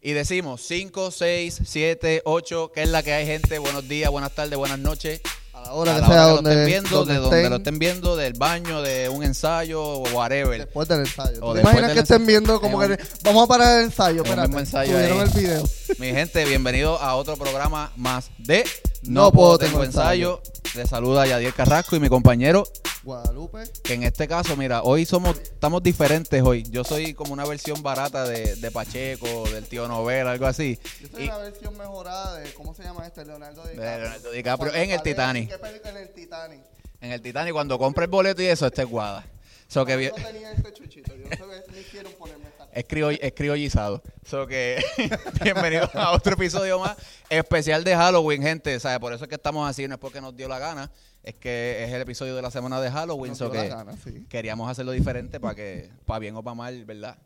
y 0.00 0.12
decimos 0.12 0.62
5, 0.62 1.10
6, 1.10 1.60
7, 1.64 2.22
8, 2.24 2.72
que 2.72 2.82
es 2.82 2.88
la 2.88 3.02
que 3.02 3.12
hay 3.12 3.26
gente. 3.26 3.58
Buenos 3.58 3.88
días, 3.88 4.10
buenas 4.10 4.32
tardes, 4.32 4.56
buenas 4.56 4.78
noches. 4.78 5.20
A 5.52 5.62
la 5.62 5.72
hora 5.72 5.92
A 5.92 5.94
que 5.96 6.00
la 6.02 6.06
sea 6.06 6.26
hora 6.26 6.28
que 6.28 6.34
donde, 6.36 6.54
lo 6.54 6.60
estén 6.60 6.66
viendo, 6.66 6.98
donde 6.98 7.12
de 7.14 7.18
donde 7.18 7.36
estén, 7.36 7.50
lo 7.50 7.56
estén 7.56 7.78
viendo, 7.80 8.16
del 8.16 8.32
baño, 8.34 8.80
de 8.80 9.08
un 9.08 9.24
ensayo 9.24 9.82
o 9.82 10.02
whatever. 10.10 10.58
después 10.58 10.86
del 10.86 11.00
ensayo. 11.00 11.38
O 11.42 11.48
¿Tú 11.48 11.52
te 11.52 11.54
después 11.58 11.74
imaginas 11.74 11.92
que 11.94 12.00
estén 12.00 12.26
viendo 12.26 12.60
como 12.60 12.78
que 12.78 12.96
vamos 13.24 13.44
a 13.44 13.46
parar 13.48 13.78
el 13.78 13.86
ensayo? 13.86 14.22
Espérate, 14.22 14.56
ensayo 14.56 14.98
el 14.98 15.30
video. 15.30 15.64
Mi 15.98 16.12
gente, 16.12 16.44
bienvenido 16.44 16.96
a 17.00 17.16
otro 17.16 17.36
programa 17.36 17.90
más 17.96 18.30
de 18.38 18.64
No 19.02 19.32
Puedo 19.32 19.58
Tengo 19.58 19.84
ensayo. 19.84 20.40
Les 20.74 20.88
saluda 20.88 21.26
Yadier 21.26 21.54
Carrasco 21.54 21.96
y 21.96 22.00
mi 22.00 22.08
compañero, 22.08 22.64
Guadalupe. 23.02 23.64
que 23.82 23.94
en 23.94 24.02
este 24.02 24.28
caso, 24.28 24.54
mira, 24.56 24.82
hoy 24.82 25.06
somos, 25.06 25.38
estamos 25.38 25.82
diferentes 25.82 26.42
hoy. 26.42 26.62
Yo 26.70 26.84
soy 26.84 27.14
como 27.14 27.32
una 27.32 27.46
versión 27.46 27.82
barata 27.82 28.24
de, 28.28 28.54
de 28.56 28.70
Pacheco, 28.70 29.44
del 29.50 29.66
tío 29.66 29.88
Novela, 29.88 30.32
algo 30.32 30.46
así. 30.46 30.78
Yo 31.00 31.08
soy 31.08 31.24
Y- 31.24 31.26
la 31.26 31.38
versión 31.38 31.76
mejorada 31.78 32.34
de, 32.36 32.52
¿cómo 32.52 32.74
se 32.74 32.82
llama 32.82 33.06
este? 33.06 33.24
Leonardo 33.24 33.62
DiCaprio. 33.62 33.82
De 33.90 33.98
Leonardo 33.98 34.30
DiCaprio 34.30 34.74
en 34.74 34.90
el 34.90 35.02
Titanic. 35.02 35.48
¿Qué 35.48 35.58
película 35.58 35.90
en 35.90 35.96
el 35.96 36.08
Titanic? 36.10 36.60
En 37.00 37.12
el 37.12 37.22
Titanic, 37.22 37.52
cuando 37.54 37.78
compra 37.78 38.04
el 38.04 38.10
boleto 38.10 38.42
y 38.42 38.46
eso, 38.46 38.66
este 38.66 38.82
es 38.82 38.88
guada. 38.88 39.24
So 39.68 39.84
que 39.86 40.02
Yo 40.02 40.10
no 40.16 40.24
tenía 40.26 40.52
este 40.52 40.72
chuchito. 40.72 41.14
Yo 41.14 41.28
no 41.28 41.36
sabía 41.36 41.62
ni 41.74 41.82
quiero 41.84 42.08
esta. 42.08 42.37
Es, 42.78 43.18
es 43.20 43.32
criollizado. 43.32 44.02
So 44.24 44.46
que 44.46 44.82
bienvenidos 45.42 45.94
a 45.94 46.12
otro 46.12 46.34
episodio 46.34 46.78
más 46.78 46.96
especial 47.28 47.82
de 47.84 47.94
Halloween, 47.96 48.42
gente. 48.42 48.78
¿sabe? 48.78 49.00
Por 49.00 49.12
eso 49.12 49.24
es 49.24 49.28
que 49.28 49.34
estamos 49.34 49.68
así, 49.68 49.88
no 49.88 49.94
es 49.94 50.00
porque 50.00 50.20
nos 50.20 50.36
dio 50.36 50.48
la 50.48 50.58
gana, 50.58 50.90
es 51.22 51.34
que 51.34 51.84
es 51.84 51.92
el 51.92 52.00
episodio 52.00 52.36
de 52.36 52.42
la 52.42 52.50
semana 52.50 52.80
de 52.80 52.90
Halloween. 52.90 53.30
Nos 53.30 53.38
so 53.38 53.50
dio 53.50 53.62
la 53.62 53.68
gana, 53.68 53.96
sí. 54.02 54.26
queríamos 54.28 54.70
hacerlo 54.70 54.92
diferente 54.92 55.40
para 55.40 55.54
que, 55.54 55.90
para 56.06 56.20
bien 56.20 56.36
o 56.36 56.42
para 56.42 56.54
mal, 56.54 56.84
¿verdad? 56.84 57.18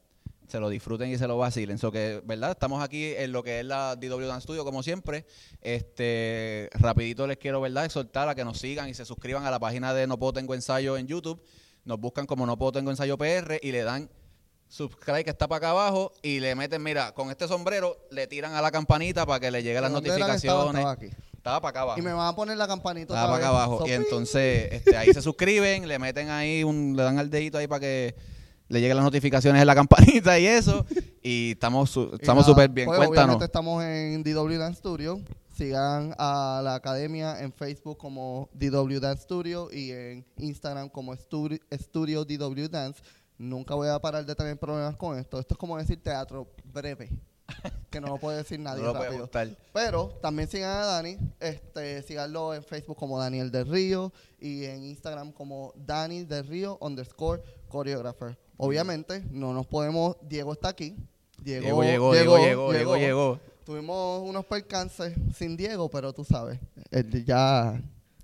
Se 0.49 0.59
lo 0.59 0.69
disfruten 0.69 1.11
y 1.11 1.19
se 1.19 1.27
lo 1.27 1.39
vacilen. 1.39 1.79
So 1.79 1.93
que, 1.93 2.23
¿verdad? 2.25 2.53
Estamos 2.53 2.83
aquí 2.83 3.15
en 3.17 3.33
lo 3.33 3.43
que 3.43 3.61
es 3.61 3.67
la 3.67 3.97
DW 3.97 4.27
Dance 4.27 4.45
Studio, 4.45 4.65
como 4.65 4.83
siempre. 4.83 5.25
Este, 5.61 6.69
rapidito 6.75 7.27
les 7.27 7.39
quiero, 7.39 7.61
¿verdad? 7.61 7.85
Exhortar 7.85 8.29
a 8.29 8.35
que 8.35 8.45
nos 8.45 8.59
sigan 8.59 8.89
y 8.89 8.95
se 8.95 9.05
suscriban 9.05 9.47
a 9.47 9.51
la 9.51 9.59
página 9.59 9.95
de 9.95 10.07
No 10.07 10.19
Puedo 10.19 10.35
Tengo 10.35 10.55
Ensayo 10.55 10.97
en 10.97 11.07
YouTube. 11.07 11.43
Nos 11.85 11.99
buscan 11.99 12.27
como 12.27 12.45
No 12.45 12.59
Puedo 12.59 12.73
Tengo 12.73 12.91
Ensayo 12.91 13.17
PR 13.17 13.59
y 13.63 13.73
le 13.73 13.83
dan 13.83 14.11
subscribe 14.73 15.23
que 15.23 15.29
está 15.31 15.47
para 15.47 15.59
acá 15.59 15.71
abajo 15.71 16.13
y 16.23 16.41
le 16.41 16.55
meten, 16.55 16.83
mira, 16.83 17.13
con 17.13 17.31
este 17.31 17.47
sombrero 17.47 17.95
le 18.11 18.27
tiran 18.27 18.55
a 18.55 18.63
la 18.63 18.71
campanita 18.71 19.27
para 19.27 19.39
que 19.39 19.51
le 19.51 19.63
lleguen 19.63 19.83
las 19.83 19.93
¿Dónde 19.93 20.09
era 20.09 20.27
que 20.31 20.33
estaba? 20.37 20.73
notificaciones. 20.73 20.81
Estaba 20.81 20.91
aquí. 20.93 21.33
Estaba 21.37 21.61
para 21.61 21.71
acá 21.71 21.81
abajo. 21.83 21.99
Y 21.99 22.03
me 22.03 22.13
van 22.15 22.27
a 22.27 22.35
poner 22.35 22.57
la 22.57 22.67
campanita 22.67 23.13
Estaba 23.13 23.35
para 23.35 23.37
acá 23.37 23.49
abajo. 23.49 23.85
Y 23.87 23.91
entonces 23.93 24.69
este, 24.73 24.97
ahí 24.97 25.13
se 25.13 25.21
suscriben, 25.21 25.87
le 25.87 25.99
meten 25.99 26.31
ahí, 26.31 26.65
un, 26.65 26.95
le 26.97 27.03
dan 27.03 27.19
al 27.19 27.29
dedito 27.29 27.59
ahí 27.59 27.67
para 27.67 27.81
que 27.81 28.15
le 28.69 28.81
lleguen 28.81 28.97
las 28.97 29.05
notificaciones 29.05 29.61
en 29.61 29.67
la 29.67 29.75
campanita 29.83 30.39
y 30.39 30.47
eso. 30.47 30.87
Y 31.23 31.51
estamos 31.53 31.91
su- 31.91 32.11
estamos 32.19 32.47
súper 32.47 32.71
bien. 32.71 32.87
pues, 32.87 32.97
Cuéntanos. 32.97 33.37
Obviamente 33.37 33.45
estamos 33.45 33.85
en 33.85 34.23
DW 34.23 34.57
Dance 34.59 34.79
Studio. 34.79 35.21
Sigan 35.55 36.15
a 36.17 36.63
la 36.65 36.77
academia 36.77 37.41
en 37.43 37.53
Facebook 37.53 37.99
como 37.99 38.49
DW 38.55 39.01
Dance 39.01 39.25
Studio 39.25 39.69
y 39.71 39.91
en 39.91 40.25
Instagram 40.39 40.89
como 40.89 41.15
Studi- 41.15 41.61
Studio 41.79 42.25
DW 42.25 42.69
Dance. 42.71 43.03
Nunca 43.43 43.75
voy 43.75 43.89
a 43.89 43.99
parar 43.99 44.25
de 44.25 44.37
tener 44.37 44.57
problemas 44.57 44.95
con 44.95 45.19
esto. 45.19 45.41
Esto 45.41 45.55
es 45.55 45.59
como 45.59 45.77
decir 45.77 46.01
teatro 46.01 46.47
breve, 46.73 47.11
que 47.91 48.01
no 48.01 48.07
lo 48.07 48.19
puede 48.19 48.37
decir 48.37 48.61
nadie 48.61 48.85
No 48.85 48.93
rápido. 48.93 49.29
Pero 49.73 50.11
también 50.23 50.49
sigan 50.49 50.71
a 50.71 50.87
Dani, 50.87 51.19
este, 51.41 52.03
síganlo 52.03 52.55
en 52.55 52.63
Facebook 52.63 52.97
como 52.97 53.19
Daniel 53.19 53.51
del 53.51 53.67
Río 53.67 54.13
y 54.39 54.65
en 54.67 54.85
Instagram 54.85 55.33
como 55.33 55.73
Dani 55.75 56.23
del 56.23 56.47
Río 56.47 56.79
underscore 56.81 57.43
choreographer. 57.69 58.39
Obviamente 58.59 59.25
no 59.33 59.53
nos 59.53 59.67
podemos, 59.67 60.17
Diego 60.23 60.53
está 60.53 60.69
aquí. 60.69 60.95
Diego, 61.43 61.83
llegó, 61.83 62.13
Diego 62.13 62.39
llegó, 62.39 62.97
llegó. 62.97 63.41
Tuvimos 63.65 64.23
unos 64.23 64.47
percances 64.47 65.15
sin 65.37 65.57
Diego, 65.57 65.91
pero 65.91 66.13
tú 66.13 66.23
sabes, 66.25 66.61
él 66.93 67.25
ya... 67.25 67.83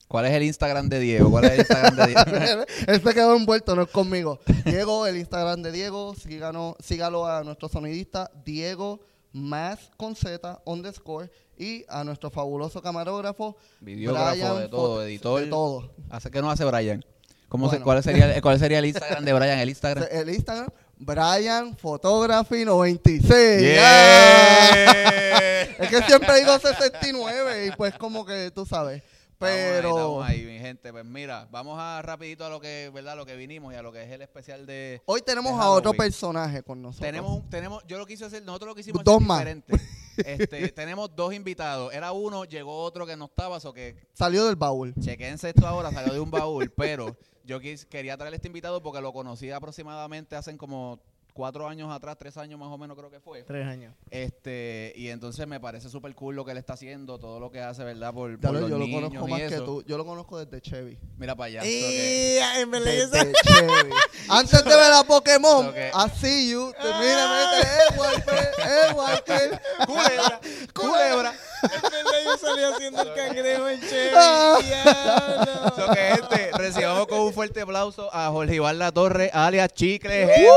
¿Cuál 0.09 0.25
es 0.27 0.33
el 0.33 0.43
Instagram 0.43 0.89
de 0.89 1.01
Diego? 1.01 1.31
¿Cuál 1.31 1.45
es 1.45 1.53
el 1.53 1.59
Instagram 1.61 1.97
de 1.97 2.07
Diego? 2.07 2.65
él 2.87 3.03
se 3.03 3.15
quedó 3.15 3.37
envuelto, 3.37 3.77
no 3.77 3.83
es 3.83 3.89
conmigo. 3.91 4.41
Diego, 4.65 5.07
el 5.07 5.19
Instagram 5.19 5.63
de 5.63 5.71
Diego, 5.71 6.15
síganos, 6.15 6.77
sígalo 6.83 7.27
a 7.27 7.45
nuestro 7.45 7.69
sonidista 7.69 8.31
Diego 8.45 9.01
más 9.33 9.91
con 9.99 10.17
Z 10.17 10.63
underscore 10.65 11.31
y 11.59 11.85
a 11.89 12.03
nuestro 12.05 12.31
fabuloso 12.31 12.81
camarógrafo 12.81 13.57
Videógrafo, 13.81 14.31
Brian 14.33 14.59
de 14.61 14.69
todo, 14.69 15.03
editor. 15.05 15.41
de 15.43 15.47
todo. 15.49 15.93
¿Hace 16.09 16.31
qué 16.31 16.41
no 16.41 16.51
hace 16.51 16.65
Brian? 16.65 17.05
¿Cómo 17.51 17.71
se- 17.71 17.81
cuál, 17.81 18.03
sería, 18.03 18.35
el- 18.35 18.41
¿Cuál 18.43 18.59
sería 18.59 18.79
el 18.79 18.87
Instagram 18.87 19.25
de 19.25 19.33
Brian? 19.35 19.59
El 19.59 19.69
Instagram. 19.69 20.07
El 20.11 20.31
Instagram 20.31 20.69
Brian 20.97 21.77
Photography 21.77 22.65
96. 22.65 23.61
Yeah. 23.61 25.63
Es 25.79 25.89
que 25.91 26.03
siempre 26.03 26.37
digo 26.39 26.59
69 26.59 27.67
y 27.67 27.71
pues 27.77 27.95
como 27.99 28.25
que 28.25 28.51
tú 28.51 28.65
sabes. 28.67 29.03
Pero 29.39 29.89
Estamos 29.89 29.89
ahí, 29.89 29.89
estamos 29.89 30.25
ahí, 30.29 30.45
mi 30.45 30.59
gente. 30.59 30.91
Pues 30.93 31.05
mira, 31.05 31.47
vamos 31.51 31.79
a 31.79 32.03
rapidito 32.03 32.45
a 32.45 32.49
lo 32.49 32.61
que, 32.61 32.91
¿verdad? 32.93 33.17
Lo 33.17 33.25
que 33.25 33.37
vinimos 33.37 33.73
y 33.73 33.77
a 33.77 33.83
lo 33.83 33.93
que 33.93 34.03
es 34.03 34.11
el 34.11 34.23
especial 34.23 34.67
de... 34.67 35.01
hoy 35.07 35.23
tenemos 35.23 35.57
de 35.57 35.63
a 35.63 35.71
otro 35.71 35.93
personaje 35.95 36.63
con 36.63 36.83
nosotros. 36.83 37.07
Tenemos, 37.07 37.49
tenemos, 37.49 37.85
yo 37.87 37.99
lo 37.99 38.07
quise 38.07 38.25
hacer, 38.25 38.43
nosotros 38.43 38.71
lo 38.71 38.75
quisimos 38.75 39.05
Dos 39.05 39.17
hacer 39.17 39.27
más. 39.27 39.39
diferente. 39.39 39.79
Este, 40.19 40.67
tenemos 40.73 41.15
dos 41.15 41.33
invitados. 41.33 41.95
Era 41.95 42.11
uno, 42.11 42.45
llegó 42.45 42.83
otro 42.83 43.07
que 43.07 43.17
no 43.17 43.27
estaba, 43.27 43.59
o 43.63 43.73
que 43.73 43.95
Salió 44.15 44.47
del 44.47 44.57
baúl. 44.57 44.93
chequense 45.01 45.51
esto 45.51 45.65
ahora, 45.65 45.93
salió 45.93 46.13
de 46.13 46.19
un 46.19 46.29
baúl, 46.33 46.73
pero 46.77 47.17
yo 47.45 47.61
quis- 47.61 47.87
quería 47.87 48.17
traer 48.17 48.35
este 48.35 48.49
invitado 48.49 48.83
porque 48.83 49.01
lo 49.01 49.13
conocí 49.13 49.53
aproximadamente 49.53 50.35
hace 50.35 50.57
como 50.57 50.99
cuatro 51.39 51.69
años 51.69 51.89
atrás, 51.95 52.17
tres 52.19 52.37
años 52.37 52.59
más 52.59 52.69
o 52.69 52.77
menos 52.77 52.97
creo 52.97 53.11
que 53.13 53.21
fue. 53.21 53.45
Tres 53.45 53.65
años. 53.65 53.95
Este, 54.11 54.93
y 54.97 55.09
entonces 55.09 55.47
me 55.47 55.61
parece 55.61 55.89
súper 55.89 56.13
cool 56.17 56.35
lo 56.35 56.45
que 56.45 56.51
él 56.51 56.59
está 56.59 56.73
haciendo, 56.73 57.17
todo 57.21 57.39
lo 57.39 57.49
que 57.53 57.61
hace, 57.61 57.85
¿verdad? 57.85 58.13
Por, 58.13 58.41
por 58.41 58.53
lo- 58.53 58.61
los 58.63 58.71
yo 58.71 58.79
lo 58.79 58.91
conozco 58.91 59.29
y 59.29 59.31
más 59.31 59.43
que 59.43 59.57
tú. 59.61 59.85
Yo 59.87 59.97
lo 59.97 60.05
conozco 60.05 60.45
desde 60.45 60.61
Chevy. 60.61 60.99
Mira 61.17 61.37
para 61.37 61.47
allá. 61.47 61.65
Y 61.65 62.39
en 62.57 62.71
Desde 62.73 63.33
Chevy. 63.45 63.91
Antes 64.29 64.65
de 64.65 64.75
ver 64.77 64.93
a 64.93 65.05
Pokémon, 65.05 65.73
que- 65.73 65.93
I 65.95 66.11
see 66.21 66.51
you. 66.51 66.73
Te 66.73 66.89
mira, 66.89 67.29
mete, 67.31 67.69
eh, 67.69 67.97
Walker, 67.97 68.51
eh, 68.59 68.93
Walker. 68.95 69.61
culebra, 69.87 70.41
culebra. 70.75 71.35
en 71.63 71.83
verdad 71.83 72.21
yo 72.25 72.37
salí 72.39 72.63
haciendo 72.65 73.03
el 73.03 73.15
cangrejo 73.15 73.69
en 73.69 73.81
Chevy. 73.81 74.15
Ah. 74.17 74.59
diablo. 74.61 75.73
So 75.77 75.93
que 75.95 76.01
gente, 76.01 76.51
recibamos 76.59 77.07
con 77.07 77.21
un 77.21 77.33
fuerte 77.33 77.61
aplauso 77.61 78.13
a 78.13 78.29
Jorge 78.31 78.57
Iván 78.57 78.79
La 78.79 78.91
Torre, 78.91 79.31
alias 79.33 79.73
Chicle, 79.73 80.27
gente. 80.27 80.49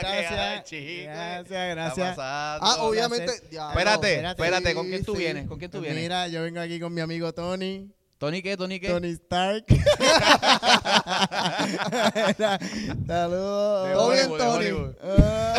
Que 0.00 0.06
hay, 0.06 1.04
Gracias, 1.04 1.04
gracias, 1.04 1.70
gracias. 1.70 2.16
pasando. 2.16 2.66
Ah, 2.66 2.76
obviamente. 2.80 3.32
Espérate, 3.32 4.14
espérate. 4.14 4.42
espérate, 4.42 4.74
¿con 4.74 4.88
quién 4.88 5.04
tú 5.04 5.12
sí. 5.14 5.18
vienes? 5.18 5.46
¿Con 5.46 5.58
quién 5.58 5.70
tú 5.70 5.80
vienes? 5.80 6.02
Mira, 6.02 6.28
yo 6.28 6.42
vengo 6.42 6.60
aquí 6.60 6.80
con 6.80 6.94
mi 6.94 7.00
amigo 7.00 7.32
Tony. 7.32 7.90
¿Tony 8.20 8.42
qué? 8.42 8.54
¿Tony 8.54 8.78
qué? 8.78 8.88
Tony 8.90 9.08
Stark. 9.12 9.64
Saludos. 13.06 13.92
Todo 13.94 14.10
bien, 14.10 14.28
Tony. 14.36 14.66
Ah. 15.02 15.54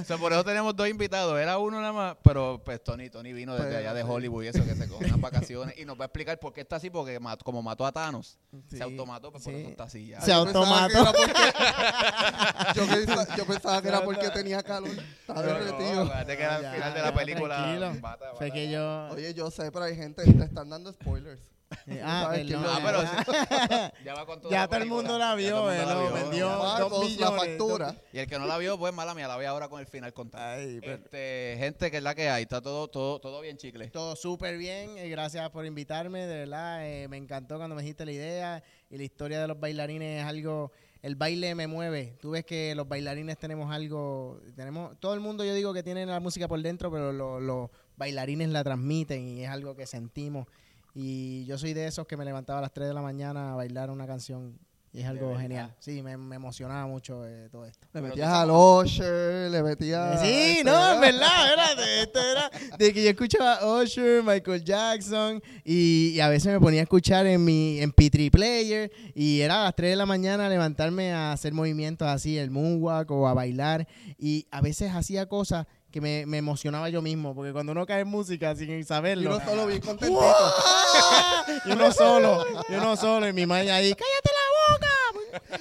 O 0.00 0.04
sea, 0.04 0.16
por 0.18 0.32
eso 0.32 0.42
tenemos 0.42 0.74
dos 0.74 0.88
invitados. 0.88 1.38
Era 1.38 1.58
uno 1.58 1.80
nada 1.80 1.92
más, 1.92 2.16
pero 2.24 2.60
pues 2.64 2.82
Tony, 2.82 3.08
Tony 3.08 3.32
vino 3.32 3.54
desde 3.54 3.68
Pero, 3.68 3.78
allá 3.78 3.94
de. 3.94 4.02
Hollywood 4.02 4.42
y 4.44 4.48
eso, 4.48 4.64
que 4.64 4.74
se 4.74 4.88
cogió 4.88 5.06
unas 5.06 5.20
vacaciones. 5.20 5.78
Y 5.78 5.84
nos 5.84 5.96
va 5.98 6.02
a 6.04 6.06
explicar 6.06 6.38
por 6.40 6.52
qué 6.52 6.62
está 6.62 6.74
así, 6.76 6.90
porque 6.90 7.20
mat- 7.20 7.42
como 7.44 7.62
mató 7.62 7.86
a 7.86 7.92
Thanos, 7.92 8.36
Sí, 8.68 8.78
se 8.78 8.82
automató, 8.82 9.30
pues 9.30 9.44
por 9.44 9.52
sí. 9.52 9.60
eso 9.60 9.68
está 9.70 9.84
así 9.84 10.08
ya. 10.08 10.20
Se 10.20 10.26
que 10.26 10.32
automató. 10.32 10.98
era 10.98 11.12
porque- 11.12 11.32
Yo 12.74 12.86
pensaba, 12.86 13.36
yo 13.36 13.46
pensaba 13.46 13.82
que 13.82 13.88
era 13.88 14.00
porque 14.02 14.28
tenía 14.30 14.62
calor. 14.62 14.90
Estaba 14.90 15.42
No, 15.42 16.04
no, 16.04 16.26
que 16.26 16.44
al 16.44 16.62
Ya, 16.62 16.72
final 16.72 16.94
de 16.94 17.02
la 17.02 17.14
película. 17.14 17.76
Fue 17.92 18.00
mata- 18.00 18.50
que 18.50 18.70
yo. 18.70 19.08
Oye, 19.12 19.34
yo 19.34 19.50
sé, 19.50 19.70
pero 19.70 19.84
hay 19.84 19.94
gente 19.96 20.22
están 20.48 20.68
dando 20.70 20.92
spoilers. 20.92 21.40
Eh, 21.86 22.00
ah, 22.02 22.30
ah, 22.30 22.34
quién 22.34 22.48
perdón, 22.48 22.64
Ah, 22.66 22.80
pero 22.82 23.02
ya. 23.02 23.92
Ya 24.04 24.14
va 24.14 24.24
con 24.24 24.40
toda 24.40 24.50
Ya 24.50 24.60
la 24.60 24.66
todo 24.68 24.76
el 24.76 24.80
película. 24.84 25.02
mundo 25.02 25.18
la 25.18 25.28
Ya 25.30 25.34
vio, 25.34 25.50
todo 25.50 25.70
el 25.70 25.76
eh, 25.76 25.80
mundo 25.80 25.94
la 25.94 26.00
lo 26.00 26.00
vio. 26.14 26.14
vendió. 26.24 26.48
dos 26.48 26.62
Marcos, 26.64 26.92
la 27.00 27.04
millones, 27.08 27.40
factura. 27.58 27.94
Y 28.12 28.18
el 28.20 28.26
que 28.26 28.38
no 28.38 28.46
la 28.46 28.56
vio, 28.58 28.78
pues 28.78 28.94
mala 28.94 29.14
mía, 29.14 29.28
la 29.28 29.36
voy 29.36 29.44
ahora 29.44 29.68
con 29.68 29.78
el 29.80 29.86
final 29.86 30.12
contado. 30.14 30.60
Ay, 30.60 30.78
pero- 30.80 30.94
Este, 30.94 31.56
gente, 31.58 31.90
que 31.90 31.98
es 31.98 32.02
la 32.02 32.14
que 32.14 32.30
hay, 32.30 32.44
está 32.44 32.62
todo, 32.62 32.88
todo, 32.88 33.20
todo 33.20 33.40
bien 33.42 33.58
chicle. 33.58 33.86
Todo 33.90 34.16
súper 34.16 34.56
bien, 34.56 34.96
eh, 34.96 35.10
gracias 35.10 35.50
por 35.50 35.66
invitarme, 35.66 36.26
de 36.26 36.38
verdad, 36.38 36.86
eh, 36.88 37.06
me 37.08 37.18
encantó 37.18 37.58
cuando 37.58 37.76
me 37.76 37.82
dijiste 37.82 38.06
la 38.06 38.12
idea 38.12 38.62
y 38.88 38.96
la 38.96 39.04
historia 39.04 39.38
de 39.38 39.46
los 39.48 39.60
bailarines 39.60 40.22
es 40.22 40.26
algo, 40.26 40.72
el 41.02 41.16
baile 41.16 41.54
me 41.54 41.66
mueve, 41.66 42.16
tú 42.18 42.30
ves 42.30 42.46
que 42.46 42.74
los 42.74 42.88
bailarines 42.88 43.36
tenemos 43.36 43.70
algo, 43.70 44.40
tenemos, 44.56 44.98
todo 45.00 45.12
el 45.12 45.20
mundo 45.20 45.44
yo 45.44 45.52
digo 45.52 45.74
que 45.74 45.82
tiene 45.82 46.06
la 46.06 46.18
música 46.18 46.48
por 46.48 46.62
dentro, 46.62 46.90
pero 46.90 47.12
lo- 47.12 47.38
los 47.40 47.68
bailarines 47.98 48.48
la 48.48 48.64
transmiten 48.64 49.26
y 49.26 49.44
es 49.44 49.50
algo 49.50 49.76
que 49.76 49.86
sentimos 49.86 50.46
y 50.94 51.44
yo 51.44 51.58
soy 51.58 51.74
de 51.74 51.86
esos 51.86 52.06
que 52.06 52.16
me 52.16 52.24
levantaba 52.24 52.60
a 52.60 52.62
las 52.62 52.72
3 52.72 52.88
de 52.88 52.94
la 52.94 53.02
mañana 53.02 53.52
a 53.52 53.56
bailar 53.56 53.90
una 53.90 54.06
canción 54.06 54.58
Y 54.90 55.00
es 55.00 55.06
algo 55.06 55.36
genial. 55.38 55.74
Sí, 55.78 56.02
me, 56.02 56.16
me 56.16 56.36
emocionaba 56.36 56.86
mucho 56.86 57.26
eh, 57.26 57.48
todo 57.52 57.66
esto. 57.66 57.86
Le 57.92 58.00
metías 58.00 58.28
al 58.30 58.50
Usher, 58.50 59.50
le 59.50 59.62
metías... 59.62 60.18
Sí, 60.20 60.26
este, 60.26 60.64
no, 60.64 60.94
en 60.94 61.00
verdad, 61.00 61.46
espérate, 61.50 62.02
esto 62.02 62.20
era 62.20 62.50
de 62.78 62.92
que 62.94 63.04
yo 63.04 63.10
escuchaba 63.10 63.80
Usher, 63.82 64.22
Michael 64.24 64.64
Jackson 64.64 65.42
y, 65.62 66.12
y 66.14 66.20
a 66.20 66.28
veces 66.28 66.52
me 66.52 66.58
ponía 66.58 66.80
a 66.80 66.84
escuchar 66.84 67.26
en 67.26 67.44
mi 67.44 67.80
en 67.80 67.92
P3 67.92 68.30
Player 68.30 68.90
y 69.14 69.40
era 69.42 69.60
a 69.60 69.64
las 69.64 69.76
3 69.76 69.90
de 69.90 69.96
la 69.96 70.06
mañana 70.06 70.48
levantarme 70.48 71.12
a 71.12 71.32
hacer 71.32 71.52
movimientos 71.52 72.08
así, 72.08 72.38
el 72.38 72.50
moonwalk 72.50 73.10
o 73.10 73.28
a 73.28 73.34
bailar 73.34 73.86
y 74.18 74.46
a 74.50 74.62
veces 74.62 74.92
hacía 74.92 75.28
cosas 75.28 75.66
que 75.90 76.00
me, 76.00 76.26
me 76.26 76.38
emocionaba 76.38 76.88
yo 76.88 77.00
mismo, 77.02 77.34
porque 77.34 77.52
cuando 77.52 77.72
uno 77.72 77.86
cae 77.86 78.00
en 78.00 78.08
música 78.08 78.54
sin 78.54 78.70
Y 78.78 78.84
saberlo, 78.84 79.36
uno 79.36 79.44
solo 79.44 79.66
bien 79.66 79.80
contentito. 79.80 80.20
y 81.66 81.72
uno 81.72 81.92
solo, 81.92 82.44
y 82.68 82.74
uno 82.74 82.96
solo, 82.96 83.28
y 83.28 83.32
mi 83.32 83.46
madre 83.46 83.72
ahí, 83.72 83.94
¡cállate! 83.94 84.37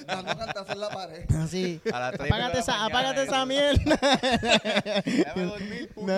Dando 0.06 0.38
cantazos 0.38 0.70
en 0.72 0.80
la 0.80 0.90
pared. 0.90 1.32
Así, 1.32 1.82
A 1.92 2.00
las 2.00 2.20
media 2.20 2.26
de 2.26 2.30
apágate 2.30 2.54
la 2.54 2.60
esa, 2.60 2.72
mañana, 2.78 2.88
apágate 2.88 3.22
y 3.24 3.28
esa 3.28 3.46
mierda. 3.46 4.00
Déjame 5.06 5.44
dormir, 5.44 5.90
puto. 5.94 6.12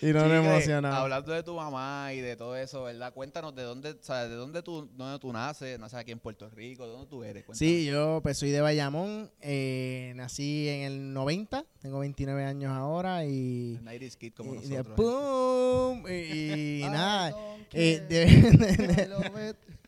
y 0.00 0.06
no 0.12 0.20
me 0.26 0.36
Chique, 0.36 0.36
emocionaba. 0.48 0.98
Hablando 0.98 1.32
de 1.32 1.42
tu 1.42 1.54
mamá 1.54 2.12
y 2.12 2.20
de 2.20 2.36
todo 2.36 2.56
eso, 2.56 2.84
¿verdad? 2.84 3.12
Cuéntanos 3.12 3.54
de 3.54 3.62
dónde, 3.62 3.90
o 3.90 3.96
sea, 4.02 4.28
de 4.28 4.34
dónde 4.34 4.62
tú, 4.62 4.88
dónde 4.94 5.18
tú 5.18 5.32
naces, 5.32 5.78
naces 5.78 5.98
aquí 5.98 6.12
en 6.12 6.18
Puerto 6.18 6.48
Rico, 6.50 6.86
de 6.86 6.92
dónde 6.92 7.06
tú 7.08 7.22
eres. 7.24 7.44
Cuéntanos. 7.44 7.58
Sí, 7.58 7.84
yo 7.86 8.20
pues 8.22 8.38
soy 8.38 8.50
de 8.50 8.60
Bayamón, 8.60 9.30
eh, 9.40 10.12
nací 10.16 10.68
en 10.68 10.82
el 10.82 11.12
90, 11.12 11.64
tengo 11.80 11.98
29 12.00 12.44
años 12.44 12.72
ahora 12.72 13.24
y... 13.24 13.76
El 13.76 13.84
90s 13.84 14.16
Kid 14.16 14.32
como 14.34 14.54
y- 14.54 14.58
y- 14.58 14.68
nosotros. 14.68 14.96
¡pum! 14.96 16.04
Y, 16.08 16.82
y 16.82 16.84
nada, 16.90 17.30
eh, 17.72 17.98
care, 17.98 18.06
de- 18.08 19.02
I 19.02 19.81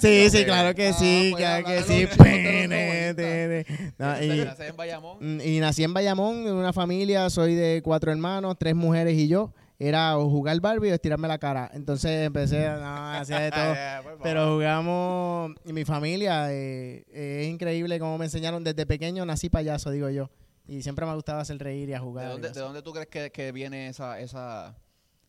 sí, 0.00 0.30
sí, 0.30 0.44
claro 0.44 0.74
que 0.74 0.88
Ah, 0.88 0.92
sí, 0.92 1.28
pues 1.32 1.42
claro 1.42 1.66
que 1.66 1.72
de 1.74 1.82
sí. 1.82 2.00
de 2.00 2.06
Pene, 2.08 2.68
90. 2.68 3.14
tene. 3.16 3.66
No, 3.98 4.14
Entonces, 4.14 4.36
y- 4.36 4.44
naces 4.44 4.70
en 4.70 4.76
Bayamón. 4.76 5.18
Mm, 5.20 5.40
Y 5.40 5.60
nací 5.60 5.84
en 5.84 5.94
Bayamón, 5.94 6.46
en 6.46 6.54
una 6.54 6.72
familia, 6.72 7.28
soy 7.30 7.54
de 7.54 7.80
cuatro 7.82 8.10
hermanos, 8.12 8.56
tres 8.58 8.74
mujeres 8.74 9.14
y 9.14 9.28
yo. 9.28 9.52
Era 9.78 10.16
o 10.16 10.30
jugar 10.30 10.58
Barbie 10.60 10.90
o 10.90 10.94
estirarme 10.94 11.28
la 11.28 11.36
cara. 11.36 11.70
Entonces 11.74 12.26
empecé, 12.26 12.66
no, 12.66 13.12
hacía 13.12 13.40
de 13.40 13.50
todo. 13.52 13.74
Ah, 13.76 14.00
pues, 14.02 14.14
Pero 14.22 14.54
jugamos, 14.54 15.52
y 15.66 15.72
mi 15.74 15.84
familia, 15.84 16.50
eh, 16.50 17.04
eh, 17.12 17.42
es 17.42 17.48
increíble 17.48 17.98
cómo 17.98 18.16
me 18.16 18.24
enseñaron 18.24 18.64
desde 18.64 18.86
pequeño, 18.86 19.26
nací 19.26 19.50
payaso, 19.50 19.90
digo 19.90 20.08
yo. 20.08 20.30
Y 20.66 20.82
siempre 20.82 21.04
me 21.06 21.14
gustaba 21.14 21.42
hacer 21.42 21.58
reír 21.58 21.90
y 21.90 21.92
a 21.92 21.96
¿De 21.98 22.02
jugar. 22.02 22.26
y 22.26 22.30
dónde. 22.30 22.50
¿De 22.50 22.60
dónde 22.60 22.82
tú 22.82 22.92
crees 22.92 23.08
que, 23.08 23.30
que 23.30 23.52
viene 23.52 23.88
esa, 23.88 24.18
esa, 24.18 24.74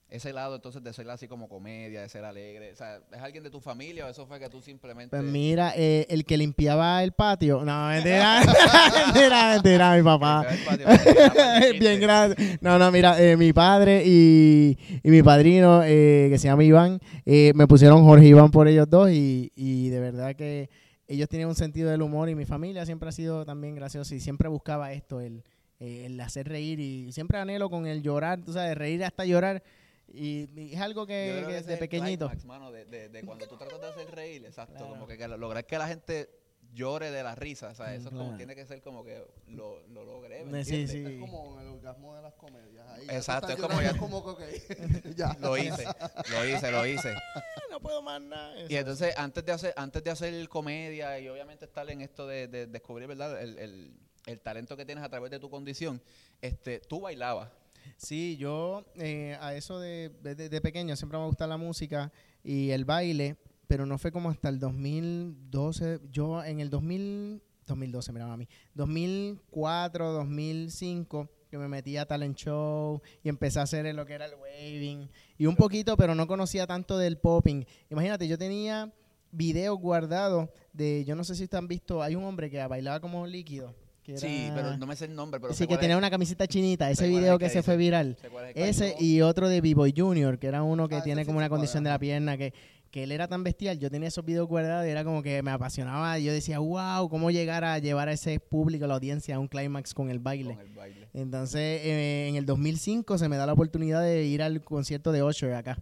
ese 0.09 0.31
lado 0.31 0.55
entonces 0.55 0.83
de 0.83 0.93
ser 0.93 1.09
así 1.09 1.27
como 1.27 1.49
comedia, 1.49 2.01
de 2.01 2.09
ser 2.09 2.23
alegre? 2.23 2.71
O 2.71 2.75
sea, 2.75 2.99
¿es 3.11 3.21
alguien 3.21 3.43
de 3.43 3.49
tu 3.49 3.59
familia 3.59 4.05
o 4.05 4.09
eso 4.09 4.25
fue 4.25 4.39
que 4.39 4.49
tú 4.49 4.61
simplemente... 4.61 5.15
Pues 5.15 5.23
mira, 5.23 5.73
eh, 5.75 6.05
el 6.09 6.25
que 6.25 6.37
limpiaba 6.37 7.03
el 7.03 7.11
patio. 7.11 7.63
No, 7.63 7.87
mentira. 7.89 8.41
mentira, 9.05 9.53
mentira, 9.53 9.95
mi 9.95 10.03
papá. 10.03 10.45
Patio, 10.65 10.87
Bien 11.79 11.99
grande. 11.99 12.57
No, 12.61 12.77
no, 12.79 12.91
mira, 12.91 13.21
eh, 13.21 13.37
mi 13.37 13.53
padre 13.53 14.03
y, 14.05 14.77
y 15.03 15.09
mi 15.09 15.23
padrino, 15.23 15.81
eh, 15.83 16.27
que 16.29 16.37
se 16.37 16.47
llama 16.47 16.63
Iván, 16.63 16.99
eh, 17.25 17.51
me 17.55 17.67
pusieron 17.67 18.03
Jorge 18.03 18.27
Iván 18.27 18.51
por 18.51 18.67
ellos 18.67 18.89
dos 18.89 19.11
y, 19.11 19.51
y 19.55 19.89
de 19.89 19.99
verdad 19.99 20.35
que 20.35 20.69
ellos 21.07 21.29
tienen 21.29 21.47
un 21.47 21.55
sentido 21.55 21.89
del 21.89 22.01
humor 22.01 22.29
y 22.29 22.35
mi 22.35 22.45
familia 22.45 22.85
siempre 22.85 23.09
ha 23.09 23.11
sido 23.11 23.45
también 23.45 23.75
graciosa 23.75 24.13
y 24.13 24.19
siempre 24.19 24.49
buscaba 24.49 24.91
esto, 24.91 25.21
el, 25.21 25.43
eh, 25.79 26.03
el 26.05 26.19
hacer 26.19 26.47
reír 26.47 26.79
y 26.79 27.11
siempre 27.11 27.37
anhelo 27.37 27.69
con 27.69 27.87
el 27.87 28.01
llorar, 28.01 28.41
tú 28.41 28.53
sabes, 28.53 28.77
reír 28.77 29.03
hasta 29.03 29.25
llorar 29.25 29.63
y, 30.07 30.49
y 30.59 30.73
es 30.73 30.81
algo 30.81 31.05
que, 31.05 31.13
que 31.13 31.39
ese 31.49 31.57
es 31.57 31.65
de 31.67 31.73
el 31.73 31.79
pequeñito. 31.79 32.31
mano, 32.45 32.71
de, 32.71 32.85
de, 32.85 33.09
de 33.09 33.23
cuando 33.23 33.47
tú 33.47 33.57
tratas 33.57 33.79
de 33.81 33.87
hacer 33.87 34.11
reír, 34.15 34.45
exacto, 34.45 34.75
Claro. 34.75 34.89
como 34.89 35.07
que, 35.07 35.17
que 35.17 35.27
lograr 35.27 35.65
que 35.65 35.77
la 35.77 35.87
gente 35.87 36.29
llore 36.73 37.09
de 37.11 37.23
la 37.23 37.33
risa, 37.33 37.69
o 37.69 37.75
sea, 37.75 37.95
eso 37.95 38.09
es 38.09 38.13
como, 38.13 38.23
Claro. 38.25 38.37
tiene 38.37 38.55
que 38.55 38.65
ser 38.65 38.81
como 38.81 39.03
que 39.03 39.25
lo, 39.47 39.79
lo 39.87 40.03
logré, 40.05 40.43
¿me 40.45 40.63
Sí, 40.63 40.81
entiendes? 40.81 40.91
sí. 40.91 41.13
Es 41.15 41.19
como 41.19 41.59
el 41.59 41.67
orgasmo 41.67 42.15
de 42.15 42.21
las 42.21 42.33
comedias. 42.35 42.87
Ahí 42.89 43.07
Exacto, 43.09 43.49
es 43.51 43.55
como 43.59 43.81
ya- 43.81 43.97
como 43.97 44.23
que, 44.23 44.29
ok, 44.29 44.41
ya. 45.15 45.35
Lo 45.39 45.57
hice, 45.57 45.85
lo 46.29 46.45
hice, 46.47 46.71
lo 46.71 46.85
hice. 46.85 47.13
no 47.71 47.79
puedo 47.79 48.01
más 48.01 48.21
nada. 48.21 48.53
Y 48.69 48.75
entonces, 48.75 49.13
antes 49.17 49.43
de 49.45 49.51
hacer, 49.53 49.73
antes 49.77 50.03
de 50.03 50.11
hacer 50.11 50.49
comedia 50.49 51.17
y 51.19 51.27
obviamente 51.29 51.65
estar 51.65 51.89
en 51.89 52.01
esto 52.01 52.27
de, 52.27 52.47
de 52.47 52.67
descubrir, 52.67 53.07
¿verdad? 53.07 53.41
El, 53.41 53.57
el, 53.57 53.93
el 54.25 54.39
talento 54.41 54.75
que 54.77 54.85
tienes 54.85 55.03
a 55.03 55.09
través 55.09 55.31
de 55.31 55.39
tu 55.39 55.49
condición, 55.49 56.01
este, 56.41 56.79
tú 56.79 56.99
bailabas. 57.01 57.49
Sí, 57.95 58.37
yo 58.37 58.85
eh, 58.95 59.37
a 59.39 59.55
eso 59.55 59.79
de, 59.79 60.09
de, 60.09 60.61
pequeño 60.61 60.95
siempre 60.95 61.17
me 61.17 61.25
gusta 61.25 61.47
la 61.47 61.57
música 61.57 62.11
y 62.43 62.71
el 62.71 62.85
baile, 62.85 63.37
pero 63.67 63.85
no 63.85 63.97
fue 63.97 64.11
como 64.11 64.29
hasta 64.29 64.49
el 64.49 64.59
2012. 64.59 66.01
Yo 66.11 66.43
en 66.43 66.59
el 66.59 66.69
2000, 66.69 67.41
2012, 67.65 68.11
mira 68.11 68.27
mami, 68.27 68.47
2004, 68.73 70.11
2005, 70.11 71.29
que 71.49 71.57
me 71.57 71.67
metí 71.67 71.97
a 71.97 72.05
talent 72.05 72.37
show 72.37 73.01
y 73.23 73.29
empecé 73.29 73.59
a 73.59 73.63
hacer 73.63 73.93
lo 73.95 74.05
que 74.05 74.13
era 74.13 74.25
el 74.25 74.35
waving 74.35 75.09
y 75.37 75.45
un 75.45 75.55
poquito, 75.55 75.95
pero 75.97 76.15
no 76.15 76.27
conocía 76.27 76.67
tanto 76.67 76.97
del 76.97 77.17
popping. 77.17 77.65
Imagínate, 77.89 78.27
yo 78.27 78.37
tenía 78.37 78.91
videos 79.31 79.79
guardados 79.79 80.49
de, 80.73 81.03
yo 81.05 81.15
no 81.15 81.23
sé 81.23 81.35
si 81.35 81.47
han 81.55 81.67
visto, 81.67 82.01
hay 82.01 82.15
un 82.15 82.23
hombre 82.23 82.49
que 82.49 82.65
bailaba 82.67 82.99
como 82.99 83.25
líquido. 83.25 83.73
Que 84.13 84.17
Sí, 84.17 84.49
pero 84.55 84.77
no 84.77 84.87
me 84.87 84.95
sé 84.95 85.05
el 85.05 85.15
nombre, 85.15 85.39
pero 85.39 85.53
sí, 85.53 85.67
que 85.67 85.77
tenía 85.77 85.95
es. 85.95 85.99
una 85.99 86.09
camiseta 86.09 86.47
chinita, 86.47 86.89
ese 86.89 87.05
es 87.05 87.09
video 87.09 87.37
que, 87.37 87.45
que 87.45 87.51
se 87.51 87.61
fue 87.61 87.75
viral. 87.77 88.17
Es 88.55 88.81
Ese 88.81 88.95
y 88.99 89.21
otro 89.21 89.49
de 89.49 89.59
B-Boy 89.61 89.93
Junior, 89.95 90.39
que 90.39 90.47
era 90.47 90.63
uno 90.63 90.87
que 90.87 90.95
Ah, 90.95 91.03
tiene 91.03 91.25
como 91.25 91.37
una 91.37 91.49
condición 91.49 91.83
de 91.83 91.89
la 91.89 91.99
pierna, 91.99 92.37
que, 92.37 92.53
que 92.89 93.03
él 93.03 93.11
era 93.11 93.27
tan 93.27 93.43
bestial. 93.43 93.77
Yo 93.79 93.91
tenía 93.91 94.07
esos 94.07 94.23
videos 94.23 94.47
guardados 94.47 94.87
y 94.87 94.89
era 94.89 95.03
como 95.03 95.21
que 95.21 95.43
me 95.43 95.51
apasionaba. 95.51 96.17
Yo 96.19 96.31
decía, 96.31 96.59
wow, 96.59 97.09
cómo 97.09 97.31
llegar 97.31 97.65
a 97.65 97.79
llevar 97.79 98.07
a 98.07 98.13
ese 98.13 98.39
público, 98.39 98.85
a 98.85 98.87
la 98.87 98.93
audiencia, 98.95 99.35
a 99.35 99.39
un 99.39 99.49
clímax 99.49 99.93
con 99.93 100.09
el 100.09 100.19
baile. 100.19 100.55
Con 100.55 100.65
el 100.65 100.73
baile. 100.73 101.07
Entonces, 101.13 101.81
eh, 101.83 102.27
en 102.29 102.35
el 102.37 102.45
2005 102.45 103.17
se 103.17 103.27
me 103.27 103.35
da 103.35 103.45
la 103.45 103.53
oportunidad 103.53 104.01
de 104.01 104.23
ir 104.23 104.41
al 104.41 104.63
concierto 104.63 105.11
de 105.11 105.21
Usher 105.21 105.53
acá. 105.53 105.77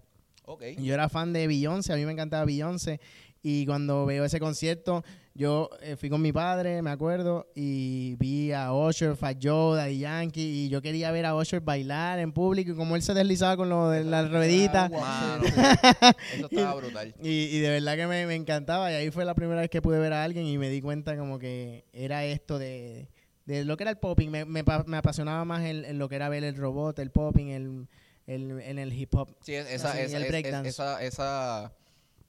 Ok. 0.48 0.64
Yo 0.80 0.94
era 0.94 1.10
fan 1.10 1.34
de 1.34 1.48
Beyoncé, 1.48 1.92
a 1.94 1.96
mí 1.96 2.06
me 2.06 2.12
encantaba 2.12 2.46
Beyoncé. 2.46 3.00
Y 3.48 3.64
cuando 3.68 4.08
veo 4.08 4.26
ese 4.26 4.40
concierto, 4.40 5.04
yo 5.36 5.70
eh, 5.84 5.96
fui 5.98 6.10
con 6.10 6.20
mi 6.20 6.32
padre, 6.34 6.82
me 6.82 6.90
acuerdo, 6.90 7.46
y 7.54 8.16
vi 8.16 8.52
a 8.52 8.74
Usher, 8.74 9.16
Fat 9.16 9.38
Joe, 9.40 9.78
Daddy 9.78 10.00
Yankee, 10.00 10.42
y 10.66 10.70
yo 10.70 10.82
quería 10.82 11.12
ver 11.12 11.28
a 11.28 11.36
Usher 11.36 11.62
bailar 11.62 12.18
en 12.18 12.32
público, 12.32 12.72
y 12.72 12.76
como 12.76 12.96
él 12.96 13.04
se 13.04 13.14
deslizaba 13.14 13.56
con 13.56 13.70
lo 13.70 13.90
de 13.92 14.04
la 14.04 14.28
ruedita. 14.28 14.90
Ah, 14.92 15.38
Mano, 15.40 15.44
sí. 15.44 15.54
eso 16.38 16.48
estaba 16.50 16.74
brutal. 16.74 17.14
Y, 17.22 17.30
y 17.30 17.60
de 17.60 17.70
verdad 17.70 17.96
que 17.98 18.08
me, 18.08 18.26
me 18.26 18.34
encantaba, 18.34 18.92
y 18.92 18.96
ahí 18.96 19.12
fue 19.12 19.26
la 19.26 19.36
primera 19.36 19.62
vez 19.62 19.70
que 19.70 19.80
pude 19.80 20.00
ver 20.00 20.14
a 20.14 20.24
alguien 20.24 20.48
y 20.48 20.58
me 20.58 20.70
di 20.70 20.82
cuenta 20.82 21.16
como 21.16 21.38
que 21.38 21.86
era 21.94 22.26
esto 22.26 22.58
de, 22.58 23.10
de 23.46 23.64
lo 23.64 23.78
que 23.78 23.84
era 23.84 23.92
el 23.92 23.98
popping. 24.00 24.32
Me, 24.32 24.46
me, 24.46 24.64
me 24.88 24.98
apasionaba 24.98 25.46
más 25.46 25.62
en, 25.66 25.86
en 25.86 26.00
lo 26.00 26.10
que 26.10 26.16
era 26.16 26.30
ver 26.30 26.44
el 26.44 26.56
robot, 26.56 26.98
el 26.98 27.12
popping, 27.12 27.50
el, 27.50 27.88
el, 28.26 28.60
en 28.60 28.80
el 28.80 28.92
hip 28.92 29.14
hop. 29.14 29.30
Sí, 29.42 29.54
es- 29.54 29.70
esa, 29.70 29.92
Así, 29.92 30.00
esa, 30.00 30.18
el 30.18 30.66
esa, 30.66 31.04
esa, 31.04 31.72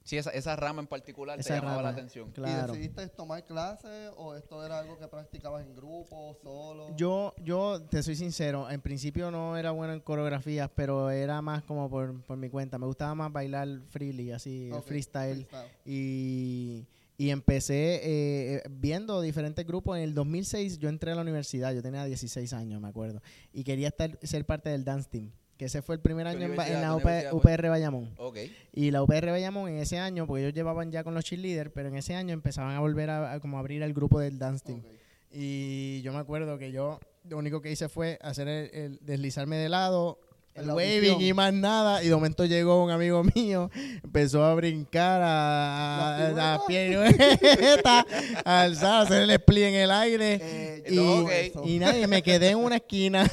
sí, 0.07 0.17
esa, 0.17 0.31
esa 0.31 0.55
rama 0.55 0.81
en 0.81 0.87
particular 0.87 1.39
Esa 1.39 1.55
te 1.55 1.59
llamaba 1.59 1.81
la 1.81 1.89
atención. 1.89 2.31
Claro. 2.31 2.73
¿Y 2.73 2.77
decidiste 2.77 3.07
tomar 3.09 3.45
clases 3.45 4.11
o 4.15 4.35
esto 4.35 4.65
era 4.65 4.79
algo 4.79 4.97
que 4.97 5.07
practicabas 5.07 5.65
en 5.65 5.75
grupo, 5.75 6.37
solo? 6.41 6.95
Yo, 6.95 7.35
yo 7.43 7.81
te 7.81 8.01
soy 8.01 8.15
sincero, 8.15 8.69
en 8.69 8.81
principio 8.81 9.29
no 9.31 9.57
era 9.57 9.71
bueno 9.71 9.93
en 9.93 9.99
coreografías, 9.99 10.69
pero 10.73 11.09
era 11.09 11.41
más 11.41 11.63
como 11.63 11.89
por, 11.89 12.21
por 12.23 12.37
mi 12.37 12.49
cuenta. 12.49 12.77
Me 12.77 12.85
gustaba 12.85 13.13
más 13.15 13.31
bailar 13.31 13.67
freely, 13.89 14.31
así, 14.31 14.71
freestyle. 14.85 15.47
Y, 15.85 16.87
y 17.17 17.31
empecé 17.31 17.95
eh, 17.95 18.55
eh, 18.55 18.63
viendo 18.69 19.19
diferentes 19.21 19.65
grupos. 19.65 19.97
En 19.97 20.03
el 20.03 20.13
2006 20.13 20.77
yo 20.77 20.87
entré 20.87 21.11
a 21.11 21.15
la 21.15 21.21
universidad, 21.21 21.73
yo 21.73 21.81
tenía 21.81 22.05
16 22.05 22.53
años, 22.53 22.79
me 22.79 22.87
acuerdo. 22.87 23.21
Y 23.51 23.63
quería 23.63 23.89
estar, 23.89 24.17
ser 24.21 24.45
parte 24.45 24.69
del 24.69 24.85
dance 24.85 25.09
team. 25.09 25.31
Que 25.57 25.65
ese 25.65 25.81
fue 25.81 25.95
el 25.95 26.01
primer 26.01 26.25
¿Qué 26.27 26.43
año 26.43 26.45
en, 26.45 26.81
la. 26.81 26.95
UPR 27.33 27.69
Bayamón. 27.69 28.13
Ok. 28.17 28.37
Y 28.73 28.91
la 28.91 29.01
UPR 29.01 29.31
Bayamón 29.31 29.69
en 29.69 29.79
ese 29.79 29.97
año, 29.97 30.27
porque 30.27 30.43
ellos 30.43 30.53
llevaban 30.53 30.91
ya 30.91 31.03
con 31.03 31.13
los 31.13 31.25
cheerleaders, 31.25 31.71
pero 31.73 31.89
en 31.89 31.95
ese 31.95 32.15
año 32.15 32.33
empezaban 32.33 32.75
a 32.75 32.79
volver 32.79 33.09
a, 33.09 33.33
a 33.33 33.39
como 33.39 33.57
abrir 33.57 33.81
el 33.81 33.93
grupo 33.93 34.19
del 34.19 34.37
dance 34.37 34.63
team. 34.65 34.83
Y 35.31 36.01
yo 36.03 36.13
me 36.13 36.19
acuerdo 36.19 36.57
que 36.57 36.71
yo 36.71 36.99
lo 37.27 37.37
único 37.37 37.61
que 37.61 37.71
hice 37.71 37.89
fue 37.89 38.19
hacer 38.21 38.47
el, 38.47 38.69
el 38.73 38.99
deslizarme 39.01 39.57
de 39.57 39.69
lado, 39.69 40.19
el 40.57 40.69
waving 40.69 41.21
y 41.21 41.33
más 41.33 41.53
nada. 41.53 42.03
Y 42.03 42.07
de 42.09 42.15
momento 42.15 42.45
llegó 42.45 42.83
un 42.83 42.91
amigo 42.91 43.23
mío, 43.35 43.69
empezó 44.03 44.43
a 44.43 44.53
brincar, 44.55 45.21
a, 45.23 46.31
La 46.35 46.61
pirueta, 46.67 48.05
a 48.43 48.61
alzar, 48.61 48.91
a 48.93 49.01
hacer 49.01 49.21
el 49.23 49.29
split 49.31 49.63
en 49.65 49.73
el 49.75 49.91
aire. 49.91 50.39
Eh, 50.41 50.83
Y, 50.89 50.95
No, 50.95 51.19
ok. 51.23 51.31
y 51.65 51.79
nada, 51.79 51.97
y 51.99 52.07
me 52.07 52.21
quedé 52.23 52.49
en 52.49 52.57
una 52.59 52.77
esquina. 52.77 53.29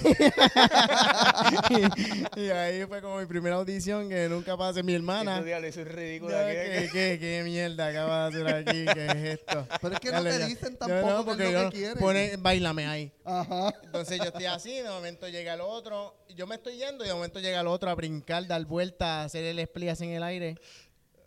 y, 1.71 2.41
y 2.41 2.51
ahí 2.51 2.85
fue 2.87 3.01
como 3.01 3.19
mi 3.19 3.27
primera 3.27 3.57
audición 3.57 4.09
que 4.09 4.29
nunca 4.29 4.57
pasé. 4.57 4.83
Mi 4.83 4.95
hermana. 4.95 5.41
Ridículo 5.41 6.33
No. 6.33 6.47
¿qué, 6.47 6.89
qué, 6.93 7.19
qué 7.21 7.43
mierda 7.45 7.89
acabas 7.89 8.33
de 8.33 8.43
hacer 8.43 8.55
aquí? 8.57 8.85
¿Qué 8.93 9.07
es 9.07 9.39
esto? 9.41 9.67
Pero 9.81 9.95
es 9.95 10.01
que 10.01 10.13
no 10.13 10.23
te 10.23 10.47
dicen 10.47 10.77
tampoco 10.77 11.11
no, 11.11 11.25
porque 11.25 11.53
yo- 11.53 11.71
que 11.71 11.77
quieren. 11.79 11.99
Pone, 11.99 12.37
bailame 12.39 12.87
ahí. 12.87 13.13
Ajá. 13.25 13.73
Entonces 13.85 14.19
yo 14.19 14.25
estoy 14.25 14.47
así, 14.47 14.77
de 14.81 14.89
momento 14.89 15.29
llega 15.29 15.55
el 15.55 15.61
otro, 15.61 16.15
yo 16.35 16.47
me 16.47 16.57
estoy 16.57 16.77
yendo 16.77 17.05
y 17.05 17.09
de 17.15 17.19
momento 17.19 17.41
llega 17.41 17.61
el 17.61 17.67
otro 17.67 17.91
a 17.91 17.95
brincar, 17.95 18.47
dar 18.47 18.65
vuelta, 18.65 19.23
hacer 19.25 19.45
el 19.45 19.59
split 19.61 19.91
así 19.91 20.05
en 20.05 20.11
el 20.13 20.23
aire. 20.23 20.57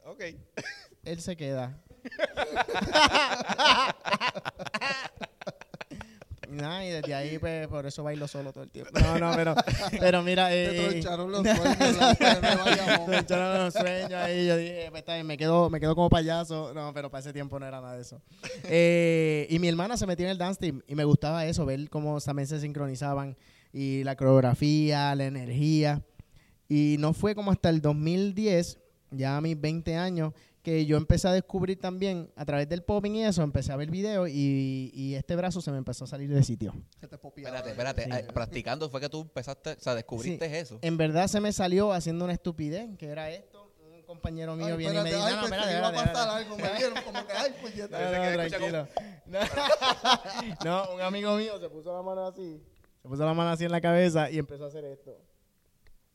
Ok. 0.06 0.24
Él 1.04 1.22
se 1.22 1.36
queda. 1.36 1.78
Nada, 6.50 6.86
y 6.86 6.90
desde 6.92 7.14
ahí, 7.14 7.38
pues, 7.40 7.68
por 7.68 7.86
eso 7.86 8.04
bailo 8.04 8.26
solo 8.26 8.54
todo 8.54 8.64
el 8.64 8.70
tiempo. 8.70 8.98
No, 9.02 9.20
no, 9.20 9.34
pero, 9.36 9.54
pero 10.00 10.24
mira. 10.24 10.48
Te 10.50 10.86
Eh, 10.86 10.90
troncharon 10.90 11.30
los 11.30 11.42
sueños. 11.44 11.98
la 11.98 13.06
me 13.06 13.18
echaron 13.20 13.66
los 13.66 13.74
sueños 13.74 14.14
ahí. 14.14 14.48
Yo 14.48 14.56
dije, 14.56 14.88
pues 14.90 15.02
está 15.02 15.16
bien, 15.16 15.28
me 15.28 15.38
quedo, 15.38 15.70
me 15.70 15.82
quedo 15.82 15.94
como 15.94 16.10
payaso. 16.10 16.74
No, 16.74 16.94
pero 16.94 17.12
para 17.12 17.20
ese 17.20 17.34
tiempo 17.34 17.60
no 17.60 17.68
era 17.68 17.82
nada 17.82 17.96
de 17.96 18.02
eso. 18.02 18.22
Eh, 18.64 19.46
y 19.50 19.60
mi 19.60 19.68
hermana 19.68 19.98
se 19.98 20.08
metió 20.08 20.26
en 20.26 20.32
el 20.32 20.38
dance 20.38 20.58
team 20.60 20.82
y 20.88 20.96
me 20.96 21.04
gustaba 21.04 21.46
eso, 21.46 21.66
ver 21.66 21.90
cómo 21.90 22.20
también 22.22 22.48
se 22.48 22.62
sincronizaban 22.62 23.36
y 23.74 24.04
la 24.04 24.16
coreografía, 24.16 25.14
la 25.16 25.26
energía. 25.26 26.04
Y 26.70 26.98
no 27.00 27.14
fue 27.14 27.36
como 27.36 27.52
hasta 27.52 27.70
el 27.70 27.82
2010, 27.82 28.78
ya 29.12 29.38
a 29.38 29.42
mis 29.42 29.60
20 29.60 29.96
años, 29.96 30.34
que 30.62 30.86
yo 30.86 30.98
empecé 30.98 31.30
a 31.30 31.32
descubrir 31.32 31.80
también 31.80 32.30
a 32.36 32.44
través 32.44 32.68
del 32.68 32.84
popping 32.84 33.16
y 33.16 33.24
eso, 33.24 33.42
empecé 33.42 33.72
a 33.72 33.78
ver 33.78 33.90
videos 33.90 34.28
y, 34.30 34.92
y 34.94 35.16
este 35.16 35.36
brazo 35.38 35.62
se 35.62 35.72
me 35.72 35.78
empezó 35.78 36.04
a 36.04 36.08
salir 36.08 36.30
de 36.30 36.44
sitio. 36.44 36.74
Se 37.00 37.08
te 37.08 37.18
popeaba. 37.18 37.58
Espérate, 37.60 38.02
espérate. 38.02 38.04
Sí. 38.04 38.28
eh, 38.30 38.34
practicando 38.34 38.90
fue 38.90 39.00
que 39.00 39.08
tú 39.08 39.22
empezaste, 39.22 39.72
o 39.72 39.80
sea, 39.80 39.96
descubriste 39.96 40.60
eso. 40.60 40.78
En 40.82 40.98
verdad 40.98 41.28
se 41.28 41.40
me 41.40 41.54
salió 41.54 41.94
haciendo 41.94 42.26
una 42.26 42.34
estupidez, 42.34 42.90
que 42.98 43.06
era 43.08 43.32
esto. 43.32 43.72
Un 43.90 44.04
compañero 44.04 44.56
mío 44.58 44.68
Ay, 44.68 44.78
viene 44.78 45.00
y 45.00 45.04
me 45.04 45.10
espérate, 45.10 45.16
dice, 45.16 45.28
ay, 45.30 45.36
no, 45.36 45.44
espérate, 45.46 45.78
iba 45.78 45.88
a 45.88 45.92
espérate, 45.92 46.14
pasar 46.14 46.42
espérate". 46.42 46.44
algo. 46.44 46.58
Me 46.58 46.78
vieron 46.78 47.04
como 47.06 47.28
que, 47.28 47.34
ay, 47.34 47.52
pues 47.62 47.76
ya 47.76 47.88
No, 47.88 47.98
te- 47.98 48.38
no, 48.38 48.50
tranquilo. 48.50 48.88
No. 49.26 49.40
No, 50.66 50.96
un 50.96 51.02
amigo 51.02 51.36
mío 51.38 51.60
se 51.60 51.70
puso 51.70 51.94
la 51.96 52.02
mano 52.02 52.28
así. 52.28 52.62
Se 53.08 53.10
puso 53.10 53.26
la 53.26 53.34
mano 53.34 53.52
así 53.52 53.64
en 53.64 53.72
la 53.72 53.80
cabeza 53.80 54.30
y 54.30 54.38
empezó 54.38 54.66
a 54.66 54.68
hacer 54.68 54.84
esto. 54.84 55.18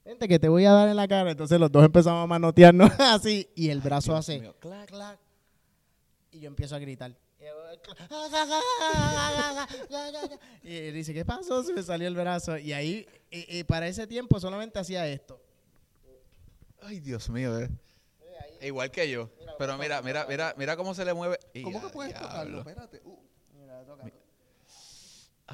Vente 0.05 0.29
que 0.29 0.39
te 0.39 0.47
voy 0.51 0.67
a 0.67 0.73
dar 0.73 0.91
en 0.91 0.97
la 0.97 1.09
cara. 1.09 1.31
Entonces 1.31 1.59
los 1.59 1.73
dos 1.73 1.83
empezamos 1.87 2.23
a 2.23 2.27
manotearnos 2.27 2.91
así 3.01 3.49
y 3.55 3.71
el 3.71 3.81
brazo 3.81 4.13
Dios 4.13 4.19
hace 4.19 4.41
mío. 4.41 4.55
clac, 4.61 4.91
clac. 4.91 5.19
Y 6.33 6.41
yo 6.41 6.49
empiezo 6.49 6.77
a 6.77 6.79
gritar. 6.79 7.17
Y 10.63 10.91
dice, 10.91 11.15
¿qué 11.15 11.25
pasó? 11.25 11.63
Se 11.65 11.73
me 11.73 11.83
salió 11.83 12.07
el 12.09 12.15
brazo. 12.15 12.59
Y 12.59 12.75
ahí, 12.75 13.07
y- 13.31 13.61
y 13.61 13.65
para 13.65 13.89
ese 13.89 14.07
tiempo 14.07 14.39
solamente 14.39 14.79
hacía 14.79 15.09
esto. 15.09 15.41
Ay, 16.83 17.01
Dios 17.01 17.31
mío, 17.31 17.59
eh. 17.59 17.71
Igual 18.61 18.91
que 18.91 19.11
yo. 19.11 19.31
Pero 19.59 19.79
mira, 19.79 20.03
mira, 20.03 20.27
mira, 20.29 20.55
mira 20.59 20.77
cómo 20.77 20.95
se 20.95 21.05
le 21.07 21.15
mueve. 21.15 21.39
¿Cómo 21.65 21.81
que 21.81 21.89
puedes 21.89 22.13
tocarlo? 22.15 22.59
Espérate. 22.59 23.01
Uh, 23.05 23.19
Mira, 23.59 23.83
toca. 23.85 24.05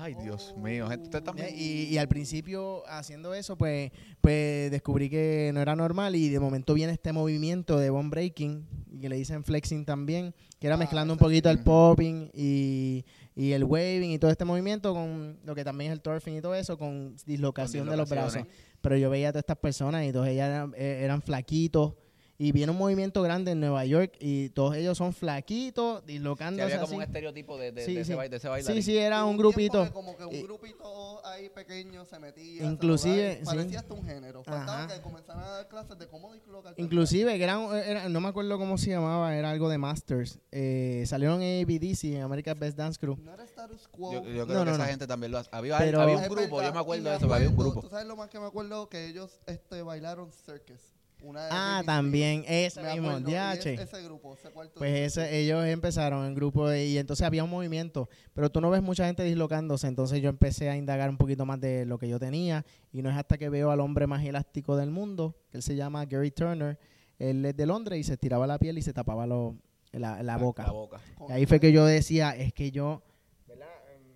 Ay, 0.01 0.15
Dios 0.15 0.55
mío. 0.57 0.89
Gente, 0.89 1.05
usted 1.05 1.23
también. 1.23 1.49
Y, 1.57 1.85
y 1.85 1.99
al 1.99 2.09
principio 2.09 2.87
haciendo 2.89 3.35
eso, 3.35 3.57
pues, 3.57 3.91
pues 4.21 4.71
descubrí 4.71 5.11
que 5.11 5.51
no 5.53 5.61
era 5.61 5.75
normal 5.75 6.15
y 6.15 6.29
de 6.29 6.39
momento 6.41 6.75
viene 6.75 6.93
este 6.93 7.13
movimiento 7.13 7.79
de 7.79 7.91
bone 7.91 8.09
breaking, 8.09 8.67
y 8.91 9.01
que 9.01 9.09
le 9.09 9.17
dicen 9.17 9.45
flexing 9.45 9.85
también, 9.85 10.35
que 10.59 10.67
era 10.67 10.77
Ah, 10.77 10.79
mezclando 10.79 11.13
un 11.13 11.19
poquito 11.19 11.51
el 11.51 11.59
popping 11.61 12.31
y, 12.33 13.05
y 13.35 13.53
el 13.53 13.65
waving 13.65 14.11
y 14.11 14.19
todo 14.19 14.31
este 14.31 14.45
movimiento 14.45 14.95
con 14.95 15.39
lo 15.45 15.55
que 15.55 15.65
también 15.65 15.91
es 15.91 15.97
el 15.97 16.03
turfing 16.03 16.37
y 16.37 16.41
todo 16.41 16.55
eso, 16.55 16.79
con 16.79 17.17
dislocación 17.27 17.85
Con 17.87 17.91
de 17.91 17.97
los 17.97 18.09
brazos. 18.09 18.43
Pero 18.81 18.97
yo 18.97 19.11
veía 19.11 19.31
a 19.31 19.33
todas 19.33 19.43
estas 19.43 19.59
personas 19.59 20.07
y 20.07 20.13
todos 20.13 20.29
ellas 20.29 20.49
eran, 20.49 20.75
eh, 20.77 21.01
eran 21.03 21.23
flaquitos. 21.23 21.95
Y 22.41 22.53
viene 22.53 22.71
un 22.71 22.79
movimiento 22.79 23.21
grande 23.21 23.51
en 23.51 23.59
Nueva 23.59 23.85
York 23.85 24.13
y 24.21 24.51
todos 24.51 24.77
ellos 24.77 24.97
son 24.97 25.13
flaquitos, 25.13 26.03
Sí, 26.07 26.13
dislocándose 26.13 26.63
había 26.63 26.77
así. 26.77 26.85
como 26.85 26.99
un 26.99 27.03
estereotipo 27.03 27.59
de, 27.59 27.73
de, 27.73 27.85
Sí, 27.85 27.95
de 27.95 28.01
ese, 28.03 28.13
sí. 28.13 28.17
baile, 28.17 28.31
de 28.31 28.37
ese 28.37 28.47
Sí, 28.47 28.51
bailarín. 28.51 28.83
sí, 28.85 28.97
era 28.97 29.25
hubo 29.25 29.31
un 29.33 29.37
tiempo 29.39 29.49
grupito. 29.51 29.85
que 29.85 29.91
como 29.91 30.17
que 30.17 30.25
un 30.25 30.43
grupito 30.45 31.27
ahí 31.27 31.49
pequeño 31.49 32.05
se 32.05 32.17
metía. 32.21 32.65
Inclusive, 32.65 33.39
sí. 33.41 33.45
Parecía 33.45 33.81
hasta 33.81 33.93
un 33.95 34.05
género. 34.05 34.45
Faltaba 34.45 34.85
Ajá. 34.85 34.95
que 34.95 35.03
comenzaran 35.03 35.43
a 35.43 35.49
dar 35.49 35.69
clases 35.69 35.99
de 35.99 36.07
cómo 36.07 36.33
dislocar. 36.33 36.75
Inclusive, 36.77 37.43
eran, 37.43 37.75
era- 37.75 38.09
no 38.09 38.21
me 38.21 38.29
acuerdo 38.29 38.57
cómo 38.57 38.79
se 38.79 38.91
llamaba, 38.91 39.35
era 39.35 39.51
algo 39.51 39.69
de 39.69 39.79
Masters. 39.79 40.39
Eh, 40.53 41.03
salieron 41.09 41.43
en 41.43 41.65
ABDC, 41.65 42.15
en 42.15 42.23
America's 42.23 42.57
Best 42.57 42.79
Dance 42.79 43.01
Crew. 43.01 43.17
No 43.21 43.35
era 43.35 43.43
status 43.43 43.89
quo. 43.89 44.13
Yo, 44.13 44.23
yo 44.23 44.47
creo 44.47 44.47
No, 44.47 44.47
que 44.47 44.71
no, 44.71 44.71
esa 44.77 44.79
no. 44.85 44.85
gente 44.85 45.09
también 45.09 45.33
lo 45.33 45.39
hace. 45.39 45.49
Había, 45.53 45.77
Pero- 45.79 46.03
había 46.03 46.19
un 46.19 46.23
grupo, 46.23 46.57
verdad, 46.59 46.69
yo 46.71 46.75
me 46.75 46.81
acuerdo 46.81 47.11
de 47.11 47.17
eso, 47.17 47.27
que 47.27 47.35
había 47.35 47.49
un 47.49 47.55
acuerdo, 47.55 47.73
grupo. 47.73 47.87
¿Tú 47.89 47.91
sabes 47.91 48.07
lo 48.07 48.15
más 48.15 48.31
que 48.31 48.39
me 48.39 48.47
acuerdo? 48.47 48.89
Que 48.89 49.07
ellos 49.09 49.41
este, 49.47 49.83
bailaron 49.83 50.31
Circus. 50.31 50.95
Una 51.23 51.45
de 51.45 51.49
Ah, 51.53 51.83
también, 51.85 52.45
ese 52.47 52.81
mismo, 52.83 53.09
acuerdo, 53.11 53.29
y 53.31 53.33
DH. 53.35 53.75
es- 53.75 53.81
ese 53.81 54.03
grupo, 54.05 54.35
ese 54.35 54.51
cuarto 54.51 54.75
Pues 54.79 54.95
ese, 55.19 55.39
ellos 55.41 55.65
empezaron 55.67 56.25
en 56.27 56.35
grupo 56.35 56.69
de- 56.69 56.87
y 56.87 56.97
entonces 56.99 57.27
había 57.27 57.43
un 57.45 57.51
movimiento, 57.51 58.09
pero 58.35 58.51
tú 58.51 58.61
no 58.61 58.71
ves 58.71 58.83
mucha 58.83 59.07
gente 59.07 59.25
dislocándose, 59.25 59.89
entonces 59.89 60.23
yo 60.23 60.29
empecé 60.29 60.71
a 60.71 60.77
indagar 60.77 61.11
un 61.11 61.17
poquito 61.17 61.45
más 61.45 61.61
de 61.61 61.85
lo 61.87 61.99
que 61.99 62.09
yo 62.09 62.19
tenía 62.21 62.65
y 62.93 63.03
no 63.03 63.11
es 63.11 63.17
hasta 63.17 63.37
que 63.37 63.49
veo 63.49 63.71
al 63.73 63.81
hombre 63.81 64.07
más 64.07 64.25
elástico 64.25 64.77
del 64.77 64.91
mundo, 64.91 65.35
que 65.51 65.57
él 65.57 65.63
se 65.63 65.75
llama 65.75 66.05
Gary 66.07 66.31
Turner, 66.31 66.79
él 67.19 67.45
es 67.45 67.57
de 67.57 67.67
Londres 67.67 67.99
y 67.99 68.05
se 68.05 68.13
estiraba 68.13 68.47
la 68.47 68.59
piel 68.59 68.79
y 68.79 68.83
se 68.83 68.93
tapaba 68.93 69.27
lo- 69.27 69.57
la, 69.91 70.23
la 70.23 70.37
boca. 70.37 70.65
La 70.67 70.73
boca. 70.73 71.01
Y 71.29 71.33
ahí 71.33 71.47
fue 71.47 71.59
que 71.59 71.73
yo 71.73 71.85
decía, 71.85 72.37
es 72.37 72.53
que 72.53 72.71
yo 72.71 73.03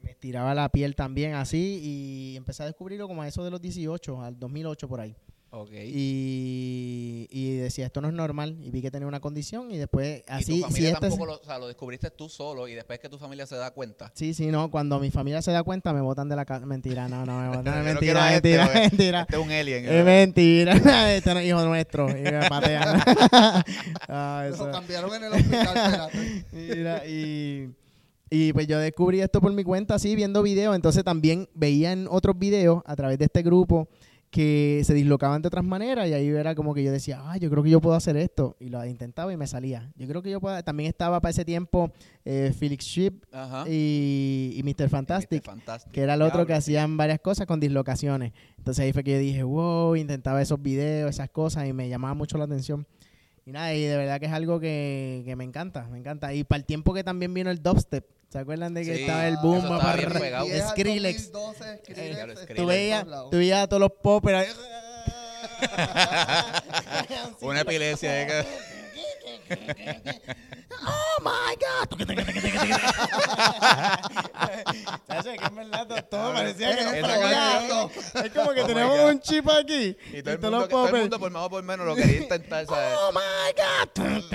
me 0.03 0.11
estiraba 0.11 0.55
la 0.55 0.69
piel 0.69 0.95
también 0.95 1.35
así 1.35 1.81
y 1.83 2.37
empecé 2.37 2.63
a 2.63 2.67
descubrirlo 2.67 3.09
como 3.09 3.23
a 3.23 3.29
eso 3.29 3.45
de 3.45 3.51
los 3.51 3.61
18, 3.61 4.23
al 4.23 4.39
2008 4.39 4.89
por 4.89 5.01
ahí. 5.01 5.17
Ok. 5.55 5.71
Y, 5.85 7.29
y 7.31 7.57
decía, 7.57 7.85
esto 7.85 8.01
no 8.01 8.09
es 8.09 8.15
normal. 8.15 8.57
Y 8.63 8.71
vi 8.71 8.81
que 8.81 8.91
tenía 8.91 9.07
una 9.07 9.21
condición 9.21 9.71
y 9.71 9.77
después 9.77 10.21
y 10.27 10.33
así, 10.33 10.47
tu 10.47 10.57
si 10.57 10.63
familia 10.63 10.89
este... 10.89 11.01
tampoco 11.03 11.27
lo, 11.27 11.35
o 11.35 11.45
sea, 11.45 11.59
lo 11.59 11.69
descubriste 11.69 12.11
tú 12.11 12.31
solo 12.31 12.69
y 12.69 12.75
después 12.75 12.99
que 12.99 13.11
tu 13.11 13.19
familia 13.19 13.47
se 13.47 13.57
da 13.57 13.71
cuenta. 13.71 14.11
Sí, 14.15 14.33
sí, 14.33 14.47
no, 14.47 14.71
cuando 14.71 14.99
mi 14.99 15.11
familia 15.11 15.43
se 15.43 15.53
da 15.53 15.63
cuenta 15.63 15.93
me 15.93 16.01
botan 16.01 16.31
de 16.31 16.37
la 16.37 16.47
casa. 16.47 16.65
Mentira, 16.65 17.07
no, 17.07 17.27
no, 17.27 17.39
me 17.39 17.49
botan. 17.49 17.65
Yo 17.67 17.71
no 17.75 17.85
mentira, 17.85 18.35
este, 18.35 18.57
mentira, 18.57 18.81
mentira. 18.81 19.21
Este 19.21 19.37
es 19.37 19.43
un 19.43 19.51
alien. 19.51 19.89
Es 19.89 20.05
mentira, 20.07 21.15
este 21.15 21.35
no 21.35 21.41
es 21.41 21.47
hijo 21.47 21.65
nuestro. 21.67 22.09
Y 22.09 22.23
me 22.23 22.49
patean. 22.49 23.03
Ah, 24.09 24.47
Lo 24.49 24.55
eso. 24.55 24.71
cambiaron 24.71 25.15
en 25.15 25.25
el 25.25 25.33
hospital. 25.33 25.77
espérate. 25.77 26.47
Mira, 26.53 27.07
y, 27.07 27.71
y 28.31 28.53
pues 28.53 28.67
yo 28.67 28.79
descubrí 28.79 29.21
esto 29.21 29.41
por 29.41 29.53
mi 29.53 29.65
cuenta, 29.65 29.95
así, 29.95 30.17
viendo 30.17 30.43
videos. 30.43 30.75
Entonces 30.75 31.05
también 31.05 31.49
veía 31.55 31.93
en 31.93 32.07
otros 32.09 32.39
videos 32.39 32.83
a 32.87 32.97
través 32.97 33.19
de 33.19 33.27
este 33.27 33.43
grupo 33.43 33.89
que 34.33 34.81
se 34.85 34.95
dislocaban 34.95 35.43
de 35.43 35.49
otras 35.49 35.63
maneras 35.63 36.09
y 36.09 36.15
ahí 36.15 36.29
era 36.29 36.55
como 36.55 36.73
que 36.73 36.83
yo 36.83 36.91
decía, 36.91 37.21
ah, 37.23 37.37
yo 37.37 37.51
creo 37.51 37.63
que 37.63 37.69
yo 37.69 37.83
puedo 37.83 37.95
hacer 37.95 38.17
esto. 38.17 38.57
Y 38.59 38.71
lo 38.71 38.83
intentaba 38.87 39.31
y 39.31 39.37
me 39.37 39.47
salía. 39.47 39.93
Yo 39.95 40.09
creo 40.09 40.23
que 40.23 40.31
yo 40.31 40.41
puedo. 40.41 40.61
También 40.65 40.89
estaba 40.89 41.21
para 41.21 41.31
ese 41.31 41.45
tiempo 41.45 41.93
eh, 42.25 42.51
Felix 42.59 42.87
Ship 42.87 43.13
y, 43.67 44.55
y 44.57 44.63
Mr. 44.63 44.89
Fantastic. 44.89 45.45
Fantastic. 45.45 45.93
Que 45.93 46.01
era 46.01 46.15
el 46.15 46.23
otro 46.23 46.47
que 46.47 46.55
hacían 46.55 46.97
varias 46.97 47.21
cosas 47.21 47.47
con 47.47 47.61
dislocaciones. 47.61 48.33
Entonces 48.57 48.83
ahí 48.83 48.95
fue 48.95 49.05
que 49.05 49.13
yo 49.13 49.19
dije, 49.19 49.43
wow, 49.43 49.97
intentaba 49.97 50.41
esos 50.41 50.63
videos, 50.63 51.11
esas 51.11 51.29
cosas 51.29 51.69
y 51.69 51.75
me 51.75 51.91
llamaba 51.91 52.15
mucho 52.15 52.39
la 52.39 52.45
atención. 52.45 52.87
Y 53.45 53.53
nada, 53.53 53.75
y 53.75 53.83
de 53.83 53.99
verdad 53.99 54.19
que 54.19 54.27
es 54.27 54.33
algo 54.33 54.61
que, 54.61 55.25
que 55.27 55.37
me 55.37 55.45
encanta, 55.45 55.87
me 55.89 55.99
encanta. 55.99 56.33
Y 56.33 56.45
para 56.45 56.61
el 56.61 56.65
tiempo 56.65 56.95
que 56.95 57.05
también 57.05 57.35
vino 57.35 57.51
el 57.51 57.63
dubstep, 57.63 58.07
¿se 58.33 58.39
acuerdan 58.39 58.75
de 58.75 58.85
que 58.85 58.95
Sí, 58.97 59.01
estaba 59.03 59.27
el 59.29 59.37
boom? 59.37 59.59
eso 59.65 59.75
estaba 59.77 59.95
bien 59.97 60.13
pegado. 60.13 60.47
Skrillex. 60.71 61.31
2012, 61.33 61.73
Eh, 61.73 61.79
Skrillex. 61.83 62.17
claro, 62.17 62.33
está 62.33 62.45
Skrillex. 62.45 62.57
Tú 62.57 62.63
en 62.63 62.67
veías, 62.67 63.05
todos 63.69 63.79
a 63.79 63.81
los 63.81 63.93
poppers 64.03 64.39
ahí. 64.39 64.49
Una 67.43 67.61
epilepsia. 67.61 68.23
eh, 68.23 68.45
¡Oh, 70.85 71.21
my 71.23 71.55
God! 71.61 71.89
Que 75.23 75.31
en 75.47 75.55
verdad 75.55 75.87
todo 76.11 76.33
parecía 76.33 76.77
que 76.77 76.85
no 76.85 76.91
Esa 76.93 77.09
sabía. 77.09 77.69
canción. 77.69 77.91
Es 78.25 78.32
como 78.43 78.55
que 78.55 78.61
Oh, 78.63 78.67
my 78.67 78.75
tenemos 78.75 78.99
God. 78.99 79.11
un 79.11 79.21
chip 79.21 79.49
aquí. 79.49 79.95
que- 79.95 80.19
Y 80.19 80.23
todo 80.23 80.35
el, 80.35 80.41
mundo, 80.41 80.69
todo 80.69 80.89
el 80.89 81.01
mundo 81.03 81.19
por 81.19 81.31
más 81.31 81.43
o 81.47 81.51
por 81.51 81.63
menos 81.63 81.87
lo 81.87 81.95
quería 81.95 82.21
intentar, 82.23 82.67
¿sabes? 82.67 82.99
¡Oh, 83.01 83.13
my 83.13 83.53
God! 83.57 84.33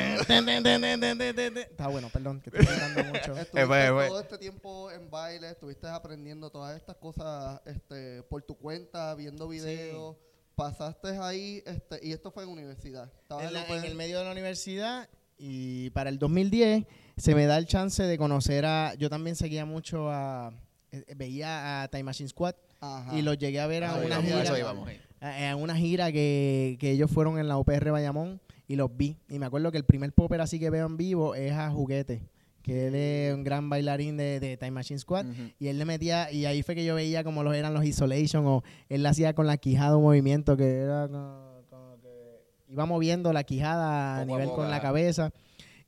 Está 1.58 1.88
bueno, 1.88 2.10
perdón, 2.10 2.42
que 2.42 2.50
estoy 2.50 2.66
hablando 2.76 3.04
mucho. 3.06 3.38
Estuviste 3.38 3.62
Eh, 3.62 3.66
pues, 3.68 3.92
pues. 3.92 4.08
todo 4.10 4.20
este 4.22 4.38
tiempo 4.38 4.92
en 4.92 5.10
baile, 5.10 5.50
estuviste 5.50 5.88
aprendiendo 5.88 6.50
todas 6.50 6.76
estas 6.76 6.96
cosas 6.98 7.62
este, 7.66 8.24
por 8.24 8.42
tu 8.44 8.56
cuenta, 8.58 9.14
viendo 9.16 9.48
videos. 9.48 10.16
Pasaste 10.56 11.10
ahí, 11.20 11.62
este, 11.68 12.00
y 12.02 12.14
esto 12.14 12.32
fue 12.32 12.42
en 12.44 12.50
universidad. 12.50 13.12
En, 13.30 13.54
la- 13.54 13.66
en 13.68 13.84
el 13.84 13.94
medio 13.96 14.18
de 14.20 14.26
la 14.26 14.32
universidad 14.32 15.08
y 15.38 15.92
para 15.92 16.10
el 16.10 16.18
2010 16.18 16.86
se 17.16 17.36
me 17.36 17.46
da 17.46 17.60
el 17.60 17.68
chance 17.68 18.02
de 18.02 18.18
conocer 18.18 18.66
a... 18.66 18.96
Yo 18.96 19.08
también 19.08 19.36
seguía 19.36 19.66
mucho 19.66 20.10
a... 20.10 20.52
eh, 20.92 21.04
Veía 21.16 21.84
a 21.84 21.88
Time 21.90 22.04
Machine 22.06 22.30
Squad 22.30 22.56
Ajá. 22.82 23.18
y 23.18 23.22
los 23.22 23.38
llegué 23.38 23.60
a 23.60 23.68
ver 23.68 23.84
a 23.84 23.96
Ah, 23.96 24.02
una 24.06 24.22
gira. 24.22 24.60
íbamos, 24.60 24.90
a- 25.22 25.52
a 25.52 25.56
una 25.56 25.76
gira 25.76 26.12
que, 26.12 26.78
que 26.80 26.92
ellos 26.92 27.10
fueron 27.12 27.40
en 27.40 27.48
la 27.48 27.58
UPR 27.58 27.92
Bayamón 27.92 28.40
y 28.68 28.76
los 28.76 28.96
vi. 28.96 29.18
Y 29.30 29.40
me 29.40 29.46
acuerdo 29.46 29.72
que 29.72 29.78
el 29.78 29.86
primer 29.86 30.12
popper 30.14 30.42
así 30.42 30.60
que 30.60 30.70
veo 30.70 30.86
en 30.86 30.98
vivo 30.98 31.34
es 31.36 31.54
a 31.54 31.70
Juguete, 31.72 32.22
que 32.62 32.88
él 32.88 32.96
es 32.96 33.34
un 33.34 33.44
gran 33.44 33.70
bailarín 33.70 34.18
de, 34.18 34.40
de 34.40 34.58
Time 34.58 34.72
Machine 34.72 35.00
Squad. 35.00 35.26
Y 35.58 35.68
él 35.70 35.80
le 35.80 35.86
metía, 35.86 36.32
y 36.32 36.46
ahí 36.46 36.62
fue 36.64 36.76
que 36.76 36.84
yo 36.86 36.96
veía 36.96 37.24
como 37.24 37.44
los 37.44 37.56
eran 37.56 37.74
los 37.74 37.84
Isolation, 37.86 38.46
o 38.46 38.64
él 38.90 39.04
le 39.04 39.10
hacía 39.10 39.34
con 39.34 39.48
la 39.48 39.58
quijada 39.58 39.96
un 39.98 40.04
movimiento 40.04 40.56
que 40.58 40.80
era 40.80 41.08
como, 41.08 41.62
como 41.70 41.98
que 42.02 42.44
iba 42.70 42.86
moviendo 42.86 43.32
la 43.34 43.44
quijada 43.44 44.20
a 44.20 44.26
nivel 44.26 44.50
con 44.50 44.70
la 44.70 44.82
cabeza. 44.82 45.32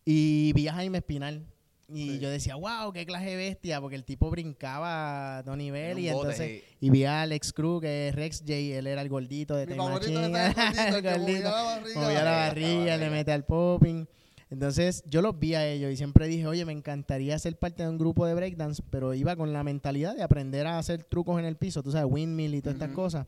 Y 0.05 0.53
vi 0.53 0.67
a 0.69 0.73
Jaime 0.73 0.99
Espinal. 0.99 1.45
Y 1.91 2.09
Sí. 2.11 2.19
yo 2.19 2.29
decía, 2.29 2.55
wow, 2.55 2.91
qué 2.93 3.05
clase 3.05 3.25
de 3.31 3.35
bestia, 3.35 3.81
porque 3.81 3.95
el 3.95 4.03
tipo 4.03 4.29
brincaba 4.29 5.37
a 5.39 5.43
dos 5.43 5.57
niveles. 5.57 6.03
Y 6.03 6.09
bote, 6.11 6.19
entonces, 6.29 6.61
sí. 6.69 6.75
y 6.81 6.89
vi 6.89 7.03
a 7.05 7.21
Alex 7.23 7.51
Cruz, 7.53 7.81
que 7.81 8.09
es 8.09 8.15
Rex 8.15 8.39
J, 8.41 8.53
él 8.53 8.87
era 8.87 9.01
el 9.01 9.09
gordito 9.09 9.55
de 9.55 9.65
Machine, 9.75 10.25
el 10.25 10.95
El 10.95 11.01
gordito 11.01 11.49
la 11.49 11.63
barriga. 11.63 12.01
movía 12.01 12.23
la 12.23 12.31
barriga, 12.31 12.97
le 12.97 13.09
mete 13.09 13.31
al 13.31 13.43
popping. 13.45 14.07
Entonces 14.51 15.03
yo 15.07 15.21
los 15.21 15.37
vi 15.39 15.53
a 15.53 15.67
ellos 15.67 15.91
y 15.93 15.97
siempre 15.97 16.27
dije, 16.27 16.47
oye, 16.47 16.65
me 16.65 16.71
encantaría 16.73 17.37
ser 17.37 17.55
parte 17.57 17.83
de 17.83 17.89
un 17.89 17.99
grupo 17.99 18.25
de 18.25 18.33
breakdance, 18.33 18.81
pero 18.89 19.13
iba 19.13 19.35
con 19.35 19.53
la 19.53 19.63
mentalidad 19.63 20.15
de 20.15 20.23
aprender 20.23 20.65
a 20.65 20.79
hacer 20.79 21.03
trucos 21.03 21.37
en 21.39 21.45
el 21.45 21.55
piso, 21.55 21.83
tú 21.83 21.91
sabes, 21.91 22.11
windmill 22.11 22.55
y 22.55 22.61
todas 22.61 22.73
estas 22.75 22.91
cosas. 22.91 23.27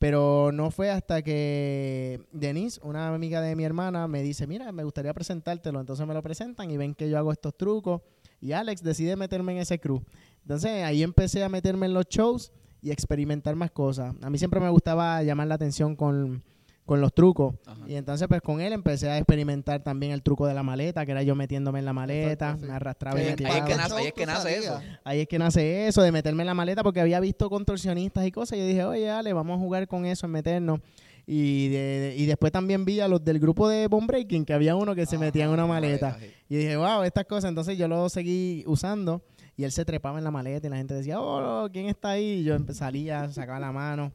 Pero 0.00 0.50
no 0.50 0.70
fue 0.70 0.88
hasta 0.90 1.20
que 1.20 2.22
Denise, 2.32 2.80
una 2.82 3.14
amiga 3.14 3.42
de 3.42 3.54
mi 3.54 3.64
hermana, 3.64 4.08
me 4.08 4.22
dice, 4.22 4.46
mira, 4.46 4.72
me 4.72 4.82
gustaría 4.82 5.12
presentártelo. 5.12 5.78
Entonces 5.78 6.06
me 6.06 6.14
lo 6.14 6.22
presentan 6.22 6.70
y 6.70 6.78
ven 6.78 6.94
que 6.94 7.10
yo 7.10 7.18
hago 7.18 7.30
estos 7.30 7.54
trucos. 7.54 8.00
Y 8.40 8.52
Alex 8.52 8.82
decide 8.82 9.14
meterme 9.16 9.52
en 9.52 9.58
ese 9.58 9.78
crew. 9.78 10.02
Entonces 10.40 10.84
ahí 10.84 11.02
empecé 11.02 11.44
a 11.44 11.50
meterme 11.50 11.84
en 11.84 11.92
los 11.92 12.06
shows 12.08 12.50
y 12.80 12.90
experimentar 12.90 13.54
más 13.56 13.72
cosas. 13.72 14.14
A 14.22 14.30
mí 14.30 14.38
siempre 14.38 14.58
me 14.58 14.70
gustaba 14.70 15.22
llamar 15.22 15.48
la 15.48 15.56
atención 15.56 15.94
con, 15.94 16.44
con 16.90 17.00
los 17.00 17.14
trucos. 17.14 17.54
Ajá. 17.66 17.78
Y 17.86 17.94
entonces 17.94 18.26
pues 18.26 18.42
con 18.42 18.60
él 18.60 18.72
empecé 18.72 19.08
a 19.08 19.16
experimentar 19.16 19.80
también 19.84 20.10
el 20.10 20.22
truco 20.24 20.48
de 20.48 20.54
la 20.54 20.64
maleta, 20.64 21.06
que 21.06 21.12
era 21.12 21.22
yo 21.22 21.36
metiéndome 21.36 21.78
en 21.78 21.84
la 21.84 21.92
maleta, 21.92 22.32
Exacto, 22.46 22.62
sí. 22.62 22.66
me 22.66 22.72
arrastraba 22.74 23.16
y 23.16 23.20
Ahí 23.20 23.24
me 23.26 23.30
es 23.30 23.36
que 23.36 23.44
tiraba. 23.44 23.76
nace- 23.76 23.94
ahí 23.94 24.06
es 24.06 24.12
que 24.12 24.26
nace 24.26 24.58
eso. 24.58 24.80
Ahí 25.04 25.20
es 25.20 25.28
que 25.28 25.38
nace 25.38 25.86
eso, 25.86 26.02
de 26.02 26.10
meterme 26.10 26.42
en 26.42 26.48
la 26.48 26.54
maleta, 26.54 26.82
porque 26.82 27.00
había 27.00 27.20
visto 27.20 27.48
contorsionistas 27.48 28.26
y 28.26 28.32
cosas. 28.32 28.58
Y 28.58 28.62
yo 28.62 28.66
dije, 28.66 28.82
oye, 28.84 29.08
Ale, 29.08 29.32
vamos 29.32 29.56
a 29.56 29.62
jugar 29.62 29.86
con 29.86 30.04
eso, 30.04 30.26
en 30.26 30.32
meternos. 30.32 30.80
Y, 31.28 31.68
de- 31.68 31.78
de- 32.00 32.16
y 32.16 32.26
después 32.26 32.50
también 32.50 32.84
vi 32.84 32.98
a 32.98 33.06
los 33.06 33.24
del 33.24 33.38
grupo 33.38 33.68
de 33.68 33.86
Bone 33.86 34.08
Breaking, 34.08 34.44
que 34.44 34.52
había 34.52 34.74
uno 34.74 34.96
que 34.96 35.06
se 35.06 35.14
Ajá, 35.14 35.26
metía 35.26 35.44
en 35.44 35.50
una 35.50 35.66
maleta. 35.66 36.18
Y 36.48 36.56
dije, 36.56 36.76
wow, 36.76 37.04
estas 37.04 37.24
cosas. 37.26 37.50
Entonces 37.50 37.78
yo 37.78 37.86
lo 37.86 38.08
seguí 38.08 38.64
usando. 38.66 39.22
Y 39.56 39.62
él 39.62 39.70
se 39.70 39.84
trepaba 39.84 40.18
en 40.18 40.24
la 40.24 40.32
maleta 40.32 40.66
y 40.66 40.70
la 40.70 40.76
gente 40.78 40.94
decía, 40.94 41.20
oh, 41.20 41.68
¿quién 41.70 41.86
está 41.86 42.10
ahí? 42.10 42.40
Y 42.40 42.44
yo 42.44 42.56
salía, 42.72 43.30
sacaba 43.30 43.60
la 43.60 43.70
mano. 43.70 44.10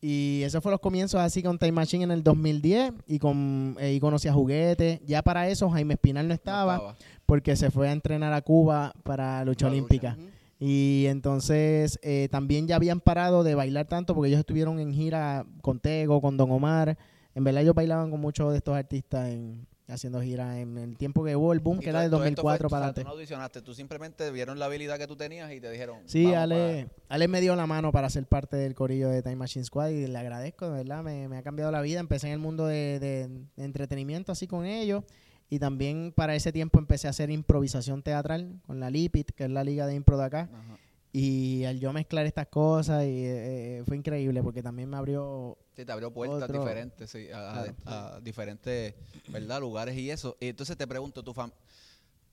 Y 0.00 0.42
esos 0.44 0.62
fueron 0.62 0.74
los 0.74 0.80
comienzos 0.80 1.20
así 1.20 1.42
con 1.42 1.58
Time 1.58 1.72
Machine 1.72 2.04
en 2.04 2.10
el 2.10 2.22
2010. 2.22 2.92
Y, 3.06 3.18
con, 3.18 3.76
eh, 3.80 3.94
y 3.94 4.00
conocí 4.00 4.28
a 4.28 4.32
Juguete. 4.32 5.02
Ya 5.06 5.22
para 5.22 5.48
eso 5.48 5.68
Jaime 5.70 5.94
Espinal 5.94 6.26
no 6.26 6.28
No 6.28 6.34
estaba, 6.34 6.96
porque 7.26 7.56
se 7.56 7.70
fue 7.70 7.88
a 7.88 7.92
entrenar 7.92 8.32
a 8.32 8.42
Cuba 8.42 8.92
para 9.02 9.44
lucha 9.44 9.66
olímpica. 9.66 10.16
Y 10.60 11.04
entonces 11.06 12.00
eh, 12.02 12.28
también 12.30 12.66
ya 12.66 12.76
habían 12.76 13.00
parado 13.00 13.44
de 13.44 13.54
bailar 13.54 13.86
tanto 13.86 14.14
porque 14.14 14.28
ellos 14.28 14.40
estuvieron 14.40 14.80
en 14.80 14.92
gira 14.92 15.46
con 15.62 15.78
Tego, 15.78 16.20
con 16.20 16.36
Don 16.36 16.50
Omar. 16.50 16.98
En 17.34 17.44
verdad 17.44 17.62
ellos 17.62 17.74
bailaban 17.74 18.10
con 18.10 18.20
muchos 18.20 18.50
de 18.50 18.58
estos 18.58 18.76
artistas 18.76 19.28
en, 19.28 19.66
haciendo 19.88 20.20
giras 20.22 20.56
en 20.56 20.76
el 20.78 20.96
tiempo 20.96 21.24
que 21.24 21.34
hubo 21.34 21.52
el 21.52 21.60
boom, 21.60 21.78
que 21.80 21.88
era 21.90 22.02
de 22.02 22.10
todo 22.10 22.24
esto 22.24 22.42
fue- 22.42 22.52
2004 22.58 22.66
o 22.66 22.70
sea, 22.70 22.78
para 22.80 22.92
Tú 22.94 23.02
no 23.04 23.10
audicionaste, 23.10 23.62
tú 23.62 23.74
simplemente 23.74 24.30
vieron 24.30 24.58
la 24.58 24.66
habilidad 24.66 24.98
que 24.98 25.06
tú 25.06 25.16
tenías 25.16 25.50
y 25.52 25.60
te 25.60 25.70
dijeron. 25.70 25.98
Sí, 26.06 26.32
Ale, 26.34 26.88
Ale 27.08 27.28
me 27.28 27.40
dio 27.40 27.56
la 27.56 27.66
mano 27.66 27.90
para 27.92 28.10
ser 28.10 28.26
parte 28.26 28.56
del 28.56 28.74
corillo 28.74 29.08
de 29.08 29.22
Time 29.22 29.36
Machine 29.36 29.64
Squad 29.64 29.88
y 29.90 30.06
le 30.06 30.18
agradezco, 30.18 30.66
de 30.70 30.78
verdad, 30.78 31.02
me, 31.02 31.28
me 31.28 31.38
ha 31.38 31.42
cambiado 31.42 31.70
la 31.72 31.80
vida. 31.80 32.00
Empecé 32.00 32.26
en 32.28 32.34
el 32.34 32.38
mundo 32.38 32.66
de, 32.66 32.98
de- 33.00 33.28
de 33.56 33.64
entretenimiento 33.64 34.32
así 34.32 34.46
con 34.46 34.66
ellos 34.66 35.04
y 35.50 35.58
también 35.58 36.12
para 36.14 36.34
ese 36.34 36.52
tiempo 36.52 36.78
empecé 36.78 37.06
a 37.06 37.10
hacer 37.10 37.30
improvisación 37.30 38.02
teatral 38.02 38.60
con 38.66 38.80
la 38.80 38.90
Lipit, 38.90 39.30
que 39.30 39.44
es 39.44 39.50
la 39.50 39.64
liga 39.64 39.86
de 39.86 39.94
impro 39.94 40.18
de 40.18 40.24
acá. 40.24 40.48
para- 40.50 40.62
Ajá. 40.62 40.78
Y 41.18 41.64
al 41.64 41.80
yo 41.80 41.92
mezclar 41.92 42.26
estas 42.26 42.46
cosas 42.46 43.04
y, 43.04 43.24
eh, 43.24 43.82
fue 43.86 43.96
increíble 43.96 44.40
porque 44.42 44.62
también 44.62 44.88
me 44.88 44.96
abrió 44.96 45.58
Sí, 45.74 45.84
te 45.84 45.90
abrió 45.90 46.12
puertas 46.12 46.42
Otro- 46.42 46.58
diferentes, 46.60 47.10
sí, 47.10 47.28
a, 47.30 47.50
a- 47.50 47.62
Claro, 47.64 47.76
a 47.86 48.20
diferentes, 48.20 48.94
¿verdad? 49.28 49.60
Lugares 49.60 49.96
y 49.96 50.10
eso. 50.10 50.36
Y 50.40 50.46
entonces 50.48 50.76
te 50.76 50.86
pregunto, 50.86 51.22
tu 51.24 51.32
fam 51.34 51.50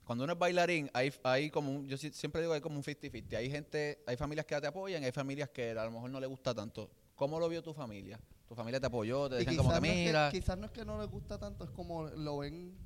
cuando 0.04 0.22
uno 0.22 0.34
es 0.34 0.38
bailarín, 0.38 0.88
hay, 0.94 1.12
hay 1.24 1.50
como 1.50 1.72
un, 1.72 1.88
yo 1.88 1.96
siempre 1.96 2.40
digo 2.40 2.52
hay 2.52 2.60
como 2.60 2.76
un 2.76 2.84
50-50. 2.84 3.34
Hay 3.38 3.50
gente, 3.50 4.04
hay 4.06 4.16
familias 4.16 4.46
que 4.46 4.60
te 4.60 4.66
apoyan, 4.68 5.02
hay 5.02 5.10
familias 5.10 5.48
que 5.50 5.72
a 5.72 5.84
lo 5.84 5.90
mejor 5.90 6.10
no 6.10 6.20
les 6.20 6.28
gusta 6.28 6.54
tanto. 6.54 6.88
¿Cómo 7.16 7.40
lo 7.40 7.48
vio 7.48 7.60
tu 7.60 7.74
familia? 7.74 8.20
¿Tu 8.46 8.54
familia 8.54 8.78
te 8.78 8.86
apoyó? 8.86 9.28
¿Te 9.28 9.34
decían 9.36 9.56
como 9.56 9.70
que 9.70 9.74
quizás 9.80 9.82
no, 9.82 9.92
es 9.92 10.06
mira? 10.06 10.28
que, 10.30 10.38
quizás 10.40 10.58
no 10.58 10.66
es 10.66 10.70
que 10.70 10.84
no 10.84 11.00
les 11.00 11.10
gusta 11.10 11.38
tanto, 11.38 11.64
es 11.64 11.70
como 11.70 12.04
lo 12.04 12.38
ven 12.38 12.78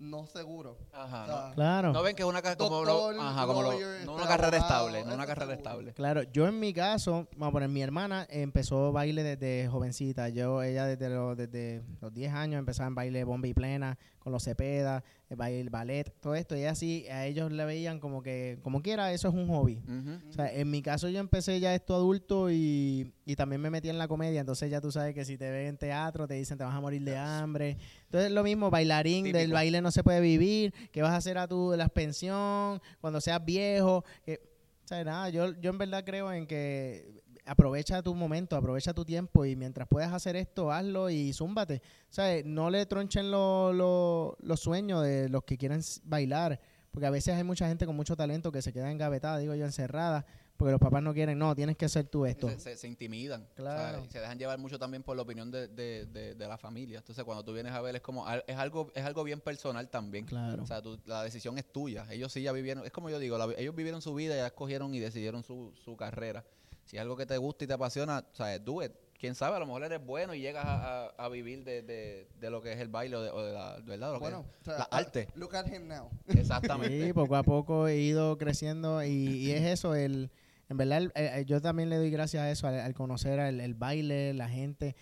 no 0.00 0.26
seguro. 0.26 0.78
Ajá, 0.92 1.22
O 1.22 1.26
sea, 1.26 1.48
no. 1.50 1.54
Claro. 1.54 1.92
No 1.92 2.02
ven 2.02 2.16
que 2.16 2.22
es 2.22 2.28
una, 2.28 2.42
como 2.56 2.84
lo- 2.84 3.10
ajá, 3.20 3.46
como 3.46 3.62
lo- 3.62 3.72
no 4.04 4.14
una 4.14 4.26
carrera 4.26 4.56
estable, 4.56 5.04
no 5.04 5.14
una 5.14 5.26
carrera 5.26 5.52
seguro. 5.52 5.68
estable. 5.70 5.92
Claro, 5.94 6.22
yo 6.24 6.48
en 6.48 6.58
mi 6.58 6.72
caso, 6.72 7.28
vamos 7.36 7.48
a 7.50 7.52
poner, 7.52 7.68
mi 7.68 7.82
hermana 7.82 8.26
empezó 8.30 8.92
baile 8.92 9.22
desde 9.22 9.68
jovencita. 9.68 10.28
Yo, 10.30 10.62
ella 10.62 10.86
desde 10.86 11.08
los, 11.10 11.36
desde 11.36 11.82
los 12.00 12.12
10 12.12 12.32
años 12.32 12.58
empezaba 12.58 12.88
en 12.88 12.94
baile 12.94 13.24
bomba 13.24 13.46
y 13.46 13.54
plena, 13.54 13.98
con 14.18 14.32
los 14.32 14.42
Cepeda, 14.44 15.02
el 15.30 15.36
baile, 15.36 15.60
el 15.60 15.70
ballet, 15.70 16.12
todo 16.20 16.34
esto. 16.34 16.56
Y 16.56 16.64
así, 16.64 17.06
a 17.08 17.24
ellos 17.26 17.50
le 17.52 17.64
veían 17.64 18.00
como 18.00 18.22
que, 18.22 18.58
como 18.62 18.82
quiera, 18.82 19.12
eso 19.12 19.28
es 19.28 19.34
un 19.34 19.48
hobby. 19.48 19.82
O 20.28 20.32
sea, 20.32 20.52
en 20.52 20.70
mi 20.70 20.82
caso 20.82 21.08
yo 21.08 21.20
empecé 21.20 21.60
ya 21.60 21.74
esto 21.74 21.94
adulto 21.94 22.50
y, 22.50 23.12
y 23.24 23.36
también 23.36 23.60
me 23.60 23.70
metí 23.70 23.88
en 23.88 23.96
la 23.98 24.08
comedia. 24.08 24.40
Entonces 24.40 24.70
ya 24.70 24.80
tú 24.80 24.90
sabes 24.92 25.14
que 25.14 25.24
si 25.24 25.38
te 25.38 25.50
ven 25.50 25.66
en 25.68 25.78
teatro 25.78 26.26
te 26.26 26.34
dicen 26.34 26.58
te 26.58 26.64
vas 26.64 26.74
a 26.74 26.80
morir 26.80 27.02
de 27.02 27.16
hambre. 27.16 27.78
Entonces 28.10 28.32
lo 28.32 28.42
mismo, 28.42 28.70
bailarín, 28.70 29.24
del 29.32 29.52
baile 29.52 29.80
no 29.80 29.92
se 29.92 30.02
puede 30.02 30.20
vivir. 30.20 30.74
¿Qué 30.90 31.00
vas 31.00 31.12
a 31.12 31.16
hacer 31.16 31.38
a 31.38 31.46
tu 31.46 31.72
la 31.76 31.88
pensión 31.88 32.82
cuando 33.00 33.20
seas 33.20 33.44
viejo? 33.44 34.04
Que, 34.24 34.40
o 34.84 34.88
sea, 34.88 35.04
nada, 35.04 35.28
yo, 35.28 35.52
yo 35.60 35.70
en 35.70 35.78
verdad 35.78 36.02
creo 36.04 36.32
en 36.32 36.46
que 36.48 37.22
aprovecha 37.46 38.02
tu 38.02 38.14
momento, 38.14 38.56
aprovecha 38.56 38.92
tu 38.92 39.04
tiempo 39.04 39.44
y 39.44 39.54
mientras 39.54 39.86
puedas 39.88 40.12
hacer 40.12 40.34
esto, 40.34 40.72
hazlo 40.72 41.08
y 41.08 41.32
zúmbate. 41.32 41.82
O 42.10 42.12
sea, 42.12 42.42
no 42.44 42.68
le 42.68 42.84
tronchen 42.86 43.30
lo- 43.30 43.72
lo- 43.72 44.36
los 44.40 44.58
sueños 44.60 45.02
de 45.04 45.28
los 45.28 45.44
que 45.44 45.56
quieren 45.56 45.80
bailar. 46.04 46.60
Porque 46.90 47.06
a 47.06 47.10
veces 47.10 47.36
hay 47.36 47.44
mucha 47.44 47.68
gente 47.68 47.86
con 47.86 47.94
mucho 47.94 48.16
talento 48.16 48.50
que 48.50 48.62
se 48.62 48.72
queda 48.72 48.90
engavetada, 48.90 49.38
digo 49.38 49.54
yo, 49.54 49.64
encerrada, 49.64 50.26
porque 50.60 50.72
los 50.72 50.80
papás 50.80 51.02
no 51.02 51.12
quieren, 51.12 51.38
no, 51.38 51.54
tienes 51.56 51.76
que 51.76 51.88
ser 51.88 52.06
tú 52.06 52.24
esto. 52.26 52.48
Se, 52.50 52.60
se- 52.60 52.76
se 52.76 52.86
intimidan. 52.86 53.48
Claro. 53.56 53.98
o 53.98 54.00
sea, 54.02 54.06
y 54.06 54.10
se 54.12 54.20
dejan 54.20 54.38
llevar 54.38 54.58
mucho 54.58 54.78
también 54.78 55.02
por 55.02 55.16
la 55.16 55.22
opinión 55.22 55.50
de, 55.50 55.66
de, 55.68 56.06
de- 56.06 56.34
de 56.36 56.46
la 56.48 56.58
familia. 56.58 56.98
Entonces, 56.98 57.24
cuando 57.24 57.42
tú 57.44 57.52
vienes 57.52 57.72
a 57.72 57.80
ver, 57.80 57.96
es 57.96 58.02
como 58.02 58.24
es 58.28 58.56
algo 58.56 58.92
es 58.94 59.04
algo 59.04 59.24
bien 59.24 59.40
personal 59.40 59.88
también. 59.88 60.26
Claro. 60.26 60.62
O 60.62 60.66
sea, 60.66 60.80
tú- 60.80 61.00
la 61.06 61.22
decisión 61.24 61.58
es 61.58 61.64
tuya. 61.72 62.06
Ellos 62.10 62.32
sí 62.32 62.42
ya 62.42 62.52
vivieron, 62.52 62.84
es 62.84 62.92
como 62.92 63.10
yo 63.10 63.18
digo, 63.18 63.36
la- 63.38 63.52
ellos 63.56 63.74
vivieron 63.74 64.02
su 64.02 64.14
vida, 64.14 64.36
ya 64.36 64.46
escogieron 64.46 64.94
y 64.94 65.00
decidieron 65.00 65.42
su, 65.42 65.72
su 65.84 65.96
carrera. 65.96 66.44
Si 66.84 66.96
es 66.96 67.00
algo 67.02 67.16
que 67.16 67.24
te 67.26 67.36
gusta 67.38 67.64
y 67.64 67.66
te 67.66 67.72
apasiona, 67.74 68.24
o 68.32 68.36
sea, 68.36 68.58
do 68.58 68.82
it. 68.84 68.92
Quién 69.18 69.34
sabe, 69.34 69.54
a 69.56 69.58
lo 69.58 69.66
mejor 69.66 69.84
eres 69.84 70.02
bueno 70.02 70.32
y 70.34 70.40
llegas 70.40 70.64
a, 70.64 71.04
a- 71.04 71.08
a 71.18 71.28
vivir 71.28 71.62
de, 71.62 71.82
de- 71.82 72.26
de 72.40 72.50
lo 72.50 72.62
que 72.62 72.72
es 72.72 72.80
el 72.80 72.88
baile 72.88 73.16
o 73.16 73.22
de, 73.22 73.28
o 73.30 73.44
de 73.44 73.52
la, 73.52 73.76
¿verdad? 73.84 74.08
Lo 74.12 74.14
que 74.14 74.20
Bueno, 74.20 74.46
es 74.54 74.60
o 74.62 74.64
sea, 74.70 74.78
la 74.78 74.84
ah, 74.90 74.96
arte. 74.96 75.28
Look 75.34 75.54
at 75.54 75.66
him 75.66 75.86
now. 75.88 76.08
Exactamente. 76.26 77.06
Sí, 77.06 77.12
poco 77.12 77.36
a 77.36 77.42
poco 77.42 77.86
he 77.86 77.98
ido 77.98 78.38
creciendo 78.38 79.04
y, 79.04 79.10
y 79.10 79.50
es 79.52 79.62
eso, 79.62 79.94
el, 79.94 80.30
en 80.70 80.76
verdad 80.78 80.98
el- 80.98 81.12
eh, 81.14 81.44
yo 81.46 81.60
también 81.60 81.90
le 81.90 81.96
doy 81.96 82.10
gracias 82.10 82.42
a 82.42 82.50
eso, 82.50 82.66
al, 82.66 82.80
al 82.80 82.94
conocer 82.94 83.38
el, 83.40 83.60
el 83.60 83.74
baile, 83.74 84.32
la 84.32 84.48
gente. 84.48 84.96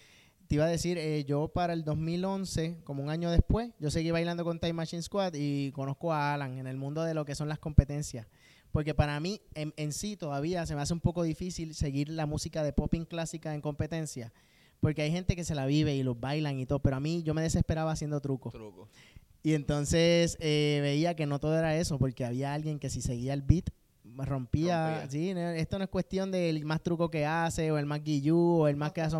Te 0.48 0.54
iba 0.54 0.64
a 0.64 0.68
decir, 0.68 0.96
eh, 0.98 1.24
yo 1.24 1.48
para 1.48 1.74
el 1.74 1.85
2011, 1.85 2.78
como 2.83 3.02
un 3.02 3.11
año 3.11 3.31
después, 3.31 3.70
yo 3.78 3.90
seguí 3.90 4.11
bailando 4.11 4.44
con 4.44 4.59
Time 4.59 4.72
Machine 4.72 5.02
Squad 5.02 5.35
y 5.35 5.70
conozco 5.72 6.12
a 6.12 6.33
Alan 6.35 6.57
en 6.59 6.66
el 6.66 6.78
mundo 6.78 7.02
de 7.04 7.12
lo 7.14 7.24
que 7.26 7.35
son 7.35 7.48
las 7.50 7.59
competencias. 7.59 8.26
Porque 8.72 8.94
para 8.94 9.20
mí, 9.20 9.40
en, 9.54 9.72
en 9.76 9.92
sí, 9.92 10.16
todavía 10.16 10.64
se 10.66 10.74
me 10.74 10.81
hace 10.81 10.92
un 10.94 11.00
poco 11.00 11.22
difícil 11.22 11.74
seguir 11.74 12.09
la 12.09 12.26
música 12.26 12.62
de 12.62 12.72
popping 12.72 13.04
clásica 13.04 13.54
en 13.54 13.61
competencia. 13.61 14.33
Porque 14.81 15.02
hay 15.02 15.11
gente 15.11 15.37
que 15.37 15.44
se 15.44 15.54
la 15.54 15.66
vive 15.66 15.94
y 15.96 16.02
los 16.02 16.18
bailan 16.18 16.59
y 16.59 16.64
todo, 16.66 16.78
pero 16.78 16.96
a 16.96 17.00
mí 17.00 17.22
yo 17.22 17.35
me 17.35 17.42
desesperaba 17.42 17.92
haciendo 17.92 18.20
trucos. 18.20 18.52
Truco. 18.52 18.88
Y 19.42 19.54
entonces 19.54 20.37
eh, 20.40 20.78
veía 20.83 21.14
que 21.14 21.26
no 21.26 21.38
todo 21.40 21.59
era 21.59 21.76
eso, 21.76 21.98
porque 21.98 22.24
había 22.24 22.54
alguien 22.54 22.78
que 22.78 22.88
si 22.90 23.00
seguía 23.02 23.35
el 23.35 23.42
beat 23.42 23.70
rompía. 24.16 25.01
Rompía. 25.01 25.11
Sí, 25.11 25.31
esto 25.31 25.79
no 25.79 25.85
es 25.85 25.90
cuestión 25.90 26.31
del 26.31 26.64
más 26.64 26.83
truco 26.83 27.11
que 27.11 27.27
hace, 27.27 27.71
o 27.71 27.79
el 27.79 27.87
más 27.87 28.03
guillú, 28.03 28.38
o 28.38 28.68
el 28.68 28.77
más 28.77 28.92
que 28.92 29.01
hace. 29.01 29.16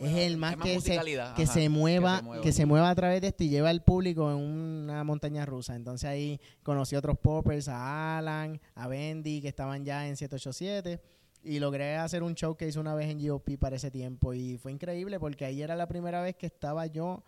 Es 0.00 0.16
el 0.16 0.36
más, 0.36 0.56
que, 0.56 0.80
se, 0.80 0.98
que, 1.00 1.20
ajá, 1.20 1.46
se 1.46 1.68
mueva, 1.68 2.16
que 2.16 2.20
se 2.20 2.24
mueva. 2.24 2.42
que 2.42 2.52
se 2.52 2.66
mueva 2.66 2.90
a 2.90 2.94
través 2.94 3.20
de 3.20 3.28
esto 3.28 3.44
y 3.44 3.48
lleva 3.48 3.70
al 3.70 3.82
público 3.82 4.30
en 4.30 4.38
una 4.38 5.04
montaña 5.04 5.46
rusa. 5.46 5.74
Entonces 5.76 6.08
ahí 6.08 6.40
conocí 6.62 6.94
a 6.94 6.98
otros 6.98 7.18
poppers, 7.18 7.68
a 7.68 8.18
Alan, 8.18 8.60
a 8.74 8.88
Bendy, 8.88 9.40
que 9.40 9.48
estaban 9.48 9.84
ya 9.84 10.08
en 10.08 10.16
787. 10.16 11.00
Y 11.44 11.58
logré 11.58 11.96
hacer 11.96 12.22
un 12.22 12.34
show 12.34 12.56
que 12.56 12.68
hice 12.68 12.78
una 12.78 12.94
vez 12.94 13.10
en 13.10 13.26
GOP 13.26 13.58
para 13.58 13.76
ese 13.76 13.90
tiempo. 13.90 14.32
Y 14.32 14.58
fue 14.58 14.72
increíble 14.72 15.18
porque 15.18 15.44
ahí 15.44 15.60
era 15.60 15.74
la 15.74 15.88
primera 15.88 16.22
vez 16.22 16.36
que 16.36 16.46
estaba 16.46 16.86
yo 16.86 17.24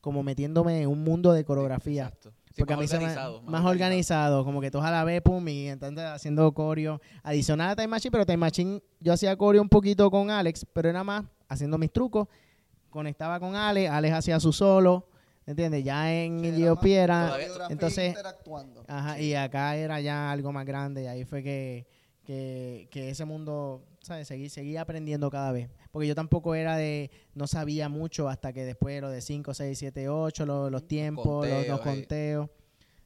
como 0.00 0.24
metiéndome 0.24 0.82
en 0.82 0.88
un 0.88 1.04
mundo 1.04 1.32
de 1.32 1.44
coreografía. 1.44 2.06
Exacto. 2.06 2.32
Sí, 2.54 2.60
porque 2.60 2.74
a 2.74 2.76
más 2.76 2.82
mí 2.84 2.88
se 2.88 2.98
me- 2.98 3.04
organizado, 3.04 3.42
más 3.42 3.64
organizado, 3.64 4.44
como 4.44 4.60
que 4.60 4.70
todos 4.70 4.84
a 4.84 4.90
la 4.90 5.04
vez, 5.04 5.22
pum, 5.22 5.46
y 5.48 5.68
entonces 5.68 6.04
haciendo 6.04 6.52
coreo. 6.52 7.00
Adicional 7.22 7.70
a 7.70 7.76
Time 7.76 7.88
Machine, 7.88 8.10
pero 8.12 8.26
Time 8.26 8.36
Machine 8.38 8.82
yo 9.00 9.12
hacía 9.12 9.36
coreo 9.36 9.62
un 9.62 9.68
poquito 9.68 10.10
con 10.10 10.30
Alex, 10.30 10.66
pero 10.72 10.88
era 10.88 11.02
más 11.02 11.24
haciendo 11.48 11.78
mis 11.78 11.90
trucos. 11.92 12.28
Conectaba 12.90 13.40
con 13.40 13.56
Alex, 13.56 13.90
Alex 13.90 14.14
hacía 14.14 14.38
su 14.38 14.52
solo, 14.52 15.08
¿entiendes? 15.46 15.82
Ya 15.82 16.12
en 16.12 16.40
Sí, 16.40 16.92
era 16.92 17.36
entonces, 17.70 18.08
interactuando. 18.08 18.84
ajá, 18.86 19.18
y 19.18 19.34
acá 19.34 19.76
era 19.76 19.98
ya 20.00 20.30
algo 20.30 20.52
más 20.52 20.66
grande 20.66 21.04
y 21.04 21.06
ahí 21.06 21.24
fue 21.24 21.42
que, 21.42 21.86
que, 22.24 22.86
que 22.90 23.08
ese 23.10 23.24
mundo, 23.24 23.82
¿sabes? 24.02 24.28
Seguí, 24.28 24.48
seguía 24.48 24.82
aprendiendo 24.82 25.30
cada 25.30 25.52
vez. 25.52 25.70
Porque 25.90 26.06
yo 26.08 26.14
tampoco 26.14 26.54
era 26.54 26.76
de, 26.76 27.10
no 27.34 27.46
sabía 27.46 27.88
mucho 27.88 28.28
hasta 28.28 28.52
que 28.52 28.64
después 28.64 29.00
lo 29.00 29.10
de 29.10 29.20
5, 29.20 29.54
6, 29.54 29.78
7, 29.78 30.08
8, 30.08 30.44
lo- 30.46 30.70
los 30.70 30.86
tiempos, 30.86 31.46
los, 31.48 31.66
los 31.68 31.80
conteos, 31.80 32.50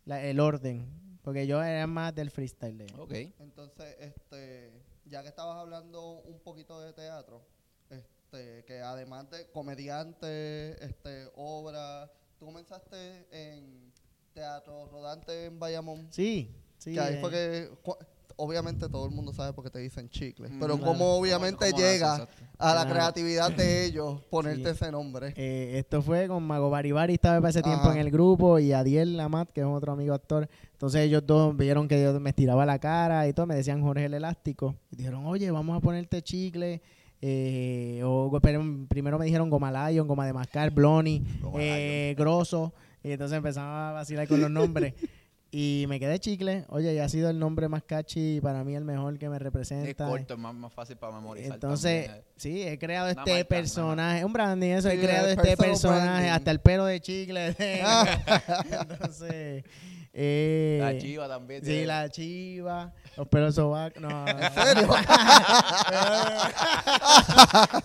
la- 0.05 0.23
el 0.25 0.41
orden. 0.41 0.87
Porque 1.23 1.47
yo 1.47 1.63
era 1.63 1.87
más 1.87 2.15
del 2.15 2.31
freestyle. 2.31 2.79
de- 2.79 2.87
Ok. 2.99 3.13
Entonces, 3.41 3.97
este, 4.01 4.71
ya 5.05 5.23
que 5.23 5.29
estabas 5.29 5.57
hablando 5.59 6.21
un 6.21 6.39
poquito 6.41 6.81
de 6.81 6.93
teatro, 6.93 7.43
este, 7.91 8.65
que 8.65 8.81
además 8.81 9.29
de 9.31 9.51
comediante, 9.51 10.85
este, 10.85 11.29
obra, 11.37 12.11
tú 12.39 12.47
comenzaste 12.47 13.27
en 13.31 13.93
teatro 14.33 14.87
rodante 14.91 15.47
en 15.47 15.59
Bayamón. 15.59 16.09
Sí, 16.13 16.55
sí. 16.79 16.93
que 16.95 17.01
ahí 17.01 17.15
eh, 17.15 17.21
fue 17.21 17.31
que, 17.31 17.71
cu- 17.83 17.97
obviamente 18.37 18.89
todo 18.89 19.07
el 19.07 19.13
mundo 19.13 19.33
sabe 19.33 19.53
porque 19.53 19.71
te 19.71 19.79
dicen 19.79 20.09
chicle, 20.11 20.49
Mm, 20.49 20.61
pero 20.61 20.77
claro. 20.77 20.93
como 20.93 21.17
obviamente 21.17 21.57
¿Cómo- 21.59 21.71
cómo 21.73 21.83
nace? 21.83 21.93
llega 21.95 22.15
a 22.59 22.75
la 22.75 22.83
Claro. 22.83 22.91
creatividad 22.91 23.51
de 23.53 23.85
ellos 23.87 24.21
ponerte 24.31 24.65
Sí. 24.75 24.83
ese 24.83 24.93
nombre. 24.93 25.33
Eh, 25.37 25.79
esto 25.79 26.03
fue 26.03 26.29
con 26.29 26.43
Mago 26.43 26.69
Baribari, 26.71 27.15
estaba 27.15 27.39
para 27.41 27.51
ese 27.51 27.63
tiempo 27.63 27.91
en 27.91 27.99
el 27.99 28.11
grupo, 28.11 28.59
y 28.59 28.73
Adiel 28.73 29.17
Lamat, 29.17 29.51
que 29.53 29.61
es 29.63 29.67
otro 29.67 29.93
amigo 29.93 30.15
actor. 30.15 30.49
Entonces 30.73 31.03
ellos 31.03 31.23
dos 31.27 31.57
vieron 31.57 31.89
que 31.89 32.03
yo 32.03 32.19
me 32.21 32.31
estiraba 32.31 32.67
la 32.67 32.79
cara 32.79 33.27
y 33.27 33.33
todo, 33.33 33.47
me 33.47 33.55
decían 33.55 33.81
Jorge 33.83 34.05
el 34.05 34.15
Elástico. 34.15 34.75
Y 34.91 34.97
dijeron, 34.97 35.25
oye, 35.27 35.51
vamos 35.51 35.77
a 35.77 35.81
ponerte 35.81 36.23
chicle. 36.23 36.83
Eh, 37.23 38.03
o, 38.05 38.39
pero 38.43 38.63
primero 38.89 39.19
me 39.19 39.25
dijeron 39.25 39.49
goma 39.49 39.91
lion, 39.91 40.07
goma 40.07 40.27
de 40.27 40.35
mascar, 40.35 40.71
bloni, 40.71 41.25
eh, 41.59 42.15
grosso. 42.17 42.75
Y 43.03 43.13
entonces 43.13 43.39
empezamos 43.39 43.71
a 43.75 43.93
vacilar 43.93 44.29
con 44.29 44.41
los 44.41 44.51
nombres. 44.51 44.93
Y 45.53 45.87
me 45.89 45.99
quedé 46.01 46.19
chicle. 46.19 46.65
Oye, 46.69 46.93
y 46.95 46.99
ha 46.99 47.09
sido 47.09 47.31
el 47.31 47.39
nombre 47.39 47.69
más 47.69 47.83
catchy 47.85 48.37
y 48.37 48.41
para 48.41 48.63
mí 48.65 48.75
el 48.75 48.85
mejor 48.85 49.17
que 49.19 49.29
me 49.29 49.39
representa. 49.39 49.89
Es 49.89 49.95
corto, 49.97 50.35
es 50.35 50.41
más, 50.41 50.55
más 50.55 50.73
fácil 50.73 50.97
para 50.97 51.15
memorizar. 51.15 51.55
Entonces, 51.55 52.07
también. 52.07 52.25
sí, 52.37 52.63
he 52.63 52.79
creado 52.79 53.11
Una 53.13 53.21
este 53.23 53.33
marca, 53.33 53.49
personaje, 53.49 54.25
un 54.25 54.33
branding, 54.33 54.71
eso, 54.71 54.91
Sí, 54.91 54.97
he 54.97 55.01
creado 55.01 55.29
este 55.29 55.57
personaje, 55.57 56.03
branding. 56.05 56.31
hasta 56.31 56.51
el 56.51 56.61
pelo 56.61 56.85
de 56.85 57.01
chicle. 57.01 57.55
Entonces, 58.91 59.65
eh, 60.13 60.79
La 60.83 60.99
chiva 60.99 61.29
también. 61.29 61.61
Sí, 61.63 61.69
tiene- 61.71 61.87
la 61.87 62.09
chiva, 62.11 62.93
los 63.17 63.29
pelos 63.29 63.55
sobacos, 63.55 64.03
no. 64.03 64.09
no, 64.09 64.29
¿En 64.29 64.53
serio? 64.55 64.89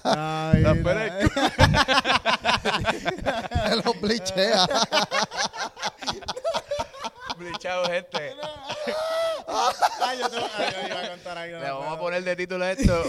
no, 0.04 0.52
y 0.58 0.62
La 0.62 0.74
la- 0.74 0.84
pera- 0.84 1.20
Te 3.70 3.76
lo 3.78 3.94
blichea. 4.02 4.68
Blichado, 7.42 7.86
gente. 7.86 8.18
Ay, 10.02 10.20
yo, 10.20 10.30
te- 10.30 10.38
ay, 10.38 10.74
yo 10.82 10.88
iba 10.88 11.02
a 11.04 11.10
contar 11.10 11.38
algo. 11.38 11.60
Le 11.60 11.70
vamos 11.72 11.98
a 11.98 12.00
poner 12.00 12.24
de 12.24 12.36
título 12.36 12.66
esto. 12.66 13.04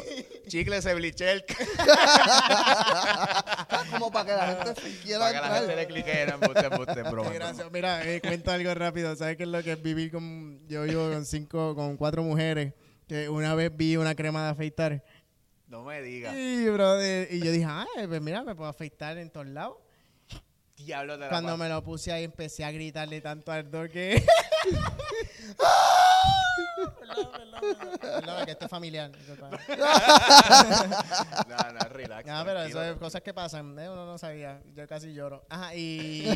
Chicle 0.48 0.82
se 0.82 0.94
blichea 0.94 1.32
el 1.32 1.44
Como 3.90 4.10
para 4.10 4.24
que 4.24 4.32
la 4.32 4.46
gente 4.64 4.80
se 4.80 4.98
quiera 5.00 5.20
Para 5.20 5.32
que 5.32 5.40
la 5.40 5.58
gente 5.58 5.76
le 5.76 5.86
clique 5.86 6.22
en 6.22 6.30
embuste, 6.30 6.66
embuste, 6.66 7.02
broma. 7.02 7.30
Mira, 7.70 8.04
eh, 8.04 8.20
cuento 8.20 8.50
algo 8.50 8.74
rápido. 8.74 9.14
¿Sabes 9.14 9.36
qué 9.36 9.42
es 9.44 9.48
lo 9.48 9.62
que 9.62 9.72
es 9.72 9.82
vivir 9.82 10.10
con... 10.10 10.66
Yo 10.68 10.82
vivo 10.82 11.10
con 11.10 11.24
cinco, 11.26 11.74
con 11.74 11.96
cuatro 11.96 12.22
mujeres. 12.22 12.72
Que 13.06 13.28
una 13.28 13.54
vez 13.54 13.70
vi 13.74 13.96
una 13.96 14.14
crema 14.14 14.44
de 14.44 14.50
afeitar. 14.50 15.04
No 15.66 15.82
me 15.84 16.00
digas. 16.02 16.34
Y, 16.34 16.68
brother, 16.68 17.28
y 17.30 17.40
yo 17.40 17.50
dije, 17.52 17.66
ah, 17.68 17.86
pues 18.08 18.20
mira, 18.20 18.42
me 18.42 18.54
puedo 18.54 18.70
afeitar 18.70 19.18
en 19.18 19.30
todos 19.30 19.46
lados. 19.46 19.76
Diablo 20.84 21.14
de 21.14 21.20
la 21.20 21.28
Cuando 21.28 21.50
paz. 21.52 21.58
me 21.58 21.68
lo 21.68 21.82
puse 21.82 22.12
ahí 22.12 22.24
empecé 22.24 22.64
a 22.64 22.70
gritarle 22.72 23.20
tanto 23.20 23.50
ardor 23.52 23.90
que... 23.90 24.24
perdón, 26.76 27.30
perdón, 27.32 27.32
perdón. 27.60 27.98
Perdón, 28.00 28.44
que 28.44 28.50
esto 28.52 28.64
es 28.66 28.70
familiar. 28.70 29.10
No, 31.48 31.72
no, 31.72 31.88
relax. 31.90 32.26
No, 32.26 32.44
pero 32.44 32.62
eso 32.62 32.82
es 32.82 32.96
cosas 32.96 33.22
que 33.22 33.32
pasan. 33.34 33.78
¿eh? 33.78 33.88
Uno 33.88 34.06
no 34.06 34.18
sabía. 34.18 34.60
Yo 34.74 34.86
casi 34.86 35.12
lloro. 35.14 35.44
Ajá, 35.48 35.74
y... 35.74 36.28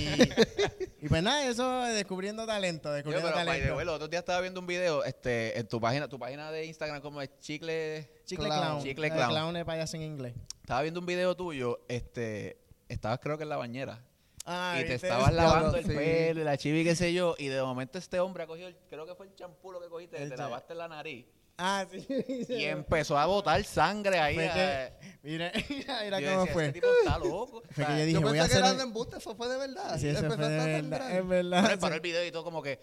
y 1.03 1.09
pues 1.09 1.23
nada, 1.23 1.47
eso 1.47 1.83
descubriendo 1.83 2.47
talento, 2.47 2.89
Yo, 2.91 2.95
descubriendo 2.95 3.29
pero, 3.29 3.37
by 3.37 3.45
the 3.47 3.51
talento. 3.53 3.77
way, 3.77 3.87
los 3.87 3.95
otros 3.97 4.11
días 4.11 4.21
estaba 4.21 4.41
viendo 4.41 4.61
un 4.61 4.67
video 4.67 5.05
este, 5.05 5.59
en 5.59 5.67
tu 5.69 5.81
página, 5.81 6.09
tu 6.09 6.19
página 6.19 6.51
de 6.51 6.65
Instagram 6.67 7.01
como 7.01 7.21
es 7.23 7.31
Chicle. 7.39 8.09
Chicle 8.25 8.47
Clown. 8.47 8.61
clown. 8.63 8.83
Chicle 8.83 9.07
El 9.09 9.13
clown. 9.13 9.31
clown 9.31 9.57
es 9.57 9.65
payaso 9.65 9.97
en 9.97 10.03
inglés. 10.03 10.35
Estaba 10.61 10.83
viendo 10.83 11.01
un 11.01 11.07
video 11.07 11.35
tuyo, 11.37 11.81
este, 11.89 12.59
estabas 12.89 13.21
creo 13.21 13.37
que 13.37 13.45
en 13.45 13.49
la 13.51 13.57
bañera. 13.57 14.03
Ah, 14.47 14.79
y 14.81 14.85
te 14.87 14.95
estabas 14.95 15.33
lavando 15.35 15.77
el 15.77 15.85
sí. 15.85 15.93
pelo 15.93 16.41
y 16.41 16.45
la 16.45 16.57
chiva 16.57 16.79
y 16.79 16.85
qué 16.85 16.95
sé 16.95 17.13
yo. 17.13 17.35
Y 17.39 17.49
de 17.49 17.61
momento 17.63 17.99
este 17.99 18.21
hombre 18.21 18.45
ha 18.45 18.47
cogido, 18.47 18.69
el- 18.69 18.77
creo 18.89 19.05
que 19.05 19.15
fue 19.15 19.27
el 19.27 19.35
champú 19.35 19.73
lo 19.73 19.81
que 19.81 19.89
cogiste, 19.89 20.17
que 20.19 20.27
te 20.29 20.37
lavaste 20.37 20.75
la 20.75 20.87
nariz. 20.89 21.27
Ah, 21.59 21.87
sí. 21.91 22.07
Y 22.51 22.65
empezó 22.65 23.17
a 23.19 23.25
botar 23.27 23.65
sangre 23.65 24.19
ahí. 24.19 24.37
Mira, 24.37 24.93
mira, 25.23 25.53
mira 26.05 26.21
Yo 26.21 26.29
cómo 26.29 26.41
decía, 26.43 26.53
fue. 26.53 26.67
Este 26.67 26.81
tipo 26.81 26.87
está 27.03 27.19
loco. 27.19 27.63
O 27.71 27.75
sea, 27.75 27.89
yo 27.99 28.05
dije, 28.05 28.13
Yo 28.13 28.21
voy 28.21 28.29
a 28.39 28.43
pensé 28.43 28.49
que 28.49 28.55
hacer... 28.59 28.59
era 28.59 28.75
de 28.75 28.83
embuste, 28.83 29.17
eso 29.17 29.35
fue 29.35 29.49
de 29.49 29.57
verdad. 29.57 29.99
Sí, 29.99 30.09
eso 30.09 30.27
fue 30.27 30.37
de 30.37 30.49
verdad. 30.83 31.11
Es 31.17 31.27
verdad. 31.27 31.61
Bueno, 31.63 31.75
y 31.75 31.77
paró 31.79 31.95
el 31.95 32.01
video 32.03 32.25
y 32.27 32.31
todo 32.31 32.45
como 32.45 32.63
que, 32.63 32.79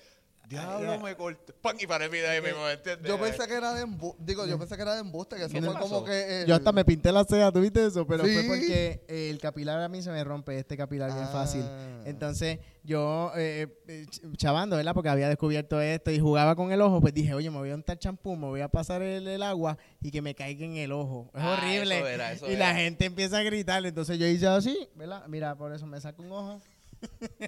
diablo, 0.48 1.00
me 1.00 1.16
cortó. 1.16 1.54
Pan, 1.62 1.78
y 1.80 1.86
video 1.86 2.30
ahí 2.30 2.42
mismo, 2.42 2.68
¿entiendes? 2.68 3.08
Yo 3.10 3.20
pensé 3.20 3.48
que 3.48 3.54
era 3.54 3.74
de 3.74 3.82
embuste, 3.84 4.22
digo, 4.26 4.46
yo 4.46 4.60
pensé 4.60 4.76
que 4.76 4.82
era 4.82 4.94
de 4.96 5.00
embuste, 5.02 5.36
que 5.38 5.44
eso 5.44 5.54
¿Qué 5.54 5.62
te 5.62 5.68
fue 5.68 5.80
como 5.80 6.04
que... 6.04 6.42
el- 6.42 6.48
Yo 6.48 6.56
hasta 6.56 6.72
me 6.72 6.84
pinté 6.86 7.12
la 7.12 7.24
ceja, 7.24 7.52
¿tuviste 7.52 7.86
eso? 7.86 8.06
Pero 8.06 8.24
fue 8.24 8.42
Sí. 8.42 8.48
porque 8.48 9.04
eh, 9.08 9.30
el 9.30 9.40
capilar 9.40 9.80
a 9.82 9.88
mí 9.88 10.02
se 10.02 10.12
me 10.12 10.24
rompe, 10.24 10.58
este 10.58 10.76
capilar 10.78 11.12
bien 11.14 11.26
Ah. 11.26 11.32
fácil. 11.32 11.64
Entonces, 12.06 12.60
yo, 12.84 13.32
eh, 13.38 13.68
eh, 13.88 14.06
ch- 14.10 14.36
chavando, 14.38 14.76
¿verdad? 14.76 14.94
Porque 14.94 15.10
había 15.10 15.30
descubierto 15.30 15.80
esto 15.80 16.12
y 16.12 16.20
jugaba 16.20 16.56
con 16.56 16.72
el 16.72 16.82
ojo, 16.82 17.00
pues 17.00 17.14
dije, 17.14 17.34
oye, 17.34 17.50
me 17.50 17.58
voy 17.58 17.72
a 17.72 17.76
untar 17.76 17.98
champú, 17.98 18.36
me 18.36 18.48
voy 18.48 18.62
a 18.62 18.68
pasar 18.68 19.02
el, 19.02 19.28
el 19.28 19.42
agua 19.44 19.78
y 20.02 20.12
que 20.12 20.22
me 20.22 20.36
caiga 20.36 20.66
en 20.66 20.76
el 20.76 20.92
ojo. 20.92 21.32
Es 21.34 21.42
Ah, 21.42 21.54
horrible. 21.58 21.98
eso 22.00 22.08
era, 22.08 22.32
eso 22.34 22.48
y 22.52 22.56
la 22.58 22.72
era. 22.72 22.76
gente 22.80 23.06
empieza 23.06 23.38
a 23.38 23.44
gritar. 23.44 23.86
Entonces 23.86 24.20
yo 24.20 24.28
hice 24.28 24.48
así, 24.48 24.90
¿verdad? 24.96 25.24
Mira, 25.28 25.56
por 25.56 25.74
eso 25.74 25.86
me 25.88 26.00
saco 26.02 26.22
un 26.22 26.32
ojo. 26.34 26.62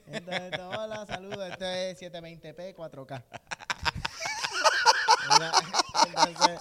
Entonces, 0.07 0.59
hola, 0.59 1.05
saludos. 1.07 1.49
Esto 1.51 1.65
es 1.65 1.99
720p 2.01 2.75
4K. 2.75 3.23
Mira, 5.33 5.51
entonces, 6.07 6.59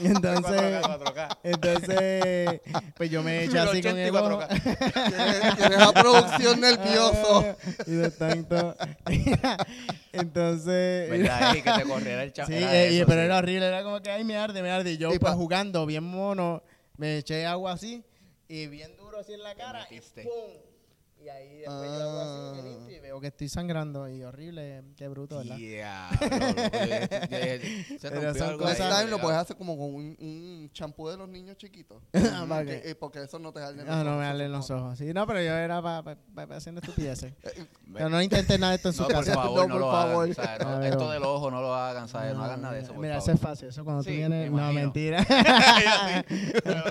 entonces, 0.00 0.82
4K. 0.82 1.38
entonces, 1.42 2.60
pues 2.96 3.10
yo 3.10 3.22
me 3.22 3.44
eché 3.44 3.58
así 3.58 3.82
con 3.82 3.98
el 3.98 4.16
ojo. 4.16 4.38
1080 4.38 5.56
Tienes, 5.56 5.78
a 5.78 5.92
producción 5.92 6.60
nervioso. 6.60 7.56
y 7.86 7.90
de 7.92 8.10
tanto. 8.10 8.76
Entonces. 10.12 11.10
¿Verdad? 11.10 11.54
Y 11.54 11.62
que 11.62 11.70
te 11.72 11.82
corriera 11.82 12.22
el 12.22 12.32
champú. 12.32 12.52
Sí, 12.52 12.58
y- 12.58 13.04
pero 13.04 13.20
era 13.20 13.36
horrible, 13.38 13.66
era 13.66 13.82
como 13.82 14.00
que, 14.00 14.10
ay, 14.10 14.24
me 14.24 14.36
arde, 14.38 14.62
me 14.62 14.70
arde. 14.70 14.92
Y 14.92 14.96
yo, 14.96 15.12
Y 15.12 15.18
pues 15.18 15.32
pa- 15.32 15.36
jugando, 15.36 15.84
bien 15.84 16.04
mono, 16.04 16.62
me 16.96 17.18
eché 17.18 17.44
agua 17.46 17.72
así, 17.72 18.02
y 18.48 18.66
bien 18.68 18.96
duro 18.96 19.18
así 19.20 19.34
en 19.34 19.42
la 19.42 19.54
cara, 19.54 19.86
y. 19.90 20.00
¡pum! 20.00 20.32
Y 21.28 21.30
ahí 21.30 21.58
después 21.58 21.90
yo 21.90 22.08
hago 22.10 22.20
así, 22.20 22.52
me 22.54 22.58
Ah. 22.58 22.62
limpio 22.72 22.96
y 22.96 23.00
veo 23.00 23.20
que 23.20 23.26
estoy 23.26 23.48
sangrando, 23.50 24.08
y 24.08 24.22
horrible, 24.22 24.82
qué 24.96 25.08
bruto, 25.08 25.36
¿verdad? 25.38 25.56
Se 26.18 27.98
Pero 28.00 28.14
rompió 28.22 28.34
son 28.34 28.48
algo 28.48 28.64
cosas- 28.64 28.98
time 28.98 29.10
lo 29.10 29.18
puedes 29.20 29.38
hacer 29.38 29.56
como 29.56 29.76
con 29.76 29.94
un, 29.94 30.16
un 30.18 30.70
champú 30.72 31.06
de 31.08 31.18
los 31.18 31.28
niños 31.28 31.56
chiquitos. 31.58 32.02
Ah, 32.14 32.46
¿para 32.48 32.64
Que- 32.64 32.80
qué? 32.80 32.90
eh, 32.90 32.94
porque 32.94 33.22
eso 33.24 33.38
no 33.38 33.52
te 33.52 33.60
arde 33.60 33.84
No, 33.84 34.04
no 34.04 34.16
me 34.18 34.24
arden 34.24 34.50
los 34.52 34.70
ojos. 34.70 34.96
Sí, 34.96 35.12
no, 35.12 35.26
pero 35.26 35.42
yo 35.42 35.52
era 35.54 35.82
para 35.82 36.16
haciendo 36.56 36.80
estupideces. 36.80 37.34
Eh, 37.44 37.66
Pero 37.94 38.08
no 38.10 38.20
intenté 38.22 38.58
nada 38.58 38.72
de 38.72 38.76
esto 38.76 38.88
en 38.90 38.94
su 38.94 39.02
No, 39.02 39.08
por 39.08 39.16
casa. 39.16 39.34
favor, 39.34 39.60
No, 39.60 39.66
no, 39.68 39.74
por 39.74 39.80
lo 39.80 39.90
favor. 39.90 40.24
hagan. 40.24 40.34
¿sabes? 40.34 40.66
No, 40.66 40.82
esto 40.82 41.10
del 41.10 41.22
ojo 41.24 41.50
no 41.50 41.60
lo 41.62 41.74
hagan, 41.74 42.06
¿sabes? 42.08 42.34
No 42.34 42.44
hagan 42.44 42.60
nada 42.62 42.74
de 42.74 42.80
eso, 42.80 42.92
por 42.92 43.02
Mira, 43.02 43.16
eso 43.16 43.26
favor. 43.26 43.34
es 43.36 43.40
fácil. 43.42 43.68
Eso 43.68 43.84
cuando 43.84 44.02
Sí, 44.02 44.10
tú 44.10 44.16
vienes. 44.16 44.50
me 44.50 44.56
No, 44.56 44.70
imagino. 44.70 44.80
mentira. 44.82 45.24
Pero, 46.64 46.82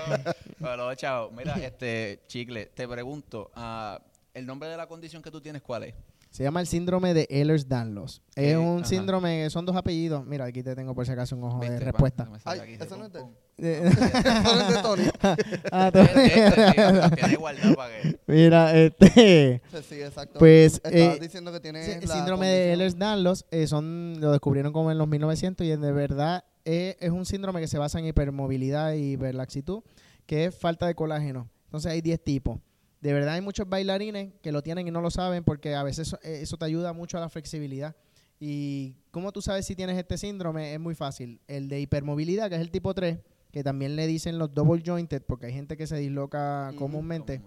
pero, 0.60 0.94
chao, 0.94 1.30
mira, 1.30 1.54
este, 1.64 2.20
Chicle, 2.26 2.66
te 2.66 2.86
pregunto, 2.88 3.50
ah, 3.54 4.00
¿el 4.34 4.46
nombre 4.46 4.68
de 4.68 4.76
la 4.76 4.86
condición 4.86 5.22
que 5.22 5.30
tú 5.30 5.40
tienes 5.40 5.62
cuál 5.62 5.84
es? 5.84 5.94
Se 6.30 6.42
llama 6.44 6.60
el 6.60 6.66
síndrome 6.66 7.14
de 7.14 7.26
Ehlers-Danlos. 7.30 8.20
Eh, 8.36 8.50
Es 8.50 8.56
un 8.58 8.80
ajá. 8.80 8.84
síndrome, 8.84 9.48
son 9.48 9.64
dos 9.64 9.74
apellidos. 9.74 10.26
Mira, 10.26 10.44
aquí 10.44 10.62
te 10.62 10.76
tengo 10.76 10.94
por 10.94 11.06
si 11.06 11.12
acaso 11.12 11.34
un 11.34 11.44
ojo 11.44 11.58
de 11.60 11.80
respuesta. 11.80 12.26
pa, 12.26 12.38
Ay, 12.52 12.60
aquí, 12.60 12.72
eso 12.74 12.96
no 12.98 13.06
es 13.06 13.12
de- 13.14 13.20
pum, 13.20 13.30
pum. 13.30 13.36
Eh, 13.60 13.80
Eso 13.90 14.54
no 14.54 14.60
es 14.60 14.68
de 14.68 14.82
Tony. 14.82 15.02
ah, 15.72 15.90
tú- 15.90 15.98
Es 16.00 16.14
de 16.14 16.24
este, 16.26 16.72
tío, 16.72 17.10
Tiene 17.16 17.32
igualdad 17.32 17.74
para 17.74 18.02
que... 18.02 18.18
Mira, 18.26 18.76
este. 18.78 19.62
Sí, 19.88 20.02
exacto. 20.02 20.38
Pues, 20.38 20.74
Estabas 20.84 21.16
eh, 21.16 21.18
diciendo 21.18 21.50
que 21.50 21.60
tiene 21.60 21.82
Sí, 21.82 21.92
el 21.92 22.06
la 22.06 22.14
síndrome 22.14 22.46
de. 22.46 22.72
Ehlers-Danlos 22.74 23.46
eh, 23.50 23.66
son 23.66 24.16
lo 24.20 24.30
descubrieron 24.30 24.72
como 24.74 24.90
en 24.92 24.98
los 24.98 25.08
1900 25.08 25.66
y 25.66 25.70
de 25.76 25.92
verdad 25.92 26.44
eh, 26.66 26.98
es 27.00 27.10
un 27.10 27.24
síndrome 27.24 27.60
que 27.62 27.68
se 27.68 27.78
basa 27.78 27.98
en 27.98 28.04
hipermovilidad 28.06 28.92
y 28.92 29.12
hiperlaxitud, 29.14 29.80
que 30.28 30.44
es 30.44 30.54
falta 30.54 30.86
de 30.86 30.94
colágeno. 30.94 31.48
Entonces 31.64 31.90
hay 31.90 32.02
10 32.02 32.22
tipos. 32.22 32.60
De 33.00 33.14
verdad 33.14 33.34
hay 33.34 33.40
muchos 33.40 33.66
bailarines 33.66 34.34
que 34.42 34.52
lo 34.52 34.62
tienen 34.62 34.86
y 34.86 34.90
no 34.90 35.00
lo 35.00 35.10
saben 35.10 35.42
porque 35.42 35.74
a 35.74 35.82
veces 35.82 36.08
eso, 36.08 36.18
eso 36.22 36.58
te 36.58 36.66
ayuda 36.66 36.92
mucho 36.92 37.16
a 37.16 37.20
la 37.20 37.30
flexibilidad. 37.30 37.96
Y 38.38 38.96
cómo 39.10 39.32
tú 39.32 39.40
sabes 39.40 39.64
si 39.64 39.74
tienes 39.74 39.96
este 39.96 40.18
síndrome 40.18 40.74
es 40.74 40.78
muy 40.78 40.94
fácil. 40.94 41.40
El 41.48 41.68
de 41.68 41.80
hipermovilidad, 41.80 42.50
que 42.50 42.56
es 42.56 42.60
el 42.60 42.70
tipo 42.70 42.92
3, 42.92 43.18
que 43.50 43.64
también 43.64 43.96
le 43.96 44.06
dicen 44.06 44.38
los 44.38 44.52
double 44.52 44.82
jointed 44.84 45.22
porque 45.22 45.46
hay 45.46 45.54
gente 45.54 45.78
que 45.78 45.86
se 45.86 45.96
disloca 45.96 46.72
comúnmente. 46.76 47.40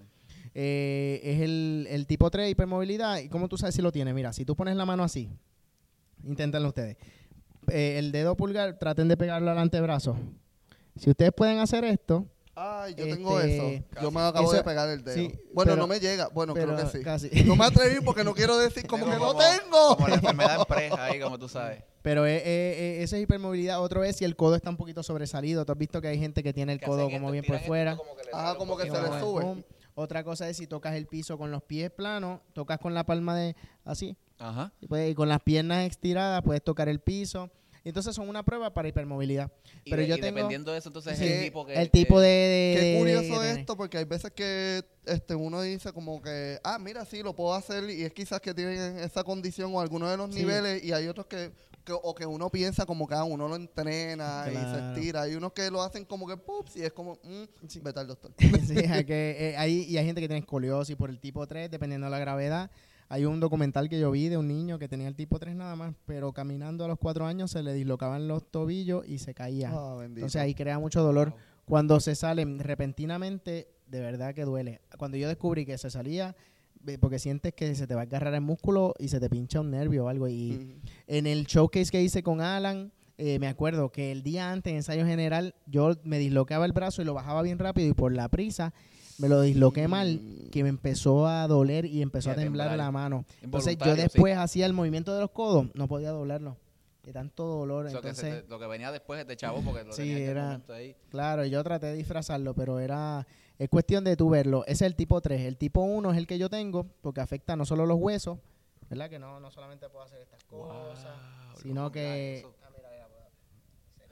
Eh, 0.56 1.22
es 1.24 1.42
el, 1.42 1.86
el 1.88 2.08
tipo 2.08 2.32
3 2.32 2.50
hipermovilidad. 2.50 3.20
¿Y 3.20 3.30
cómo 3.30 3.48
tú 3.48 3.58
sabes 3.60 3.76
si 3.76 3.84
lo 3.84 3.92
tiene? 3.92 4.12
Mira, 4.12 4.34
si 4.34 4.44
tú 4.44 4.56
pones 4.56 4.76
la 4.76 4.88
mano 4.88 5.04
así, 5.04 5.30
inténtenlo 6.24 6.70
ustedes. 6.70 6.98
Eh, 7.68 8.00
el 8.00 8.12
dedo 8.12 8.36
pulgar, 8.36 8.80
traten 8.80 9.08
de 9.08 9.18
pegarlo 9.18 9.52
al 9.52 9.60
antebrazo. 9.60 10.18
Si 10.96 11.12
ustedes 11.12 11.32
pueden 11.32 11.60
hacer 11.60 11.84
esto, 11.84 12.26
Ay, 12.64 12.94
yo 12.96 13.06
tengo 13.06 13.40
Este, 13.40 13.76
eso. 13.78 13.86
Yo 14.02 14.12
me 14.12 14.20
acabo 14.22 14.48
eso- 14.48 14.58
de 14.58 14.64
pegar 14.64 14.88
el 14.90 15.04
dedo. 15.04 15.16
sí, 15.16 15.28
bueno, 15.54 15.72
pero- 15.72 15.76
no 15.78 15.88
me 15.88 16.00
llega. 16.00 16.28
Bueno, 16.30 16.54
creo 16.54 16.76
que 16.76 16.86
sí. 16.88 17.04
casi. 17.04 17.30
No 17.46 17.56
me 17.56 17.66
atreví 17.66 18.02
porque 18.06 18.24
no 18.24 18.34
quiero 18.36 18.58
decir 18.58 18.86
como 18.86 19.06
que 19.06 19.14
Como- 19.18 19.34
lo 19.34 19.36
tengo. 19.40 19.96
Como 19.96 20.08
la 20.08 20.16
enfermedad 20.16 20.60
en 20.60 20.66
preja 20.66 21.06
ahí, 21.06 21.20
como 21.20 21.40
tú 21.40 21.50
sabes. 21.50 21.84
Pero 22.04 22.26
eh, 22.26 22.38
eh, 22.38 22.42
eh, 22.46 23.04
esa 23.04 23.18
es 23.18 23.24
hipermovilidad. 23.24 23.82
Otro 23.82 24.04
es 24.04 24.16
si 24.18 24.26
el 24.26 24.36
codo 24.36 24.56
está 24.56 24.70
un 24.70 24.78
poquito 24.78 25.02
sobresalido. 25.04 25.66
Tú 25.66 25.72
has 25.72 25.78
visto 25.78 26.02
que 26.02 26.08
hay 26.10 26.20
gente 26.20 26.44
que 26.44 26.54
tiene 26.54 26.74
el 26.74 26.80
Que 26.80 26.86
codo 26.86 27.04
como 27.06 27.16
esto, 27.16 27.32
bien 27.32 27.46
por 27.46 27.60
fuera. 27.62 27.96
como 27.96 28.16
que 28.16 28.24
le 28.26 28.32
Ajá, 28.34 28.52
un 28.54 28.58
como 28.58 28.78
que 28.78 28.84
se 28.90 29.02
le 29.02 29.20
sube. 29.20 29.64
Otra 29.94 30.24
cosa 30.24 30.48
es 30.50 30.58
si 30.58 30.68
tocas 30.68 30.96
el 30.96 31.06
piso 31.06 31.38
con 31.38 31.52
los 31.52 31.64
pies 31.64 31.92
planos, 31.92 32.40
tocas 32.54 32.80
con 32.80 32.94
la 32.94 33.04
palma 33.06 33.36
de 33.36 33.56
así, 33.84 34.16
Ajá. 34.40 34.72
y, 34.80 34.88
puedes- 34.88 35.12
y 35.12 35.16
con 35.16 35.28
las 35.30 35.42
piernas 35.42 35.86
estiradas 35.86 36.42
puedes 36.44 36.64
tocar 36.64 36.88
el 36.90 37.00
piso. 37.00 37.50
Y 37.84 37.90
entonces 37.90 38.14
son 38.16 38.30
una 38.30 38.44
prueba 38.44 38.72
para 38.74 38.88
hipermovilidad. 38.88 39.52
Y, 39.84 39.90
Pero 39.90 40.04
de- 40.04 40.08
yo 40.08 40.16
y 40.16 40.22
tengo- 40.22 40.36
dependiendo 40.36 40.72
de 40.72 40.78
eso, 40.78 40.90
entonces 40.90 41.18
Sí, 41.18 41.26
el 41.26 41.44
tipo 41.46 41.66
que... 41.66 41.74
el 41.74 41.90
tipo 41.90 42.16
que- 42.18 42.22
de, 42.22 42.28
de- 42.28 42.80
Qué 42.80 42.96
curioso 43.00 43.42
de- 43.42 43.52
esto, 43.60 43.76
porque 43.76 43.98
hay 43.98 44.06
veces 44.06 44.32
que 44.32 44.84
este 45.06 45.34
uno 45.34 45.62
dice 45.62 45.92
como 45.92 46.22
que, 46.22 46.60
ah, 46.64 46.78
mira, 46.80 47.06
sí, 47.06 47.24
lo 47.24 47.36
puedo 47.36 47.56
hacer, 47.56 47.90
y 47.90 48.04
es 48.04 48.14
quizás 48.14 48.40
que 48.40 48.54
tienen 48.54 49.00
esa 49.00 49.24
condición 49.24 49.74
o 49.74 49.82
alguno 49.82 50.08
de 50.10 50.16
los 50.18 50.32
Sí. 50.32 50.40
niveles, 50.42 50.84
y 50.84 50.92
hay 50.94 51.08
otros 51.08 51.26
que, 51.26 51.52
que- 51.84 51.94
o 51.94 52.14
que 52.14 52.28
uno 52.28 52.52
piensa 52.52 52.86
como 52.86 53.08
que 53.08 53.16
ah, 53.16 53.24
uno 53.24 53.48
lo 53.48 53.56
entrena 53.56 54.44
y 54.46 54.50
se 54.54 54.60
Claro. 54.60 54.94
estira, 54.94 55.22
hay 55.24 55.34
unos 55.34 55.52
que 55.54 55.72
lo 55.72 55.82
hacen 55.82 56.06
como 56.06 56.28
que, 56.28 56.38
pups, 56.38 56.76
y 56.78 56.84
es 56.84 56.94
como, 56.94 57.14
mm, 57.24 57.68
Sí. 57.68 57.80
vete 57.84 58.00
al 58.00 58.06
doctor. 58.08 58.32
Sí, 58.78 58.78
hay 58.78 59.06
que, 59.06 59.38
eh, 59.40 59.58
hay, 59.58 59.86
y 59.90 59.98
hay 59.98 60.06
gente 60.06 60.22
que 60.22 60.28
tiene 60.28 60.42
escoliosis 60.42 60.96
por 60.96 61.10
el 61.10 61.20
tipo 61.20 61.48
3, 61.48 61.72
dependiendo 61.72 62.06
de 62.06 62.12
la 62.12 62.20
gravedad. 62.20 62.70
Hay 63.12 63.26
un 63.26 63.42
documental 63.42 63.90
que 63.90 64.00
yo 64.00 64.10
vi 64.10 64.30
de 64.30 64.38
un 64.38 64.48
niño 64.48 64.80
que 64.80 64.88
tenía 64.88 65.10
el 65.10 65.16
tipo 65.16 65.38
3 65.38 65.54
nada 65.54 65.76
más, 65.76 65.94
pero 66.06 66.32
caminando 66.32 66.86
a 66.86 66.88
los 66.88 66.98
cuatro 66.98 67.26
años 67.26 67.52
se 67.52 67.62
le 67.62 67.74
dislocaban 67.74 68.30
los 68.30 68.50
tobillos 68.50 69.06
y 69.06 69.18
se 69.18 69.34
caía. 69.34 69.70
Ah. 69.74 70.00
Entonces 70.06 70.42
ahí 70.42 70.56
crea 70.56 70.80
mucho 70.80 71.04
dolor. 71.04 71.34
Cuando 71.66 72.00
se 72.00 72.16
salen 72.16 72.60
repentinamente, 72.60 73.68
de 73.88 74.00
verdad 74.00 74.34
que 74.34 74.46
duele. 74.46 74.80
Cuando 74.98 75.18
yo 75.18 75.28
descubrí 75.28 75.66
que 75.66 75.78
se 75.78 75.90
salía, 75.90 76.38
porque 77.02 77.20
sientes 77.20 77.54
que 77.54 77.76
se 77.76 77.86
te 77.86 77.96
va 77.96 78.00
a 78.00 78.04
agarrar 78.06 78.34
el 78.34 78.40
músculo 78.40 78.94
y 78.98 79.10
se 79.10 79.20
te 79.20 79.30
pincha 79.30 79.60
un 79.60 79.72
nervio 79.72 80.06
o 80.06 80.08
algo. 80.08 80.30
Y 80.30 80.80
en 81.08 81.28
el 81.28 81.48
showcase 81.48 81.92
que 81.92 82.02
hice 82.02 82.24
con 82.24 82.40
Alan, 82.40 82.94
eh, 83.18 83.40
me 83.40 83.50
acuerdo 83.50 83.92
que 83.92 84.14
el 84.14 84.24
día 84.24 84.54
antes, 84.54 84.72
en 84.72 84.78
ensayo 84.78 85.06
general, 85.06 85.54
yo 85.66 85.98
me 86.06 86.18
disloqueaba 86.18 86.66
el 86.66 86.72
brazo 86.72 87.02
y 87.02 87.06
lo 87.06 87.14
bajaba 87.14 87.42
bien 87.42 87.60
rápido 87.60 87.90
y 87.90 87.94
por 87.94 88.14
la 88.14 88.30
prisa 88.30 88.74
me 89.22 89.30
lo 89.30 89.42
disloqué 89.42 89.88
mal, 89.88 90.20
que 90.52 90.64
me 90.64 90.70
empezó 90.70 91.28
a 91.28 91.48
doler 91.48 91.86
y 91.86 92.02
empezó 92.02 92.30
Y 92.30 92.34
a 92.34 92.36
temblar 92.36 92.70
temblar. 92.70 92.86
la 92.88 92.92
mano. 92.92 93.26
Entonces 93.42 93.78
yo 93.78 93.96
sí. 93.96 94.02
después 94.02 94.36
hacía 94.38 94.66
el 94.66 94.74
movimiento 94.74 95.14
de 95.14 95.22
los 95.22 95.32
codos, 95.32 95.68
no 95.76 95.88
podía 95.88 96.10
doblarlo. 96.12 96.58
De 97.04 97.14
tanto 97.14 97.44
dolor. 97.46 97.88
Que 97.88 97.94
Entonces, 97.96 98.44
te- 98.44 98.50
lo 98.50 98.60
que 98.60 98.68
venía 98.68 98.92
después 98.92 99.26
de 99.26 99.36
chavo 99.36 99.62
porque 99.62 99.84
lo 99.84 99.92
Sí, 99.94 100.04
tenía 100.04 100.16
aquel 100.18 100.30
era- 100.30 100.62
ahí. 100.70 100.96
Claro, 101.10 101.46
yo 101.46 101.64
traté 101.64 101.88
de 101.88 101.94
disfrazarlo, 101.96 102.54
pero 102.54 102.80
era 102.80 103.26
es 103.58 103.70
cuestión 103.70 104.04
de 104.04 104.16
tú 104.16 104.30
verlo. 104.30 104.64
Ese 104.66 104.86
es 104.86 104.92
el 104.92 104.96
tipo 104.96 105.20
3. 105.22 105.42
El 105.42 105.58
tipo 105.58 105.82
1 105.82 106.12
es 106.12 106.18
el 106.18 106.28
que 106.28 106.38
yo 106.38 106.50
tengo 106.50 106.86
porque 107.02 107.22
afecta 107.22 107.56
no 107.56 107.66
solo 107.66 107.86
los 107.88 107.98
huesos, 108.00 108.38
¿verdad? 108.90 109.10
Que 109.10 109.18
no, 109.20 109.40
no 109.40 109.50
solamente 109.52 109.90
puedo 109.90 110.04
hacer 110.06 110.22
estas 110.22 110.44
cosas, 110.44 111.06
Wow, 111.06 111.62
sino 111.62 111.82
¿cómo 111.82 111.92
que... 111.92 112.44
Ah, 112.46 112.70
mira, 112.76 112.90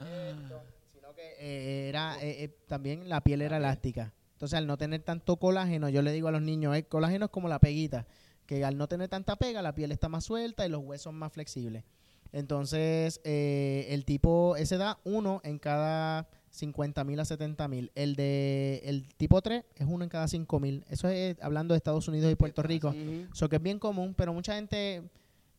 mira, 0.09 0.29
esto, 0.31 0.61
sino 0.93 1.13
que 1.13 1.21
eh, 1.39 1.89
era 1.89 2.17
eh, 2.21 2.43
eh, 2.43 2.57
también 2.67 3.07
la 3.09 3.21
piel 3.21 3.41
era 3.43 3.57
elástica. 3.57 4.13
Entonces, 4.39 4.57
al 4.57 4.67
no 4.67 4.77
tener 4.77 5.01
tanto 5.01 5.35
colágeno, 5.35 5.89
yo 5.89 6.01
le 6.01 6.13
digo 6.13 6.29
a 6.29 6.31
los 6.31 6.41
niños, 6.41 6.73
el 6.73 6.85
colágeno 6.85 7.25
es 7.25 7.31
como 7.31 7.49
la 7.49 7.59
peguita, 7.59 8.07
que 8.45 8.63
al 8.63 8.77
no 8.77 8.87
tener 8.87 9.09
tanta 9.09 9.35
pega, 9.35 9.61
la 9.61 9.75
piel 9.75 9.91
está 9.91 10.07
más 10.07 10.23
suelta 10.23 10.65
y 10.65 10.69
los 10.69 10.81
huesos 10.81 11.11
más 11.11 11.33
flexibles. 11.33 11.83
Entonces, 12.31 13.19
eh, 13.25 13.87
el 13.89 14.05
tipo, 14.05 14.55
ese 14.55 14.77
da 14.77 14.97
uno 15.03 15.41
en 15.43 15.59
cada 15.59 16.29
50 16.51 17.03
mil 17.03 17.19
a 17.19 17.25
70 17.25 17.67
mil. 17.67 17.91
El 17.95 18.15
de 18.15 18.81
el 18.85 19.13
tipo 19.15 19.41
3 19.41 19.65
es 19.75 19.85
uno 19.85 20.05
en 20.05 20.09
cada 20.09 20.29
5 20.29 20.59
mil. 20.61 20.85
Eso 20.89 21.09
es 21.09 21.35
hablando 21.41 21.73
de 21.73 21.77
Estados 21.79 22.07
Unidos 22.07 22.31
y 22.31 22.35
Puerto 22.35 22.63
Rico. 22.63 22.95
Eso 23.33 23.49
que 23.49 23.57
es 23.57 23.61
bien 23.61 23.77
común, 23.77 24.13
pero 24.17 24.31
mucha 24.31 24.55
gente 24.55 25.03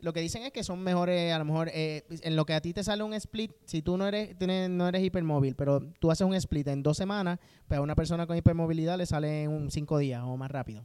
lo 0.03 0.13
que 0.13 0.21
dicen 0.21 0.43
es 0.43 0.53
que 0.53 0.63
son 0.65 0.81
mejores, 0.83 1.33
a 1.33 1.39
lo 1.39 1.45
mejor 1.45 1.71
eh, 1.73 2.05
en 2.23 2.37
lo 2.37 2.45
que 2.47 2.55
a 2.55 2.61
ti 2.61 2.73
te 2.73 2.83
sale 2.83 3.03
un 3.03 3.15
split, 3.15 3.53
si 3.65 3.83
tú 3.83 3.97
no 3.97 4.07
eres 4.07 4.37
tienes- 4.39 4.71
no 4.71 4.89
eres 4.89 5.03
hipermóvil, 5.03 5.55
pero 5.57 5.81
tú 5.99 6.11
haces 6.11 6.27
un 6.27 6.35
split 6.35 6.69
en 6.69 6.83
dos 6.83 6.97
semanas, 6.97 7.39
pues 7.69 7.79
a 7.79 7.83
una 7.83 7.95
persona 7.95 8.27
con 8.27 8.37
hipermovilidad 8.37 8.97
le 8.99 9.07
sale 9.07 9.43
en 9.45 9.51
un 9.51 9.71
cinco 9.71 9.99
días 9.99 10.23
o 10.25 10.37
más 10.37 10.51
rápido, 10.51 10.85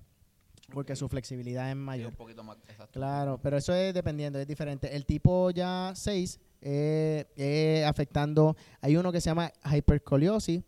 porque 0.74 0.96
su 0.96 1.08
flexibilidad 1.10 1.70
es 1.70 1.76
mayor. 1.76 2.10
un 2.10 2.16
poquito 2.16 2.44
más 2.44 2.58
exacto. 2.68 3.00
Claro, 3.00 3.40
pero 3.42 3.58
eso 3.58 3.74
es 3.74 3.94
dependiendo, 3.94 4.40
es 4.40 4.48
diferente. 4.48 4.96
El 4.96 5.06
tipo 5.06 5.52
ya 5.52 5.92
6 5.96 6.40
es 6.62 7.86
afectando, 7.86 8.56
hay 8.82 8.98
uno 8.98 9.12
que 9.12 9.22
se 9.22 9.30
llama 9.30 9.52
hipercoliosis 9.76 10.64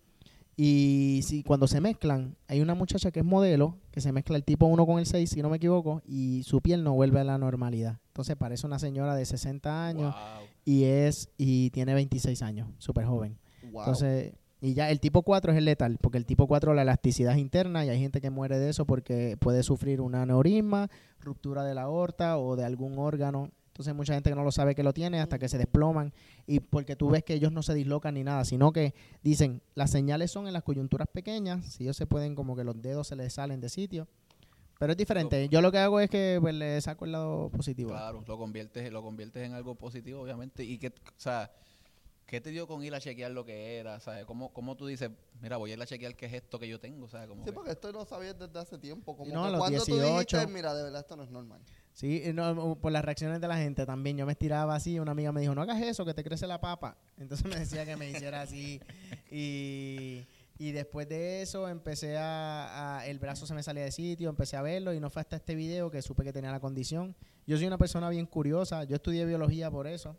y 0.59 1.21
si 1.23 1.43
cuando 1.43 1.67
se 1.67 1.79
mezclan, 1.79 2.35
hay 2.47 2.61
una 2.61 2.73
muchacha 2.73 3.11
que 3.11 3.19
es 3.19 3.25
modelo, 3.25 3.77
que 3.91 4.01
se 4.01 4.11
mezcla 4.11 4.35
el 4.35 4.43
tipo 4.43 4.65
1 4.65 4.85
con 4.87 4.97
el 4.97 5.05
6, 5.05 5.29
si 5.29 5.41
no 5.43 5.49
me 5.49 5.57
equivoco, 5.57 6.01
y 6.07 6.41
su 6.43 6.61
piel 6.61 6.83
no 6.83 6.93
vuelve 6.93 7.19
a 7.19 7.23
la 7.23 7.37
normalidad. 7.37 7.99
Entonces 8.07 8.35
parece 8.35 8.65
una 8.65 8.79
señora 8.79 9.15
de 9.15 9.25
60 9.25 9.85
años 9.85 10.15
Wow. 10.15 10.47
y 10.65 10.85
es 10.85 11.29
y 11.37 11.69
tiene 11.69 11.93
26 11.93 12.41
años, 12.41 12.67
súper 12.79 13.05
joven. 13.05 13.37
Wow. 13.71 13.81
Entonces, 13.81 14.33
y 14.59 14.73
ya 14.73 14.89
el 14.89 14.99
tipo 14.99 15.21
4 15.21 15.51
es 15.51 15.59
el 15.59 15.65
letal, 15.65 15.99
porque 16.01 16.17
el 16.17 16.25
tipo 16.25 16.47
4 16.47 16.73
la 16.73 16.81
elasticidad 16.81 17.33
es 17.33 17.39
interna 17.39 17.85
y 17.85 17.89
hay 17.89 17.99
gente 17.99 18.19
que 18.19 18.31
muere 18.31 18.57
de 18.57 18.69
eso 18.71 18.85
porque 18.85 19.37
puede 19.39 19.61
sufrir 19.61 20.01
un 20.01 20.15
aneurisma, 20.15 20.89
ruptura 21.19 21.63
de 21.63 21.75
la 21.75 21.83
aorta 21.83 22.39
o 22.39 22.55
de 22.55 22.65
algún 22.65 22.97
órgano. 22.97 23.51
Entonces 23.77 23.93
mucha 23.93 24.15
gente 24.15 24.31
que 24.31 24.35
no 24.35 24.43
lo 24.43 24.51
sabe 24.51 24.73
que 24.73 24.81
lo 24.81 24.91
tiene 24.91 25.21
hasta 25.21 25.37
que 25.37 25.47
se 25.47 25.59
desploman 25.59 26.11
y 26.47 26.61
porque 26.61 26.95
tú 26.95 27.11
ves 27.11 27.23
que 27.23 27.35
ellos 27.35 27.51
no 27.51 27.61
se 27.61 27.75
dislocan 27.75 28.15
ni 28.15 28.23
nada, 28.23 28.43
sino 28.43 28.73
que 28.73 28.95
dicen, 29.21 29.61
las 29.75 29.91
señales 29.91 30.31
son 30.31 30.47
en 30.47 30.53
las 30.53 30.63
coyunturas 30.63 31.07
pequeñas, 31.07 31.63
si 31.73 31.83
ellos 31.83 31.95
se 31.95 32.07
pueden 32.07 32.33
como 32.33 32.55
que 32.55 32.63
los 32.63 32.81
dedos 32.81 33.07
se 33.07 33.15
les 33.15 33.33
salen 33.33 33.61
de 33.61 33.69
sitio. 33.69 34.07
Pero 34.79 34.93
es 34.93 34.97
diferente. 34.97 35.47
Yo 35.49 35.61
lo 35.61 35.71
que 35.71 35.77
hago 35.77 35.99
es 35.99 36.09
que 36.09 36.39
pues, 36.41 36.55
le 36.55 36.81
saco 36.81 37.05
el 37.05 37.11
lado 37.11 37.51
positivo. 37.51 37.91
Claro, 37.91 38.23
lo 38.27 38.37
conviertes, 38.39 38.91
lo 38.91 39.03
conviertes 39.03 39.45
en 39.45 39.53
algo 39.53 39.75
positivo, 39.75 40.21
obviamente. 40.23 40.63
Y 40.63 40.79
que, 40.79 40.87
o 40.87 40.91
sea, 41.17 41.51
¿qué 42.25 42.41
te 42.41 42.49
dio 42.49 42.65
con 42.65 42.83
ir 42.83 42.95
a 42.95 42.99
chequear 42.99 43.29
lo 43.29 43.45
que 43.45 43.77
era? 43.77 43.99
¿Sabes? 43.99 44.25
¿Cómo, 44.25 44.51
cómo 44.53 44.75
tú 44.75 44.87
dices, 44.87 45.11
mira, 45.39 45.57
voy 45.57 45.69
a 45.69 45.73
ir 45.75 45.81
a 45.83 45.85
chequear 45.85 46.15
qué 46.15 46.25
es 46.25 46.33
esto 46.33 46.57
que 46.57 46.67
yo 46.67 46.79
tengo? 46.79 47.07
¿Sabes? 47.07 47.27
Como 47.29 47.41
Sí, 47.43 47.45
que- 47.51 47.53
porque 47.53 47.71
esto 47.73 47.91
lo 47.91 48.05
sabías 48.05 48.39
desde 48.39 48.57
hace 48.57 48.79
tiempo. 48.79 49.15
Como 49.15 49.31
no, 49.31 49.45
a 49.45 49.49
los 49.51 49.59
cuando 49.59 49.83
tú 49.85 49.95
18. 49.95 50.37
dijiste, 50.37 50.53
mira, 50.53 50.73
de 50.73 50.81
verdad 50.83 51.01
esto 51.01 51.15
no 51.15 51.21
es 51.23 51.29
normal. 51.29 51.61
Sí, 51.99 52.21
no, 52.31 52.77
por 52.79 52.91
las 52.91 53.03
reacciones 53.03 53.41
de 53.41 53.47
la 53.47 53.57
gente 53.57 53.83
también. 53.87 54.17
Yo 54.17 54.27
me 54.27 54.33
estiraba 54.33 54.75
así, 54.75 54.99
una 54.99 55.13
amiga 55.13 55.31
me 55.31 55.41
dijo, 55.41 55.55
no 55.55 55.63
hagas 55.63 55.81
eso, 55.81 56.05
que 56.05 56.13
te 56.13 56.23
crece 56.23 56.45
la 56.45 56.61
papa. 56.61 56.95
Entonces 57.17 57.47
me 57.51 57.55
decía 57.57 57.85
que 57.85 57.95
me 57.97 58.07
hiciera 58.07 58.41
así. 58.41 58.79
Y, 59.31 60.23
y 60.59 60.71
después 60.73 61.09
de 61.09 61.41
eso 61.41 61.67
empecé 61.67 62.15
a, 62.17 62.99
a- 62.99 63.07
El 63.07 63.17
brazo 63.17 63.47
se 63.47 63.55
me 63.55 63.63
salía 63.63 63.83
de 63.83 63.91
sitio, 63.91 64.29
empecé 64.29 64.57
a 64.57 64.61
verlo 64.61 64.93
y 64.93 64.99
no 64.99 65.09
fue 65.09 65.21
hasta 65.21 65.37
este 65.37 65.55
video 65.55 65.89
que 65.89 66.03
supe 66.03 66.23
que 66.23 66.31
tenía 66.31 66.51
la 66.51 66.59
condición. 66.59 67.15
Yo 67.47 67.57
soy 67.57 67.65
una 67.65 67.79
persona 67.79 68.09
bien 68.09 68.27
curiosa, 68.27 68.83
yo 68.83 68.97
estudié 68.97 69.25
biología 69.25 69.71
por 69.71 69.87
eso. 69.87 70.15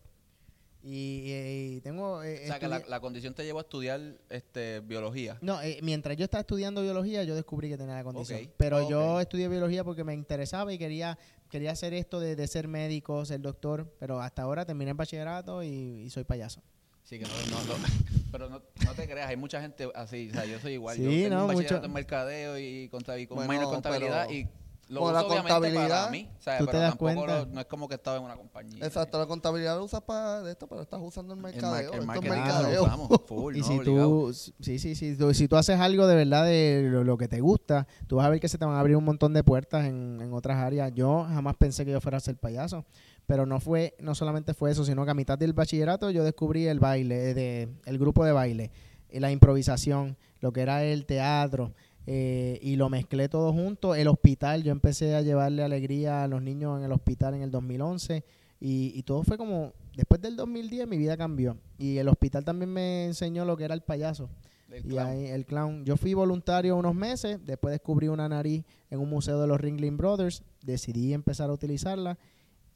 Y, 0.83 1.33
y 1.77 1.81
tengo... 1.83 2.23
eh, 2.23 2.41
o 2.45 2.47
sea, 2.47 2.59
que 2.61 2.69
la, 2.69 2.81
la 2.89 3.01
condición 3.01 3.35
te 3.35 3.45
llevó 3.45 3.59
a 3.59 3.63
estudiar 3.63 4.01
este, 4.31 4.79
biología. 4.81 5.37
no, 5.43 5.61
eh, 5.61 5.81
mientras 5.83 6.17
yo 6.17 6.25
estaba 6.25 6.41
estudiando 6.43 6.83
biología, 6.83 7.25
yo 7.25 7.35
descubrí 7.35 7.69
que 7.69 7.77
tenía 7.77 7.95
la 7.95 8.05
condición. 8.05 8.49
Pero 8.57 8.89
yo 8.89 9.21
estudié 9.21 9.49
biología 9.49 9.83
porque 9.85 10.05
me 10.05 10.15
interesaba 10.15 10.73
y 10.73 10.79
quería 10.79 11.19
quería 11.51 11.73
hacer 11.73 11.95
esto 11.95 12.21
de, 12.21 12.37
de 12.37 12.47
ser 12.47 12.69
médico, 12.69 13.25
ser 13.25 13.41
doctor. 13.41 13.93
Pero 13.99 14.21
hasta 14.21 14.43
ahora 14.43 14.65
terminé 14.65 14.91
el 14.93 14.97
bachillerato 14.97 15.63
y, 15.63 15.69
y 15.69 16.11
soy 16.11 16.25
payaso. 16.25 16.63
Sí, 17.05 17.19
que 17.19 17.25
no, 17.25 17.31
no, 17.51 17.79
no- 17.79 17.85
pero 18.31 18.51
no, 18.51 18.63
no 18.85 18.95
te 18.95 19.09
creas, 19.09 19.29
hay 19.31 19.37
mucha 19.39 19.61
gente 19.63 19.89
así, 19.95 20.29
o 20.31 20.35
sea, 20.35 20.45
yo 20.45 20.59
soy 20.61 20.75
igual. 20.75 20.97
Sí, 20.97 21.03
yo 21.05 21.09
tengo 21.11 21.29
no, 21.37 21.41
un 21.43 21.49
bachillerato 21.49 21.77
mucho- 21.77 21.87
en 21.87 21.93
mercadeo 21.95 22.59
y, 22.59 22.89
conta- 22.91 23.19
y 23.19 23.27
con 23.27 23.37
Bueno, 23.37 23.53
minor 23.53 23.73
contabilidad 23.73 24.27
pero 24.29 24.39
y 24.39 24.49
lo 24.89 25.03
uso 25.03 25.13
la 25.13 25.21
obviamente 25.21 25.49
para 25.49 25.61
contabilidad, 25.61 26.11
mí, 26.11 26.31
¿sabes? 26.39 26.61
¿tú 26.61 26.67
pero 26.67 26.79
te 26.79 26.83
das 26.83 26.91
tampoco 26.91 27.15
cuenta? 27.15 27.39
lo- 27.41 27.47
no 27.47 27.61
es 27.61 27.67
como 27.67 27.89
que 27.89 27.95
estaba 27.97 28.17
en 28.17 28.23
una 28.23 28.37
compañía. 28.37 28.85
Exacto, 28.87 29.19
la 29.19 29.27
contabilidad 29.27 29.77
lo 29.77 29.85
usas 29.85 30.01
para 30.03 30.43
de 30.43 30.53
esto, 30.53 30.67
pero 30.67 30.81
estás 30.83 31.01
usando 31.03 31.35
el 31.35 31.39
El, 31.39 31.43
mar- 31.43 31.53
mercadeo. 31.53 31.79
el 31.81 31.85
Esto 31.87 32.01
es 32.01 32.07
marketing 32.07 32.31
mercadeo. 32.31 32.81
lo 32.81 32.85
usamos, 32.87 33.09
full, 33.27 33.57
y 33.57 33.61
¿no? 33.61 33.67
si 33.67 33.79
Obligado. 33.79 34.09
tú, 34.09 34.33
sí, 34.33 34.79
sí, 34.79 34.95
sí, 34.95 35.17
tú- 35.17 35.35
si 35.35 35.47
tú 35.49 35.57
haces 35.57 35.79
algo 35.79 36.07
de 36.07 36.17
verdad 36.17 36.45
de 36.45 36.89
lo, 36.91 37.05
lo 37.05 37.19
que 37.19 37.29
te 37.29 37.41
gusta, 37.41 37.87
tú 38.07 38.17
vas 38.17 38.27
a 38.27 38.31
ver 38.31 38.41
que 38.41 38.49
se 38.49 38.57
te 38.59 38.65
van 38.65 38.75
a 38.77 38.81
abrir 38.81 38.97
un 38.97 39.05
montón 39.05 39.35
de 39.35 39.45
puertas 39.45 39.85
en, 39.87 40.21
en 40.23 40.33
otras 40.33 40.57
áreas. 40.57 40.93
Yo 40.95 41.25
jamás 41.25 41.57
pensé 41.57 41.85
que 41.85 41.91
yo 41.93 42.01
fuera 42.01 42.17
a 42.19 42.21
ser 42.21 42.37
payaso, 42.37 42.85
pero 43.27 43.45
no 43.45 43.61
fue, 43.61 43.95
no 44.01 44.15
solamente 44.15 44.55
fue 44.55 44.71
eso, 44.71 44.85
sino 44.87 45.05
que 45.05 45.11
a 45.11 45.15
mitad 45.15 45.37
del 45.39 45.53
bachillerato 45.53 46.11
yo 46.11 46.25
descubrí 46.25 46.67
el 46.67 46.81
baile, 46.81 47.35
de, 47.35 47.69
el 47.85 47.99
grupo 47.99 48.25
de 48.25 48.33
baile, 48.33 48.71
y 49.11 49.21
la 49.21 49.31
improvisación, 49.31 50.17
lo 50.41 50.53
que 50.53 50.61
era 50.63 50.83
el 50.85 51.05
teatro, 51.07 51.73
eh, 52.11 52.59
y 52.63 52.77
lo 52.77 52.89
mezclé 52.89 53.29
todo 53.29 53.53
junto. 53.53 53.95
El 53.95 54.09
hospital, 54.09 54.63
yo 54.63 54.73
empecé 54.73 55.15
a 55.15 55.21
llevarle 55.21 55.63
alegría 55.63 56.25
a 56.25 56.27
los 56.27 56.41
niños 56.41 56.79
en 56.79 56.85
el 56.87 56.93
hospital 56.93 57.35
en 57.35 57.43
el 57.43 57.51
2011 57.51 58.25
y, 58.61 58.93
y 58.95 59.03
todo 59.03 59.23
fue 59.25 59.37
como, 59.37 59.75
después 59.95 60.19
del 60.23 60.35
2010 60.35 60.89
mi 60.89 60.97
vida 60.97 61.19
cambió 61.19 61.59
y 61.77 61.99
el 61.99 62.09
hospital 62.09 62.47
también 62.47 62.73
me 62.73 63.05
enseñó 63.05 63.45
lo 63.45 63.59
que 63.59 63.65
era 63.65 63.75
el 63.75 63.83
payaso. 63.83 64.31
Y 64.71 64.89
clown. 64.89 65.07
ahí 65.07 65.27
el 65.27 65.45
clown. 65.45 65.85
Yo 65.85 65.99
fui 65.99 66.15
voluntario 66.15 66.77
unos 66.77 66.95
meses, 66.95 67.45
después 67.45 67.73
descubrí 67.73 68.09
una 68.09 68.27
nariz 68.27 68.65
en 68.89 69.01
un 69.01 69.11
museo 69.11 69.39
de 69.39 69.47
los 69.47 69.61
Ringling 69.61 69.99
Brothers, 69.99 70.43
decidí 70.63 71.13
empezar 71.13 71.51
a 71.51 71.53
utilizarla 71.53 72.17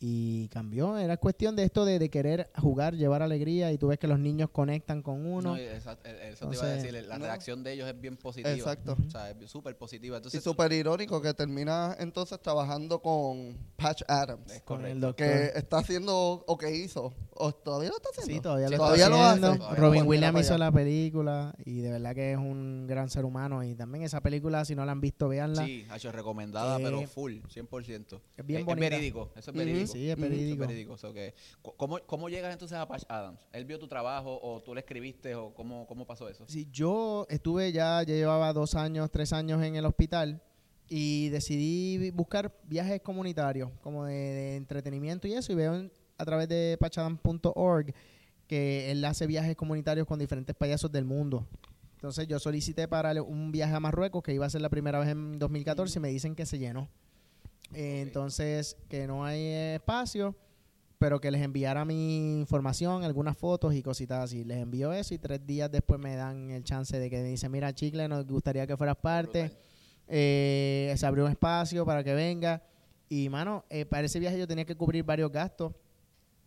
y 0.05 0.49
cambió. 0.49 0.99
Era 0.99 1.17
cuestión 1.17 1.55
de 1.55 1.63
esto 1.63 1.85
de, 1.85 2.01
de 2.01 2.11
querer 2.11 2.51
jugar, 2.61 2.95
llevar 2.97 3.23
alegría 3.23 3.71
y 3.71 3.79
tú 3.79 3.87
ves 3.87 4.01
que 4.01 4.09
los 4.09 4.19
niños 4.19 4.51
conectan 4.51 5.01
con 5.01 5.25
uno. 5.25 5.51
No, 5.53 5.57
y 5.57 5.61
eh, 5.61 5.77
eso 5.77 5.97
te 6.49 6.57
iba 6.57 6.65
a 6.65 6.69
decir, 6.71 6.93
la 7.07 7.19
no. 7.19 7.25
reacción 7.27 7.63
de 7.63 7.73
ellos 7.75 7.89
es 7.89 8.01
bien 8.01 8.17
positiva. 8.17 8.53
Exacto. 8.53 8.97
O 9.07 9.11
sea, 9.11 9.31
es 9.31 9.49
súper 9.49 9.77
positiva. 9.79 10.17
Y 10.17 10.19
Entonces, 10.19 10.43
súper 10.43 10.73
irónico 10.73 11.23
que 11.23 11.33
termina 11.35 11.97
entonces 12.01 12.41
trabajando 12.43 13.01
con 13.01 13.57
Patch 13.77 14.03
Adams. 14.09 14.51
es 14.53 14.63
con 14.63 14.85
el 14.85 15.01
correcto. 15.01 15.07
doctor. 15.07 15.27
Que 15.53 15.59
está 15.59 15.79
haciendo, 15.79 16.45
o 16.49 16.59
que 16.59 16.75
hizo, 16.75 17.15
o 17.37 17.53
todavía 17.53 17.91
lo 17.91 17.97
está 17.97 18.09
haciendo. 18.11 18.35
Sí, 18.35 18.41
todavía 18.41 18.67
lo 18.67 18.71
Sí, 18.71 18.75
está 18.75 18.85
todavía 18.87 19.09
lo 19.09 19.23
haciendo. 19.23 19.49
hace. 19.51 19.59
Todavía 19.59 19.79
Robin 19.81 20.07
Williams 20.07 20.41
hizo 20.41 20.59
la 20.59 20.73
película 20.73 21.55
y 21.65 21.81
de 21.81 21.93
verdad 21.93 22.15
que 22.17 22.33
es 22.33 22.39
un 22.39 22.87
gran 22.89 23.09
ser 23.09 23.25
humano. 23.25 23.63
Y 23.63 23.77
también 23.77 24.03
esa 24.03 24.21
película, 24.21 24.65
si 24.65 24.75
no 24.75 24.85
la 24.85 24.91
han 24.91 25.01
visto, 25.01 25.29
véanla. 25.29 25.65
Sí, 25.65 25.87
ha 25.91 25.97
hecho 25.97 26.11
recomendada, 26.11 26.79
Eh, 26.79 26.83
pero 26.83 27.07
full, 27.07 27.35
100%. 27.49 28.21
es 28.37 28.45
bien 28.47 28.61
es, 28.61 28.67
bonita. 28.67 28.89
verídico, 28.91 29.31
eso 29.37 29.53
es 29.53 29.57
Ujú. 29.57 29.92
Sí, 29.93 30.11
es 30.11 30.17
cu- 31.63 31.75
¿cómo, 31.77 31.99
¿Cómo 32.07 32.29
llegas 32.29 32.53
entonces 32.53 32.77
a 32.79 32.87
Patch 32.87 33.05
Adams? 33.09 33.41
¿Él 33.53 33.65
vio 33.65 33.79
tu 33.79 33.87
trabajo 33.89 34.39
o 34.43 34.61
tú 34.63 34.75
le 34.75 34.81
escribiste 34.81 35.35
o 35.35 35.53
cómo, 35.55 35.87
cómo 35.87 36.07
pasó 36.07 36.29
eso? 36.29 36.45
Sí, 36.49 36.69
yo 36.73 37.27
estuve 37.29 37.73
ya, 37.73 38.03
ya 38.03 38.15
llevaba 38.15 38.53
dos 38.53 38.75
años, 38.75 39.11
tres 39.11 39.33
años 39.33 39.63
en 39.63 39.77
el 39.77 39.85
hospital 39.85 40.41
y 40.89 41.29
decidí 41.31 42.11
buscar 42.11 42.53
viajes 42.65 43.01
comunitarios, 43.01 43.71
como 43.83 44.05
de, 44.05 44.15
de 44.15 44.57
entretenimiento 44.57 45.27
y 45.29 45.35
eso, 45.35 45.53
y 45.53 45.55
veo 45.55 45.75
en- 45.75 45.93
a 46.19 46.25
través 46.25 46.49
de 46.49 46.77
pachadam.org 46.79 47.95
que 48.47 48.91
él 48.91 49.05
hace 49.05 49.27
viajes 49.27 49.57
comunitarios 49.57 50.07
con 50.07 50.19
diferentes 50.19 50.55
payasos 50.55 50.91
del 50.93 51.05
mundo. 51.05 51.47
Entonces 51.95 52.27
yo 52.27 52.39
solicité 52.39 52.89
para 52.89 53.23
un 53.23 53.53
viaje 53.53 53.73
a 53.75 53.81
Marruecos, 53.81 54.23
que 54.23 54.35
iba 54.35 54.45
a 54.45 54.51
ser 54.51 54.61
la 54.61 54.69
primera 54.69 54.99
vez 54.99 55.09
en 55.09 55.39
2014, 55.39 55.99
y 55.99 56.03
me 56.03 56.09
dicen 56.09 56.35
que 56.35 56.45
se 56.47 56.59
llenó. 56.59 56.89
Entonces, 57.75 58.77
que 58.89 59.07
no 59.07 59.25
hay 59.25 59.47
espacio, 59.75 60.37
pero 60.99 61.21
que 61.21 61.31
les 61.31 61.43
enviara 61.43 61.85
mi 61.85 62.39
información, 62.41 63.03
algunas 63.03 63.37
fotos 63.37 63.75
y 63.75 63.83
cositas 63.83 64.25
así. 64.25 64.45
Les 64.45 64.59
envío 64.59 64.93
eso 64.93 65.15
y 65.15 65.19
tres 65.19 65.45
días 65.45 65.71
después 65.71 66.01
me 66.01 66.15
dan 66.15 66.51
el 66.51 66.63
chance 66.65 66.99
de 66.99 67.11
que 67.11 67.23
me 67.23 67.29
dicen, 67.29 67.51
mira, 67.51 67.75
Chicle, 67.75 68.07
nos 68.09 68.27
gustaría 68.27 68.67
que 68.67 68.77
fueras 68.77 68.97
parte. 68.97 69.51
Eh, 70.07 70.95
se 70.97 71.07
abrió 71.07 71.25
un 71.25 71.31
espacio 71.31 71.85
para 71.85 72.05
que 72.05 72.15
venga. 72.15 72.63
Y, 73.09 73.29
mano, 73.29 73.65
eh, 73.69 73.85
para 73.85 74.07
ese 74.07 74.21
viaje 74.21 74.39
yo 74.39 74.47
tenía 74.47 74.65
que 74.65 74.77
cubrir 74.77 75.05
varios 75.05 75.33
gastos. 75.33 75.73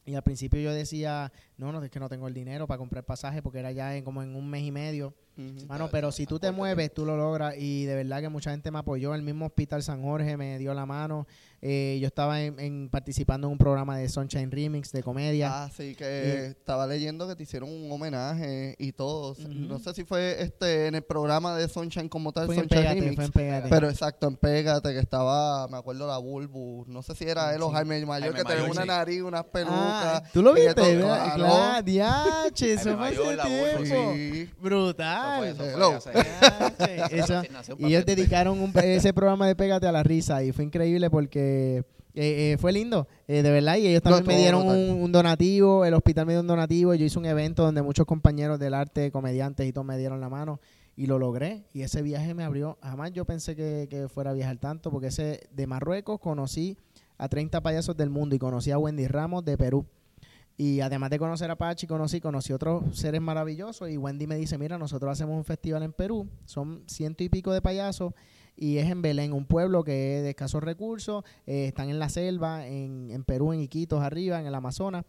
Y 0.05 0.13
al 0.13 0.23
principio 0.23 0.59
yo 0.59 0.71
decía, 0.71 1.31
no, 1.57 1.71
no, 1.71 1.83
es 1.83 1.89
que 1.89 1.99
no 1.99 2.09
tengo 2.09 2.27
el 2.27 2.33
dinero 2.33 2.67
para 2.67 2.77
comprar 2.77 3.03
pasaje 3.05 3.41
porque 3.41 3.59
era 3.59 3.71
ya 3.71 3.95
en, 3.95 4.03
como 4.03 4.21
en 4.23 4.35
un 4.35 4.49
mes 4.49 4.63
y 4.63 4.71
medio. 4.71 5.13
Ujú. 5.37 5.65
Mano, 5.67 5.89
pero 5.91 6.11
si 6.13 6.25
tú 6.25 6.39
te 6.39 6.51
mueves, 6.51 6.93
tú 6.93 7.05
lo 7.05 7.17
logras. 7.17 7.55
Y 7.57 7.85
de 7.85 7.95
verdad 7.95 8.21
que 8.21 8.29
mucha 8.29 8.51
gente 8.51 8.71
me 8.71 8.79
apoyó. 8.79 9.13
El 9.15 9.21
mismo 9.21 9.45
Hospital 9.47 9.83
San 9.83 10.01
Jorge 10.01 10.37
me 10.37 10.57
dio 10.57 10.73
la 10.73 10.85
mano. 10.85 11.27
Eh, 11.61 11.97
yo 11.99 12.07
estaba 12.07 12.41
en, 12.41 12.57
en- 12.59 12.89
participando 12.89 13.47
en 13.47 13.51
un 13.53 13.57
programa 13.57 13.97
de 13.97 14.07
Sunshine 14.07 14.49
Remix 14.51 14.91
de 14.93 15.01
comedia. 15.03 15.63
Ah, 15.65 15.69
sí, 15.75 15.95
que 15.95 16.05
Eh, 16.05 16.45
estaba 16.47 16.87
leyendo 16.87 17.27
que 17.27 17.35
te 17.35 17.43
hicieron 17.43 17.69
un 17.69 17.91
homenaje 17.91 18.75
y 18.77 18.91
todo. 18.93 19.31
Ujú. 19.31 19.47
No 19.49 19.79
sé 19.79 19.93
si 19.93 20.03
fue 20.05 20.41
este 20.41 20.87
en 20.87 20.95
el 20.95 21.01
programa 21.03 21.55
de 21.57 21.67
Sunshine 21.67 22.07
como 22.07 22.31
tal, 22.31 22.45
fue 22.45 22.55
en 22.55 22.61
Sunshine 22.61 22.79
Pégate, 22.81 22.99
Remix. 23.01 23.15
fue 23.15 23.25
en 23.25 23.31
Pégate. 23.31 23.69
Pero 23.69 23.89
exacto, 23.89 24.27
en 24.27 24.37
Pégate, 24.37 24.93
que 24.93 24.99
estaba, 24.99 25.67
me 25.67 25.77
acuerdo, 25.77 26.07
la 26.07 26.17
Bulbu. 26.17 26.85
No 26.87 27.01
sé 27.01 27.13
si 27.15 27.25
era 27.25 27.53
él 27.53 27.61
o 27.61 27.69
Sí. 27.69 27.73
Jaime 27.75 28.05
Mayor, 28.05 28.33
Jaime 28.33 28.47
que 28.49 28.55
tenía 28.55 28.71
una 28.71 28.81
sí. 28.83 28.87
nariz, 28.87 29.21
unas 29.21 29.43
pelucas. 29.45 29.75
Ah, 29.77 30.23
¿Tú 30.33 30.41
lo 30.41 30.51
y 30.57 30.61
viste? 30.61 30.75
todo. 30.75 30.85
¿verdad? 30.85 31.35
Claro. 31.35 31.44
Claro, 31.45 31.84
diache, 31.84 32.73
eso 32.73 32.97
fue 32.97 33.08
hace 33.08 33.38
tiempo. 33.47 34.13
Sí. 34.15 34.49
Brutal. 34.62 35.43
Eso 35.45 35.55
fue- 35.63 35.71
eso 35.99 36.01
fue 36.01 36.88
Diache, 36.88 37.49
y 37.79 37.86
ellos 37.86 38.05
dedicaron 38.05 38.60
un- 38.60 38.71
ese 38.84 39.13
programa 39.13 39.47
de 39.47 39.55
Pégate 39.55 39.88
a 39.88 39.91
la 39.91 40.03
risa 40.03 40.43
y 40.43 40.51
fue 40.51 40.63
increíble 40.65 41.10
porque 41.10 41.84
eh, 42.17 42.53
eh, 42.53 42.58
fue 42.60 42.71
lindo, 42.71 43.08
eh, 43.27 43.41
de 43.43 43.51
verdad, 43.51 43.75
y 43.75 43.88
ellos 43.88 44.01
No, 44.05 44.12
también 44.12 44.25
me 44.38 44.41
dieron 44.41 44.65
un, 44.67 45.01
un 45.03 45.12
donativo, 45.12 45.84
el 45.84 45.93
hospital 45.93 46.25
me 46.25 46.31
dio 46.34 46.39
un 46.41 46.47
donativo, 46.47 46.93
y 46.93 46.97
yo 46.97 47.05
hice 47.05 47.19
un 47.19 47.25
evento 47.25 47.63
donde 47.63 47.81
muchos 47.81 48.05
compañeros 48.05 48.58
del 48.58 48.73
arte, 48.73 49.12
comediantes 49.12 49.67
y 49.67 49.73
todos 49.73 49.86
me 49.86 49.97
dieron 49.97 50.21
la 50.21 50.29
mano 50.29 50.62
y 50.95 51.08
lo 51.08 51.19
logré 51.19 51.65
y 51.73 51.81
ese 51.81 52.01
viaje 52.01 52.34
me 52.34 52.45
abrió, 52.45 52.77
jamás 52.81 53.12
yo 53.12 53.25
pensé 53.25 53.53
que, 53.58 53.88
que 53.89 54.08
fuera 54.08 54.29
a 54.29 54.34
viajar 54.34 54.58
tanto 54.60 54.91
porque 54.91 55.08
ese 55.08 55.45
de 55.51 55.67
Marruecos 55.67 56.21
conocí 56.21 56.77
a 57.17 57.27
30 57.27 57.60
payasos 57.62 57.97
del 57.97 58.10
mundo 58.10 58.34
y 58.34 58.39
conocí 58.39 58.71
a 58.71 58.77
Wendy 58.77 59.08
Ramos 59.08 59.43
de 59.43 59.58
Perú. 59.58 59.86
Y 60.57 60.79
además 60.79 61.09
de 61.09 61.19
conocer 61.19 61.51
a 61.51 61.57
Pachi, 61.57 61.85
conocí, 61.85 62.21
conocí 62.21 62.53
otros 62.53 62.97
seres 62.97 63.21
maravillosos. 63.21 63.89
Y 63.89 63.97
Wendy 63.97 64.25
me 64.25 64.37
dice, 64.37 64.57
mira, 64.57 64.77
nosotros 64.77 65.11
hacemos 65.11 65.35
un 65.35 65.43
festival 65.43 65.83
en 65.83 65.91
Perú. 65.91 66.29
Son 66.45 66.83
ciento 66.87 67.23
y 67.25 67.29
pico 67.29 67.51
de 67.51 67.61
payasos. 67.61 68.13
Y 68.55 68.77
es 68.77 68.89
en 68.89 69.01
Belén, 69.01 69.33
un 69.33 69.45
pueblo 69.45 69.83
que 69.83 70.17
es 70.17 70.23
de 70.23 70.29
escasos 70.29 70.63
recursos. 70.63 71.25
eh, 71.45 71.65
están 71.67 71.89
en 71.89 71.99
la 71.99 72.07
selva, 72.07 72.65
en, 72.67 73.09
en 73.11 73.23
Perú, 73.25 73.51
en 73.51 73.59
Iquitos, 73.59 74.01
arriba, 74.01 74.39
en 74.39 74.45
el 74.47 74.55
Amazonas. 74.55 75.03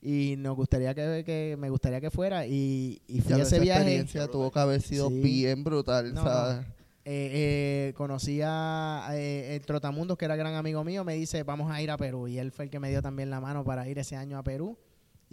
Y 0.00 0.36
nos 0.38 0.54
gustaría 0.54 0.94
que, 0.94 1.24
que 1.26 1.56
me 1.58 1.70
gustaría 1.70 2.00
que 2.00 2.10
fuera. 2.12 2.46
Y, 2.46 3.00
y 3.08 3.20
fui 3.20 3.30
Ya 3.30 3.36
a 3.36 3.38
esa 3.42 3.56
ese 3.56 3.60
viaje. 3.64 3.80
experiencia 3.80 4.28
tuvo 4.28 4.52
que 4.52 4.58
haber 4.60 4.80
sido 4.80 5.08
Sí. 5.08 5.20
bien 5.20 5.64
brutal, 5.64 6.14
No, 6.14 6.22
¿sabes? 6.22 6.66
Eh, 7.06 7.88
eh, 7.88 7.94
conocí 7.96 8.40
a 8.44 9.08
eh, 9.12 9.56
el 9.56 9.66
Trotamundos, 9.66 10.16
que 10.16 10.24
era 10.24 10.36
gran 10.36 10.54
amigo 10.54 10.84
mío, 10.84 11.04
me 11.04 11.14
dice, 11.14 11.42
vamos 11.42 11.70
a 11.70 11.82
ir 11.82 11.90
a 11.90 11.96
Perú. 11.96 12.28
Y 12.28 12.38
él 12.38 12.52
fue 12.52 12.66
el 12.66 12.70
que 12.70 12.78
me 12.80 12.90
dio 12.90 13.02
también 13.02 13.28
la 13.28 13.40
mano 13.40 13.64
para 13.64 13.88
ir 13.88 13.98
ese 13.98 14.14
año 14.16 14.38
a 14.38 14.42
Perú. 14.44 14.78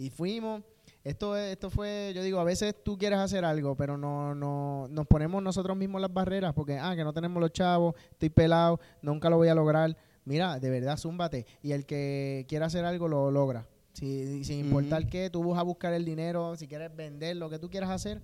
Y 0.02 0.10
fuimos. 0.10 0.62
Esto, 1.04 1.36
es- 1.36 1.52
esto 1.52 1.68
fue, 1.70 2.12
yo 2.14 2.22
digo, 2.22 2.38
a 2.38 2.44
veces 2.44 2.74
tú 2.84 2.96
quieres 2.96 3.18
hacer 3.18 3.44
algo, 3.44 3.76
pero 3.76 3.96
no, 3.96 4.34
no 4.34 4.86
nos 4.88 5.06
ponemos 5.06 5.42
nosotros 5.42 5.76
mismos 5.76 6.00
las 6.00 6.12
barreras 6.12 6.52
porque, 6.54 6.78
ah, 6.78 6.94
que 6.94 7.02
no 7.04 7.12
tenemos 7.12 7.40
los 7.40 7.52
chavos, 7.52 7.94
estoy 8.12 8.30
pelado, 8.30 8.78
nunca 9.00 9.28
lo 9.30 9.36
voy 9.36 9.48
a 9.48 9.54
lograr. 9.54 9.96
Mira, 10.24 10.60
de 10.60 10.70
verdad, 10.70 10.96
zúmbate. 10.96 11.46
Y 11.62 11.72
el 11.72 11.84
que 11.86 12.46
quiera 12.48 12.66
hacer 12.66 12.84
algo, 12.84 13.08
lo 13.08 13.30
logra. 13.32 13.66
Si- 13.94 14.44
sin 14.44 14.60
importar 14.60 15.06
qué, 15.08 15.28
tú 15.28 15.42
vas 15.48 15.58
a 15.58 15.62
buscar 15.62 15.92
el 15.92 16.04
dinero, 16.04 16.54
si 16.56 16.66
quieres 16.68 16.94
vender 16.94 17.36
lo 17.36 17.50
que 17.50 17.58
tú 17.58 17.68
quieras 17.68 17.90
hacer, 17.90 18.22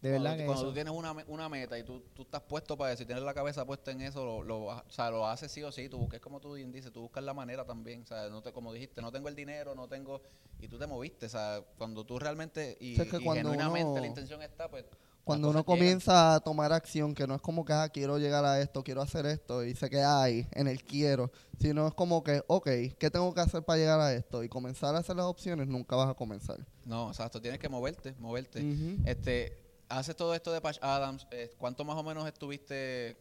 de 0.00 0.10
verdad 0.12 0.24
cuando, 0.24 0.36
que 0.38 0.44
cuando 0.46 0.62
eso- 0.62 0.68
tú 0.70 0.74
tienes 0.74 0.92
una, 0.94 1.14
una 1.28 1.48
meta 1.48 1.78
y 1.78 1.82
tú, 1.84 2.02
tú 2.14 2.22
estás 2.22 2.40
puesto 2.42 2.76
para 2.76 2.92
eso 2.92 3.02
y 3.02 3.06
tienes 3.06 3.22
la 3.24 3.34
cabeza 3.34 3.64
puesta 3.66 3.90
en 3.90 4.00
eso, 4.00 4.42
lo, 4.42 4.66
o 4.66 4.82
sea, 4.88 5.10
lo 5.10 5.26
haces 5.26 5.50
sí 5.52 5.62
o 5.62 5.70
sí. 5.72 5.88
Tú 5.88 5.98
busques 5.98 6.20
como 6.20 6.40
tú 6.40 6.54
bien 6.54 6.72
dices, 6.72 6.90
tú 6.92 7.02
buscas 7.02 7.22
la 7.24 7.34
manera 7.34 7.64
también. 7.64 8.02
O 8.02 8.06
sea, 8.06 8.28
no 8.28 8.42
te, 8.42 8.52
como 8.52 8.72
dijiste, 8.72 9.00
no 9.02 9.12
tengo 9.12 9.28
el 9.28 9.34
dinero, 9.36 9.74
no 9.74 9.88
tengo. 9.88 10.22
Y 10.60 10.68
tú 10.68 10.78
te 10.78 10.86
moviste. 10.86 11.26
O 11.26 11.28
sea, 11.28 11.62
cuando 11.78 12.04
tú 12.04 12.18
realmente 12.18 12.76
y, 12.80 12.92
O 12.94 12.96
sea, 12.96 13.04
es 13.04 13.10
que 13.10 13.16
y 13.18 13.24
cuando 13.24 13.50
genuinamente 13.50 13.90
uno- 13.92 14.00
la 14.00 14.06
intención 14.06 14.42
está, 14.42 14.68
pues. 14.70 14.84
Cuando 15.22 15.50
uno 15.50 15.64
comienza 15.64 16.34
a 16.34 16.40
tomar 16.40 16.72
acción, 16.72 17.14
que 17.14 17.26
no 17.26 17.34
es 17.36 17.42
como 17.42 17.64
que, 17.64 17.72
ah, 17.74 17.88
quiero 17.90 18.18
llegar 18.18 18.44
a 18.44 18.60
esto, 18.60 18.82
quiero 18.82 19.00
hacer 19.02 19.26
esto, 19.26 19.62
y 19.64 19.74
se 19.76 19.88
queda 19.90 20.20
ahí, 20.22 20.48
en 20.52 20.66
el 20.66 20.82
quiero, 20.82 21.30
sino 21.60 21.86
es 21.86 21.94
como 21.94 22.24
que, 22.24 22.42
ok, 22.48 22.66
¿qué 22.98 23.10
tengo 23.12 23.32
que 23.32 23.40
hacer 23.40 23.62
para 23.62 23.78
llegar 23.78 24.00
a 24.00 24.12
esto? 24.14 24.42
Y 24.42 24.48
comenzar 24.48 24.94
a 24.96 24.98
hacer 24.98 25.14
las 25.14 25.26
opciones, 25.26 25.68
nunca 25.68 25.94
vas 25.94 26.08
a 26.10 26.14
comenzar. 26.14 26.58
No, 26.84 27.08
exacto, 27.10 27.40
tienes 27.40 27.60
que 27.60 27.68
moverte, 27.68 28.14
moverte. 28.18 28.60
Este, 29.04 29.59
haces 29.90 30.16
todo 30.16 30.34
esto 30.34 30.52
de 30.52 30.60
Patch 30.60 30.78
Adams. 30.80 31.26
eh, 31.30 31.50
¿Cuánto 31.58 31.84
más 31.84 31.96
o 31.96 32.02
menos 32.02 32.26
estuviste 32.26 33.16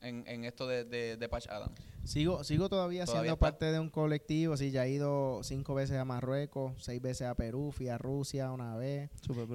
en, 0.00 0.24
en 0.26 0.44
esto 0.44 0.66
de, 0.66 0.84
de, 0.84 1.16
de 1.16 1.28
Patch 1.28 1.46
Adams? 1.48 1.78
Sigo, 2.04 2.44
sigo 2.44 2.68
todavía, 2.68 3.06
¿Todavía 3.06 3.22
siendo 3.30 3.34
está? 3.34 3.40
parte 3.40 3.72
de 3.72 3.80
un 3.80 3.88
colectivo. 3.88 4.56
Sí, 4.58 4.70
ya 4.70 4.84
he 4.84 4.90
ido 4.90 5.40
cinco 5.42 5.74
veces 5.74 5.96
a 5.96 6.04
Marruecos, 6.04 6.74
seis 6.78 7.00
veces 7.00 7.26
a 7.26 7.34
Perú, 7.34 7.72
fui 7.72 7.88
a 7.88 7.96
Rusia 7.96 8.50
una 8.52 8.76
vez. 8.76 9.08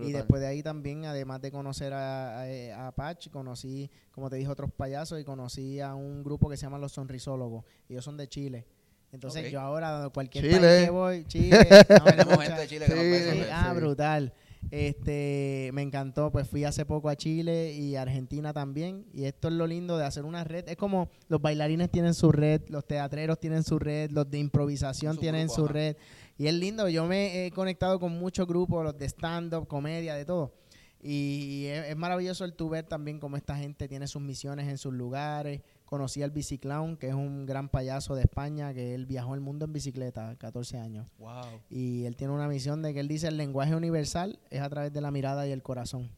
Y 0.04 0.12
después 0.12 0.42
de 0.42 0.48
ahí 0.48 0.64
también, 0.64 1.06
además 1.06 1.42
de 1.42 1.52
conocer 1.52 1.94
a, 1.94 2.42
a, 2.42 2.88
a 2.88 2.92
Patch, 2.96 3.30
conocí, 3.30 3.92
como 4.12 4.32
te 4.32 4.38
dije, 4.38 4.50
otros 4.50 4.72
payasos 4.72 5.20
y 5.20 5.24
conocí 5.24 5.80
a 5.80 5.94
un 5.94 6.24
grupo 6.24 6.50
que 6.50 6.58
se 6.58 6.64
llama 6.64 6.80
Los 6.80 6.94
Sonrisólogos. 6.94 7.66
Ellos 7.88 8.04
son 8.04 8.18
de 8.18 8.28
Chile. 8.28 8.66
Entonces 9.12 9.52
yo 9.52 9.60
ahora, 9.60 10.10
cualquier 10.14 10.44
Chile. 10.46 10.60
país 10.60 10.84
que 10.86 10.90
voy, 10.92 11.26
Chile. 11.26 11.68
no, 12.00 12.06
Tenemos 12.06 12.44
gente 12.44 12.62
de 12.62 12.68
Chile 12.68 12.86
que 12.88 12.96
nos 12.96 13.04
Sí. 13.34 13.40
es- 13.42 13.48
ah, 13.52 13.70
sí. 13.74 13.80
brutal. 13.80 14.34
Este, 14.72 15.72
me 15.74 15.82
encantó, 15.82 16.32
pues 16.32 16.48
fui 16.48 16.64
hace 16.64 16.86
poco 16.86 17.10
a 17.10 17.16
Chile 17.16 17.74
y 17.74 17.96
Argentina 17.96 18.54
también. 18.54 19.06
Y 19.14 19.26
esto 19.26 19.48
es 19.48 19.54
lo 19.56 19.66
lindo 19.66 19.98
de 19.98 20.06
hacer 20.06 20.26
una 20.26 20.44
red. 20.44 20.68
Es 20.68 20.78
como 20.78 21.10
los 21.28 21.42
bailarines 21.42 21.90
tienen 21.90 22.14
su 22.14 22.32
red, 22.32 22.62
los 22.70 22.86
teatreros 22.86 23.40
tienen 23.40 23.64
su 23.64 23.80
red, 23.80 24.12
los 24.12 24.30
de 24.30 24.38
improvisación 24.40 25.16
Su 25.16 25.22
tienen 25.22 25.48
grupo, 25.48 25.56
su 25.56 25.64
ajá. 25.66 25.74
red. 25.74 25.98
Y 26.38 26.48
es 26.48 26.54
lindo, 26.54 26.88
yo 26.88 27.06
me 27.06 27.46
he 27.46 27.52
conectado 27.52 28.00
con 28.00 28.18
muchos 28.18 28.48
grupos, 28.48 28.84
los 28.84 28.98
de 28.98 29.06
stand-up, 29.06 29.68
comedia, 29.68 30.16
de 30.16 30.26
todo. 30.26 30.54
Y 31.02 31.66
es, 31.66 31.88
es 31.88 31.98
maravilloso 31.98 32.46
el 32.46 32.54
tú 32.54 32.70
ver 32.70 32.86
también 32.86 33.20
cómo 33.20 33.38
esta 33.38 33.56
gente 33.58 33.88
tiene 33.88 34.08
sus 34.08 34.22
misiones 34.22 34.68
en 34.68 34.78
sus 34.78 34.94
lugares. 34.94 35.62
Conocí 35.90 36.22
al 36.22 36.30
Biciclown, 36.30 36.98
que 36.98 37.08
es 37.08 37.16
un 37.16 37.48
gran 37.48 37.68
payaso 37.68 38.14
de 38.14 38.22
España, 38.22 38.76
que 38.76 38.94
él 38.94 39.08
viajó 39.08 39.34
el 39.34 39.42
mundo 39.42 39.66
en 39.66 39.74
bicicleta, 39.74 40.36
14 40.38 40.78
años. 40.78 41.08
Wow. 41.18 41.62
Y 41.68 42.06
él 42.06 42.16
tiene 42.16 42.32
una 42.32 42.48
misión 42.48 42.84
de 42.84 42.94
que 42.94 43.00
él 43.00 43.08
dice 43.08 43.28
el 43.28 43.38
lenguaje 43.38 43.76
universal 43.76 44.38
es 44.52 44.62
a 44.62 44.70
través 44.70 44.94
de 44.94 45.02
la 45.02 45.10
mirada 45.10 45.48
y 45.48 45.52
el 45.52 45.64
corazón. 45.64 46.12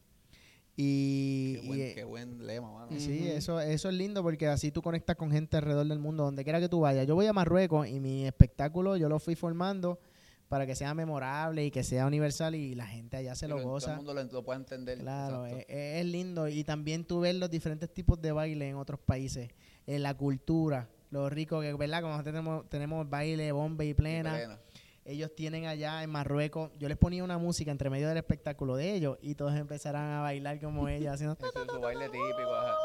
Y, 0.76 1.54
Qué 1.54 1.66
buen, 1.66 1.80
eh, 1.80 1.92
qué 1.94 2.04
buen 2.04 2.46
lema, 2.46 2.70
mano. 2.70 2.88
sí, 2.98 3.26
eso, 3.28 3.60
eso 3.60 3.88
es 3.88 3.94
lindo 3.94 4.22
porque 4.22 4.46
así 4.46 4.70
tú 4.70 4.82
conectas 4.82 5.16
con 5.16 5.30
gente 5.30 5.56
alrededor 5.56 5.86
del 5.86 6.00
mundo, 6.00 6.24
donde 6.24 6.44
quiera 6.44 6.60
que 6.60 6.68
tú 6.68 6.80
vayas. 6.80 7.06
Yo 7.06 7.14
voy 7.14 7.24
a 7.24 7.32
Marruecos 7.32 7.88
y 7.88 7.98
mi 7.98 8.26
espectáculo 8.26 8.98
yo 8.98 9.08
lo 9.08 9.20
fui 9.20 9.36
formando 9.36 10.00
para 10.52 10.66
que 10.66 10.74
sea 10.76 10.92
memorable 10.92 11.64
y 11.64 11.70
que 11.70 11.82
sea 11.82 12.06
universal 12.06 12.54
y 12.54 12.74
la 12.74 12.86
gente 12.86 13.16
allá 13.16 13.34
se 13.34 13.48
lo 13.48 13.56
que 13.56 13.62
Todo 13.62 13.70
goza. 13.70 13.90
el 13.92 13.96
mundo 13.96 14.12
lo, 14.12 14.22
lo 14.22 14.44
pueda 14.44 14.58
entender. 14.58 14.98
Claro, 14.98 15.46
es, 15.46 15.64
es 15.66 16.04
lindo 16.04 16.46
y 16.46 16.62
también 16.62 17.06
tú 17.06 17.20
ves 17.20 17.34
los 17.36 17.48
diferentes 17.48 17.90
tipos 17.90 18.20
de 18.20 18.32
baile 18.32 18.68
en 18.68 18.76
otros 18.76 19.00
países, 19.00 19.48
en 19.86 20.02
la 20.02 20.12
cultura, 20.14 20.90
lo 21.08 21.30
rico 21.30 21.62
que, 21.62 21.72
¿verdad? 21.72 22.02
Como 22.02 22.12
nosotros 22.12 22.34
tenemos, 22.34 22.68
tenemos 22.68 23.08
baile, 23.08 23.50
bomba 23.50 23.82
y 23.84 23.94
plena, 23.94 24.34
Plena. 24.34 24.60
ellos 25.06 25.34
tienen 25.34 25.64
allá 25.64 26.02
en 26.02 26.10
Marruecos, 26.10 26.70
yo 26.78 26.86
les 26.86 26.98
ponía 26.98 27.24
una 27.24 27.38
música 27.38 27.70
entre 27.70 27.88
medio 27.88 28.08
del 28.08 28.18
espectáculo 28.18 28.76
de 28.76 28.92
ellos 28.92 29.16
y 29.22 29.36
todos 29.36 29.54
empezaran 29.56 30.10
a 30.10 30.20
bailar 30.20 30.60
como 30.60 30.86
ellos, 30.90 31.14
haciendo... 31.14 31.32
Es 31.40 31.72
su 31.72 31.80
baile 31.80 32.10
típico. 32.10 32.54
ajá. 32.54 32.76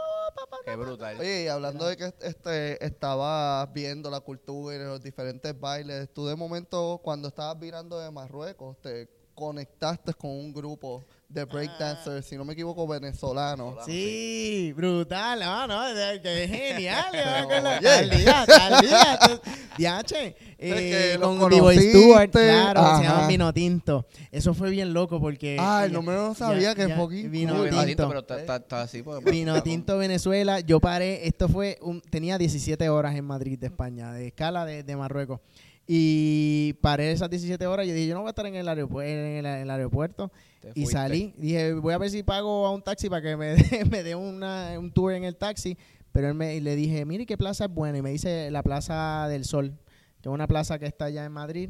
Qué 0.65 0.75
brutal. 0.75 1.19
Oye, 1.19 1.43
y 1.43 1.47
hablando 1.47 1.87
de 1.87 1.97
que 1.97 2.13
este 2.21 2.85
estabas 2.85 3.71
viendo 3.73 4.09
la 4.09 4.19
cultura 4.19 4.75
y 4.75 4.79
los 4.79 5.01
diferentes 5.01 5.57
bailes, 5.59 6.13
tú 6.13 6.25
de 6.27 6.35
momento 6.35 6.99
cuando 7.03 7.29
estabas 7.29 7.59
virando 7.59 7.99
de 7.99 8.11
Marruecos 8.11 8.77
te 8.81 9.09
conectaste 9.33 10.13
con 10.13 10.31
un 10.31 10.51
grupo 10.51 11.05
de 11.29 11.43
breakdancers, 11.43 12.25
si 12.25 12.37
no 12.37 12.45
me 12.45 12.53
equivoco, 12.53 12.87
venezolanos. 12.87 13.75
Venezolano. 13.75 13.85
Sí, 13.85 14.71
brutal, 14.73 15.39
no, 15.41 15.67
no, 15.67 15.93
de- 15.93 16.21
que 16.21 16.43
es 16.45 16.49
genial, 16.49 17.05
yo 17.13 17.19
me 17.25 17.37
acuerdo, 17.37 17.69
Oye. 17.69 17.81
tal 17.81 18.09
día, 18.09 18.45
tal 18.47 18.81
día, 18.81 19.19
tú- 19.21 19.41
diache, 19.77 20.35
que 20.57 21.13
eh, 21.13 21.17
los 21.19 21.37
con 21.37 21.49
B-Boy 21.49 21.59
conociste, 21.75 21.89
Stewart, 21.99 22.31
claro, 22.31 22.79
ajá. 22.79 22.97
se 22.97 23.03
llaman 23.03 23.27
Vino 23.27 23.53
Tinto, 23.53 24.05
eso 24.31 24.53
fue 24.53 24.69
bien 24.69 24.93
loco 24.93 25.19
porque... 25.19 25.57
Ah, 25.59 25.83
el 25.85 25.91
nombre 25.91 26.15
no 26.15 26.33
sabía 26.33 26.73
que 26.73 26.85
Vino 26.85 26.95
No, 26.95 27.07
cool. 27.07 27.29
vino 27.29 27.55
tinto. 27.69 27.85
tinto, 27.85 28.07
pero 28.07 28.19
está, 28.21 28.39
está, 28.39 28.55
está 28.55 28.81
así. 28.83 29.03
Porque, 29.03 29.29
Vino 29.29 29.61
Tinto 29.61 29.97
Venezuela, 29.97 30.61
yo 30.61 30.79
paré, 30.79 31.27
esto 31.27 31.49
fue, 31.49 31.77
un, 31.81 31.99
tenía 32.01 32.37
17 32.37 32.87
horas 32.89 33.15
en 33.15 33.25
Madrid 33.25 33.59
de 33.59 33.67
España, 33.67 34.13
de 34.13 34.27
escala 34.27 34.65
de, 34.65 34.83
de 34.83 34.95
Marruecos. 34.95 35.41
Y 35.89 36.73
paré 36.81 37.11
esas 37.11 37.29
17 37.29 37.65
horas 37.65 37.87
yo 37.87 37.93
dije, 37.93 38.07
yo 38.07 38.13
no 38.13 38.19
voy 38.21 38.27
a 38.27 38.31
estar 38.31 38.45
en 38.45 38.55
el, 38.55 38.67
aeropu- 38.67 39.01
en 39.03 39.17
el, 39.37 39.45
en 39.45 39.61
el 39.61 39.69
aeropuerto. 39.69 40.31
Y 40.75 40.83
salí, 40.91 41.33
dije, 41.37 41.73
voy 41.75 41.93
a 41.93 41.97
ver 41.97 42.09
si 42.09 42.23
pago 42.23 42.65
a 42.67 42.71
un 42.73 42.81
taxi 42.81 43.09
para 43.09 43.21
que 43.21 43.37
me 43.37 43.55
dé, 43.55 43.85
me 43.89 44.03
dé 44.03 44.13
un 44.15 44.91
tour 44.93 45.13
en 45.13 45.23
el 45.23 45.37
taxi. 45.37 45.77
Pero 46.11 46.27
él 46.27 46.33
me, 46.33 46.59
le 46.59 46.75
dije, 46.75 47.05
mire 47.05 47.25
qué 47.25 47.37
plaza 47.37 47.65
es 47.65 47.71
buena. 47.71 47.97
Y 47.99 48.01
me 48.01 48.09
dice 48.11 48.51
la 48.51 48.63
Plaza 48.63 49.27
del 49.29 49.45
Sol, 49.45 49.77
que 50.21 50.27
es 50.29 50.33
una 50.33 50.47
plaza 50.47 50.77
que 50.79 50.87
está 50.87 51.05
allá 51.05 51.23
en 51.25 51.31
Madrid. 51.31 51.69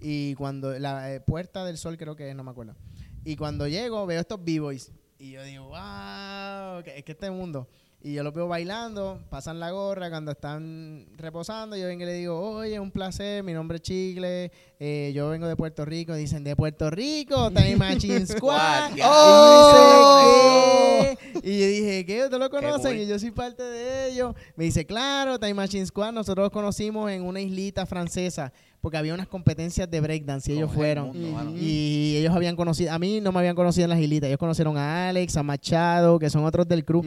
Y 0.00 0.34
cuando, 0.34 0.78
la 0.78 1.14
eh, 1.14 1.20
Puerta 1.20 1.64
del 1.64 1.78
Sol 1.78 1.96
creo 1.96 2.16
que 2.16 2.28
es, 2.28 2.36
no 2.36 2.42
me 2.44 2.50
acuerdo. 2.50 2.74
Y 3.24 3.36
cuando 3.36 3.66
llego, 3.68 4.04
veo 4.04 4.20
estos 4.20 4.44
b-boys. 4.44 4.92
Y 5.18 5.30
yo 5.30 5.42
digo, 5.44 5.64
wow, 5.68 6.82
que- 6.82 6.98
es 6.98 7.04
que 7.04 7.12
este 7.12 7.30
mundo. 7.30 7.66
Y 8.06 8.12
yo 8.12 8.22
los 8.22 8.34
veo 8.34 8.46
bailando, 8.46 9.18
pasan 9.30 9.58
la 9.58 9.70
gorra 9.70 10.10
cuando 10.10 10.32
están 10.32 11.06
reposando. 11.16 11.74
Yo 11.74 11.86
vengo 11.86 12.02
y 12.02 12.04
le 12.04 12.12
digo, 12.12 12.38
oye, 12.38 12.78
un 12.78 12.90
placer, 12.90 13.42
mi 13.42 13.54
nombre 13.54 13.76
es 13.76 13.82
Chicle, 13.82 14.52
eh, 14.78 15.10
yo 15.14 15.30
vengo 15.30 15.46
de 15.46 15.56
Puerto 15.56 15.86
Rico. 15.86 16.12
Dicen, 16.12 16.44
de 16.44 16.54
Puerto 16.54 16.90
Rico, 16.90 17.50
Time 17.50 17.76
Machine 17.76 18.26
Squad. 18.26 18.90
Y 18.94 18.98
yo 18.98 19.08
dije, 20.04 21.16
¿qué? 21.40 21.48
Y 21.48 21.60
yo 21.60 21.66
dije, 21.66 22.04
¿qué? 22.04 22.24
¿Ustedes 22.24 22.40
lo 22.40 22.50
conocen? 22.50 22.92
cool. 22.92 23.00
Y 23.00 23.06
yo 23.06 23.18
soy 23.18 23.30
parte 23.30 23.62
de 23.62 24.10
ellos. 24.10 24.34
Me 24.54 24.64
dice, 24.64 24.84
claro, 24.84 25.38
Time 25.38 25.54
Machine 25.54 25.86
Squad, 25.86 26.12
nosotros 26.12 26.44
los 26.44 26.52
conocimos 26.52 27.10
en 27.10 27.22
una 27.22 27.40
islita 27.40 27.86
francesa, 27.86 28.52
porque 28.84 28.98
había 28.98 29.14
unas 29.14 29.28
competencias 29.28 29.90
de 29.90 29.98
breakdance 29.98 30.52
y 30.52 30.56
ellos 30.56 30.70
Como 30.70 30.84
es 30.84 30.90
el 30.90 30.98
fueron. 30.98 31.56
Y 31.56 32.16
ellos 32.18 32.34
habían 32.34 32.54
conocido, 32.54 32.92
a 32.92 32.98
mí 32.98 33.18
no 33.22 33.32
me 33.32 33.38
habían 33.38 33.56
conocido 33.56 33.84
en 33.84 33.88
las 33.88 33.98
islitas, 33.98 34.26
ellos 34.26 34.38
conocieron 34.38 34.76
a 34.76 35.08
Alex, 35.08 35.38
a 35.38 35.42
Machado, 35.42 36.18
que 36.18 36.28
son 36.28 36.44
otros 36.44 36.68
del 36.68 36.84
crew. 36.84 37.02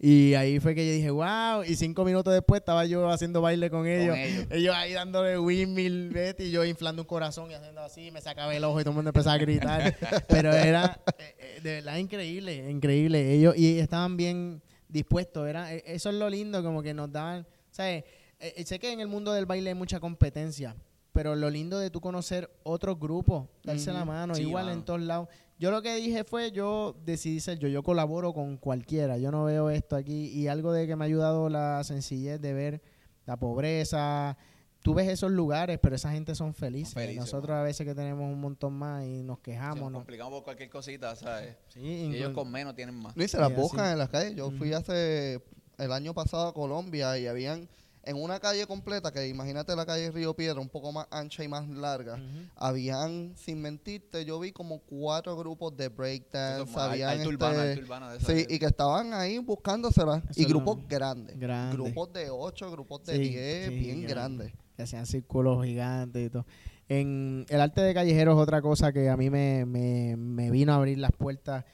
Y 0.00 0.34
ahí 0.34 0.58
fue 0.58 0.74
que 0.74 0.84
yo 0.84 0.92
dije, 0.92 1.10
wow. 1.10 1.62
Y 1.62 1.76
cinco 1.76 2.04
minutos 2.04 2.34
después 2.34 2.60
estaba 2.60 2.86
yo 2.86 3.08
haciendo 3.08 3.40
baile 3.40 3.70
con 3.70 3.86
ellos. 3.86 4.16
ellos. 4.16 4.46
Ellos 4.50 4.74
ahí 4.74 4.94
dándole 4.94 5.38
windmill, 5.38 6.10
Betty, 6.10 6.42
y 6.42 6.50
yo 6.50 6.64
inflando 6.64 7.02
un 7.02 7.06
corazón 7.06 7.52
y 7.52 7.54
haciendo 7.54 7.82
así, 7.82 8.10
me 8.10 8.20
sacaba 8.20 8.52
el 8.52 8.64
ojo 8.64 8.80
y 8.80 8.82
todo 8.82 8.90
el 8.90 8.96
mundo 8.96 9.10
empezaba 9.10 9.34
a 9.34 9.38
gritar. 9.38 9.96
Pero 10.28 10.52
era 10.52 11.00
eh, 11.18 11.36
eh, 11.38 11.60
de 11.62 11.74
verdad 11.74 11.98
increíble, 11.98 12.68
increíble. 12.68 13.32
Ellos 13.32 13.56
y 13.56 13.78
estaban 13.78 14.16
bien 14.16 14.60
dispuestos. 14.88 15.48
Era, 15.48 15.72
eh, 15.72 15.84
eso 15.86 16.10
es 16.10 16.16
lo 16.16 16.28
lindo, 16.28 16.64
como 16.64 16.82
que 16.82 16.92
nos 16.92 17.12
daban, 17.12 17.46
¿sabes? 17.70 18.02
Eh, 18.44 18.64
sé 18.66 18.80
que 18.80 18.92
en 18.92 18.98
el 18.98 19.06
mundo 19.06 19.32
del 19.32 19.46
baile 19.46 19.70
hay 19.70 19.76
mucha 19.76 20.00
competencia. 20.00 20.74
Pero 21.12 21.36
lo 21.36 21.50
lindo 21.50 21.78
de 21.78 21.90
tú 21.90 22.00
conocer 22.00 22.50
otros 22.62 22.98
grupos, 22.98 23.46
darse 23.64 23.92
la 23.92 24.04
mano, 24.04 24.34
Sí, 24.34 24.42
igual 24.42 24.68
en 24.70 24.82
todos 24.84 25.00
lados. 25.02 25.28
Yo 25.58 25.70
lo 25.70 25.82
que 25.82 25.94
dije 25.96 26.24
fue, 26.24 26.50
yo 26.52 26.96
decidí 27.04 27.38
ser 27.40 27.58
yo, 27.58 27.68
yo 27.68 27.82
colaboro 27.82 28.32
con 28.32 28.56
cualquiera, 28.56 29.18
yo 29.18 29.30
no 29.30 29.44
veo 29.44 29.70
esto 29.70 29.94
aquí 29.94 30.28
y 30.28 30.48
algo 30.48 30.72
de 30.72 30.86
que 30.86 30.96
me 30.96 31.04
ha 31.04 31.06
ayudado 31.06 31.48
la 31.48 31.84
sencillez 31.84 32.40
de 32.40 32.52
ver 32.54 32.82
la 33.26 33.36
pobreza. 33.36 34.36
Tú 34.80 34.94
ves 34.94 35.06
esos 35.08 35.30
lugares, 35.30 35.78
pero 35.80 35.94
esa 35.94 36.10
gente 36.10 36.34
son 36.34 36.54
felices. 36.54 36.94
Felices, 36.94 37.20
Nosotros 37.20 37.54
a 37.56 37.62
veces 37.62 37.86
que 37.86 37.94
tenemos 37.94 38.24
un 38.32 38.40
montón 38.40 38.72
más 38.72 39.04
y 39.04 39.22
nos 39.22 39.36
Sí, 39.36 39.42
quejamos. 39.44 39.78
nos 39.82 39.92
¿no? 39.92 39.98
complicamos 39.98 40.32
por 40.32 40.42
cualquier 40.42 40.70
cosita, 40.70 41.14
¿sabes? 41.14 41.54
Sí, 41.68 41.80
Y 41.80 42.16
ellos 42.16 42.32
con 42.32 42.50
menos 42.50 42.74
tienen 42.74 42.96
más. 42.96 43.16
No, 43.16 43.22
y 43.22 43.28
se 43.28 43.36
Sí, 43.36 43.40
las 43.40 43.52
así. 43.52 43.60
buscan 43.60 43.92
en 43.92 43.98
las 43.98 44.08
calles. 44.08 44.34
Yo 44.34 44.50
fui 44.50 44.72
hace 44.72 45.40
el 45.78 45.92
año 45.92 46.14
pasado 46.14 46.48
a 46.48 46.54
Colombia 46.54 47.16
y 47.18 47.28
habían 47.28 47.68
en 48.04 48.20
una 48.20 48.40
calle 48.40 48.66
completa, 48.66 49.12
que 49.12 49.28
imagínate 49.28 49.76
la 49.76 49.86
calle 49.86 50.10
Río 50.10 50.34
Piedra, 50.34 50.60
un 50.60 50.68
poco 50.68 50.90
más 50.92 51.06
ancha 51.10 51.44
y 51.44 51.48
más 51.48 51.68
larga, 51.68 52.18
habían, 52.56 53.32
sin 53.36 53.60
mentirte, 53.62 54.24
yo 54.24 54.40
vi 54.40 54.52
como 54.52 54.80
cuatro 54.80 55.36
grupos 55.36 55.76
de 55.76 55.88
breakdance, 55.88 56.70
es 56.70 56.76
habían 56.76 57.12
este, 57.16 57.28
urbano, 57.28 57.60
alto 57.60 57.80
urbano 57.80 58.10
de 58.10 58.20
Sí, 58.20 58.46
y 58.48 58.58
que 58.58 58.66
estaban 58.66 59.12
ahí 59.14 59.38
buscándoselas. 59.38 60.22
Eso 60.30 60.40
Y 60.40 60.44
grupos 60.44 60.78
grandes. 60.88 61.38
Grande. 61.38 61.76
Grupos 61.76 62.12
de 62.12 62.30
8, 62.30 62.70
grupos 62.70 63.04
de 63.04 63.16
Sí, 63.16 63.28
10, 63.30 63.68
sí, 63.68 63.74
bien 63.76 64.02
grande. 64.02 64.44
grandes. 64.46 64.52
que 64.76 64.82
hacían 64.82 65.06
círculos 65.06 65.64
gigantes 65.64 66.26
y 66.26 66.30
todo. 66.30 66.46
En 66.88 67.46
el 67.48 67.60
arte 67.60 67.80
de 67.80 67.94
callejero 67.94 68.32
es 68.32 68.38
otra 68.38 68.60
cosa 68.60 68.92
que 68.92 69.08
a 69.08 69.16
mí 69.16 69.30
me, 69.30 69.64
me, 69.64 70.16
me 70.16 70.50
vino 70.50 70.72
a 70.72 70.76
abrir 70.76 70.98
las 70.98 71.12
puertas 71.12 71.64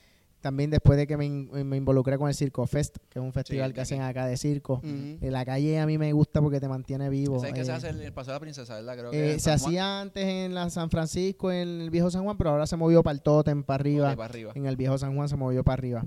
también 0.40 0.70
después 0.70 0.96
de 0.96 1.06
que 1.06 1.16
me, 1.16 1.24
in- 1.26 1.50
me 1.68 1.76
involucré 1.76 2.16
con 2.18 2.28
el 2.28 2.34
Circo 2.34 2.66
Fest, 2.66 2.96
que 3.08 3.18
es 3.18 3.24
un 3.24 3.32
festival 3.32 3.72
que 3.74 3.80
hacen 3.80 4.02
acá 4.02 4.26
de 4.26 4.36
circo. 4.36 4.80
En 4.84 5.32
la 5.32 5.44
calle 5.44 5.78
a 5.80 5.86
mí 5.86 5.98
me 5.98 6.12
gusta 6.12 6.40
porque 6.40 6.60
te 6.60 6.68
mantiene 6.68 7.08
vivo. 7.08 7.38
¿Sabes 7.40 7.54
que 7.54 7.60
Eh, 7.60 7.64
se 7.64 7.72
hace 7.72 7.88
el, 7.90 8.00
el 8.02 8.12
Paseo 8.12 8.32
de 8.32 8.36
la 8.36 8.40
Princesa, 8.40 8.74
verdad? 8.76 8.94
Creo 8.96 9.08
eh, 9.08 9.12
que 9.12 9.32
en 9.34 9.40
se 9.40 9.50
hacía 9.50 10.00
antes 10.00 10.24
en 10.24 10.54
la 10.54 10.70
San 10.70 10.90
Francisco, 10.90 11.50
en 11.50 11.80
el 11.82 11.90
viejo 11.90 12.10
San 12.10 12.22
Juan, 12.24 12.36
pero 12.38 12.50
ahora 12.50 12.66
se 12.66 12.76
movió 12.76 13.02
para 13.02 13.14
el 13.14 13.22
Totem, 13.22 13.62
para 13.64 13.80
arriba. 13.80 14.14
Para 14.16 14.28
arriba. 14.30 14.52
En 14.54 14.66
el 14.66 14.76
viejo 14.76 14.96
San 14.98 15.14
Juan 15.16 15.28
se 15.28 15.36
movió 15.36 15.64
para 15.64 15.74
arriba. 15.74 16.04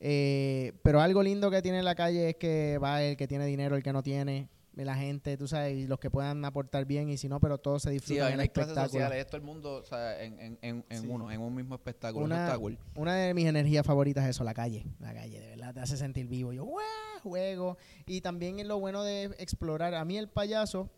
Eh, 0.00 0.72
pero 0.82 1.00
algo 1.00 1.22
lindo 1.22 1.50
que 1.50 1.62
tiene 1.62 1.82
la 1.82 1.94
calle 1.94 2.30
es 2.30 2.36
que 2.36 2.78
va 2.82 3.02
el 3.02 3.16
que 3.16 3.26
tiene 3.26 3.46
dinero, 3.46 3.76
el 3.76 3.82
que 3.82 3.92
no 3.92 4.02
tiene, 4.02 4.48
la 4.76 4.94
gente, 4.96 5.36
tú 5.36 5.46
sabes, 5.46 5.76
y 5.76 5.86
los 5.86 6.00
que 6.00 6.10
puedan 6.10 6.44
aportar 6.44 6.84
bien 6.86 7.08
y 7.10 7.16
si 7.16 7.28
no, 7.28 7.38
pero 7.38 7.58
todos 7.58 7.82
se 7.82 7.90
Sí, 7.90 7.94
disfrutan 7.94 8.26
hay, 8.26 8.32
en 8.32 8.40
el 8.40 8.44
espectáculo. 8.46 8.84
sociales, 8.86 9.18
esto 9.18 9.36
el 9.36 9.42
mundo, 9.42 9.74
o 9.76 9.84
sea, 9.84 10.20
en, 10.22 10.40
en, 10.40 10.58
en, 10.62 10.84
en 10.88 11.02
Sí. 11.02 11.06
uno, 11.08 11.30
en 11.30 11.40
un 11.40 11.54
mismo 11.54 11.74
espectáculo. 11.74 12.24
Una-. 12.24 12.58
Una 12.96 13.14
de 13.14 13.34
mis 13.34 13.46
energías 13.46 13.86
favoritas 13.86 14.24
es 14.24 14.30
eso, 14.30 14.42
la 14.42 14.54
calle. 14.54 14.86
La 14.98 15.12
calle, 15.14 15.38
de 15.40 15.48
verdad, 15.50 15.74
te 15.74 15.80
hace 15.80 15.96
sentir 15.96 16.26
vivo. 16.26 16.52
Yo, 16.52 16.64
¡guau! 16.64 16.82
Juego. 17.22 17.78
Y 18.06 18.20
también 18.20 18.58
es 18.58 18.66
lo 18.66 18.80
bueno 18.80 19.02
de 19.02 19.24
explorar. 19.38 19.94
A 19.94 20.04
mí 20.04 20.16
el 20.18 20.28
payaso 20.28 20.90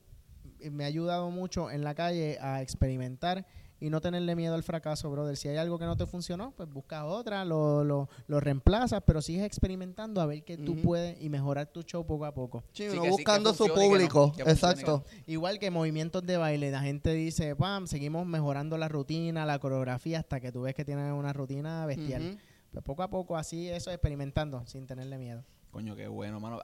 eh, 0.60 0.70
me 0.70 0.84
ha 0.84 0.86
ayudado 0.86 1.30
mucho 1.30 1.70
en 1.70 1.84
la 1.84 1.94
calle 1.94 2.38
a 2.40 2.62
experimentar 2.62 3.46
y 3.80 3.90
no 3.90 4.00
tenerle 4.00 4.34
miedo 4.36 4.54
al 4.54 4.62
fracaso, 4.62 5.10
brother. 5.10 5.36
Si 5.36 5.48
hay 5.48 5.56
algo 5.58 5.78
que 5.78 5.84
no 5.84 5.96
te 5.96 6.06
funcionó, 6.06 6.52
pues 6.56 6.68
buscas 6.68 7.04
otra, 7.04 7.44
lo, 7.44 7.84
lo, 7.84 8.08
lo 8.26 8.40
reemplazas, 8.40 9.02
pero 9.06 9.20
sigues 9.20 9.44
experimentando 9.44 10.20
a 10.20 10.26
ver 10.26 10.44
qué 10.44 10.56
tú 10.56 10.72
Ujú. 10.72 10.82
puedes 10.82 11.20
y 11.22 11.28
mejorar 11.28 11.66
tu 11.66 11.82
show 11.82 12.06
poco 12.06 12.24
a 12.24 12.32
poco. 12.34 12.64
Sí, 12.72 12.88
Sí, 12.90 12.98
buscando 12.98 13.52
su 13.52 13.64
que 13.64 13.68
no, 13.70 13.74
público. 13.74 14.32
que 14.32 14.42
Exacto. 14.42 15.04
Igual 15.26 15.58
que 15.58 15.70
movimientos 15.70 16.24
de 16.24 16.36
baile, 16.36 16.70
la 16.70 16.80
gente 16.80 17.12
dice, 17.12 17.54
pam, 17.54 17.86
seguimos 17.86 18.26
mejorando 18.26 18.78
la 18.78 18.88
rutina, 18.88 19.44
la 19.44 19.58
coreografía, 19.58 20.20
hasta 20.20 20.40
que 20.40 20.52
tú 20.52 20.62
ves 20.62 20.74
que 20.74 20.84
tienen 20.84 21.12
una 21.12 21.32
rutina 21.32 21.84
bestial. 21.86 22.22
Ujú. 22.30 22.38
Pues 22.72 22.84
poco 22.84 23.02
a 23.02 23.10
poco, 23.10 23.36
así, 23.36 23.68
eso, 23.68 23.90
experimentando, 23.90 24.66
sin 24.66 24.86
tenerle 24.86 25.18
miedo. 25.18 25.44
Coño, 25.76 25.94
qué 25.94 26.08
bueno, 26.08 26.40
mano. 26.40 26.58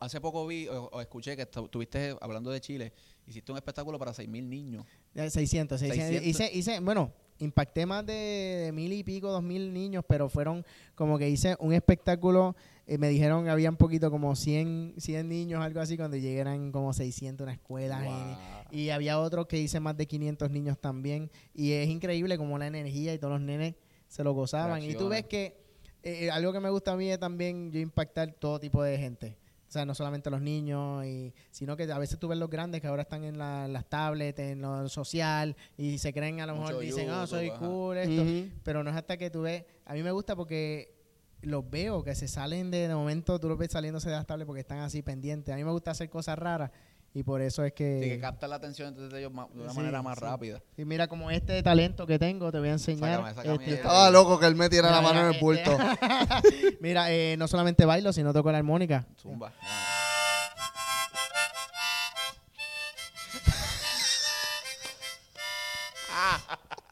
Hace 0.00 0.22
poco 0.22 0.46
vi 0.46 0.66
o, 0.68 0.84
o 0.90 1.00
escuché 1.02 1.36
que 1.36 1.42
estu- 1.46 1.66
estuviste 1.66 2.16
hablando 2.22 2.50
de 2.50 2.62
Chile. 2.62 2.94
Hiciste 3.26 3.52
un 3.52 3.58
espectáculo 3.58 3.98
para 3.98 4.12
6.000 4.14 4.42
niños. 4.48 4.86
Eh, 5.14 5.28
600, 5.28 5.78
600. 5.78 6.08
600. 6.22 6.26
Hice, 6.26 6.50
hice, 6.58 6.80
bueno, 6.80 7.12
impacté 7.40 7.84
más 7.84 8.06
de, 8.06 8.14
de 8.14 8.72
mil 8.72 8.90
y 8.94 9.04
pico, 9.04 9.30
dos 9.30 9.42
mil 9.42 9.70
niños, 9.74 10.02
pero 10.08 10.30
fueron 10.30 10.64
como 10.94 11.18
que 11.18 11.28
hice 11.28 11.56
un 11.58 11.74
espectáculo. 11.74 12.56
eh, 12.86 12.96
me 12.96 13.10
dijeron 13.10 13.44
que 13.44 13.50
había 13.50 13.68
un 13.68 13.76
poquito 13.76 14.10
como 14.10 14.34
100, 14.34 14.94
100 14.96 15.28
niños, 15.28 15.62
algo 15.62 15.80
así, 15.80 15.98
cuando 15.98 16.16
llegué 16.16 16.38
eran 16.38 16.72
como 16.72 16.94
600 16.94 17.44
una 17.44 17.52
escuela. 17.52 18.02
y- 18.02 18.08
Wow. 18.08 18.36
Y, 18.80 18.88
había 18.88 19.20
otro 19.20 19.46
que 19.46 19.58
hice 19.58 19.78
más 19.78 19.94
de 19.98 20.06
500 20.06 20.50
niños 20.50 20.78
también. 20.78 21.30
Y 21.52 21.72
es 21.72 21.86
increíble 21.90 22.38
como 22.38 22.56
la 22.56 22.66
energía 22.66 23.12
y 23.12 23.18
todos 23.18 23.34
los 23.34 23.42
nenes 23.42 23.74
se 24.08 24.24
lo 24.24 24.32
gozaban. 24.32 24.82
Y 24.82 24.94
tú 24.94 25.08
ves 25.10 25.26
que 25.26 25.63
eh, 26.04 26.30
algo 26.30 26.52
que 26.52 26.60
me 26.60 26.70
gusta 26.70 26.92
a 26.92 26.96
mí 26.96 27.10
es 27.10 27.18
también 27.18 27.70
yo 27.72 27.80
impactar 27.80 28.32
todo 28.34 28.60
tipo 28.60 28.82
de 28.82 28.98
gente. 28.98 29.36
O 29.68 29.72
sea, 29.74 29.84
no 29.84 29.94
solamente 29.94 30.30
los 30.30 30.40
niños, 30.40 31.04
y, 31.04 31.34
sino 31.50 31.76
que 31.76 31.90
a 31.90 31.98
veces 31.98 32.18
tú 32.20 32.28
ves 32.28 32.38
los 32.38 32.48
grandes 32.48 32.80
que 32.80 32.86
ahora 32.86 33.02
están 33.02 33.24
en 33.24 33.38
la- 33.38 33.66
las 33.66 33.84
tablets, 33.88 34.38
en 34.38 34.60
lo 34.62 34.88
social, 34.88 35.56
y 35.76 35.98
se 35.98 36.12
creen, 36.12 36.40
a 36.40 36.46
lo 36.46 36.54
Mucho 36.54 36.68
mejor 36.68 36.82
dicen, 36.84 37.10
ah, 37.10 37.26
soy 37.26 37.50
cool, 37.58 37.96
esto. 37.98 38.22
Pero 38.62 38.84
no 38.84 38.90
es 38.90 38.96
hasta 38.96 39.16
que 39.16 39.30
tú 39.30 39.42
ves. 39.42 39.64
A 39.84 39.94
mí 39.94 40.02
me 40.04 40.12
gusta 40.12 40.36
porque 40.36 40.94
los 41.42 41.68
veo 41.68 42.04
que 42.04 42.14
se 42.14 42.28
salen 42.28 42.70
de, 42.70 42.86
de 42.88 42.94
momento, 42.94 43.40
tú 43.40 43.48
los 43.48 43.58
ves 43.58 43.72
saliéndose 43.72 44.08
de 44.08 44.14
las 44.16 44.26
tablets 44.26 44.46
porque 44.46 44.60
están 44.60 44.78
así 44.78 45.02
pendientes. 45.02 45.52
A 45.52 45.56
mí 45.56 45.64
me 45.64 45.72
gusta 45.72 45.90
hacer 45.90 46.08
cosas 46.08 46.38
raras 46.38 46.70
Y 47.16 47.22
por 47.22 47.40
eso 47.42 47.62
es 47.64 47.72
que... 47.72 48.00
Sí, 48.02 48.08
que 48.08 48.18
capta 48.20 48.48
la 48.48 48.56
atención 48.56 48.88
entonces 48.88 49.12
de 49.12 49.20
ellos 49.20 49.32
de 49.54 49.60
una 49.62 49.70
Sí, 49.70 49.76
manera 49.76 50.02
más 50.02 50.18
sí. 50.18 50.24
rápida. 50.24 50.60
Y 50.76 50.84
mira, 50.84 51.06
como 51.06 51.30
este 51.30 51.62
talento 51.62 52.08
que 52.08 52.18
tengo, 52.18 52.50
te 52.50 52.58
voy 52.58 52.68
a 52.70 52.72
enseñar. 52.72 53.18
Sácame, 53.20 53.34
sácame 53.34 53.54
Este, 53.54 53.74
Estaba 53.76 54.10
loco 54.10 54.40
que 54.40 54.46
él 54.46 54.56
me 54.56 54.68
tirara 54.68 54.96
la 54.96 55.00
mano 55.00 55.20
en 55.20 55.32
el 55.34 55.40
bulto. 55.40 55.70
este- 55.78 56.76
Mira, 56.80 57.12
eh, 57.12 57.36
no 57.38 57.46
solamente 57.46 57.84
bailo, 57.84 58.12
sino 58.12 58.32
toco 58.32 58.50
la 58.50 58.58
armónica. 58.58 59.06
Zumba. 59.16 59.52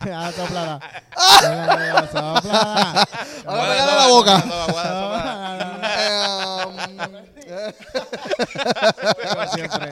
Ah, 0.04 0.30
soplala. 0.36 0.80
Soplala, 1.42 2.08
soplala. 2.10 3.06
Ahora 3.46 3.62
pégale 3.70 3.94
la 3.94 4.06
boca. 4.08 4.36
Como 9.30 9.48
siempre. 9.48 9.90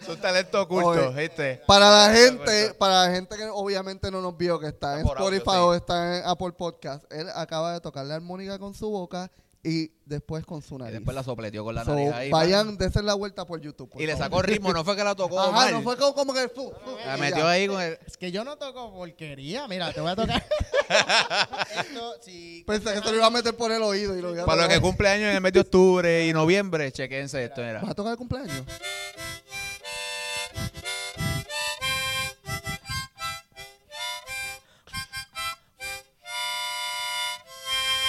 Es 0.00 0.08
un 0.08 0.20
talento 0.20 0.62
oculto, 0.62 0.88
Oye, 0.88 1.28
¿viste? 1.28 1.62
Para 1.66 1.90
la 1.90 2.12
gente, 2.12 2.74
para 2.74 3.06
la 3.06 3.14
gente 3.14 3.36
que 3.36 3.44
obviamente 3.44 4.10
no 4.10 4.20
nos 4.20 4.36
vio, 4.36 4.58
que 4.58 4.66
está 4.68 4.98
en 4.98 5.06
Por 5.06 5.18
audio, 5.18 5.38
Spotify 5.38 5.56
sí. 5.56 5.62
o 5.62 5.74
está 5.74 6.18
en 6.18 6.26
Apple 6.26 6.52
Podcast, 6.52 7.04
él 7.12 7.28
acaba 7.34 7.72
de 7.72 7.80
tocar 7.80 8.04
la 8.06 8.16
armónica 8.16 8.58
con 8.58 8.74
su 8.74 8.90
boca 8.90 9.30
y 9.64 9.92
después 10.04 10.44
con 10.44 10.60
su 10.60 10.74
Y 10.74 10.78
nariz. 10.78 10.94
después 10.94 11.14
la 11.14 11.22
sopleteó 11.22 11.62
con 11.62 11.74
la 11.76 11.84
So, 11.84 11.94
nariz 11.94 12.12
ahí. 12.12 12.30
vayan, 12.30 12.76
desen 12.76 13.06
la 13.06 13.14
vuelta 13.14 13.46
por 13.46 13.60
YouTube. 13.60 13.88
por 13.90 14.02
Y 14.02 14.06
le 14.06 14.16
sacó 14.16 14.42
ritmo, 14.42 14.72
no 14.72 14.84
fue 14.84 14.96
que 14.96 15.04
la 15.04 15.14
tocó 15.14 15.38
Ajá, 15.40 15.52
mal. 15.52 15.72
no 15.72 15.82
fue 15.82 15.96
como, 15.96 16.14
como 16.14 16.34
que... 16.34 16.48
fu, 16.48 16.72
fu, 16.84 16.96
La 17.06 17.16
metió 17.16 17.38
ya. 17.44 17.50
ahí 17.50 17.68
con 17.68 17.80
el... 17.80 17.96
Es 18.04 18.16
que 18.16 18.32
yo 18.32 18.42
no 18.44 18.56
toco 18.56 18.92
porquería. 18.92 19.68
Mira, 19.68 19.92
te 19.92 20.00
voy 20.00 20.10
a 20.10 20.16
tocar. 20.16 20.44
Esto, 21.78 22.14
si. 22.22 22.64
Pensé 22.66 22.92
que 22.92 23.00
se 23.02 23.10
lo 23.10 23.14
iba 23.14 23.26
a 23.26 23.30
meter 23.30 23.56
por 23.56 23.70
el 23.70 23.82
oído. 23.82 24.16
Y 24.18 24.20
lo 24.20 24.32
iba 24.34 24.42
a 24.42 24.46
Para 24.46 24.62
los 24.62 24.68
que 24.74 24.80
cumple 24.80 25.08
años 25.08 25.28
en 25.30 25.36
el 25.36 25.40
mes 25.40 25.52
de 25.52 25.60
octubre 25.60 26.26
y 26.26 26.32
noviembre, 26.32 26.90
chequense 26.92 27.44
esto, 27.44 27.62
mira. 27.62 27.80
¿Vas 27.80 27.90
a 27.90 27.94
tocar 27.94 28.12
el 28.12 28.18
cumpleaños? 28.18 28.64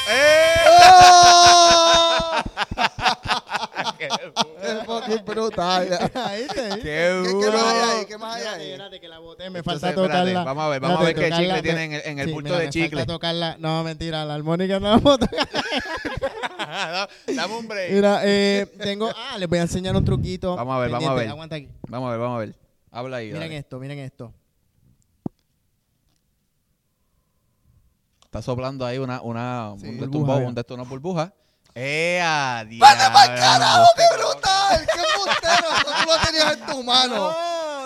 ¡Eh! 0.10 0.66
¡Oh! 0.68 1.43
¡Qué 4.10 4.38
¡Qué 4.62 4.74
fucking 4.86 5.26
brutal! 5.26 6.12
Ahí 6.16 6.48
te. 6.48 6.70
¡Qué 6.70 6.82
¿Qué, 6.82 6.82
¿Qué 6.82 7.30
duro! 7.30 7.52
más 7.54 7.64
hay 7.66 7.90
ahí? 8.00 8.06
¿Qué 8.06 8.18
más 8.18 8.36
hay 8.36 8.42
Espérate, 8.42 8.62
ahí? 8.64 8.72
espérate, 8.72 9.00
que 9.00 9.08
la 9.08 9.20
boté, 9.20 9.50
me 9.50 9.60
Entonces, 9.60 9.82
falta 9.82 9.90
espérate, 10.02 10.14
tocarla. 10.32 10.44
vamos 10.44 10.64
a 10.64 10.68
ver, 10.70 10.80
vamos 10.82 11.00
a 11.00 11.04
ver 11.04 11.16
qué 11.16 11.32
chicle 11.32 11.62
tiene 11.62 11.84
en 11.86 11.94
el- 11.94 12.02
en 12.06 12.20
el 12.20 12.26
sí, 12.28 12.32
bulto 12.34 12.50
mira, 12.50 12.60
de 12.60 12.66
me 12.66 12.72
chicle. 12.72 12.90
falta 13.00 13.14
tocarla. 13.14 13.56
No, 13.60 13.84
mentira, 13.84 14.26
la 14.26 14.36
armónica 14.36 14.80
no 14.80 14.92
la 14.92 15.00
puedo 15.00 15.18
tocar. 15.20 15.48
Dame 17.28 17.56
un 17.56 17.68
break. 17.68 17.92
Mira, 17.92 18.22
eh, 18.24 18.68
tengo. 18.80 19.10
Ah, 19.16 19.38
les 19.38 19.48
voy 19.50 19.60
a 19.60 19.64
enseñar 19.64 19.96
un 19.96 20.04
truquito. 20.06 20.56
Vamos 20.56 20.76
a 20.76 20.80
ver, 20.80 20.90
vamos 20.92 21.10
a 21.10 21.14
ver. 21.14 21.30
Aguanta 21.30 21.56
aquí. 21.56 21.70
Vamos 21.88 22.08
a 22.08 22.12
ver, 22.12 22.20
vamos 22.20 22.36
a 22.36 22.40
ver. 22.40 22.56
Habla 22.92 23.18
ahí. 23.18 23.28
Miren 23.28 23.42
dale. 23.42 23.58
esto, 23.58 23.80
miren 23.80 24.00
esto. 24.00 24.34
Está 28.26 28.42
soplando 28.42 28.86
ahí 28.86 28.98
una, 28.98 29.22
una, 29.22 29.74
Sí. 29.80 29.88
un, 29.88 29.98
de 30.00 30.06
estos 30.06 30.10
Burbuja, 30.10 30.36
un 30.38 30.56
de 30.56 30.62
estos, 30.62 30.76
una 30.76 30.84
burbuja. 30.90 31.34
¡Eh, 31.76 32.20
a 32.24 32.64
¡Vete 32.64 32.76
diablo! 32.76 33.36
carajo! 33.36 33.86
Tenías 36.34 36.58
en. 36.66 37.36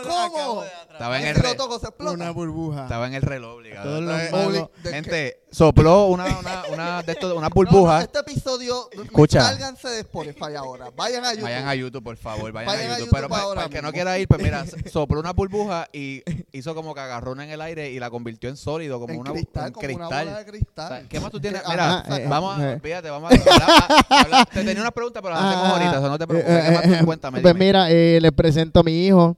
¿Cómo? 0.07 0.63
Estaba 0.97 1.19
en 1.19 1.27
el 1.27 1.35
si 1.35 1.41
re- 1.41 1.47
lo 1.49 1.55
toco, 1.55 1.79
se 1.79 1.85
explota. 1.87 2.13
Una 2.13 2.31
burbuja. 2.31 2.83
Estaba 2.83 3.07
en 3.07 3.13
el 3.13 3.21
reloj, 3.21 3.55
obligado. 3.57 3.89
Todos 3.89 4.03
los 4.03 4.19
Eh, 4.19 4.29
magos- 4.31 4.69
¿de 4.83 4.89
Gente, 4.91 5.39
sopló 5.51 6.05
una, 6.07 6.25
una, 6.39 6.63
una 6.73 7.03
de 7.03 7.11
estos, 7.11 7.31
una 7.33 7.41
No, 7.47 7.49
no, 7.49 7.49
burbuja. 7.53 8.01
este 8.01 8.19
episodio, 8.19 8.89
Escucha. 8.91 9.41
sálganse 9.41 9.87
de 9.89 9.99
Spotify 10.01 10.55
ahora. 10.57 10.89
Vayan 10.95 11.23
a 11.23 11.31
YouTube. 11.33 11.43
Vayan 11.43 11.67
a 11.67 11.75
YouTube, 11.75 12.03
por 12.03 12.17
favor, 12.17 12.51
vayan, 12.51 12.67
Vayan 12.67 12.91
a 12.91 12.95
a 12.95 12.97
YouTube. 12.97 13.05
YouTube 13.05 13.15
Pero 13.17 13.29
para, 13.29 13.43
ahora 13.43 13.63
el 13.65 13.69
que 13.69 13.75
no 13.77 13.81
mismo. 13.83 13.93
quiera 13.93 14.17
ir, 14.17 14.27
pues 14.27 14.41
mira, 14.41 14.65
sopló 14.91 15.19
una 15.19 15.33
burbuja 15.33 15.87
y 15.93 16.23
hizo 16.51 16.73
como 16.75 16.93
que 16.95 16.99
agarró 17.01 17.31
una 17.33 17.43
en 17.43 17.51
el 17.51 17.61
aire 17.61 17.91
y 17.91 17.99
la 17.99 18.09
convirtió 18.09 18.49
en 18.49 18.57
sólido, 18.57 18.99
como 18.99 19.13
en 19.13 19.19
una 19.19 19.31
cristal, 19.33 19.67
en 19.67 19.73
como 19.73 19.85
cristal. 19.85 20.07
una 20.07 20.19
bola 20.23 20.37
de 20.37 20.43
O 20.43 20.51
cristal. 20.51 20.87
sea, 20.89 21.09
¿Qué 21.09 21.19
más 21.19 21.31
tú 21.31 21.39
tienes? 21.39 21.61
Mira, 21.69 21.99
Ajá, 21.99 22.17
eh, 22.17 22.25
vamos 22.27 22.59
a, 22.59 22.73
eh. 22.73 22.79
fíjate, 22.81 23.09
vamos 23.09 23.31
a 23.31 23.35
hablar- 23.35 24.05
a- 24.09 24.19
hablar- 24.21 24.45
Te 24.47 24.63
tenía 24.63 24.81
unas 24.81 24.91
preguntas, 24.93 25.21
pero 25.21 25.35
las 25.35 25.43
hacemos 25.43 25.65
Ah, 25.65 25.71
ahorita, 25.73 25.97
eso 25.99 26.09
no 26.09 26.17
te 26.17 26.27
preocupes. 26.27 26.55
eh, 26.55 26.63
¿Qué 26.65 26.71
más 26.75 26.85
eh, 26.85 26.97
tú 26.99 27.05
cuéntame? 27.05 27.41
Pues 27.41 27.53
dime. 27.53 27.65
mira, 27.65 27.91
eh, 27.91 28.19
les 28.21 28.31
presento 28.31 28.79
a 28.79 28.83
mi 28.83 29.05
hijo. 29.05 29.37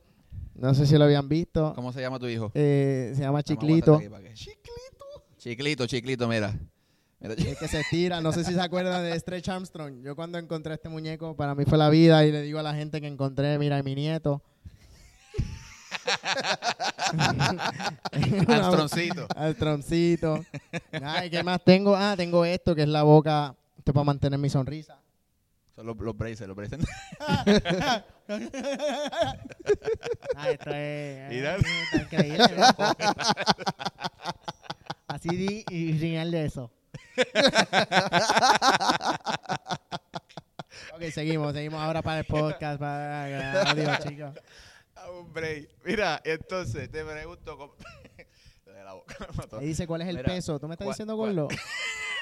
No 0.60 0.74
sé 0.74 0.86
si 0.86 0.98
lo 0.98 1.06
habían 1.06 1.30
visto. 1.30 1.74
¿Cómo 1.76 1.94
se 1.94 2.02
llama 2.02 2.20
tu 2.20 2.28
hijo? 2.28 2.52
Eh, 2.54 3.14
se 3.16 3.22
llama 3.22 3.42
Chiclito. 3.44 3.96
aquí 3.96 4.08
que- 4.10 4.34
Chiclito, 5.38 5.88
Chiclito, 5.88 6.28
mira. 6.28 6.58
Mira, 7.22 7.34
El 7.34 7.58
que 7.58 7.68
se 7.68 7.82
tira, 7.90 8.22
no 8.22 8.32
sé 8.32 8.44
si 8.44 8.54
se 8.54 8.62
acuerdan 8.62 9.04
de 9.04 9.14
Stretch 9.20 9.50
Armstrong. 9.50 10.02
Yo 10.04 10.16
cuando 10.16 10.38
encontré 10.38 10.74
este 10.74 10.90
muñeco, 10.90 11.36
para 11.36 11.56
mí 11.56 11.66
fue 11.66 11.78
la 11.78 11.90
vida 11.90 12.26
y 12.26 12.32
le 12.32 12.42
digo 12.42 12.60
a 12.60 12.64
la 12.64 12.74
gente 12.74 13.00
que 13.02 13.08
encontré, 13.08 13.58
mira, 13.58 13.82
mi 13.84 13.96
nieto. 13.96 14.42
Armstrongcito. 18.48 19.28
Armstrongcito. 19.36 20.46
Ay, 21.04 21.30
¿qué 21.30 21.44
más 21.44 21.64
tengo? 21.64 21.96
Ah, 21.96 22.16
tengo 22.18 22.44
esto 22.46 22.76
que 22.76 22.84
es 22.84 22.88
la 22.90 23.04
boca, 23.04 23.56
esto 23.78 23.94
para 23.94 24.04
mantener 24.04 24.40
mi 24.40 24.50
sonrisa. 24.50 24.98
Son 25.80 25.88
los, 25.88 25.96
los 25.96 26.18
braces, 26.18 26.46
los 26.46 26.58
braces. 26.58 26.86
Ah, 27.22 27.46
esto 30.50 30.72
es, 30.74 31.30
Mira. 31.30 31.56
eh, 31.56 31.60
está 31.84 32.02
increíble. 32.02 32.48
¿verdad? 32.50 32.76
Así 35.08 35.30
di 35.30 35.64
y 35.70 35.98
señal 35.98 36.32
de 36.32 36.46
eso. 36.48 36.70
ok, 40.96 41.04
seguimos, 41.14 41.54
seguimos 41.54 41.82
ahora 41.82 42.02
para 42.02 42.20
el 42.20 42.26
podcast. 42.26 42.78
Para... 42.78 43.72
Adiós, 43.72 44.00
chicos. 44.00 44.36
Ah, 44.98 45.10
un 45.12 45.32
break. 45.32 45.70
Mira, 45.86 46.20
entonces 46.26 46.92
te 46.92 47.06
pregunto. 47.06 47.78
De 48.80 48.86
la 48.86 48.94
boca. 48.94 49.16
Ahí 49.60 49.68
dice 49.68 49.86
cuál 49.88 50.02
es 50.02 50.08
el 50.08 50.18
Mira, 50.18 50.28
peso. 50.30 50.60
¿Tú 50.60 50.68
me 50.68 50.74
estás 50.76 50.86
¿cuál- 50.86 50.94
diciendo, 50.94 51.18
cuál- 51.18 51.36
gordo? 51.36 51.48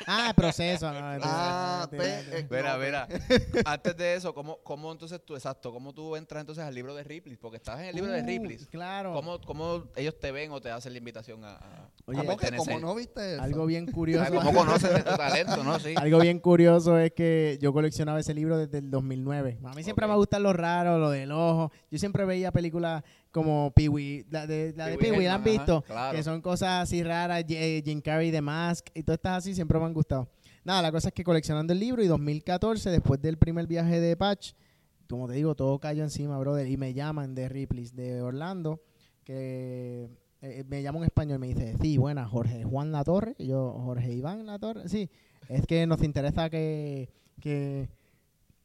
Ah, 0.05 0.27
el 0.29 0.35
proceso. 0.35 0.91
No, 0.93 0.99
Ah, 1.23 1.89
eh, 1.91 2.45
Mira, 2.51 2.77
mira. 2.77 3.07
Antes 3.65 3.97
de 3.97 4.13
eso, 4.13 4.31
¿cómo, 4.31 4.59
¿cómo 4.63 4.91
entonces 4.91 5.19
tú, 5.25 5.33
exacto, 5.35 5.73
cómo 5.73 5.91
tú 5.91 6.15
entras 6.15 6.41
entonces 6.41 6.63
al 6.63 6.75
libro 6.75 6.93
de 6.93 7.03
Ripley? 7.03 7.35
Porque 7.35 7.57
estás 7.57 7.79
en 7.79 7.85
el 7.87 7.95
libro 7.95 8.11
de 8.11 8.21
Uh, 8.21 8.25
Ripley. 8.27 8.57
Claro. 8.69 9.13
¿Cómo, 9.13 9.41
¿Cómo 9.41 9.85
ellos 9.95 10.17
te 10.19 10.31
ven 10.31 10.51
o 10.51 10.61
te 10.61 10.69
hacen 10.69 10.93
la 10.93 10.99
invitación 10.99 11.43
a, 11.43 11.55
a, 11.55 11.89
Oye, 12.05 12.19
a. 12.19 12.57
¿Cómo 12.57 12.79
no 12.79 12.93
viste 12.93 13.33
eso? 13.33 13.41
Algo 13.41 13.65
bien 13.65 13.87
curioso. 13.91 14.31
¿Cómo 14.31 14.53
conocen 14.53 14.93
de 14.93 15.03
tu 15.03 15.17
talento, 15.17 15.63
no? 15.63 15.79
Sí. 15.79 15.95
Algo 15.97 16.19
bien 16.19 16.39
curioso 16.39 16.97
es 16.99 17.11
que 17.13 17.57
yo 17.59 17.73
coleccionaba 17.73 18.19
ese 18.19 18.35
libro 18.35 18.55
desde 18.57 18.77
el 18.77 18.91
2009. 18.91 19.57
A 19.63 19.73
mí 19.73 19.83
siempre 19.83 20.05
me 20.05 20.13
gustan 20.15 20.43
lo 20.43 20.53
raro, 20.53 20.99
lo 20.99 21.09
del 21.09 21.31
ojo. 21.31 21.71
Yo 21.89 21.97
siempre 21.97 22.23
veía 22.23 22.51
películas 22.51 23.03
como 23.37 23.71
Pee-Wee, 23.75 24.25
la 24.31 24.47
de, 24.47 24.73
la 24.75 24.87
de 24.87 24.97
Pee-wee 24.97 25.11
Pee-Wee, 25.11 25.25
¿la 25.25 25.35
han 25.35 25.41
ajá, 25.41 25.49
visto? 25.49 25.81
claro. 25.83 26.17
Que 26.17 26.23
son 26.23 26.41
cosas 26.41 26.81
así 26.81 27.03
raras, 27.03 27.45
eh, 27.47 27.83
Jim 27.85 28.01
Carrey, 28.01 28.31
The 28.31 28.41
Mask 28.41 28.87
y 28.95 29.03
todas 29.03 29.17
estas 29.17 29.37
así 29.37 29.53
siempre 29.53 29.77
me 29.77 29.85
han 29.85 29.93
gustado. 29.93 30.27
Nada, 30.63 30.81
la 30.81 30.91
cosa 30.91 31.09
es 31.09 31.13
que 31.13 31.23
coleccionando 31.23 31.71
el 31.71 31.79
libro 31.79 32.03
y 32.03 32.07
2014, 32.07 32.89
después 32.89 33.21
del 33.21 33.37
primer 33.37 33.67
viaje 33.67 33.99
de 33.99 34.17
Patch, 34.17 34.53
como 35.07 35.27
te 35.27 35.35
digo, 35.35 35.53
todo 35.53 35.77
cayó 35.77 36.01
encima, 36.01 36.39
brother, 36.39 36.67
y 36.67 36.77
me 36.77 36.95
llaman 36.95 37.35
de 37.35 37.47
Ripley's, 37.47 37.95
de 37.95 38.23
Orlando, 38.23 38.81
que 39.23 40.09
eh, 40.41 40.63
me 40.67 40.81
llama 40.81 40.97
un 40.97 41.05
español 41.05 41.37
y 41.37 41.39
me 41.39 41.47
dice, 41.47 41.75
sí, 41.79 41.97
buena, 41.97 42.27
Jorge 42.27 42.63
Juan 42.63 42.91
La 42.91 43.03
Torre, 43.03 43.35
y 43.37 43.45
yo, 43.45 43.79
Jorge 43.85 44.13
Iván 44.13 44.47
La 44.47 44.57
Torre, 44.57 44.89
sí, 44.89 45.11
es 45.47 45.67
que 45.67 45.85
nos 45.85 46.01
interesa 46.01 46.49
que, 46.49 47.09
que 47.39 47.87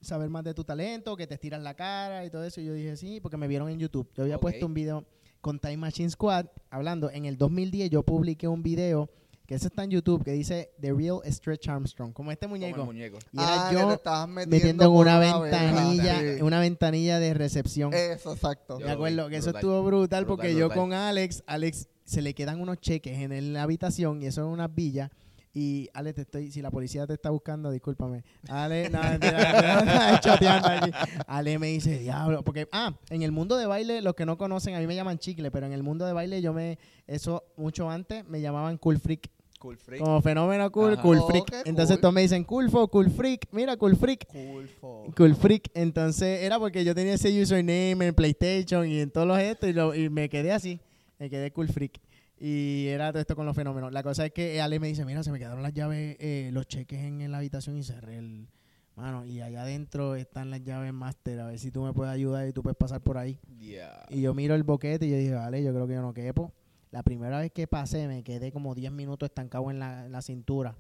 saber 0.03 0.29
más 0.29 0.45
de 0.45 0.53
tu 0.55 0.65
talento, 0.65 1.17
que 1.17 1.27
te 1.27 1.35
estiras 1.35 1.63
la 1.63 1.75
cara 1.75 2.25
y 2.25 2.31
todo 2.31 2.45
eso, 2.45 2.61
y 2.61 2.67
yo 2.67 2.75
dije, 2.75 2.97
sí, 2.97 3.21
porque 3.21 3.37
me 3.37 3.49
vieron 3.49 3.69
en 3.71 3.79
YouTube, 3.79 4.09
yo 4.15 4.25
había 4.25 4.39
puesto 4.39 4.67
un 4.67 4.75
video 4.75 5.05
con 5.41 5.59
Time 5.59 5.79
Machine 5.79 6.11
Squad, 6.11 6.47
hablando, 6.71 7.11
en 7.11 7.25
el 7.25 7.37
2010 7.39 7.91
yo 7.91 8.03
publiqué 8.03 8.47
un 8.49 8.63
video, 8.63 9.09
que 9.47 9.57
ese 9.57 9.67
está 9.67 9.83
en 9.85 9.91
YouTube, 9.91 10.23
que 10.25 10.31
dice 10.33 10.71
The 10.81 10.93
Real 10.93 11.19
Stretch 11.27 11.69
Armstrong, 11.69 12.13
como 12.13 12.31
este 12.31 12.47
Como 12.47 12.57
el 12.57 12.61
muñeco. 12.63 12.85
muñeco. 12.85 13.19
Y 13.33 13.39
era 13.39 13.67
Ah, 13.67 13.69
te 13.71 13.75
yo 13.75 13.89
metiendo, 14.29 14.51
metiendo 14.51 14.85
en 14.85 14.91
una 14.93 15.19
ventanilla, 15.19 16.21
sí. 16.21 16.27
en 16.39 16.43
una 16.45 16.61
ventanilla 16.61 17.19
de 17.19 17.35
recepción. 17.35 17.93
Eso, 17.93 18.33
exacto. 18.35 18.79
Yo 18.79 18.87
Me 18.87 18.93
acuerdo 18.93 19.29
que 19.29 19.37
eso 19.37 19.51
estuvo 19.51 19.83
brutal, 19.83 20.25
brutal, 20.25 20.27
porque 20.27 20.55
yo 20.55 20.71
con 20.71 20.93
Alex, 20.93 21.43
Alex 21.47 21.89
se 22.05 22.23
le 22.23 22.35
quedan 22.35 22.61
unos 22.61 22.79
cheques 22.81 23.19
en 23.19 23.33
el- 23.33 23.53
la 23.53 23.65
habitación 23.65 24.23
y 24.23 24.27
eso 24.27 24.43
es 24.43 24.47
unas 24.53 24.73
villas. 24.75 25.11
Y 25.55 25.89
Alex, 25.93 26.15
te 26.17 26.23
estoy, 26.23 26.51
si 26.51 26.63
la 26.63 26.71
policía 26.71 27.07
te 27.07 27.13
está 27.13 27.29
buscando, 27.31 27.71
discúlpame. 27.71 28.25
Ale, 28.49 28.89
no, 28.89 29.01
mentira, 29.03 30.19
choteando 30.23 30.69
aquí. 30.69 30.91
Ale 31.27 31.59
me 31.59 31.67
dice, 31.69 31.99
diablo, 31.99 32.43
porque, 32.43 32.69
ah, 32.73 32.95
en 33.11 33.23
el 33.23 33.33
mundo 33.33 33.57
de 33.59 33.67
baile, 33.67 34.01
los 34.01 34.15
que 34.15 34.25
no 34.25 34.39
conocen, 34.39 34.75
a 34.75 34.79
mí 34.81 34.87
me 34.87 34.95
llaman 34.95 35.19
chicle, 35.19 35.51
pero 35.51 35.67
en 35.67 35.73
el 35.73 35.83
mundo 35.83 36.07
de 36.07 36.15
baile 36.15 36.41
yo 36.41 36.55
me, 36.55 36.79
eso 37.07 37.45
mucho 37.57 37.91
antes 37.91 38.27
me 38.29 38.41
llamaban 38.41 38.79
cool 38.79 38.99
freak. 38.99 39.29
Cool 39.59 39.77
freak. 39.77 40.03
Como 40.03 40.21
fenómeno 40.23 40.73
cool, 40.73 40.95
Ajá. 40.95 41.03
cool 41.03 41.19
Oh, 41.21 41.29
freak. 41.29 41.53
Entonces 41.67 41.97
cool. 41.97 42.01
todos 42.01 42.15
me 42.15 42.23
dicen 42.23 42.43
cool 42.45 42.69
fo, 42.71 42.89
cool 42.89 43.11
freak, 43.11 43.47
mira 43.53 43.77
cool 43.77 43.95
freak. 43.97 44.27
Cool 44.33 44.69
fuck. 44.69 45.15
Cool 45.17 45.37
Freak. 45.37 45.71
Entonces 45.75 46.43
era 46.43 46.59
porque 46.59 46.83
yo 46.85 46.95
tenía 46.97 47.13
ese 47.15 47.29
username 47.41 48.07
en 48.09 48.15
PlayStation 48.15 48.89
y 48.89 49.01
en 49.01 49.11
todos 49.11 49.27
los 49.29 49.39
estos 49.39 49.69
y, 49.69 49.73
lo- 49.75 49.95
y 49.95 50.09
me 50.09 50.29
quedé 50.29 50.51
así. 50.51 50.81
Me 51.21 51.31
quedé 51.31 51.53
Cool 51.53 51.69
Freak. 51.69 52.01
Y 52.45 52.89
era 52.89 53.13
todo 53.13 53.21
esto 53.21 53.37
con 53.37 53.47
los 53.47 53.55
fenómenos. 53.55 53.93
La 53.93 54.03
cosa 54.03 54.27
es 54.27 54.33
que 54.33 54.61
Ale 54.61 54.81
me 54.81 54.89
dice, 54.89 55.05
mira, 55.05 55.23
se 55.23 55.31
me 55.31 55.39
quedaron 55.39 55.63
las 55.63 55.73
llaves, 55.73 56.17
eh, 56.19 56.51
los 56.53 56.67
cheques 56.67 56.99
en, 56.99 57.21
en 57.21 57.31
la 57.31 57.39
habitación 57.39 57.77
y 57.79 57.85
cerré 57.85 58.19
el... 58.19 58.49
Mano, 58.97 59.25
y 59.25 59.41
allá 59.41 59.63
adentro 59.63 60.17
están 60.17 60.51
las 60.51 60.65
llaves 60.65 60.93
master. 60.93 61.39
A 61.39 61.47
ver 61.47 61.59
si 61.61 61.71
tú 61.71 61.85
me 61.85 61.93
puedes 61.93 62.13
ayudar 62.13 62.49
y 62.49 62.53
tú 62.53 62.61
puedes 62.65 62.77
pasar 62.77 63.01
por 63.01 63.17
ahí. 63.17 63.39
Ya. 63.61 64.05
Y 64.11 64.23
yo 64.23 64.35
miro 64.35 64.57
el 64.57 64.65
boquete 64.65 65.07
y 65.07 65.11
yo 65.11 65.17
dije, 65.19 65.35
vale, 65.35 65.63
yo 65.63 65.73
creo 65.73 65.87
que 65.87 65.95
yo 65.95 66.03
no 66.03 66.13
quepo. 66.13 66.53
La 66.91 67.05
primera 67.05 67.39
vez 67.39 67.53
que 67.53 67.69
pasé 67.69 68.09
me 68.09 68.25
quedé 68.25 68.51
como 68.51 68.75
10 68.75 68.91
minutos 68.91 69.29
estancado 69.29 69.71
en 69.71 69.79
la, 69.79 70.07
en 70.07 70.13
la 70.13 70.21
cintura. 70.21 70.75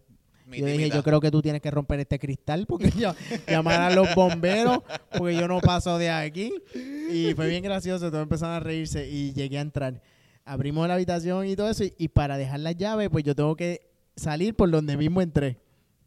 yo 0.50 0.66
dije, 0.66 0.90
yo 0.90 1.04
creo 1.04 1.20
que 1.20 1.30
tú 1.30 1.42
tienes 1.42 1.62
que 1.62 1.70
romper 1.70 2.00
este 2.00 2.18
cristal 2.18 2.66
porque 2.66 2.90
yo, 2.90 3.14
llamar 3.46 3.82
a 3.82 3.94
los 3.94 4.12
bomberos 4.16 4.80
porque 5.16 5.36
yo 5.36 5.46
no 5.46 5.60
paso 5.60 5.96
de 5.96 6.10
aquí. 6.10 6.52
Y 6.74 7.34
fue 7.34 7.48
bien 7.48 7.62
gracioso, 7.62 8.10
todos 8.10 8.24
empezaron 8.24 8.56
a 8.56 8.60
reírse 8.60 9.08
y 9.08 9.32
llegué 9.32 9.58
a 9.58 9.62
entrar. 9.62 10.02
Abrimos 10.44 10.88
la 10.88 10.94
habitación 10.94 11.46
y 11.46 11.56
todo 11.56 11.70
eso 11.70 11.84
y, 11.84 11.94
y 11.98 12.08
para 12.08 12.36
dejar 12.36 12.60
la 12.60 12.72
llave 12.72 13.08
pues 13.10 13.24
yo 13.24 13.34
tengo 13.34 13.54
que 13.56 13.90
salir 14.16 14.54
por 14.54 14.70
donde 14.70 14.96
mismo 14.96 15.20
entré 15.22 15.58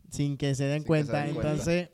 sin 0.10 0.38
que 0.38 0.54
se 0.56 0.66
den 0.66 0.80
Sin 0.80 0.88
cuenta. 0.88 1.22
se 1.22 1.26
den 1.26 1.34
cuenta. 1.36 1.52
Entonces, 1.52 1.90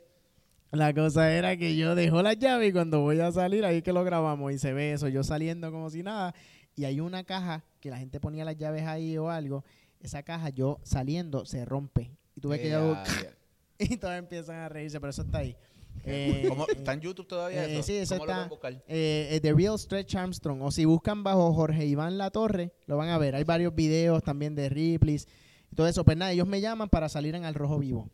la 0.70 0.94
cosa 0.94 1.32
era 1.32 1.56
que 1.56 1.76
yo 1.76 1.94
dejo 1.94 2.22
la 2.22 2.32
llave 2.34 2.68
y 2.68 2.72
cuando 2.72 3.00
voy 3.00 3.20
a 3.20 3.30
salir, 3.32 3.64
ahí 3.64 3.82
que 3.82 3.92
lo 3.92 4.04
grabamos 4.04 4.52
y 4.52 4.58
se 4.58 4.72
ve 4.72 4.92
eso, 4.92 5.08
yo 5.08 5.22
saliendo 5.22 5.70
como 5.70 5.90
si 5.90 6.02
nada. 6.02 6.34
Y 6.74 6.84
hay 6.84 7.00
una 7.00 7.24
caja 7.24 7.64
que 7.80 7.90
la 7.90 7.98
gente 7.98 8.20
ponía 8.20 8.44
las 8.44 8.56
llaves 8.56 8.84
ahí 8.86 9.18
o 9.18 9.28
algo. 9.28 9.64
Esa 10.00 10.22
caja, 10.22 10.48
yo 10.48 10.80
saliendo, 10.82 11.44
se 11.44 11.64
rompe. 11.64 12.10
Y 12.34 12.40
tuve 12.40 12.60
que 12.60 12.70
yo. 12.70 12.94
Ya. 12.94 13.04
Y 13.78 13.96
todos 13.96 14.14
empiezan 14.14 14.56
a 14.56 14.68
reírse, 14.68 15.00
pero 15.00 15.10
eso 15.10 15.22
está 15.22 15.38
ahí. 15.38 15.56
Eh, 16.04 16.46
¿Cómo- 16.48 16.66
¿Está 16.68 16.94
en 16.94 17.00
YouTube 17.00 17.26
todavía 17.28 17.64
eh, 17.66 17.74
eso? 17.74 17.82
sí, 17.84 17.96
eso 17.96 18.18
¿Cómo 18.18 18.30
está. 18.30 18.48
buscar? 18.48 18.72
eh, 18.88 19.28
eh, 19.30 19.40
The 19.40 19.52
Real 19.52 19.78
Stretch 19.78 20.14
Armstrong. 20.16 20.60
O 20.62 20.70
si 20.70 20.84
buscan 20.84 21.22
bajo 21.22 21.52
Jorge 21.54 21.86
Iván 21.86 22.18
La 22.18 22.30
Torre, 22.30 22.72
lo 22.86 22.96
van 22.96 23.08
a 23.10 23.18
ver. 23.18 23.34
Hay 23.36 23.44
varios 23.44 23.74
videos 23.74 24.22
también 24.22 24.54
de 24.54 24.68
Ripley's 24.68 25.28
y 25.70 25.76
todo 25.76 25.86
eso. 25.86 26.04
Pues 26.04 26.16
nada, 26.16 26.32
ellos 26.32 26.46
me 26.48 26.60
llaman 26.60 26.88
para 26.88 27.08
salir 27.08 27.34
en 27.34 27.44
Al 27.44 27.54
Rojo 27.54 27.78
Vivo. 27.78 28.10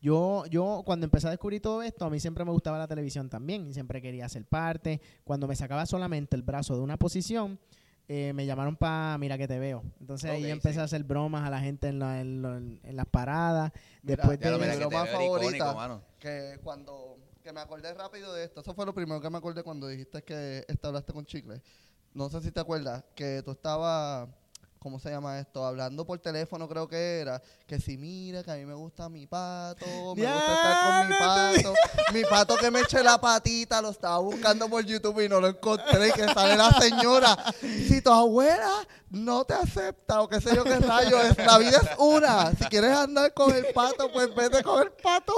Yo, 0.00 0.44
yo 0.46 0.82
cuando 0.84 1.04
empecé 1.04 1.28
a 1.28 1.30
descubrir 1.30 1.60
todo 1.62 1.80
esto, 1.82 2.04
a 2.04 2.10
mí 2.10 2.18
siempre 2.18 2.44
me 2.44 2.50
gustaba 2.50 2.76
la 2.76 2.88
televisión 2.88 3.28
también 3.28 3.68
y 3.68 3.72
siempre 3.72 4.02
quería 4.02 4.28
ser 4.28 4.44
parte. 4.44 5.00
Cuando 5.22 5.46
me 5.46 5.54
sacaba 5.54 5.86
solamente 5.86 6.34
el 6.34 6.42
brazo 6.42 6.74
de 6.74 6.80
una 6.80 6.96
posición, 6.96 7.58
eh, 8.08 8.32
me 8.34 8.44
llamaron 8.46 8.76
para 8.76 9.16
Mira 9.18 9.38
que 9.38 9.48
te 9.48 9.58
veo. 9.58 9.82
Entonces 10.00 10.30
ahí 10.30 10.44
Ok, 10.44 10.50
empecé 10.50 10.74
sí. 10.74 10.80
a 10.80 10.84
hacer 10.84 11.04
bromas 11.04 11.46
a 11.46 11.50
la 11.50 11.60
gente 11.60 11.88
en, 11.88 11.98
la- 11.98 12.20
en 12.20 12.42
lo- 12.42 12.56
en 12.56 12.80
las 12.96 13.06
paradas. 13.06 13.72
Mira, 14.02 14.16
Después 14.16 14.38
de... 14.40 14.50
mira 14.58 14.72
mi 14.74 14.76
broma 14.76 15.02
icónico, 15.24 15.64
favorita. 15.64 16.02
Que 16.18 16.58
cuando 16.62 17.18
que 17.42 17.52
me 17.52 17.60
acordé 17.60 17.92
rápido 17.94 18.32
de 18.34 18.44
esto, 18.44 18.60
eso 18.60 18.72
fue 18.74 18.86
lo 18.86 18.94
primero 18.94 19.20
que 19.20 19.28
me 19.30 19.38
acordé 19.38 19.62
cuando 19.64 19.88
dijiste 19.88 20.22
que 20.22 20.64
hablaste 20.82 21.12
con 21.12 21.26
Chicle. 21.26 21.60
No 22.14 22.28
sé 22.28 22.40
si 22.40 22.52
te 22.52 22.60
acuerdas 22.60 23.04
que 23.16 23.42
tú 23.44 23.50
estabas, 23.52 24.28
¿cómo 24.82 24.98
se 24.98 25.10
llama 25.10 25.38
esto? 25.38 25.64
Hablando 25.64 26.04
por 26.04 26.18
teléfono 26.18 26.68
creo 26.68 26.88
que 26.88 27.20
era, 27.20 27.40
que 27.68 27.78
si 27.80 27.96
mira 27.96 28.42
que 28.42 28.50
a 28.50 28.56
mí 28.56 28.64
me 28.64 28.74
gusta 28.74 29.08
mi 29.08 29.28
pato, 29.28 29.86
me 30.16 30.24
gusta 30.26 30.54
estar 30.54 30.76
con 30.82 31.08
mi 31.08 31.14
pato, 31.18 31.74
mi 32.12 32.22
pato 32.24 32.56
que 32.56 32.70
me 32.70 32.80
eche 32.80 33.00
la 33.02 33.20
patita, 33.20 33.80
lo 33.80 33.90
estaba 33.90 34.18
buscando 34.18 34.68
por 34.68 34.84
YouTube 34.84 35.20
y 35.24 35.28
no 35.28 35.40
lo 35.40 35.48
encontré 35.48 36.08
y 36.08 36.12
que 36.12 36.24
sale 36.34 36.56
la 36.56 36.72
señora, 36.72 37.36
si 37.60 38.02
tu 38.02 38.10
abuela 38.10 38.72
no 39.10 39.44
te 39.44 39.54
acepta 39.54 40.20
o 40.22 40.28
qué 40.28 40.40
sé 40.40 40.54
yo 40.56 40.64
qué 40.64 40.76
rayos, 40.80 41.24
es, 41.26 41.36
la 41.46 41.58
vida 41.58 41.78
es 41.80 41.88
una, 41.98 42.50
si 42.52 42.64
quieres 42.64 42.90
andar 42.96 43.32
con 43.34 43.54
el 43.54 43.66
pato, 43.72 44.10
pues 44.10 44.34
vete 44.34 44.62
con 44.64 44.82
el 44.82 44.90
pato. 44.92 45.34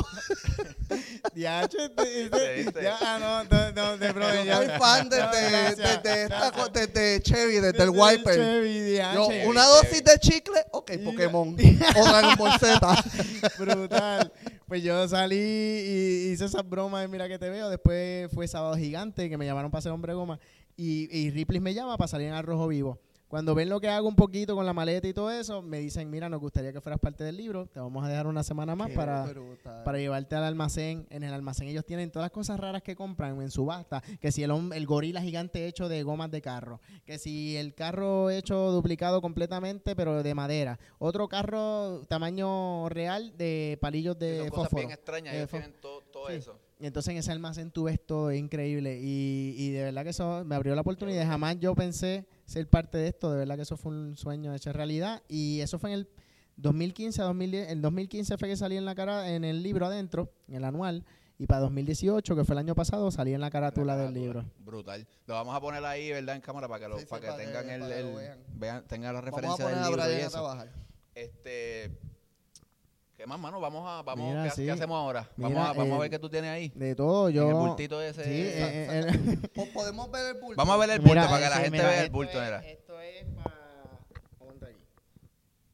Diache, 1.34 1.88
te- 1.96 2.30
te- 2.30 2.54
¿Viste? 2.54 2.82
ya, 2.82 2.96
ah, 3.00 3.18
no, 3.18 3.44
no, 3.44 3.72
no, 3.72 3.98
de 3.98 4.12
broma, 4.12 4.34
Yo 4.36 4.44
ya. 4.44 4.56
soy 4.56 4.68
fan 4.78 5.08
No, 5.08 5.16
desde, 5.16 5.50
gracias, 5.50 6.02
desde, 6.02 6.22
esta 6.24 6.68
desde 6.68 7.22
Chevy, 7.22 7.60
desde 7.60 7.82
el 7.82 7.90
Wiper. 7.90 8.34
Chevy, 8.36 8.96
Yo, 9.14 9.28
una 9.46 9.64
dosis 9.64 10.02
de 10.04 10.18
chicle, 10.18 10.60
ok, 10.70 10.92
Pokémon. 11.04 11.54
o 11.96 12.08
Dragon 12.08 12.34
Ball 12.36 12.58
Z. 12.58 13.04
Brutal. 13.58 14.32
Pues 14.66 14.82
yo 14.82 15.06
salí 15.08 15.36
y 15.36 16.30
hice 16.32 16.46
esas 16.46 16.68
bromas 16.68 17.02
de 17.02 17.08
Mira 17.08 17.28
que 17.28 17.38
te 17.38 17.48
veo. 17.48 17.68
Después 17.68 18.30
fue 18.32 18.48
Sábado 18.48 18.76
Gigante, 18.76 19.28
que 19.28 19.36
me 19.36 19.46
llamaron 19.46 19.70
para 19.70 19.82
ser 19.82 19.92
hombre 19.92 20.14
goma. 20.14 20.38
Y, 20.76 21.08
y 21.16 21.30
Ripley 21.30 21.60
me 21.60 21.74
llama 21.74 21.96
para 21.96 22.08
salir 22.08 22.28
en 22.28 22.34
Al 22.34 22.44
Rojo 22.44 22.68
Vivo. 22.68 22.98
Cuando 23.28 23.54
ven 23.54 23.68
lo 23.68 23.80
que 23.80 23.88
hago 23.88 24.06
un 24.06 24.14
poquito 24.14 24.54
con 24.54 24.64
la 24.64 24.72
maleta 24.72 25.08
y 25.08 25.12
todo 25.12 25.30
eso, 25.30 25.60
me 25.60 25.78
dicen, 25.78 26.08
mira, 26.10 26.28
nos 26.28 26.40
gustaría 26.40 26.72
que 26.72 26.80
fueras 26.80 27.00
parte 27.00 27.24
del 27.24 27.36
libro. 27.36 27.66
Te 27.66 27.80
vamos 27.80 28.04
a 28.04 28.08
dejar 28.08 28.26
una 28.26 28.42
semana 28.44 28.76
más 28.76 28.88
Qué 28.88 28.94
para, 28.94 29.24
brutal. 29.24 29.82
para 29.82 29.98
llevarte 29.98 30.36
al 30.36 30.44
almacén. 30.44 31.06
En 31.10 31.24
el 31.24 31.32
almacén 31.34 31.66
ellos 31.68 31.84
tienen 31.84 32.10
todas 32.10 32.26
las 32.26 32.30
cosas 32.32 32.60
raras 32.60 32.82
que 32.82 32.94
compran 32.94 33.40
en 33.40 33.50
subasta. 33.50 34.02
Que 34.20 34.30
si 34.30 34.42
el, 34.42 34.52
el 34.72 34.86
gorila 34.86 35.20
gigante 35.20 35.66
hecho 35.66 35.88
de 35.88 36.02
gomas 36.02 36.30
de 36.30 36.42
carro. 36.42 36.80
Que 37.04 37.18
si 37.18 37.56
el 37.56 37.74
carro 37.74 38.30
hecho 38.30 38.70
duplicado 38.70 39.20
completamente 39.20 39.96
pero 39.96 40.22
de 40.22 40.34
madera. 40.34 40.78
Otro 40.98 41.26
carro 41.28 42.02
tamaño 42.06 42.88
real 42.88 43.36
de 43.36 43.78
palillos 43.80 44.18
de 44.18 44.38
son 44.38 44.48
cosas 44.50 44.62
fósforo. 44.64 44.80
bien 44.80 44.90
extrañas. 44.92 45.34
Ellos 45.34 45.50
tienen 45.50 45.74
todo, 45.80 46.02
todo 46.12 46.28
sí. 46.28 46.34
eso. 46.34 46.58
Y 46.80 46.86
entonces 46.86 47.12
en 47.12 47.18
ese 47.18 47.30
almacén 47.32 47.70
tú 47.70 47.84
ves 47.84 48.04
todo, 48.04 48.30
es 48.30 48.38
increíble. 48.38 48.98
Y, 49.00 49.54
y 49.56 49.70
de 49.70 49.84
verdad 49.84 50.02
que 50.02 50.10
eso 50.10 50.44
me 50.44 50.54
abrió 50.56 50.74
la 50.74 50.80
oportunidad. 50.80 51.26
Jamás 51.26 51.58
yo 51.60 51.74
pensé 51.74 52.26
ser 52.46 52.68
parte 52.68 52.98
de 52.98 53.08
esto. 53.08 53.30
De 53.30 53.38
verdad 53.38 53.56
que 53.56 53.62
eso 53.62 53.76
fue 53.76 53.92
un 53.92 54.16
sueño 54.16 54.52
hecho 54.54 54.72
realidad. 54.72 55.22
Y 55.28 55.60
eso 55.60 55.78
fue 55.78 55.92
en 55.92 56.00
el 56.00 56.08
2015 56.56 57.22
a 57.22 57.24
2010. 57.26 57.70
En 57.70 57.80
2015 57.80 58.36
fue 58.38 58.48
que 58.48 58.56
salí 58.56 58.76
en 58.76 58.84
la 58.84 58.94
cara, 58.94 59.30
en 59.30 59.44
el 59.44 59.62
libro 59.62 59.86
adentro, 59.86 60.32
en 60.48 60.56
el 60.56 60.64
anual. 60.64 61.04
Y 61.38 61.46
para 61.46 61.60
2018, 61.62 62.36
que 62.36 62.44
fue 62.44 62.54
el 62.54 62.58
año 62.60 62.74
pasado, 62.76 63.10
salí 63.10 63.34
en 63.34 63.40
la 63.40 63.50
carátula 63.50 63.96
del 63.96 64.06
Carátula. 64.14 64.24
libro. 64.42 64.44
Brutal. 64.60 65.06
Lo 65.26 65.34
vamos 65.34 65.54
a 65.56 65.60
poner 65.60 65.84
ahí, 65.84 66.10
¿verdad? 66.10 66.36
En 66.36 66.40
cámara 66.42 66.68
para 66.68 66.80
que, 66.84 66.88
lo, 66.88 66.96
Sí, 66.96 67.02
sí, 67.02 67.06
para 67.08 67.20
que 67.22 67.26
para 67.28 67.38
que- 67.38 67.44
tengan 67.46 67.70
el, 67.70 67.80
para 67.80 67.94
que 67.96 68.02
lo 68.02 68.08
el- 68.10 68.16
vean. 68.16 68.38
vean, 68.54 68.84
tengan 68.86 69.14
la 69.14 69.20
Vamos 69.20 69.34
a 69.34 69.36
referencia 69.36 69.64
poner 69.64 69.78
del 69.78 69.84
a 69.84 69.88
libro 69.88 70.02
y 70.02 70.06
Brian 70.06 70.20
a 70.20 70.26
eso. 70.28 70.30
trabajar. 70.38 70.72
Este, 71.16 71.98
¿qué 73.24 73.28
más, 73.28 73.40
mano? 73.40 73.58
Vamos 73.58 73.88
a, 73.88 74.02
vamos, 74.02 74.28
Mira, 74.28 74.44
¿qué, 74.44 74.50
sí. 74.50 74.64
qué 74.66 74.72
hacemos 74.72 74.96
ahora? 74.96 75.26
Mira, 75.38 75.48
vamos 75.54 75.70
a, 75.70 75.72
vamos 75.72 75.92
a 75.94 75.96
eh, 75.96 76.00
ver 76.00 76.10
qué 76.10 76.18
tú 76.18 76.28
tienes 76.28 76.50
ahí. 76.50 76.70
De 76.74 76.94
todo, 76.94 77.30
yo... 77.30 77.44
En 77.44 77.48
el 77.48 77.54
bultito 77.54 78.02
ese. 78.02 78.22
Sí, 78.22 78.30
eh, 78.30 78.86
eh, 78.90 79.08
el- 79.08 79.38
Po- 79.54 79.66
Podemos 79.72 80.10
ver 80.10 80.36
el 80.36 80.42
bulto. 80.42 80.56
Vamos 80.56 80.74
a 80.74 80.76
ver 80.78 80.90
el 80.90 80.98
bulto 80.98 81.14
Mira, 81.14 81.26
para 81.30 81.42
que 81.42 81.48
la 81.48 81.56
gente 81.56 81.78
vea 81.78 81.98
el 82.00 82.04
esto 82.04 82.12
bulto. 82.12 82.42
es-. 82.42 82.64
Esto 82.66 83.00
es 83.00 83.24
para... 83.42 83.54
Aquí. 84.68 84.76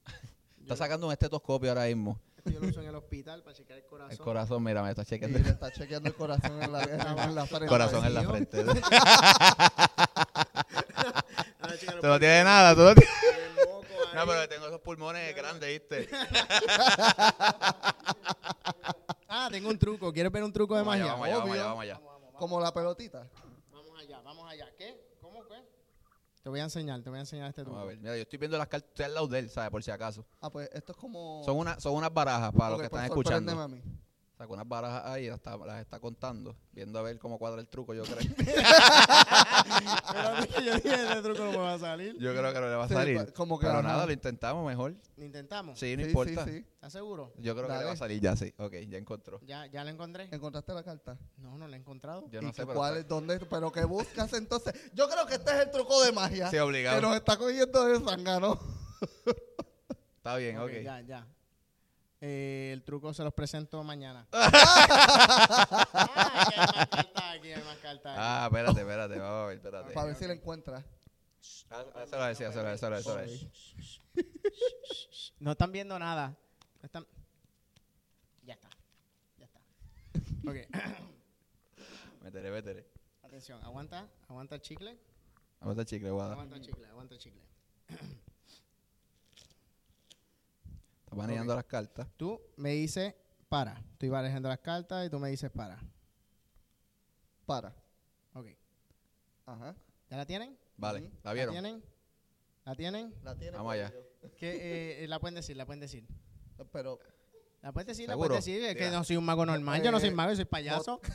Está 0.63 0.77
sacando 0.77 1.09
un 1.09 1.13
estetoscopio 1.13 1.71
ahora 1.71 1.87
mismo. 1.87 2.21
Esto 2.39 2.51
yo 2.51 2.61
lo 2.61 2.69
uso 2.69 2.83
en 2.83 2.89
el 2.89 2.95
hospital 2.95 3.43
para 3.43 3.57
checar 3.57 3.79
el 3.79 3.85
corazón. 3.85 4.13
El 4.13 4.19
corazón, 4.19 4.63
mira, 4.63 4.83
me 4.85 4.91
está 4.91 5.05
chequeando. 5.05 5.37
le 5.41 5.49
está 5.49 5.73
chequeando 5.73 6.09
el 6.09 6.15
corazón 6.15 6.63
en 6.63 6.71
la, 6.73 6.83
en 6.85 7.35
la 7.35 7.47
frente. 7.47 7.67
Corazón 7.67 8.05
en 8.07 8.15
la 8.15 8.23
frente. 8.23 8.65
Tú 12.01 12.07
no 12.07 12.19
tienes 12.21 12.45
nada, 12.45 12.75
tú 12.77 12.83
no 12.83 12.95
tienes. 12.95 13.50
No, 14.15 14.27
pero 14.27 14.49
tengo 14.49 14.67
esos 14.67 14.81
pulmones 14.81 15.35
grandes, 15.35 15.69
¿viste? 15.69 16.09
Ah, 19.33 19.49
tengo 19.51 19.69
un 19.71 19.79
truco. 19.79 20.13
¿Quieres 20.13 20.33
ver 20.33 20.43
un 20.43 20.53
truco 20.53 20.75
de 20.75 20.81
Vamos 20.83 20.95
allá, 20.95 21.17
magia? 21.17 21.17
vamos 21.17 21.27
allá, 21.27 21.39
vamos 21.39 21.53
allá, 21.55 21.65
vamos 21.65 21.83
allá. 21.83 21.95
Vamos, 21.95 22.11
vamos, 22.11 22.27
vamos. 22.27 22.41
Como 22.41 22.61
la 22.61 22.75
pelotita. 22.75 23.31
Vamos 23.73 24.01
allá, 24.01 24.21
vamos 24.23 24.51
allá. 24.51 24.69
¿Qué? 24.77 25.17
¿Cómo 25.21 25.47
qué? 25.47 25.55
Te 26.43 26.49
voy 26.49 26.59
a 26.59 26.65
enseñar, 26.65 27.01
te 27.01 27.11
voy 27.11 27.19
a 27.19 27.21
enseñar 27.21 27.49
este 27.49 27.63
truco. 27.63 27.79
A 27.79 27.85
ver. 27.85 27.99
Mira, 27.99 28.17
yo 28.17 28.23
estoy 28.23 28.41
viendo 28.41 28.59
las 28.59 28.67
cartas, 28.67 28.89
estoy 28.91 29.05
al 29.05 29.15
lado 29.15 29.29
de 29.29 29.39
él, 29.39 29.49
¿sabes? 29.49 29.71
Por 29.71 29.85
si 29.85 29.93
acaso. 29.93 30.27
Ah, 30.41 30.51
pues 30.51 30.69
esto 30.73 30.91
es 30.93 30.99
como... 30.99 31.43
Son, 31.45 31.57
una, 31.57 31.79
son 31.79 31.95
unas 31.95 32.13
barajas 32.13 32.53
para 32.53 32.71
los 32.71 32.83
que 32.83 32.89
pues 32.91 33.03
están 33.03 33.05
escuchando. 33.05 33.53
a 33.53 33.69
mí. 33.69 33.81
Sacó 34.41 34.55
unas 34.55 34.67
barajas 34.67 35.03
ahí 35.05 35.27
y 35.27 35.29
las 35.29 35.37
está, 35.37 35.55
las 35.59 35.83
está 35.83 36.01
contando, 36.01 36.57
viendo 36.73 36.99
a 36.99 37.03
ver 37.03 37.19
cómo 37.19 37.39
cuadra 37.39 37.61
el 37.61 37.69
truco, 37.69 37.93
yo 37.93 38.05
creo. 38.05 38.17
Pero 40.13 40.47
que 40.55 40.65
yo 40.65 40.75
dije, 40.77 40.95
ese 40.95 41.21
truco 41.23 41.45
no 41.45 41.51
me 41.51 41.59
va 41.59 41.75
a 41.75 41.79
salir. 41.79 42.17
Yo 42.19 42.33
creo 42.35 42.51
que 42.51 42.59
no 42.61 42.69
le 42.71 42.75
va 42.75 42.85
a 42.85 42.89
Sí, 42.89 42.95
salir. 42.95 43.17
pues, 43.19 43.33
como 43.33 43.59
que 43.59 43.67
Pero 43.67 43.81
ajá. 43.81 43.89
nada, 43.89 44.07
lo 44.07 44.13
intentamos 44.13 44.67
mejor. 44.67 44.95
¿Lo 45.19 45.25
intentamos? 45.27 45.79
Sí, 45.79 45.95
no 45.95 46.05
Sí, 46.05 46.09
importa. 46.09 46.45
sí, 46.47 46.53
sí. 46.53 46.57
¿Estás 46.73 46.91
seguro? 46.95 47.35
Yo 47.37 47.55
creo 47.55 47.69
que 47.69 47.75
le 47.75 47.85
va 47.85 47.93
a 47.93 47.97
salir 47.97 48.19
ya, 48.23 48.35
sí. 48.35 48.51
Ok, 48.57 48.73
ya 48.89 48.97
encontró. 48.97 49.41
¿Ya, 49.43 49.67
¿Ya 49.67 49.85
lo 49.85 49.91
encontré? 49.91 50.27
¿Encontraste 50.33 50.73
la 50.73 50.85
carta? 50.85 51.19
No, 51.37 51.59
no 51.59 51.69
lo 51.69 51.75
he 51.75 51.77
encontrado. 51.77 52.27
Yo 52.31 52.41
¿Y 52.41 52.45
no 52.47 52.51
sé, 52.55 52.63
qué- 52.63 52.67
pero... 52.67 52.79
cuál 52.79 52.97
es, 52.97 53.07
dónde, 53.07 53.41
pero 53.41 53.71
qué 53.71 53.85
buscas 53.85 54.33
entonces? 54.33 54.73
Yo 54.95 55.07
creo 55.11 55.27
que 55.27 55.35
este 55.35 55.51
es 55.51 55.67
el 55.67 55.71
truco 55.71 56.03
de 56.03 56.13
magia. 56.13 56.49
Sí, 56.49 56.57
obligado. 56.57 56.97
Que 56.99 57.07
nos 57.07 57.15
está 57.15 57.37
cogiendo 57.37 57.85
de 57.85 58.01
zángano. 58.01 58.59
Está 60.17 60.37
bien, 60.37 60.59
ok. 60.59 60.71
Ya, 60.83 61.01
ya. 61.03 61.27
Eh, 62.23 62.71
el 62.75 62.83
truco 62.83 63.15
se 63.15 63.25
los 63.25 63.33
presento 63.33 63.83
mañana. 63.83 64.27
ah, 64.33 65.81
aquí 66.43 66.55
hay 66.55 66.67
más 66.67 66.87
cartas 66.89 67.25
aquí, 67.37 67.53
hay 67.53 67.63
más 67.63 67.79
cartas. 67.79 68.17
Ah, 68.19 68.45
espérate, 68.47 68.81
espérate, 68.81 69.19
vamos 69.19 69.45
a 69.45 69.47
ver, 69.47 69.57
espérate. 69.57 69.93
Para 69.93 70.07
ver 70.07 70.17
si 70.17 70.27
la 70.27 70.35
encuentras. 70.35 70.85
Ah, 71.71 71.85
ah, 71.95 72.03
Eso 72.03 72.19
lo 72.19 72.25
decía, 72.27 72.49
eso 72.49 72.63
lo 72.63 72.69
decía, 72.69 72.75
eso 72.75 72.91
lo 72.91 72.97
decía, 72.97 73.13
eso 73.13 73.17
lo 73.17 73.23
decía. 73.23 73.51
No 75.39 75.53
están 75.53 75.73
viendo 75.73 75.99
nada. 75.99 76.37
No 76.81 76.87
están... 76.87 77.07
Ya 78.43 78.55
está. 78.55 78.69
Ya 79.39 79.47
está. 79.47 79.61
Ok. 80.51 80.57
Métele, 82.23 82.51
métele. 82.51 82.87
Atención, 83.23 83.63
aguanta, 83.65 84.07
aguanta 84.29 84.57
el 84.57 84.61
chicle. 84.61 84.99
Vamos 85.61 85.79
a 85.79 85.85
chicle, 85.87 86.11
guada. 86.11 86.33
Aguanta 86.33 86.57
el 86.57 86.63
chicle, 86.63 86.87
aguanta 86.87 87.15
el 87.15 87.21
chicle. 87.21 87.41
Manejando 91.23 91.55
las 91.55 91.65
cartas. 91.65 92.09
Tú 92.17 92.41
me 92.57 92.71
dices 92.71 93.15
para. 93.49 93.83
Tú 93.99 94.07
ibas 94.07 94.23
leyendo 94.23 94.49
las 94.49 94.59
cartas 94.61 95.07
y 95.07 95.11
tú 95.11 95.19
me 95.19 95.29
dices 95.31 95.51
para. 95.51 95.79
Para. 97.47 97.75
Ok. 98.35 98.47
Ajá. 99.47 99.75
¿Ya 100.09 100.17
la 100.17 100.27
tienen? 100.27 100.57
Vale. 100.77 101.01
¿la 101.01 101.11
¿La 101.25 101.33
vieron? 101.33 101.53
tienen? 101.53 101.85
¿La 102.65 102.75
tienen? 102.75 103.15
La 103.23 103.35
tiene. 103.37 103.57
Vamos 103.57 103.73
allá. 103.73 103.91
Corillo. 103.91 104.37
¿Qué, 104.39 105.05
eh, 105.05 105.09
la 105.09 105.19
pueden 105.19 105.35
decir, 105.35 105.57
la 105.57 105.67
pueden 105.67 105.81
decir. 105.81 106.07
Pero 106.73 106.99
La 107.63 107.73
puedes 107.73 107.87
decir, 107.89 108.09
la 108.09 108.17
puedes 108.17 108.37
decir. 108.45 108.63
Es 108.65 108.77
que 108.77 108.91
no 108.91 109.03
soy 109.05 109.17
un 109.17 109.25
mago 109.25 109.45
normal. 109.47 109.83
Yo 109.83 109.91
no 109.91 109.99
soy 110.01 110.11
Eh, 110.11 110.13
mago, 110.15 110.31
yo 110.31 110.37
soy 110.37 110.45
payaso. 110.45 111.01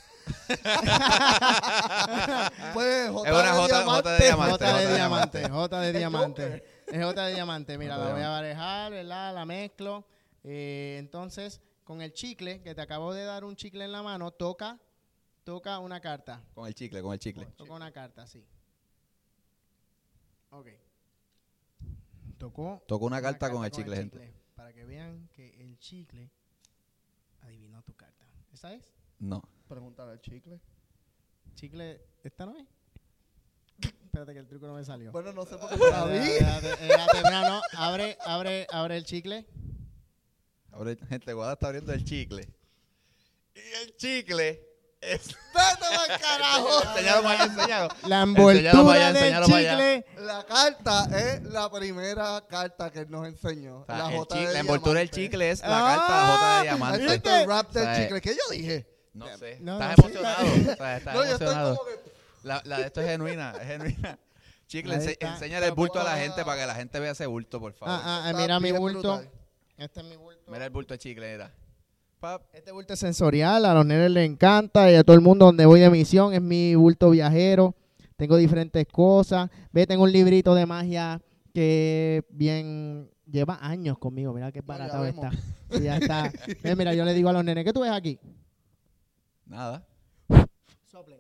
Pues, 2.74 3.10
J 3.10 3.30
Es 3.30 3.34
una 3.36 3.44
de 3.44 3.52
J- 3.52 3.84
J 3.86 4.12
de 4.12 4.24
diamante. 4.26 4.52
J 4.52 4.58
de 4.58 4.70
J 4.70 4.80
de 4.80 4.94
diamante. 4.96 5.50
J 5.50 5.80
de 5.82 5.94
diamante. 5.98 6.75
Es 6.88 7.04
J 7.04 7.26
de 7.26 7.34
diamante. 7.34 7.78
Mira, 7.78 7.98
la 7.98 8.14
voy 8.14 8.22
a 8.22 8.30
barejar, 8.30 8.92
¿verdad? 8.92 9.34
La 9.34 9.46
mezclo. 9.46 10.06
Eh, 10.44 10.98
entonces, 11.00 11.62
con 11.84 12.02
el 12.02 12.14
chicle, 12.14 12.62
que 12.62 12.76
te 12.76 12.82
acabo 12.82 13.14
de 13.14 13.24
dar 13.24 13.44
un 13.44 13.56
chicle 13.56 13.86
en 13.86 13.92
la 13.92 14.04
mano, 14.04 14.32
toca, 14.32 14.80
toca 15.44 15.80
una 15.80 16.00
carta. 16.00 16.44
Con 16.54 16.68
el 16.68 16.76
chicle, 16.76 17.02
con 17.02 17.14
el 17.14 17.20
chicle. 17.20 17.46
Toca 17.58 17.74
una 17.74 17.92
carta, 17.92 18.28
sí. 18.28 18.46
Ok. 20.52 20.68
Tocó. 22.38 22.84
Tocó 22.88 23.06
una 23.06 23.22
carta 23.22 23.50
con 23.52 23.66
el 23.66 23.72
chicle, 23.72 23.96
gente. 23.96 24.20
chicle, 24.20 24.34
Para 24.56 24.74
que 24.74 24.86
vean 24.86 25.30
que 25.34 25.62
el 25.62 25.78
chicle 25.80 26.30
adivinó 27.42 27.82
tu 27.84 27.96
carta. 27.96 28.26
¿Esa 28.54 28.74
es? 28.74 28.94
No. 29.20 29.42
Pregúntale 29.68 30.12
al 30.12 30.22
chicle. 30.22 30.62
Chicle, 31.56 32.02
¿esta 32.24 32.46
no 32.46 32.56
es? 32.58 32.68
Espérate 34.16 34.34
que 34.34 34.40
el 34.40 34.48
truco 34.48 34.66
no 34.68 34.76
me 34.76 34.86
salió. 34.86 35.12
Bueno, 35.12 35.34
no 35.34 35.46
sé 35.46 35.58
por 35.58 35.70
qué 35.70 35.78
la 35.92 36.06
vi. 36.06 36.18
Espérate, 36.20 36.70
espérate, 36.72 37.18
mira, 37.26 37.50
no, 37.50 37.62
abre, 37.74 38.18
abre, 38.26 38.66
abre 38.72 38.96
el 38.96 39.04
chicle. 39.04 39.46
Ahora, 40.72 40.96
gente, 41.10 41.34
Guada 41.34 41.54
está 41.54 41.68
abriendo 41.68 41.92
el 41.92 42.06
chicle. 42.06 42.48
Y 43.56 43.60
el 43.84 43.94
chicle 43.98 44.62
es... 45.02 45.28
¡Vete 45.28 45.36
pa'l 45.54 46.20
carajo! 46.22 46.82
enseñalo 46.96 47.24
para 47.24 47.44
allá, 47.44 47.54
enseñalo. 47.54 47.88
La 48.08 48.22
envoltura 48.22 48.94
allá, 48.94 49.12
del 49.14 49.44
chicle. 49.44 50.06
La 50.20 50.46
carta 50.46 51.08
es 51.20 51.44
la 51.44 51.70
primera 51.70 52.46
carta 52.48 52.92
que 52.92 53.00
él 53.00 53.10
nos 53.12 53.28
enseñó. 53.28 53.82
O 53.82 53.86
sea, 53.86 53.98
la 53.98 54.12
el 54.12 54.18
J 54.18 54.36
chicle- 54.38 54.48
de 54.48 54.54
la 54.54 54.60
envoltura 54.60 55.00
del 55.02 55.12
chicle 55.12 55.52
es 55.52 55.60
la 55.60 55.68
Ah, 55.68 55.96
carta 55.98 56.38
J 56.38 56.58
de 56.58 56.64
diamante. 56.64 57.16
está 57.16 57.42
el 57.42 57.48
rap 57.50 57.72
del 57.74 57.84
O 57.84 57.86
sea, 57.86 58.02
chicle. 58.02 58.22
¿Qué 58.22 58.30
yo 58.30 58.50
dije? 58.56 58.88
No 59.14 59.38
sé. 59.38 59.58
No, 59.60 59.74
estás 59.74 59.98
no, 59.98 60.04
emocionado. 60.06 60.46
está- 60.46 60.72
O 60.74 60.76
sea, 60.78 60.98
estás 60.98 61.16
No, 61.16 61.26
yo 61.26 61.32
estoy 61.34 61.48
como 61.54 61.86
que... 61.86 62.15
La, 62.46 62.62
la 62.66 62.78
de 62.78 62.86
esto 62.86 63.02
es 63.02 63.08
genuina, 63.08 63.54
es 63.60 63.68
genuina. 63.68 64.20
Chicle, 64.68 64.96
ense- 64.96 65.18
enséñale 65.20 65.66
el 65.68 65.72
bulto 65.74 66.00
a 66.00 66.04
la 66.04 66.16
gente 66.18 66.46
para 66.46 66.62
que 66.62 66.68
la 66.68 66.76
gente 66.76 67.00
vea 67.00 67.12
ese 67.12 67.26
bulto, 67.26 67.60
por 67.60 67.74
favor. 67.74 67.96
Ah, 68.04 68.24
ah, 68.26 68.30
Está 68.30 68.42
mira 68.42 68.60
mi 68.60 68.70
bien 68.72 68.82
bulto. 68.82 69.00
brutal. 69.00 69.30
Este 69.78 70.00
es 70.00 70.06
mi 70.06 70.16
bulto. 70.16 70.52
Mira 70.52 70.66
el 70.66 70.70
bulto 70.72 70.94
de 70.94 70.98
chicle, 71.00 71.32
mira. 71.32 71.52
Pap. 72.20 72.44
Este 72.54 72.72
bulto 72.72 72.94
es 72.94 73.00
sensorial, 73.00 73.66
a 73.66 73.74
los 73.74 73.86
nenes 73.86 74.12
les 74.12 74.30
encanta 74.30 74.90
y 74.92 74.96
a 74.96 75.04
todo 75.04 75.16
el 75.16 75.22
mundo 75.22 75.46
donde 75.46 75.66
voy 75.66 75.80
de 75.80 75.90
misión 75.90 76.34
es 76.34 76.42
mi 76.42 76.76
bulto 76.76 77.10
viajero. 77.10 77.76
Tengo 78.16 78.38
diferentes 78.38 78.86
cosas. 78.92 79.50
Ve, 79.72 79.86
tengo 79.88 80.04
un 80.04 80.12
librito 80.12 80.54
de 80.56 80.66
magia 80.66 81.20
que 81.54 82.24
bien 82.30 83.10
lleva 83.26 83.58
años 83.62 83.98
conmigo. 83.98 84.34
Mira 84.34 84.52
qué 84.52 84.60
ya 84.60 84.66
baratado 84.66 85.04
vemos. 85.04 85.26
está. 85.26 85.78
Sí, 85.78 85.84
ya 85.84 85.98
está. 85.98 86.32
Ve, 86.64 86.76
mira, 86.76 86.94
yo 86.94 87.04
le 87.06 87.14
digo 87.14 87.28
a 87.30 87.34
los 87.34 87.44
nenes, 87.44 87.66
¿qué 87.66 87.74
tú 87.74 87.82
ves 87.82 87.92
aquí? 87.92 88.20
Nada. 89.46 89.86
Soplen. 90.86 91.20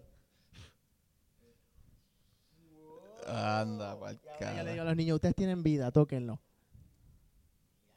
Anda, 3.25 3.99
pa'l 3.99 4.19
Y 4.39 4.43
ahora 4.43 4.55
yo 4.57 4.63
le 4.63 4.71
digo 4.71 4.81
a 4.83 4.85
los 4.85 4.95
niños, 4.95 5.15
ustedes 5.15 5.35
tienen 5.35 5.63
vida, 5.63 5.91
tóquenlo. 5.91 6.39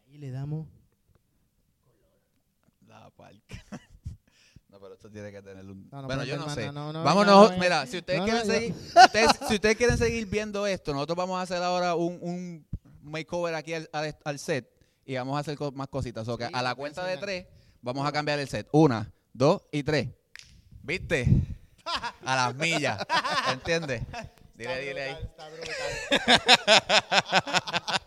Y 0.09 0.13
ahí 0.13 0.19
le 0.19 0.31
damos. 0.31 0.67
La 2.87 3.11
pa'l 3.11 3.43
cara. 3.47 3.83
No, 4.71 4.79
pero 4.81 4.95
esto 4.95 5.11
tiene 5.11 5.31
que 5.33 5.43
tener 5.43 5.65
un... 5.65 5.89
No, 5.91 6.03
no, 6.03 6.07
bueno, 6.09 6.09
pero 6.09 6.25
yo 6.25 6.37
no 6.37 6.43
hermana, 6.43 6.55
sé. 6.55 6.73
no, 6.73 6.93
no, 6.93 7.03
Vámonos, 7.03 7.51
no, 7.51 7.55
no, 7.57 7.61
mira, 7.61 7.87
si 7.87 7.99
ustedes 7.99 8.21
no, 8.21 8.25
quieren 8.27 8.47
yo- 8.47 8.53
seguir, 8.53 8.75
si 8.75 8.99
ustedes, 9.05 9.31
si 9.49 9.55
ustedes 9.55 9.77
quieren 9.77 9.99
seguir 9.99 10.27
viendo 10.27 10.67
esto, 10.67 10.93
nosotros 10.93 11.17
vamos 11.17 11.39
a 11.39 11.43
hacer 11.43 11.63
ahora 11.63 11.95
un, 11.95 12.19
un 12.21 12.67
makeover 13.03 13.55
aquí 13.55 13.75
al, 13.75 13.89
al- 13.93 14.17
al 14.25 14.39
set 14.39 14.71
y 15.07 15.15
vamos 15.17 15.37
a 15.37 15.41
hacer 15.41 15.57
co- 15.57 15.73
más 15.73 15.89
cositas. 15.89 16.29
O 16.29 16.37
que 16.37 16.47
Sí, 16.47 16.53
a 16.55 16.63
la 16.63 16.75
cuenta 16.75 17.05
de 17.05 17.17
tres 17.17 17.47
vamos 17.81 18.07
a 18.07 18.13
cambiar 18.13 18.39
el 18.39 18.49
set. 18.49 18.69
Una, 18.73 19.11
dos 19.33 19.63
y 19.73 19.83
tres. 19.83 20.09
¿Viste? 20.83 21.27
A 22.25 22.37
las 22.37 22.55
millas. 22.55 22.99
¿Entiendes? 23.53 24.03
Dile, 24.59 24.81
dile 24.81 25.03
ahí. 25.05 25.17
Está 25.23 25.49
brutal. 25.49 25.75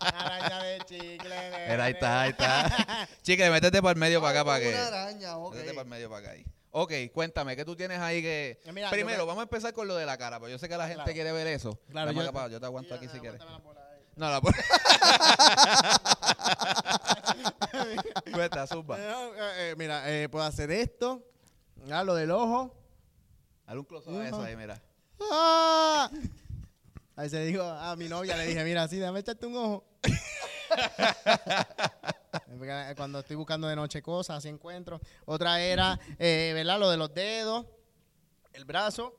Araña 0.00 0.62
de 0.62 0.78
chicle. 0.84 1.66
Mira, 1.70 1.84
ahí 1.84 1.92
está, 1.94 2.20
ahí 2.22 2.30
está. 2.30 3.08
Chicle, 3.22 3.50
métete 3.50 3.80
para 3.80 3.92
el 3.92 3.98
medio 3.98 4.20
para 4.20 4.40
acá 4.40 4.44
para 4.44 4.58
Como 4.58 4.70
que... 4.70 4.76
Una 4.76 4.86
araña, 4.88 5.36
ok. 5.38 5.54
Métete 5.54 5.72
para 5.72 5.82
el 5.82 5.88
medio 5.88 6.10
para 6.10 6.20
acá 6.26 6.30
ahí. 6.32 6.44
Ok, 6.72 6.92
cuéntame, 7.14 7.56
¿qué 7.56 7.64
tú 7.64 7.74
tienes 7.74 8.00
ahí 8.00 8.20
que...? 8.20 8.60
Mira, 8.72 8.90
Primero, 8.90 9.20
yo 9.20 9.26
vamos 9.26 9.40
a 9.40 9.44
empezar 9.44 9.72
con 9.72 9.88
lo 9.88 9.96
de 9.96 10.04
la 10.06 10.18
cara, 10.18 10.38
porque 10.38 10.52
yo 10.52 10.58
sé 10.58 10.68
que 10.68 10.76
la 10.76 10.84
gente 10.88 10.96
Claro. 11.04 11.12
quiere 11.14 11.32
ver 11.32 11.46
eso. 11.46 11.78
Claro, 11.90 12.12
yo- 12.12 12.28
acá, 12.28 12.48
yo 12.48 12.60
te 12.60 12.66
aguanto 12.66 12.94
aquí 12.94 13.08
si 13.08 13.18
quieres. 13.18 13.40
La 13.40 13.56
bola. 13.58 13.80
No, 14.16 14.30
la 14.30 14.40
por... 14.42 14.54
Cuenta, 18.32 18.66
zumba. 18.66 18.98
Eh, 18.98 19.14
eh, 19.56 19.74
mira, 19.78 20.02
eh, 20.10 20.28
puedo 20.28 20.44
hacer 20.44 20.70
esto. 20.70 21.22
Ah, 21.90 22.04
lo 22.04 22.14
del 22.14 22.30
ojo. 22.30 22.74
Dale 23.66 23.78
un 23.80 23.84
close 23.86 24.10
a 24.10 24.28
eso 24.28 24.42
ahí, 24.42 24.54
mira. 24.56 24.80
¡Ah! 25.20 26.10
Ahí 27.16 27.28
se 27.28 27.44
dijo 27.44 27.62
a 27.62 27.94
mi 27.96 28.08
novia, 28.08 28.36
le 28.36 28.46
dije, 28.46 28.64
mira, 28.64 28.88
sí, 28.88 28.96
déjame 28.96 29.20
echarte 29.20 29.46
un 29.46 29.56
ojo. 29.56 29.84
Porque 32.58 32.94
Cuando 32.96 33.18
estoy 33.20 33.36
buscando 33.36 33.66
de 33.68 33.76
noche 33.76 34.00
cosas, 34.02 34.38
así 34.38 34.48
encuentro. 34.48 35.00
Otra 35.26 35.60
era, 35.60 35.98
eh, 36.18 36.52
¿verdad? 36.54 36.78
Lo 36.78 36.88
de 36.90 36.96
los 36.96 37.12
dedos, 37.12 37.66
el 38.52 38.64
brazo. 38.64 39.14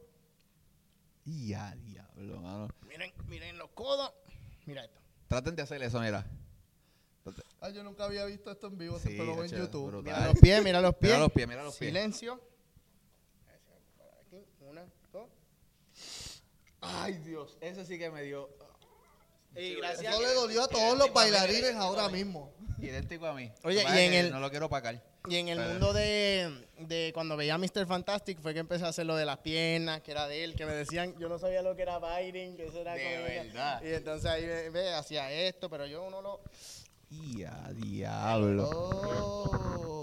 Y 1.26 1.54
a 1.54 1.76
diablo, 1.76 2.42
mano. 2.42 2.68
Miren, 2.88 3.14
miren 3.28 3.58
los 3.58 3.70
codos. 3.72 4.12
Mira 4.66 4.84
esto. 4.84 5.00
Traten 5.28 5.56
de 5.56 5.62
hacer 5.62 5.82
eso, 5.84 6.00
mira. 6.00 6.26
Ah, 7.62 7.70
yo 7.70 7.84
nunca 7.84 8.04
había 8.06 8.26
visto 8.26 8.52
esto 8.52 8.68
en 8.68 8.78
vivo, 8.78 9.00
Sí, 9.00 9.12
esto 9.12 9.24
lo 9.24 9.36
veo 9.36 9.46
en 9.46 9.52
YouTube. 9.52 9.88
brutal. 9.88 10.04
Mira 10.04 10.28
los 10.28 10.40
pies, 10.40 10.64
mira 10.64 10.82
los 10.82 10.96
pies. 10.96 11.12
Mira 11.12 11.20
los 11.20 11.32
pies, 11.32 11.48
mira 11.48 11.64
los 11.64 11.76
pies. 11.78 11.90
Silencio. 11.90 12.42
Aquí, 14.26 14.44
una, 14.62 14.84
dos. 15.12 15.30
Ay, 16.84 17.14
Dios, 17.20 17.58
ese 17.62 17.86
sí 17.86 17.98
que 17.98 18.10
me 18.12 18.24
dio... 18.24 18.50
Y 19.56 19.76
gracias. 19.76 20.12
Eso 20.14 20.22
le 20.24 20.34
dolió 20.34 20.64
a 20.64 20.68
todos 20.68 20.98
los 20.98 21.14
bailarines 21.14 21.76
ahora 21.76 22.10
mismo. 22.10 22.52
Idéntico 22.80 23.28
a 23.28 23.34
mí. 23.34 23.52
Oye, 23.64 23.84
y 23.84 24.00
en 24.00 24.14
el- 24.14 24.32
No 24.32 24.40
lo 24.40 24.50
quiero 24.50 24.68
pagar. 24.68 25.04
Y 25.30 25.36
en 25.38 25.48
el 25.48 25.58
Pero- 25.60 25.70
mundo 25.70 25.94
de, 25.94 26.66
de 26.80 27.12
cuando 27.14 27.38
veía 27.38 27.54
a 27.54 27.58
Mr. 27.60 27.86
Fantastic 27.88 28.42
fue 28.42 28.54
que 28.54 28.60
empecé 28.60 28.84
a 28.86 28.90
hacer 28.90 29.06
lo 29.06 29.16
de 29.16 29.26
las 29.26 29.38
piernas, 29.38 30.02
que 30.02 30.12
era 30.12 30.28
de 30.28 30.44
él, 30.44 30.56
que 30.56 30.66
me 30.66 30.74
decían, 30.74 31.16
yo 31.20 31.30
no 31.30 31.38
sabía 31.40 31.62
lo 31.62 31.76
que 31.76 31.84
era 31.84 32.00
biting, 32.00 32.58
que 32.58 32.66
eso 32.66 32.82
era 32.82 32.96
De 32.96 33.18
verdad. 33.20 33.82
Y 33.84 33.94
entonces 33.94 34.30
ahí 34.30 34.46
ve, 34.46 34.70
ve, 34.72 34.94
hacía 34.94 35.32
esto, 35.32 35.70
pero 35.70 35.86
yo 35.86 36.10
no 36.10 36.22
lo... 36.22 36.42
Y 37.12 37.44
a 37.44 37.70
diablo. 37.74 38.70
Oh. 38.74 40.03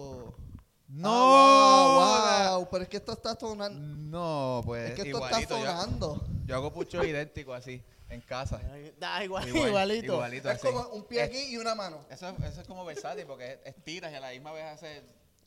No, 0.93 1.09
Ah, 1.12 2.49
wow, 2.51 2.59
wow, 2.61 2.68
pero 2.70 2.82
es 2.82 2.88
que 2.88 2.97
esto 2.97 3.12
está 3.12 3.38
sonando. 3.38 3.78
No, 3.80 4.62
pues 4.64 4.91
Es 4.91 4.95
que 4.97 5.03
esto 5.03 5.16
igualito. 5.18 5.38
está 5.41 5.59
yo- 5.59 5.66
sonando. 5.66 6.24
Yo, 6.47 6.55
hago 6.57 6.72
pucho 6.72 7.05
idéntico 7.05 7.55
así, 7.55 7.82
en 8.09 8.20
casa. 8.22 8.61
Da 8.99 9.22
igual, 9.24 9.47
Igual, 9.49 9.68
igualito. 9.68 10.12
Igualito 10.14 10.51
Es 10.51 10.57
así. 10.57 10.66
como 10.66 10.88
un 10.88 11.05
pie 11.05 11.22
Es- 11.22 11.28
aquí 11.28 11.53
y 11.53 11.57
una 11.59 11.74
mano. 11.76 11.99
Eso, 12.11 12.28
eso 12.45 12.61
es 12.61 12.66
como 12.66 12.84
versátil 12.84 13.24
porque 13.26 13.61
estiras 13.64 14.11
y 14.12 14.16
a 14.16 14.20
la 14.20 14.30
misma 14.30 14.53
vez 14.53 14.64
haces... 14.64 15.03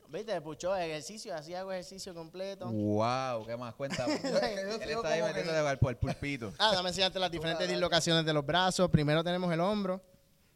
Viste, 0.08 0.40
puchó 0.42 0.76
ejercicio, 0.76 1.34
así 1.36 1.56
hago 1.56 1.72
ejercicio 1.72 2.14
completo. 2.14 2.70
Wow, 2.70 3.46
¿qué 3.48 3.58
más? 3.58 3.74
Cuéntame. 3.74 4.20
Yo 4.24 4.30
Él 4.38 4.90
está 4.92 5.08
ahí 5.10 5.22
de 5.34 5.78
por 5.78 5.90
el 5.92 5.98
pulpito. 5.98 6.54
Ah, 6.60 6.72
dame 6.74 6.90
enseñarte 6.90 7.18
las 7.20 7.32
diferentes 7.32 7.68
dislocaciones 7.68 8.24
de 8.24 8.32
los 8.32 8.46
brazos. 8.46 8.90
Primero 8.92 9.24
tenemos 9.24 9.52
el 9.52 9.60
hombro, 9.60 10.00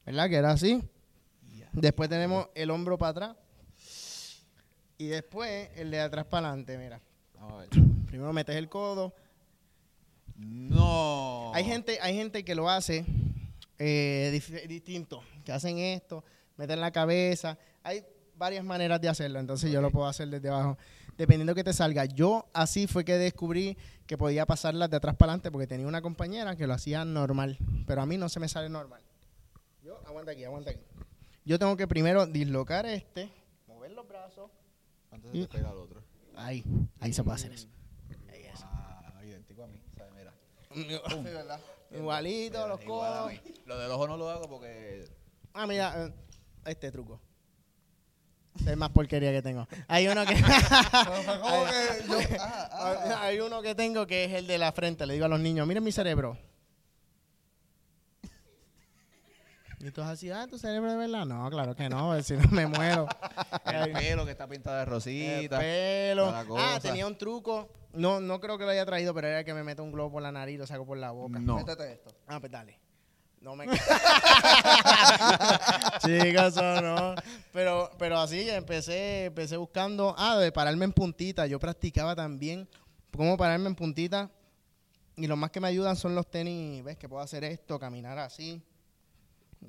¿verdad? 0.06 0.30
Que 0.30 0.36
era 0.36 0.52
así. 0.52 0.82
Después 1.74 2.08
tenemos 2.08 2.48
el 2.56 2.70
hombro 2.70 2.98
para 2.98 3.10
atrás. 3.12 3.36
Y 4.98 5.08
después 5.08 5.70
el 5.76 5.92
de 5.92 6.00
atrás 6.00 6.26
para 6.26 6.50
adelante, 6.50 6.78
mira. 6.78 7.00
Vamos 7.36 7.54
a 7.54 7.58
ver. 7.58 7.70
Primero 8.08 8.34
metes 8.34 8.56
el 8.56 8.70
codo, 8.70 9.14
No. 10.36 11.52
Hay 11.54 11.64
gente, 11.64 12.00
hay 12.02 12.16
gente 12.16 12.44
que 12.44 12.56
lo 12.56 12.70
hace 12.70 13.06
eh, 13.80 14.42
distinto, 14.68 15.24
que 15.44 15.52
hacen 15.52 15.78
esto, 15.78 16.24
meten 16.56 16.80
la 16.80 16.92
cabeza. 16.92 17.58
Hay 17.84 18.04
varias 18.36 18.64
maneras 18.64 19.02
de 19.02 19.10
hacerlo, 19.10 19.40
entonces 19.40 19.72
yo 19.72 19.82
lo 19.82 19.92
puedo 19.92 20.08
hacer 20.08 20.28
desde 20.30 20.50
abajo, 20.50 20.78
dependiendo 21.18 21.54
que 21.56 21.64
te 21.64 21.74
salga. 21.74 22.06
Yo 22.06 22.46
así 22.54 22.88
fue 22.88 23.04
que 23.04 23.18
descubrí 23.18 23.78
que 24.06 24.18
podía 24.18 24.46
pasarlas 24.46 24.90
de 24.90 24.98
atrás 24.98 25.16
para 25.16 25.34
adelante, 25.34 25.52
porque 25.52 25.68
tenía 25.68 25.88
una 25.88 26.02
compañera 26.02 26.56
que 26.56 26.68
lo 26.68 26.74
hacía 26.74 27.04
normal, 27.04 27.58
pero 27.86 28.02
a 28.02 28.06
mí 28.06 28.18
no 28.18 28.30
se 28.30 28.40
me 28.40 28.48
sale 28.48 28.70
normal. 28.70 29.02
Yo, 29.84 30.00
aguanta 30.06 30.32
aquí, 30.32 30.44
aguanta 30.44 30.72
aquí. 30.72 30.82
Yo 31.46 31.58
tengo 31.60 31.76
que 31.78 31.88
primero 31.88 32.26
dislocar 32.26 32.86
este, 32.86 33.30
mover 33.68 33.92
los 33.92 34.08
brazos. 34.08 34.52
Antes 35.26 35.42
de 35.42 35.48
pegar 35.48 35.72
al 35.72 35.78
otro. 35.78 36.04
Ahí, 36.36 36.64
ahí 37.00 37.14
se 37.14 37.24
puede 37.24 37.36
hacer 37.36 37.52
eso. 37.52 37.68
Ahí 38.32 38.44
es. 38.46 38.62
Ah, 38.64 39.22
idéntico 39.24 39.64
a 39.64 39.68
mí. 39.68 39.82
¿sabes? 39.96 40.14
Mira. 40.14 40.34
Sí, 40.74 41.24
¿verdad? 41.24 41.60
Igualito, 41.92 42.58
Mira, 42.58 42.68
los 42.68 42.82
igual 42.84 43.14
a 43.14 43.18
codos. 43.18 43.32
mí. 43.32 43.40
Lo 43.66 43.78
del 43.80 43.92
ojo 43.92 44.08
no 44.08 44.18
lo 44.18 44.30
hago 44.30 44.48
porque... 44.50 45.10
Ah, 45.54 45.66
mira, 45.66 46.06
eh, 46.06 46.14
este 46.66 46.92
truco. 46.92 47.20
Es 48.66 48.76
más 48.78 48.90
porquería 48.90 49.32
que 49.32 49.42
tengo. 49.42 49.68
Hay 49.88 50.08
uno 50.08 50.26
que 50.26 50.34
Pero 50.36 51.22
fue 51.24 51.40
como 51.40 51.66
que 51.66 52.08
yo. 52.08 52.38
Ah, 52.40 52.70
ah. 52.72 53.18
hay 53.22 53.40
uno 53.40 53.62
que 53.62 53.76
tengo 53.76 54.06
que 54.08 54.26
es 54.26 54.34
el 54.34 54.48
de 54.48 54.58
la 54.58 54.72
frente. 54.72 55.06
Le 55.06 55.14
digo 55.14 55.26
a 55.26 55.30
los 55.30 55.40
niños, 55.40 55.68
miren 55.68 55.84
mi 55.84 55.92
cerebro. 55.92 56.38
Y 59.80 59.92
tú 59.92 60.02
así, 60.02 60.32
ah, 60.32 60.48
tu 60.50 60.58
cerebro 60.58 60.90
de 60.92 60.98
verdad. 60.98 61.26
No, 61.26 61.48
claro 61.52 61.76
que 61.76 61.88
no, 61.88 62.20
si 62.24 62.34
no 62.34 62.48
me 62.50 62.66
muero. 62.66 63.08
El 63.66 63.94
pelo 63.94 64.26
que 64.26 64.32
está 64.32 64.48
pintado 64.48 64.76
de 64.78 64.84
El 64.84 64.90
rosita. 64.90 65.60
pelo. 65.60 66.26
toda 66.26 66.44
la 66.44 66.76
Ah, 66.76 66.80
tenía 66.80 67.06
un 67.06 67.16
truco. 67.18 67.70
No, 67.94 68.20
no 68.20 68.40
creo 68.40 68.58
que 68.58 68.64
lo 68.64 68.72
haya 68.72 68.86
traído, 68.86 69.14
pero 69.14 69.28
era 69.28 69.44
que 69.44 69.54
me 69.54 69.64
meto 69.64 69.84
un 69.84 69.92
globo 69.92 70.14
por 70.14 70.24
la 70.24 70.32
nariz 70.32 70.56
y 70.56 70.58
lo 70.58 70.66
saco 70.66 70.86
por 70.86 70.98
la 70.98 71.12
boca. 71.12 71.38
No. 71.40 71.58
Métete 71.58 71.92
esto. 71.94 72.10
Ah, 72.28 72.40
pues 72.40 72.52
dale. 72.52 72.80
No 73.40 73.56
me 73.56 73.66
Chicos, 76.04 76.48
eso 76.58 76.82
no. 76.82 77.14
Pero, 77.54 77.92
pero 78.00 78.20
así 78.20 78.50
empecé, 78.50 79.26
empecé 79.26 79.58
buscando, 79.58 80.16
ah, 80.18 80.38
de 80.38 80.52
pararme 80.52 80.86
en 80.86 80.94
puntita. 80.94 81.46
Yo 81.46 81.60
practicaba 81.60 82.16
también 82.16 82.68
cómo 83.16 83.38
pararme 83.38 83.68
en 83.68 83.76
puntita. 83.76 84.32
Y 85.16 85.28
lo 85.28 85.36
más 85.36 85.52
que 85.52 85.60
me 85.60 85.68
ayudan 85.68 85.96
son 85.96 86.16
los 86.16 86.30
tenis, 86.30 86.84
ves 86.84 86.98
que 86.98 87.08
puedo 87.08 87.22
hacer 87.22 87.44
esto, 87.44 87.80
caminar 87.80 88.18
así. 88.20 88.62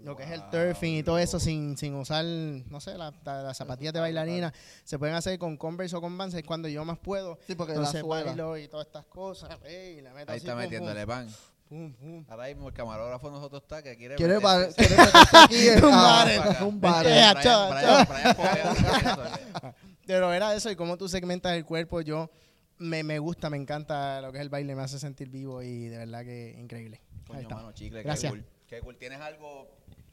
Lo 0.03 0.15
que 0.17 0.23
es 0.25 0.31
el 0.31 0.43
turfing 0.51 0.97
y 0.97 1.03
todo 1.03 1.19
eso 1.19 1.41
sin, 1.41 1.77
sin 1.77 1.95
usar, 1.95 2.25
no 2.25 2.81
sé, 2.81 2.97
la- 2.97 3.13
la- 3.25 3.43
las 3.43 3.57
zapatillas 3.57 3.93
de 3.93 4.01
bailarina. 4.01 4.53
Se 4.85 4.99
pueden 4.99 5.15
hacer 5.15 5.39
con 5.39 5.57
Converse 5.57 5.97
o 5.97 6.01
con 6.01 6.17
Vans, 6.17 6.35
es 6.35 6.45
cuando 6.45 6.69
yo 6.69 6.85
más 6.85 6.99
puedo. 6.99 7.39
Sí, 7.47 7.55
porque 7.55 7.73
Entonces 7.73 8.03
bailo 8.05 8.57
y 8.57 8.69
todas 8.69 8.87
estas 8.87 9.05
cosas. 9.07 9.49
meto 9.61 9.67
Ahí 9.69 10.25
así, 10.29 10.37
está 10.37 10.53
pum, 10.53 10.61
metiéndole 10.63 11.07
pan. 11.07 11.27
pum, 11.69 11.93
pum, 11.95 11.95
pum. 11.95 12.25
Ahora 12.29 12.47
mismo 12.49 12.69
el 12.69 12.75
camarógrafo 12.75 13.31
nosotros 13.31 13.63
está 13.63 13.83
que 13.83 13.97
quiere. 13.97 14.15
¿Quiere, 14.17 14.35
meterse. 14.37 14.47
bar- 14.47 14.75
quiere 14.77 14.97
aquí 15.45 15.69
en 15.69 15.85
Un 15.85 15.91
bar, 15.91 16.29
un 16.63 16.75
Eh, 16.77 16.79
bar. 16.81 17.07
Pero 20.07 20.33
era 20.33 20.55
eso, 20.55 20.71
y 20.71 20.77
cómo 20.77 20.97
tú 20.97 21.09
segmentas 21.09 21.53
el 21.55 21.65
cuerpo, 21.65 22.01
yo 22.01 22.31
me, 22.79 23.03
me 23.03 23.19
gusta, 23.19 23.51
me 23.51 23.57
encanta 23.57 24.21
lo 24.21 24.33
que 24.33 24.39
es 24.39 24.43
el 24.43 24.49
baile, 24.49 24.75
me 24.75 24.83
hace 24.83 24.99
sentir 24.99 25.29
vivo 25.29 25.63
y 25.63 25.89
de 25.89 25.99
verdad 25.99 26.25
que 26.25 26.57
increíble. 26.59 27.01
Ahí 27.13 27.23
Coño, 27.27 27.41
está. 27.41 27.55
mano, 27.57 27.73
chicle, 27.73 28.03
Gracias. 28.03 28.33
Qué 28.69 28.81
cool. 28.81 28.97
¿Tienes 28.97 29.21
algo 29.21 29.67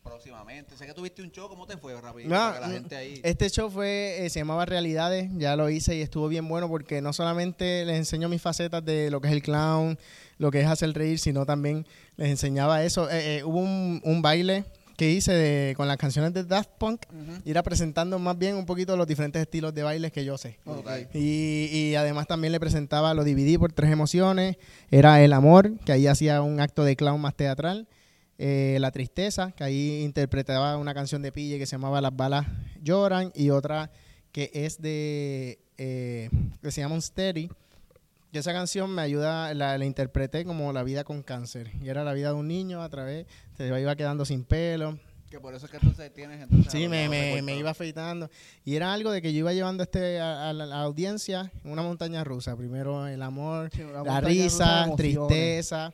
próximamente? 0.04 0.78
Sé 0.78 0.86
que 0.86 0.94
tuviste 0.94 1.22
un 1.22 1.32
show, 1.32 1.50
¿cómo 1.50 1.66
te 1.66 1.78
fue? 1.78 2.00
Rapidito, 2.00 2.30
No, 2.34 2.52
la 2.60 2.70
gente 2.70 2.96
ahí... 2.96 3.20
Este 3.24 3.50
show 3.50 3.70
fue, 3.70 4.26
eh, 4.26 4.30
se 4.30 4.40
llamaba 4.40 4.66
Realidades, 4.66 5.30
ya 5.36 5.56
lo 5.56 5.70
hice 5.70 5.96
y 5.96 6.02
estuvo 6.02 6.28
bien 6.28 6.48
bueno 6.48 6.70
porque 6.70 7.02
no 7.02 7.12
solamente 7.12 7.84
les 7.86 7.98
enseño 7.98 8.30
mis 8.30 8.42
facetas 8.42 8.86
de 8.86 9.10
lo 9.10 9.20
que 9.20 9.28
es 9.30 9.34
el 9.34 9.42
clown, 9.42 9.98
lo 10.38 10.52
que 10.52 10.62
es 10.62 10.68
hacer 10.68 10.94
reír, 10.94 11.18
sino 11.20 11.46
también 11.46 11.86
les 12.18 12.30
enseñaba 12.30 12.84
eso. 12.84 13.10
Eh, 13.10 13.38
eh, 13.40 13.44
hubo 13.44 13.60
un, 13.60 14.00
un 14.04 14.22
baile 14.22 14.64
que 14.96 15.10
hice 15.12 15.34
de- 15.34 15.74
con 15.76 15.88
las 15.90 15.98
canciones 15.98 16.34
de 16.34 16.44
Daft 16.46 16.70
Punk 16.78 17.02
Ujú. 17.12 17.42
y 17.44 17.50
era 17.52 17.64
presentando 17.64 18.18
más 18.20 18.38
bien 18.38 18.56
un 18.56 18.66
poquito 18.66 18.96
los 18.96 19.08
diferentes 19.08 19.42
estilos 19.42 19.74
de 19.74 19.84
bailes 19.84 20.12
que 20.14 20.24
yo 20.24 20.38
sé. 20.38 20.58
Y, 21.14 21.66
y 21.74 21.96
además 21.96 22.28
también 22.28 22.54
le 22.54 22.60
presentaba, 22.62 23.14
lo 23.14 23.24
dividí 23.26 23.58
por 23.58 23.74
tres 23.74 23.92
emociones. 23.92 24.56
Era 24.92 25.22
el 25.22 25.34
amor, 25.34 25.78
que 25.80 25.92
ahí 25.92 26.08
hacía 26.08 26.42
un 26.44 26.62
acto 26.62 26.84
de 26.86 26.96
clown 26.96 27.20
más 27.20 27.36
teatral. 27.36 27.88
Eh, 28.38 28.78
la 28.82 28.92
tristeza, 28.92 29.52
que 29.52 29.64
ahí 29.64 30.02
interpretaba 30.04 30.78
una 30.78 30.94
canción 30.94 31.22
de 31.22 31.32
Pille 31.32 31.58
que 31.58 31.66
se 31.66 31.74
llamaba 31.74 32.02
Las 32.02 32.16
balas 32.16 32.46
lloran. 32.82 33.32
Y 33.34 33.50
otra 33.50 33.92
que 34.32 34.52
es 34.54 34.82
de, 34.82 35.60
eh, 35.78 36.30
que 36.62 36.72
se 36.72 36.82
llama 36.82 36.96
Un 36.96 37.02
Steady. 37.02 37.50
Que 38.34 38.40
esa 38.40 38.52
canción 38.52 38.94
me 38.94 39.02
ayuda, 39.02 39.54
la, 39.54 39.78
la 39.78 39.86
interpreté 39.86 40.44
como 40.44 40.74
la 40.74 40.84
vida 40.84 41.06
con 41.06 41.24
cáncer. 41.24 41.72
Y 41.82 41.88
era 41.88 42.04
la 42.04 42.12
vida 42.12 42.30
de 42.30 42.34
un 42.34 42.50
niño 42.50 42.82
a 42.82 42.90
través, 42.90 43.26
se 43.56 43.68
iba 43.68 43.96
quedando 43.96 44.26
sin 44.26 44.44
pelo. 44.44 45.00
Que 45.30 45.40
por 45.40 45.56
eso 45.56 45.66
es 45.66 45.72
que 45.72 45.78
entonces 45.78 46.14
tienes... 46.14 46.42
Entonces, 46.42 46.72
Sí, 46.72 46.90
me, 46.90 47.08
me, 47.08 47.42
me 47.42 47.58
iba 47.58 47.70
afeitando. 47.70 48.30
Y 48.66 48.76
era 48.76 48.94
algo 48.94 49.12
de 49.12 49.22
que 49.22 49.32
yo 49.32 49.40
iba 49.40 49.54
llevando 49.54 49.84
este 49.84 50.20
a, 50.20 50.50
a 50.50 50.54
la, 50.54 50.66
a 50.66 50.68
la 50.68 50.82
audiencia 50.82 51.50
en 51.64 51.72
una 51.72 51.82
montaña 51.82 52.26
rusa. 52.26 52.58
Primero 52.58 53.08
el 53.08 53.22
amor, 53.22 53.70
Sí, 53.74 53.84
la 54.04 54.20
risa, 54.20 54.88
tristeza. 54.98 55.94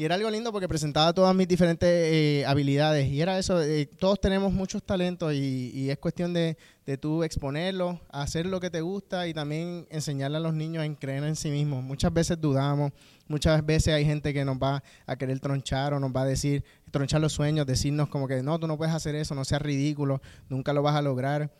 Y 0.00 0.06
era 0.06 0.14
algo 0.14 0.30
lindo 0.30 0.50
porque 0.50 0.66
presentaba 0.66 1.12
todas 1.12 1.34
mis 1.34 1.46
diferentes 1.46 1.86
eh, 1.86 2.42
habilidades. 2.46 3.06
Y 3.08 3.20
era 3.20 3.38
eso, 3.38 3.60
eh, 3.60 3.84
todos 3.84 4.18
tenemos 4.18 4.50
muchos 4.50 4.82
talentos 4.82 5.34
y, 5.34 5.90
es 5.90 5.98
cuestión 5.98 6.32
de, 6.32 6.56
de 6.86 6.96
tú 6.96 7.22
exponerlos, 7.22 7.98
hacer 8.08 8.46
lo 8.46 8.60
que 8.60 8.70
te 8.70 8.80
gusta 8.80 9.28
y 9.28 9.34
también 9.34 9.86
enseñarle 9.90 10.38
a 10.38 10.40
los 10.40 10.54
niños 10.54 10.82
a 10.82 10.94
creer 10.98 11.22
en 11.24 11.36
sí 11.36 11.50
mismos. 11.50 11.84
Muchas 11.84 12.14
veces 12.14 12.40
dudamos, 12.40 12.92
muchas 13.28 13.62
veces 13.66 13.92
hay 13.92 14.06
gente 14.06 14.32
que 14.32 14.42
nos 14.42 14.56
va 14.56 14.82
a 15.04 15.16
querer 15.16 15.38
tronchar 15.38 15.92
o 15.92 16.00
nos 16.00 16.16
va 16.16 16.22
a 16.22 16.24
decir, 16.24 16.64
tronchar 16.90 17.20
los 17.20 17.34
sueños, 17.34 17.66
decirnos 17.66 18.08
como 18.08 18.26
que 18.26 18.42
no, 18.42 18.58
tú 18.58 18.66
no 18.66 18.78
puedes 18.78 18.94
hacer 18.94 19.14
eso, 19.16 19.34
no 19.34 19.44
seas 19.44 19.60
ridículo, 19.60 20.22
nunca 20.48 20.72
lo 20.72 20.80
vas 20.80 20.96
a 20.96 21.02
lograr. 21.02 21.52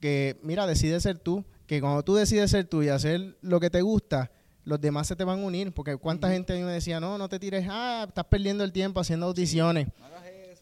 Que 0.00 0.40
mira, 0.42 0.66
decide 0.66 0.98
ser 0.98 1.20
tú, 1.20 1.44
que 1.68 1.80
cuando 1.80 2.02
tú 2.02 2.16
decides 2.16 2.50
ser 2.50 2.64
tú 2.64 2.82
y 2.82 2.88
hacer 2.88 3.36
lo 3.40 3.60
que 3.60 3.70
te 3.70 3.82
gusta, 3.82 4.32
los 4.64 4.80
demás 4.80 5.06
se 5.06 5.16
te 5.16 5.24
van 5.24 5.40
a 5.40 5.44
unir, 5.44 5.72
porque 5.72 5.96
cuánta 5.96 6.30
gente 6.30 6.52
a 6.52 6.56
mí 6.56 6.62
me 6.62 6.72
decía, 6.72 7.00
no, 7.00 7.18
no 7.18 7.28
te 7.28 7.38
tires, 7.38 7.66
ah, 7.68 8.06
estás 8.08 8.24
perdiendo 8.24 8.64
el 8.64 8.72
tiempo 8.72 9.00
haciendo 9.00 9.26
audiciones. 9.26 9.88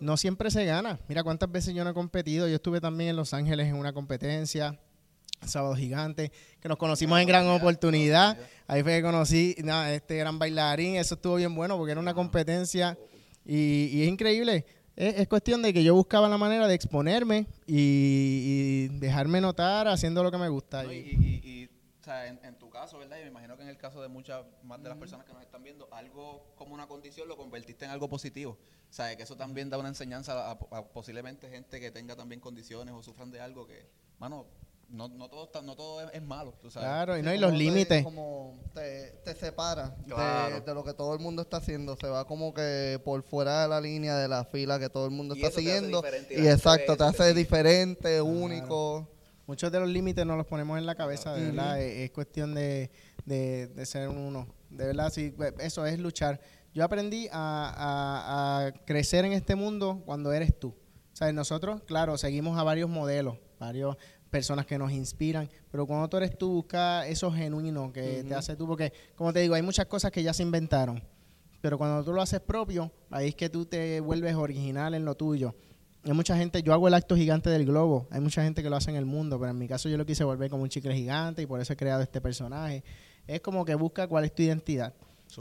No 0.00 0.16
siempre 0.16 0.50
se 0.50 0.64
gana. 0.64 0.98
Mira 1.08 1.22
cuántas 1.22 1.50
veces 1.50 1.74
yo 1.74 1.84
no 1.84 1.90
he 1.90 1.94
competido. 1.94 2.48
Yo 2.48 2.56
estuve 2.56 2.80
también 2.80 3.10
en 3.10 3.16
Los 3.16 3.32
Ángeles 3.34 3.68
en 3.68 3.76
una 3.76 3.92
competencia, 3.92 4.76
Sábado 5.46 5.76
Gigante, 5.76 6.32
que 6.60 6.68
nos 6.68 6.76
conocimos 6.76 7.20
en 7.20 7.28
gran 7.28 7.46
oportunidad. 7.48 8.36
Ahí 8.66 8.82
fue 8.82 8.96
que 8.96 9.02
conocí 9.02 9.54
nada, 9.62 9.84
a 9.84 9.94
este 9.94 10.16
gran 10.16 10.40
bailarín. 10.40 10.96
Eso 10.96 11.14
estuvo 11.14 11.36
bien 11.36 11.54
bueno 11.54 11.76
porque 11.76 11.92
era 11.92 12.00
una 12.00 12.14
competencia 12.14 12.98
y, 13.46 13.90
y 13.92 14.02
es 14.02 14.08
increíble. 14.08 14.66
Es, 14.96 15.20
es 15.20 15.28
cuestión 15.28 15.62
de 15.62 15.72
que 15.72 15.84
yo 15.84 15.94
buscaba 15.94 16.28
la 16.28 16.36
manera 16.36 16.66
de 16.66 16.74
exponerme 16.74 17.46
y, 17.66 17.76
y 17.76 18.88
dejarme 18.98 19.40
notar 19.40 19.86
haciendo 19.86 20.24
lo 20.24 20.32
que 20.32 20.38
me 20.38 20.48
gusta. 20.48 20.82
No, 20.82 20.92
y, 20.92 21.68
o 22.02 22.04
sea, 22.04 22.26
en, 22.26 22.40
en 22.44 22.58
tu 22.58 22.68
caso, 22.68 22.98
¿verdad? 22.98 23.16
Y 23.18 23.22
me 23.22 23.28
imagino 23.28 23.56
que 23.56 23.62
en 23.62 23.68
el 23.68 23.78
caso 23.78 24.02
de 24.02 24.08
muchas 24.08 24.44
más 24.64 24.82
de 24.82 24.88
las 24.88 24.98
personas 24.98 25.24
que 25.24 25.32
nos 25.32 25.40
están 25.42 25.62
viendo, 25.62 25.88
algo 25.92 26.44
como 26.56 26.74
una 26.74 26.88
condición 26.88 27.28
lo 27.28 27.36
convertiste 27.36 27.84
en 27.84 27.92
algo 27.92 28.08
positivo. 28.08 28.58
O 28.90 28.92
sea, 28.92 29.16
que 29.16 29.22
eso 29.22 29.36
también 29.36 29.70
da 29.70 29.78
una 29.78 29.88
enseñanza 29.88 30.50
a, 30.50 30.50
a 30.50 30.84
posiblemente 30.88 31.48
gente 31.48 31.80
que 31.80 31.90
tenga 31.92 32.16
también 32.16 32.40
condiciones 32.40 32.92
o 32.92 33.02
sufran 33.04 33.30
de 33.30 33.40
algo 33.40 33.66
que, 33.66 33.88
mano, 34.18 34.46
no, 34.88 35.08
no 35.08 35.28
todo, 35.30 35.44
está- 35.44 35.62
no 35.62 35.74
todo 35.76 36.02
es, 36.02 36.10
es 36.12 36.22
malo, 36.22 36.52
tú 36.60 36.70
sabes. 36.70 36.86
claro, 36.88 37.16
y 37.16 37.20
Sí, 37.20 37.24
no, 37.24 37.32
y 37.32 37.36
como 37.36 37.46
los 37.46 37.52
te- 37.52 37.64
límites. 37.64 38.04
Como 38.04 38.60
te, 38.74 39.10
te 39.24 39.34
separa 39.36 39.90
de- 39.90 40.04
Claro. 40.12 40.60
de, 40.60 40.74
lo 40.74 40.84
que 40.84 40.92
todo 40.92 41.14
el 41.14 41.20
mundo 41.20 41.40
está 41.42 41.58
haciendo. 41.58 41.96
Se 41.96 42.08
va 42.08 42.26
como 42.26 42.52
que 42.52 43.00
por 43.04 43.22
fuera 43.22 43.62
de 43.62 43.68
la 43.68 43.80
línea 43.80 44.16
de 44.16 44.28
la 44.28 44.44
fila 44.44 44.78
que 44.78 44.90
todo 44.90 45.06
el 45.06 45.12
mundo 45.12 45.34
Y 45.34 45.38
está 45.38 45.48
eso 45.48 45.54
te 45.56 45.60
hace 45.70 45.78
siguiendo. 45.78 46.02
y 46.30 46.42
Y 46.44 46.48
exacto, 46.48 46.96
te 46.96 47.04
hace 47.04 47.22
te 47.22 47.34
diferente, 47.34 48.20
único. 48.20 49.08
Muchos 49.52 49.70
de 49.70 49.80
los 49.80 49.88
límites 49.90 50.24
nos 50.24 50.38
los 50.38 50.46
ponemos 50.46 50.78
en 50.78 50.86
la 50.86 50.94
cabeza, 50.94 51.34
de 51.34 51.44
verdad. 51.50 51.78
Es, 51.78 51.98
es 52.06 52.10
cuestión 52.10 52.54
de, 52.54 52.90
de- 53.26 53.66
de 53.66 53.84
ser 53.84 54.08
uno. 54.08 54.46
De 54.70 54.86
verdad, 54.86 55.10
sí, 55.12 55.34
eso 55.58 55.84
es 55.84 55.98
luchar. 55.98 56.40
Yo 56.72 56.82
aprendí 56.82 57.28
a, 57.30 57.34
a- 57.76 58.66
a 58.68 58.72
crecer 58.86 59.26
en 59.26 59.34
este 59.34 59.54
mundo 59.54 60.00
cuando 60.06 60.32
eres 60.32 60.58
tú. 60.58 60.74
¿Sabes? 61.12 61.34
Nosotros, 61.34 61.82
claro, 61.82 62.16
seguimos 62.16 62.58
a 62.58 62.62
varios 62.62 62.88
modelos, 62.88 63.36
varias 63.60 63.94
personas 64.30 64.64
que 64.64 64.78
nos 64.78 64.90
inspiran, 64.90 65.50
pero 65.70 65.86
cuando 65.86 66.08
tú 66.08 66.16
eres 66.16 66.38
tú, 66.38 66.50
busca 66.54 67.06
eso 67.06 67.30
genuino 67.30 67.92
que 67.92 68.22
te 68.22 68.28
Ujú. 68.30 68.34
hace 68.36 68.56
tú, 68.56 68.66
porque, 68.66 68.90
como 69.16 69.34
te 69.34 69.40
digo, 69.40 69.54
hay 69.54 69.60
muchas 69.60 69.84
cosas 69.84 70.10
que 70.10 70.22
ya 70.22 70.32
se 70.32 70.42
inventaron, 70.42 71.04
pero 71.60 71.76
cuando 71.76 72.02
tú 72.02 72.14
lo 72.14 72.22
haces 72.22 72.40
propio, 72.40 72.90
ahí 73.10 73.28
es 73.28 73.34
que 73.34 73.50
tú 73.50 73.66
te 73.66 74.00
vuelves 74.00 74.34
original 74.34 74.94
en 74.94 75.04
lo 75.04 75.14
tuyo. 75.14 75.54
Hay 76.04 76.12
mucha 76.12 76.36
gente, 76.36 76.62
yo 76.62 76.72
hago 76.72 76.88
el 76.88 76.94
acto 76.94 77.14
gigante 77.14 77.48
del 77.48 77.64
globo, 77.64 78.08
hay 78.10 78.20
mucha 78.20 78.42
gente 78.42 78.62
que 78.62 78.68
lo 78.68 78.74
hace 78.74 78.90
en 78.90 78.96
el 78.96 79.06
mundo, 79.06 79.38
pero 79.38 79.52
en 79.52 79.58
mi 79.58 79.68
caso 79.68 79.88
yo 79.88 79.96
lo 79.96 80.04
quise 80.04 80.24
volver 80.24 80.50
como 80.50 80.64
un 80.64 80.68
chicle 80.68 80.94
gigante 80.94 81.42
y 81.42 81.46
por 81.46 81.60
eso 81.60 81.72
he 81.72 81.76
creado 81.76 82.02
este 82.02 82.20
personaje. 82.20 82.82
Es 83.28 83.40
como 83.40 83.64
que 83.64 83.76
busca 83.76 84.08
cuál 84.08 84.24
es 84.24 84.34
tu 84.34 84.42
identidad 84.42 84.94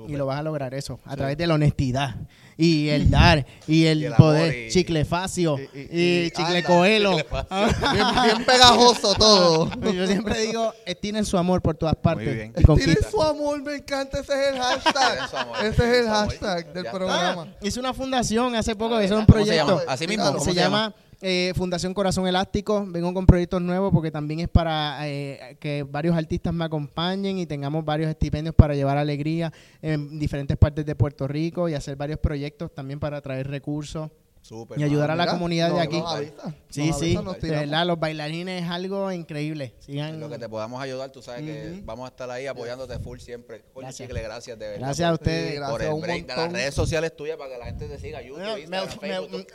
Y 0.07 0.15
lo 0.15 0.25
vas 0.25 0.39
a 0.39 0.43
lograr 0.43 0.73
eso, 0.73 0.99
a 1.05 1.11
Sí. 1.11 1.17
través 1.17 1.37
de 1.37 1.47
la 1.47 1.55
honestidad 1.55 2.15
y 2.57 2.87
el 2.89 3.09
dar 3.09 3.45
y 3.67 3.85
el, 3.87 4.01
Y 4.01 4.05
el 4.05 4.13
poder, 4.13 4.67
y- 4.67 4.69
chicle 4.71 5.03
facio 5.05 5.57
y- 5.59 5.77
y, 5.77 5.81
y- 5.91 6.25
y- 6.27 6.31
chicle 6.31 6.57
anda, 6.57 6.63
coelo. 6.67 7.17
chicle. 7.17 7.39
Bien, 7.93 8.05
bien 8.23 8.45
pegajoso 8.45 9.13
todo. 9.15 9.69
Yo 9.93 10.07
siempre 10.07 10.39
digo, 10.41 10.73
estiren 10.85 11.25
su 11.25 11.37
amor 11.37 11.61
por 11.61 11.75
todas 11.75 11.95
partes 11.95 12.33
bien. 12.33 12.53
y 12.57 12.63
conquista. 12.63 12.93
Tienes 12.93 13.11
su 13.11 13.21
amor, 13.21 13.61
me 13.61 13.75
encanta, 13.75 14.19
ese 14.19 14.33
es 14.33 14.53
el 14.53 14.59
hashtag. 14.61 15.29
Tienen 15.29 15.35
amor, 15.41 15.57
ese 15.59 15.67
es 15.69 15.75
tienen 15.75 15.95
el 15.95 16.07
amor. 16.07 16.27
hashtag 16.29 16.65
del 16.67 16.73
Ya 16.73 16.79
está. 16.89 16.91
programa. 16.91 17.47
Hice 17.61 17.79
una 17.79 17.93
fundación 17.93 18.55
hace 18.55 18.75
poco, 18.75 18.95
Ah, 18.95 19.03
hice 19.03 19.13
un 19.13 19.25
¿verdad? 19.25 19.33
¿Cómo 19.33 19.45
se 19.45 19.51
proyecto. 19.51 19.79
llama? 19.79 19.91
Así 19.93 20.07
mismo, 20.07 20.25
¿cómo 20.31 20.39
se, 20.45 20.53
llama 20.53 20.95
eh, 21.21 21.53
Fundación 21.55 21.93
Corazón 21.93 22.27
Elástico. 22.27 22.85
Vengo 22.87 23.13
con 23.13 23.25
proyectos 23.25 23.61
nuevos 23.61 23.91
porque 23.93 24.11
también 24.11 24.39
es 24.39 24.49
para 24.49 25.07
eh, 25.07 25.57
que 25.59 25.83
varios 25.83 26.15
artistas 26.15 26.53
me 26.53 26.65
acompañen 26.65 27.37
y 27.37 27.45
tengamos 27.45 27.85
varios 27.85 28.09
estipendios 28.09 28.55
para 28.55 28.75
llevar 28.75 28.97
alegría 28.97 29.53
en 29.81 30.19
diferentes 30.19 30.57
partes 30.57 30.85
de 30.85 30.95
Puerto 30.95 31.27
Rico 31.27 31.69
y 31.69 31.73
hacer 31.73 31.95
varios 31.95 32.19
proyectos 32.19 32.73
también 32.73 32.99
para 32.99 33.21
traer 33.21 33.47
recursos 33.47 34.09
Súper, 34.41 34.79
y 34.79 34.83
ayudar 34.83 35.11
a 35.11 35.15
la 35.15 35.23
Mira, 35.23 35.33
comunidad 35.33 35.71
de 35.73 35.79
aquí. 35.81 35.99
nos 35.99 36.11
avisa, 36.13 36.53
Sí, 36.69 36.87
nos 36.89 36.99
sí, 36.99 37.13
nos 37.15 37.39
de 37.39 37.49
verdad, 37.51 37.85
los 37.85 37.99
bailarines 37.99 38.63
es 38.63 38.69
algo 38.69 39.11
increíble. 39.11 39.75
Sigan. 39.79 40.15
En 40.15 40.19
lo 40.19 40.29
que 40.29 40.39
te 40.39 40.49
podamos 40.49 40.81
ayudar, 40.81 41.11
tú 41.11 41.21
sabes 41.21 41.43
que 41.43 41.79
vamos 41.85 42.05
a 42.05 42.09
estar 42.09 42.29
ahí 42.31 42.47
apoyándote 42.47 42.97
full 42.99 43.19
siempre. 43.19 43.61
Coño, 43.73 43.85
Gracias. 43.87 44.07
chicle, 44.09 44.21
gracias 44.23 44.57
de 44.59 44.65
verdad. 44.67 44.85
Gracias 44.87 45.09
a 45.09 45.13
ustedes. 45.13 45.49
Sí, 45.51 45.55
gracias 45.57 45.71
por 45.71 45.81
el 45.83 45.93
un 45.93 46.01
break 46.01 46.25
de 46.25 46.35
las 46.35 46.51
redes 46.51 46.73
sociales 46.73 47.15
tuyas 47.15 47.37
para 47.37 47.51
que 47.51 47.57
la 47.59 47.65
gente 47.65 47.87
te 47.87 47.99
siga. 47.99 48.21
YouTube, 48.21 48.57
Instagram, 48.57 48.89
me- 48.89 48.97
Facebook. 49.13 49.47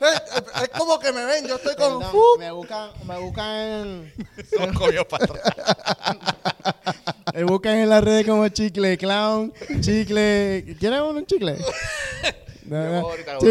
Es, 0.00 0.62
es 0.62 0.68
como 0.76 0.98
que 0.98 1.12
me 1.12 1.24
ven, 1.24 1.46
yo 1.46 1.56
estoy 1.56 1.74
con... 1.76 1.98
Perdón, 1.98 2.12
¡Fup! 2.12 2.38
me 2.38 2.50
buscan, 2.50 2.90
me 3.06 3.18
buscan, 3.18 4.12
Son 4.56 4.74
comidos 4.74 5.06
para 5.06 5.24
atrás. 5.24 5.42
me 7.34 7.44
buscan 7.44 7.76
en 7.78 7.88
las 7.88 8.02
redes 8.02 8.26
como 8.26 8.48
Chicle 8.48 8.98
Clown, 8.98 9.52
Chicle, 9.80 10.76
¿quieren 10.78 11.02
un 11.02 11.24
chicle? 11.26 11.56
No, 12.70 13.08
Sí. 13.40 13.48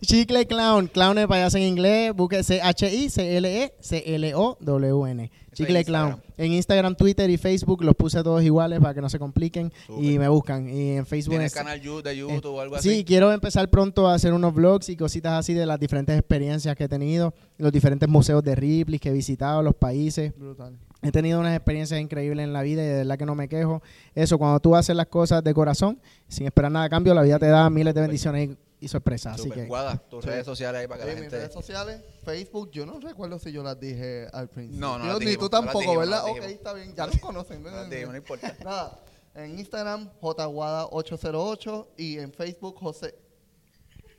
Chicle 0.00 0.46
Clown. 0.46 0.88
Clown 0.88 1.18
es 1.18 1.26
payaso 1.28 1.58
en 1.58 1.62
inglés. 1.64 2.12
Busque 2.14 2.42
C-H-I-C-L-E-C-L-O-W-N. 2.42 5.30
Chicle 5.54 5.78
en 5.80 5.84
Clown. 5.84 6.22
En 6.38 6.52
Instagram, 6.52 6.94
Twitter 6.96 7.28
y 7.30 7.36
Facebook 7.36 7.84
los 7.84 7.94
puse 7.94 8.22
todos 8.22 8.42
iguales 8.42 8.80
para 8.80 8.94
que 8.94 9.00
no 9.02 9.08
se 9.08 9.18
compliquen. 9.18 9.72
Y 10.00 10.18
me 10.18 10.28
buscan. 10.28 10.68
Y 10.68 10.92
en 10.96 11.06
Facebook 11.06 11.32
¿Tienes 11.34 11.52
es- 11.52 11.58
canal 11.58 11.78
de 11.80 12.16
YouTube 12.16 12.54
o 12.54 12.60
algo 12.60 12.78
Sí, 12.80 12.90
así? 12.90 13.04
quiero 13.04 13.32
empezar 13.32 13.68
pronto 13.70 14.08
a 14.08 14.14
hacer 14.14 14.32
unos 14.32 14.54
vlogs 14.54 14.88
y 14.88 14.96
cositas 14.96 15.34
así 15.38 15.52
de 15.54 15.66
las 15.66 15.78
diferentes 15.78 16.18
experiencias 16.18 16.74
que 16.76 16.84
he 16.84 16.88
tenido, 16.88 17.34
los 17.58 17.70
diferentes 17.70 18.08
museos 18.08 18.42
de 18.42 18.54
Ripley 18.54 18.98
que 18.98 19.10
he 19.10 19.12
visitado, 19.12 19.62
los 19.62 19.74
países. 19.74 20.32
Brutal. 20.36 20.76
He 21.02 21.10
tenido 21.10 21.40
unas 21.40 21.54
experiencias 21.56 22.00
increíbles 22.00 22.44
en 22.44 22.52
la 22.52 22.62
vida 22.62 22.82
y 22.82 22.86
de 22.86 22.94
verdad 22.98 23.18
que 23.18 23.26
no 23.26 23.34
me 23.34 23.48
quejo. 23.48 23.82
Eso, 24.14 24.38
cuando 24.38 24.60
tú 24.60 24.76
haces 24.76 24.94
las 24.94 25.06
cosas 25.08 25.42
de 25.42 25.52
corazón, 25.52 26.00
sin 26.28 26.46
esperar 26.46 26.70
nada 26.70 26.84
a 26.86 26.88
cambio, 26.88 27.12
la 27.12 27.22
vida 27.22 27.38
te 27.40 27.46
da 27.48 27.68
miles 27.70 27.92
de 27.94 28.00
bendiciones 28.02 28.50
y, 28.50 28.56
y 28.84 28.88
sorpresas. 28.88 29.34
Así 29.40 29.50
que 29.50 29.66
Guada, 29.66 29.96
tus 29.96 30.22
Sí. 30.22 30.30
redes 30.30 30.46
sociales 30.46 30.80
ahí 30.82 30.86
para 30.86 31.00
que 31.02 31.04
Sí, 31.04 31.08
la 31.08 31.14
mis 31.14 31.22
gente... 31.22 31.36
redes 31.38 31.52
sociales, 31.52 32.00
Facebook, 32.24 32.70
yo 32.70 32.86
no 32.86 33.00
recuerdo 33.00 33.38
si 33.40 33.50
yo 33.50 33.64
las 33.64 33.80
dije 33.80 34.28
al 34.32 34.48
principio. 34.48 34.80
No, 34.80 34.98
no 34.98 35.06
Yo- 35.06 35.12
las 35.14 35.20
Ni 35.20 35.34
tú 35.34 35.40
no 35.40 35.42
las 35.42 35.50
tampoco, 35.50 35.92
no 35.94 35.98
¿verdad? 36.00 36.22
las 36.24 36.30
ok, 36.30 36.42
está 36.50 36.72
bien, 36.72 36.94
ya 36.94 37.06
los 37.06 37.18
conocen. 37.18 37.62
No, 37.64 37.70
no 38.12 38.16
importa. 38.16 38.56
Nada, 38.64 39.00
en 39.34 39.58
Instagram, 39.58 40.08
jguada808 40.20 41.86
y 41.96 42.18
en 42.18 42.32
Facebook, 42.32 42.76
José... 42.78 43.14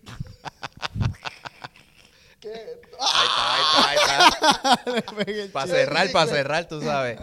¿Qué? 2.44 2.50
Ahí 3.00 3.28
está, 3.30 3.54
ahí 3.54 3.96
está, 3.96 4.84
ahí 4.84 5.40
está. 5.40 5.52
Para 5.54 5.68
cerrar, 5.68 6.12
para 6.12 6.30
cerrar, 6.30 6.68
tú 6.68 6.82
sabes. 6.82 7.18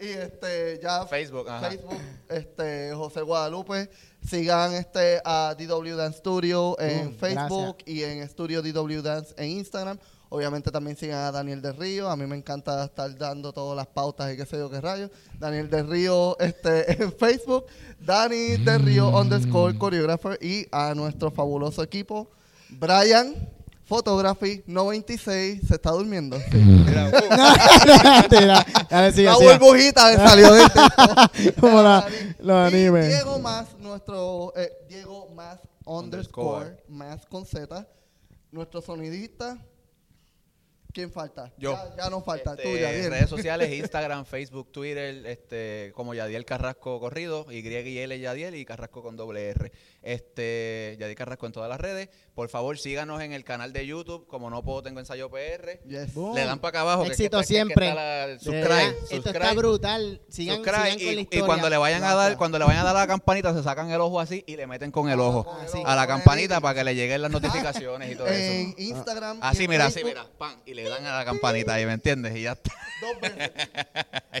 y 0.00 0.06
este, 0.06 0.80
ya 0.82 1.06
Facebook, 1.06 1.46
ajá. 1.46 1.68
Facebook, 1.68 2.00
este, 2.30 2.94
José 2.94 3.20
Guadalupe. 3.20 3.90
Sigan 4.26 4.72
este 4.72 5.20
a 5.22 5.54
DW 5.54 5.96
Dance 5.96 6.18
Studio 6.18 6.80
en 6.80 7.14
Facebook 7.14 7.76
y 7.84 8.02
en 8.02 8.26
Studio 8.26 8.62
DW 8.62 9.02
Dance 9.02 9.34
en 9.36 9.50
Instagram. 9.50 9.98
Obviamente 10.30 10.70
también 10.70 10.96
sigan 10.96 11.18
a 11.18 11.32
Daniel 11.32 11.60
del 11.60 11.76
Río. 11.76 12.08
A 12.08 12.16
mí 12.16 12.24
me 12.24 12.36
encanta 12.36 12.82
estar 12.84 13.14
dando 13.18 13.52
todas 13.52 13.76
las 13.76 13.86
pautas 13.86 14.32
y 14.32 14.36
qué 14.38 14.46
sé 14.46 14.56
yo 14.56 14.70
qué 14.70 14.80
rayos. 14.80 15.10
Daniel 15.38 15.68
del 15.68 15.86
Río 15.86 16.38
este, 16.40 16.90
en 17.02 17.12
Facebook. 17.12 17.66
Dani 17.98 18.56
del 18.64 18.82
Río 18.82 19.10
underscore 19.10 19.76
choreographer. 19.78 20.38
Y 20.40 20.66
a 20.72 20.94
nuestro 20.94 21.30
fabuloso 21.30 21.82
equipo, 21.82 22.30
Brian, 22.70 23.34
Photography 23.90 24.62
96. 24.68 25.62
¿Se 25.66 25.74
está 25.74 25.90
durmiendo? 25.90 26.38
Sí. 26.38 26.56
Mira, 26.58 27.10
La 28.88 29.34
burbujita 29.36 30.06
me 30.10 30.16
salió 30.16 30.52
texto. 30.54 30.80
Como 31.60 31.82
la- 31.82 32.06
los 32.38 32.72
Y 32.72 32.76
animes. 32.76 33.08
Diego 33.08 33.40
más, 33.40 33.76
nuestro 33.80 34.52
eh, 34.56 34.70
Diego 34.88 35.28
más 35.34 35.58
underscore, 35.84 36.66
Underscore. 36.68 36.84
más 36.88 37.26
con 37.26 37.44
Z, 37.44 37.84
nuestro 38.52 38.80
sonidista. 38.80 39.58
¿Quién 40.92 41.10
falta? 41.12 41.52
Yo. 41.56 41.72
Ya, 41.72 42.04
ya 42.04 42.10
nos 42.10 42.24
falta. 42.24 42.50
este, 42.52 42.62
Tú, 42.64 42.76
Yadiel. 42.78 43.10
redes 43.10 43.28
sociales, 43.30 43.72
Instagram, 43.72 44.24
Facebook, 44.24 44.70
Twitter, 44.72 45.24
este, 45.26 45.92
como 45.94 46.14
Yadiel 46.14 46.44
Carrasco 46.44 46.98
Corrido, 47.00 47.46
Y 47.50 47.58
y 47.60 47.98
L 47.98 48.18
Yadiel 48.18 48.54
y 48.56 48.64
Carrasco 48.64 49.02
con 49.02 49.16
doble 49.16 49.48
R. 49.50 49.72
Este, 50.02 50.96
Yadiel 50.98 51.16
Carrasco 51.16 51.46
en 51.46 51.52
todas 51.52 51.68
las 51.68 51.80
redes. 51.80 52.08
Por 52.34 52.48
favor, 52.48 52.78
síganos 52.78 53.20
en 53.22 53.32
el 53.32 53.44
canal 53.44 53.72
de 53.72 53.86
YouTube, 53.86 54.26
como 54.26 54.50
no 54.50 54.62
puedo 54.62 54.82
tengo 54.82 55.00
ensayo 55.00 55.30
PR. 55.30 55.80
Yes. 55.86 56.16
Le 56.16 56.44
dan 56.44 56.58
para 56.58 56.70
acá 56.70 56.80
abajo. 56.80 57.02
que 57.02 57.08
que 57.08 57.12
Éxito 57.14 57.38
que 57.38 57.42
que 57.42 57.46
siempre. 57.46 57.88
está 57.88 57.94
la- 58.00 58.26
De 58.28 58.38
subscribe, 58.38 58.68
verdad, 58.68 58.94
Esto 59.10 59.30
está 59.30 59.52
brutal. 59.54 60.22
Sigan, 60.28 60.56
Subscribe, 60.56 60.92
sigan 60.98 61.14
con 61.24 61.30
la 61.30 61.38
y, 61.38 61.46
cuando 61.46 61.70
le 61.70 61.76
vayan 61.76 62.04
a 62.04 62.14
dar, 62.14 62.36
cuando 62.36 62.58
le 62.58 62.64
vayan 62.64 62.80
a 62.80 62.84
dar 62.84 62.96
a 62.96 63.00
la 63.00 63.06
campanita, 63.06 63.54
se 63.54 63.62
sacan 63.62 63.90
el 63.90 64.00
ojo 64.00 64.20
así 64.20 64.42
y 64.46 64.56
le 64.56 64.66
meten 64.66 64.90
con 64.90 65.08
el 65.10 65.20
ojo 65.20 65.46
Ah, 65.48 65.66
sí. 65.70 65.82
a 65.84 65.94
la 65.94 66.06
campanita 66.06 66.60
para 66.60 66.74
que 66.74 66.84
le 66.84 66.94
lleguen 66.94 67.22
las 67.22 67.30
notificaciones 67.74 68.12
y 68.12 68.16
todo 68.16 68.28
En 68.28 68.34
eso. 68.70 68.74
Instagram. 68.78 69.36
y 69.36 69.40
Así, 69.42 69.64
en 69.64 69.70
mira, 69.70 69.86
así, 69.86 70.04
mira, 70.04 70.26
pan, 70.38 70.56
y 70.66 70.74
le 70.74 70.79
dan 70.88 71.04
a 71.06 71.18
la 71.18 71.24
campanita 71.24 71.74
ahí, 71.74 71.86
¿me 71.86 71.92
entiendes? 71.92 72.34
Y 72.36 72.42
ya 72.42 72.52
está. 72.52 72.72
Dos 73.00 73.20
veces. 73.20 73.50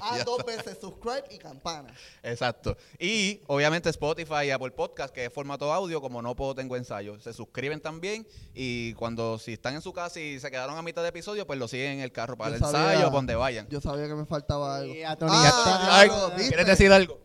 Ah, 0.02 0.18
dos 0.24 0.44
veces 0.46 0.78
subscribe 0.80 1.24
y 1.30 1.36
campana. 1.38 1.92
Exacto. 2.22 2.76
Y 2.98 3.40
obviamente 3.48 3.90
Spotify 3.90 4.46
y 4.46 4.50
Apple 4.50 4.70
Podcast, 4.70 5.12
que 5.12 5.26
es 5.26 5.32
formato 5.32 5.70
audio, 5.72 6.00
como 6.00 6.22
no 6.22 6.34
puedo 6.34 6.54
tengo 6.54 6.74
ensayo. 6.76 7.20
Se 7.20 7.34
suscriben 7.34 7.80
también 7.80 8.26
y 8.54 8.94
cuando 8.94 9.38
si 9.38 9.52
están 9.54 9.74
en 9.74 9.82
su 9.82 9.92
casa 9.92 10.18
y 10.20 10.38
se 10.40 10.50
quedaron 10.50 10.78
a 10.78 10.82
mitad 10.82 11.02
de 11.02 11.08
episodio, 11.08 11.46
pues 11.46 11.58
lo 11.58 11.68
siguen 11.68 11.92
en 11.94 12.00
el 12.00 12.12
carro 12.12 12.36
para 12.38 12.50
Yo 12.50 12.54
el 12.56 12.60
sabía- 12.62 12.80
ensayo, 12.82 13.00
para 13.00 13.10
donde 13.10 13.34
vayan. 13.34 13.68
Yo 13.68 13.80
sabía 13.80 14.06
que 14.06 14.14
me 14.14 14.24
faltaba 14.26 14.76
algo. 14.78 14.94
Y 14.94 15.02
a 15.02 15.16
Tony 15.16 15.32
Ah, 15.34 15.42
ya 15.42 15.48
está. 15.48 15.98
Ay, 16.00 16.08
claro, 16.08 16.28
¿viste? 16.30 16.48
¿Quieres 16.48 16.66
decir 16.66 16.92
algo? 16.92 17.20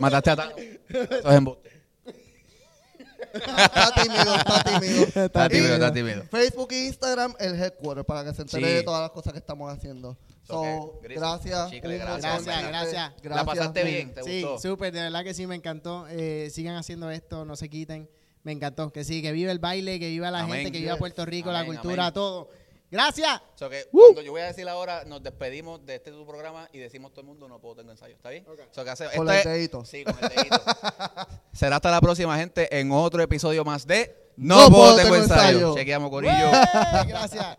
Mataste 0.00 0.30
a 0.30 0.36
Tano. 0.36 0.52
Eso 0.56 1.30
es 1.30 1.36
embuste. 1.36 1.71
Está 3.32 3.92
tímido, 4.02 4.34
está 4.34 4.64
tímido. 4.64 5.02
Está 5.24 5.48
tímido, 5.48 5.68
Y 5.70 5.72
está 5.74 5.92
tímido. 5.92 6.22
Facebook 6.30 6.68
e 6.72 6.86
Instagram, 6.86 7.34
el 7.38 7.54
headquarter, 7.60 8.04
para 8.04 8.24
que 8.24 8.34
se 8.34 8.42
entere 8.42 8.66
Sí. 8.68 8.72
de 8.74 8.82
todas 8.82 9.00
las 9.02 9.10
cosas 9.10 9.32
que 9.32 9.38
estamos 9.38 9.72
haciendo. 9.72 10.16
So, 10.42 10.60
Ok, 10.60 11.02
Gris- 11.04 11.18
gracias. 11.18 11.70
Chicle, 11.70 11.98
gracias, 11.98 12.44
gracias. 12.44 13.12
¿La 13.22 13.44
pasaste 13.44 13.84
bien? 13.84 14.14
¿Te 14.14 14.22
Sí, 14.24 14.42
gustó? 14.42 14.70
súper, 14.70 14.92
de 14.92 15.00
verdad 15.00 15.22
que 15.24 15.34
sí, 15.34 15.46
me 15.46 15.54
encantó. 15.54 16.06
Eh, 16.10 16.50
sigan 16.52 16.76
haciendo 16.76 17.10
esto, 17.10 17.44
no 17.44 17.56
se 17.56 17.68
quiten. 17.68 18.08
Me 18.42 18.50
encantó. 18.52 18.92
Que 18.92 19.04
sí, 19.04 19.22
que 19.22 19.30
viva 19.30 19.52
el 19.52 19.60
baile, 19.60 20.00
que 20.00 20.08
viva 20.08 20.30
la 20.32 20.40
Amén. 20.40 20.56
gente, 20.64 20.72
que 20.72 20.78
viva. 20.80 20.96
Puerto 20.96 21.24
Rico, 21.24 21.52
la 21.52 21.60
Amén, 21.60 21.74
cultura, 21.76 22.04
amén. 22.06 22.14
todo. 22.14 22.48
Gracias. 22.92 23.40
So 23.54 23.70
que 23.70 23.86
¡Woo! 23.90 24.02
cuando 24.08 24.20
yo 24.20 24.32
voy 24.32 24.42
a 24.42 24.44
decir 24.44 24.68
ahora, 24.68 25.02
nos 25.06 25.22
despedimos 25.22 25.84
de 25.86 25.94
este 25.94 26.10
tu 26.12 26.26
programa 26.26 26.68
y 26.72 26.78
decimos 26.78 27.10
todo 27.12 27.22
el 27.22 27.26
mundo, 27.28 27.48
no 27.48 27.58
puedo 27.58 27.76
tengo 27.76 27.90
ensayo. 27.90 28.14
¿Está 28.14 28.28
bien? 28.28 28.44
So 28.70 28.84
que 28.84 28.90
hace- 28.90 29.08
Con 29.16 29.28
el 29.30 29.34
es- 29.36 29.44
dedito. 29.44 29.84
Sí, 29.86 30.04
con 30.04 30.14
el 30.22 30.28
dedito. 30.28 30.60
Será 31.54 31.76
hasta 31.76 31.90
la 31.90 32.00
próxima, 32.02 32.36
gente, 32.36 32.78
en 32.78 32.92
otro 32.92 33.22
episodio 33.22 33.64
más 33.64 33.86
de 33.86 34.14
No 34.36 34.68
Puedo 34.70 34.94
Tengo 34.96 35.16
Ensayo. 35.16 35.74
Chequeamos, 35.74 36.10
Corillo. 36.10 36.50
Gracias. 37.08 37.56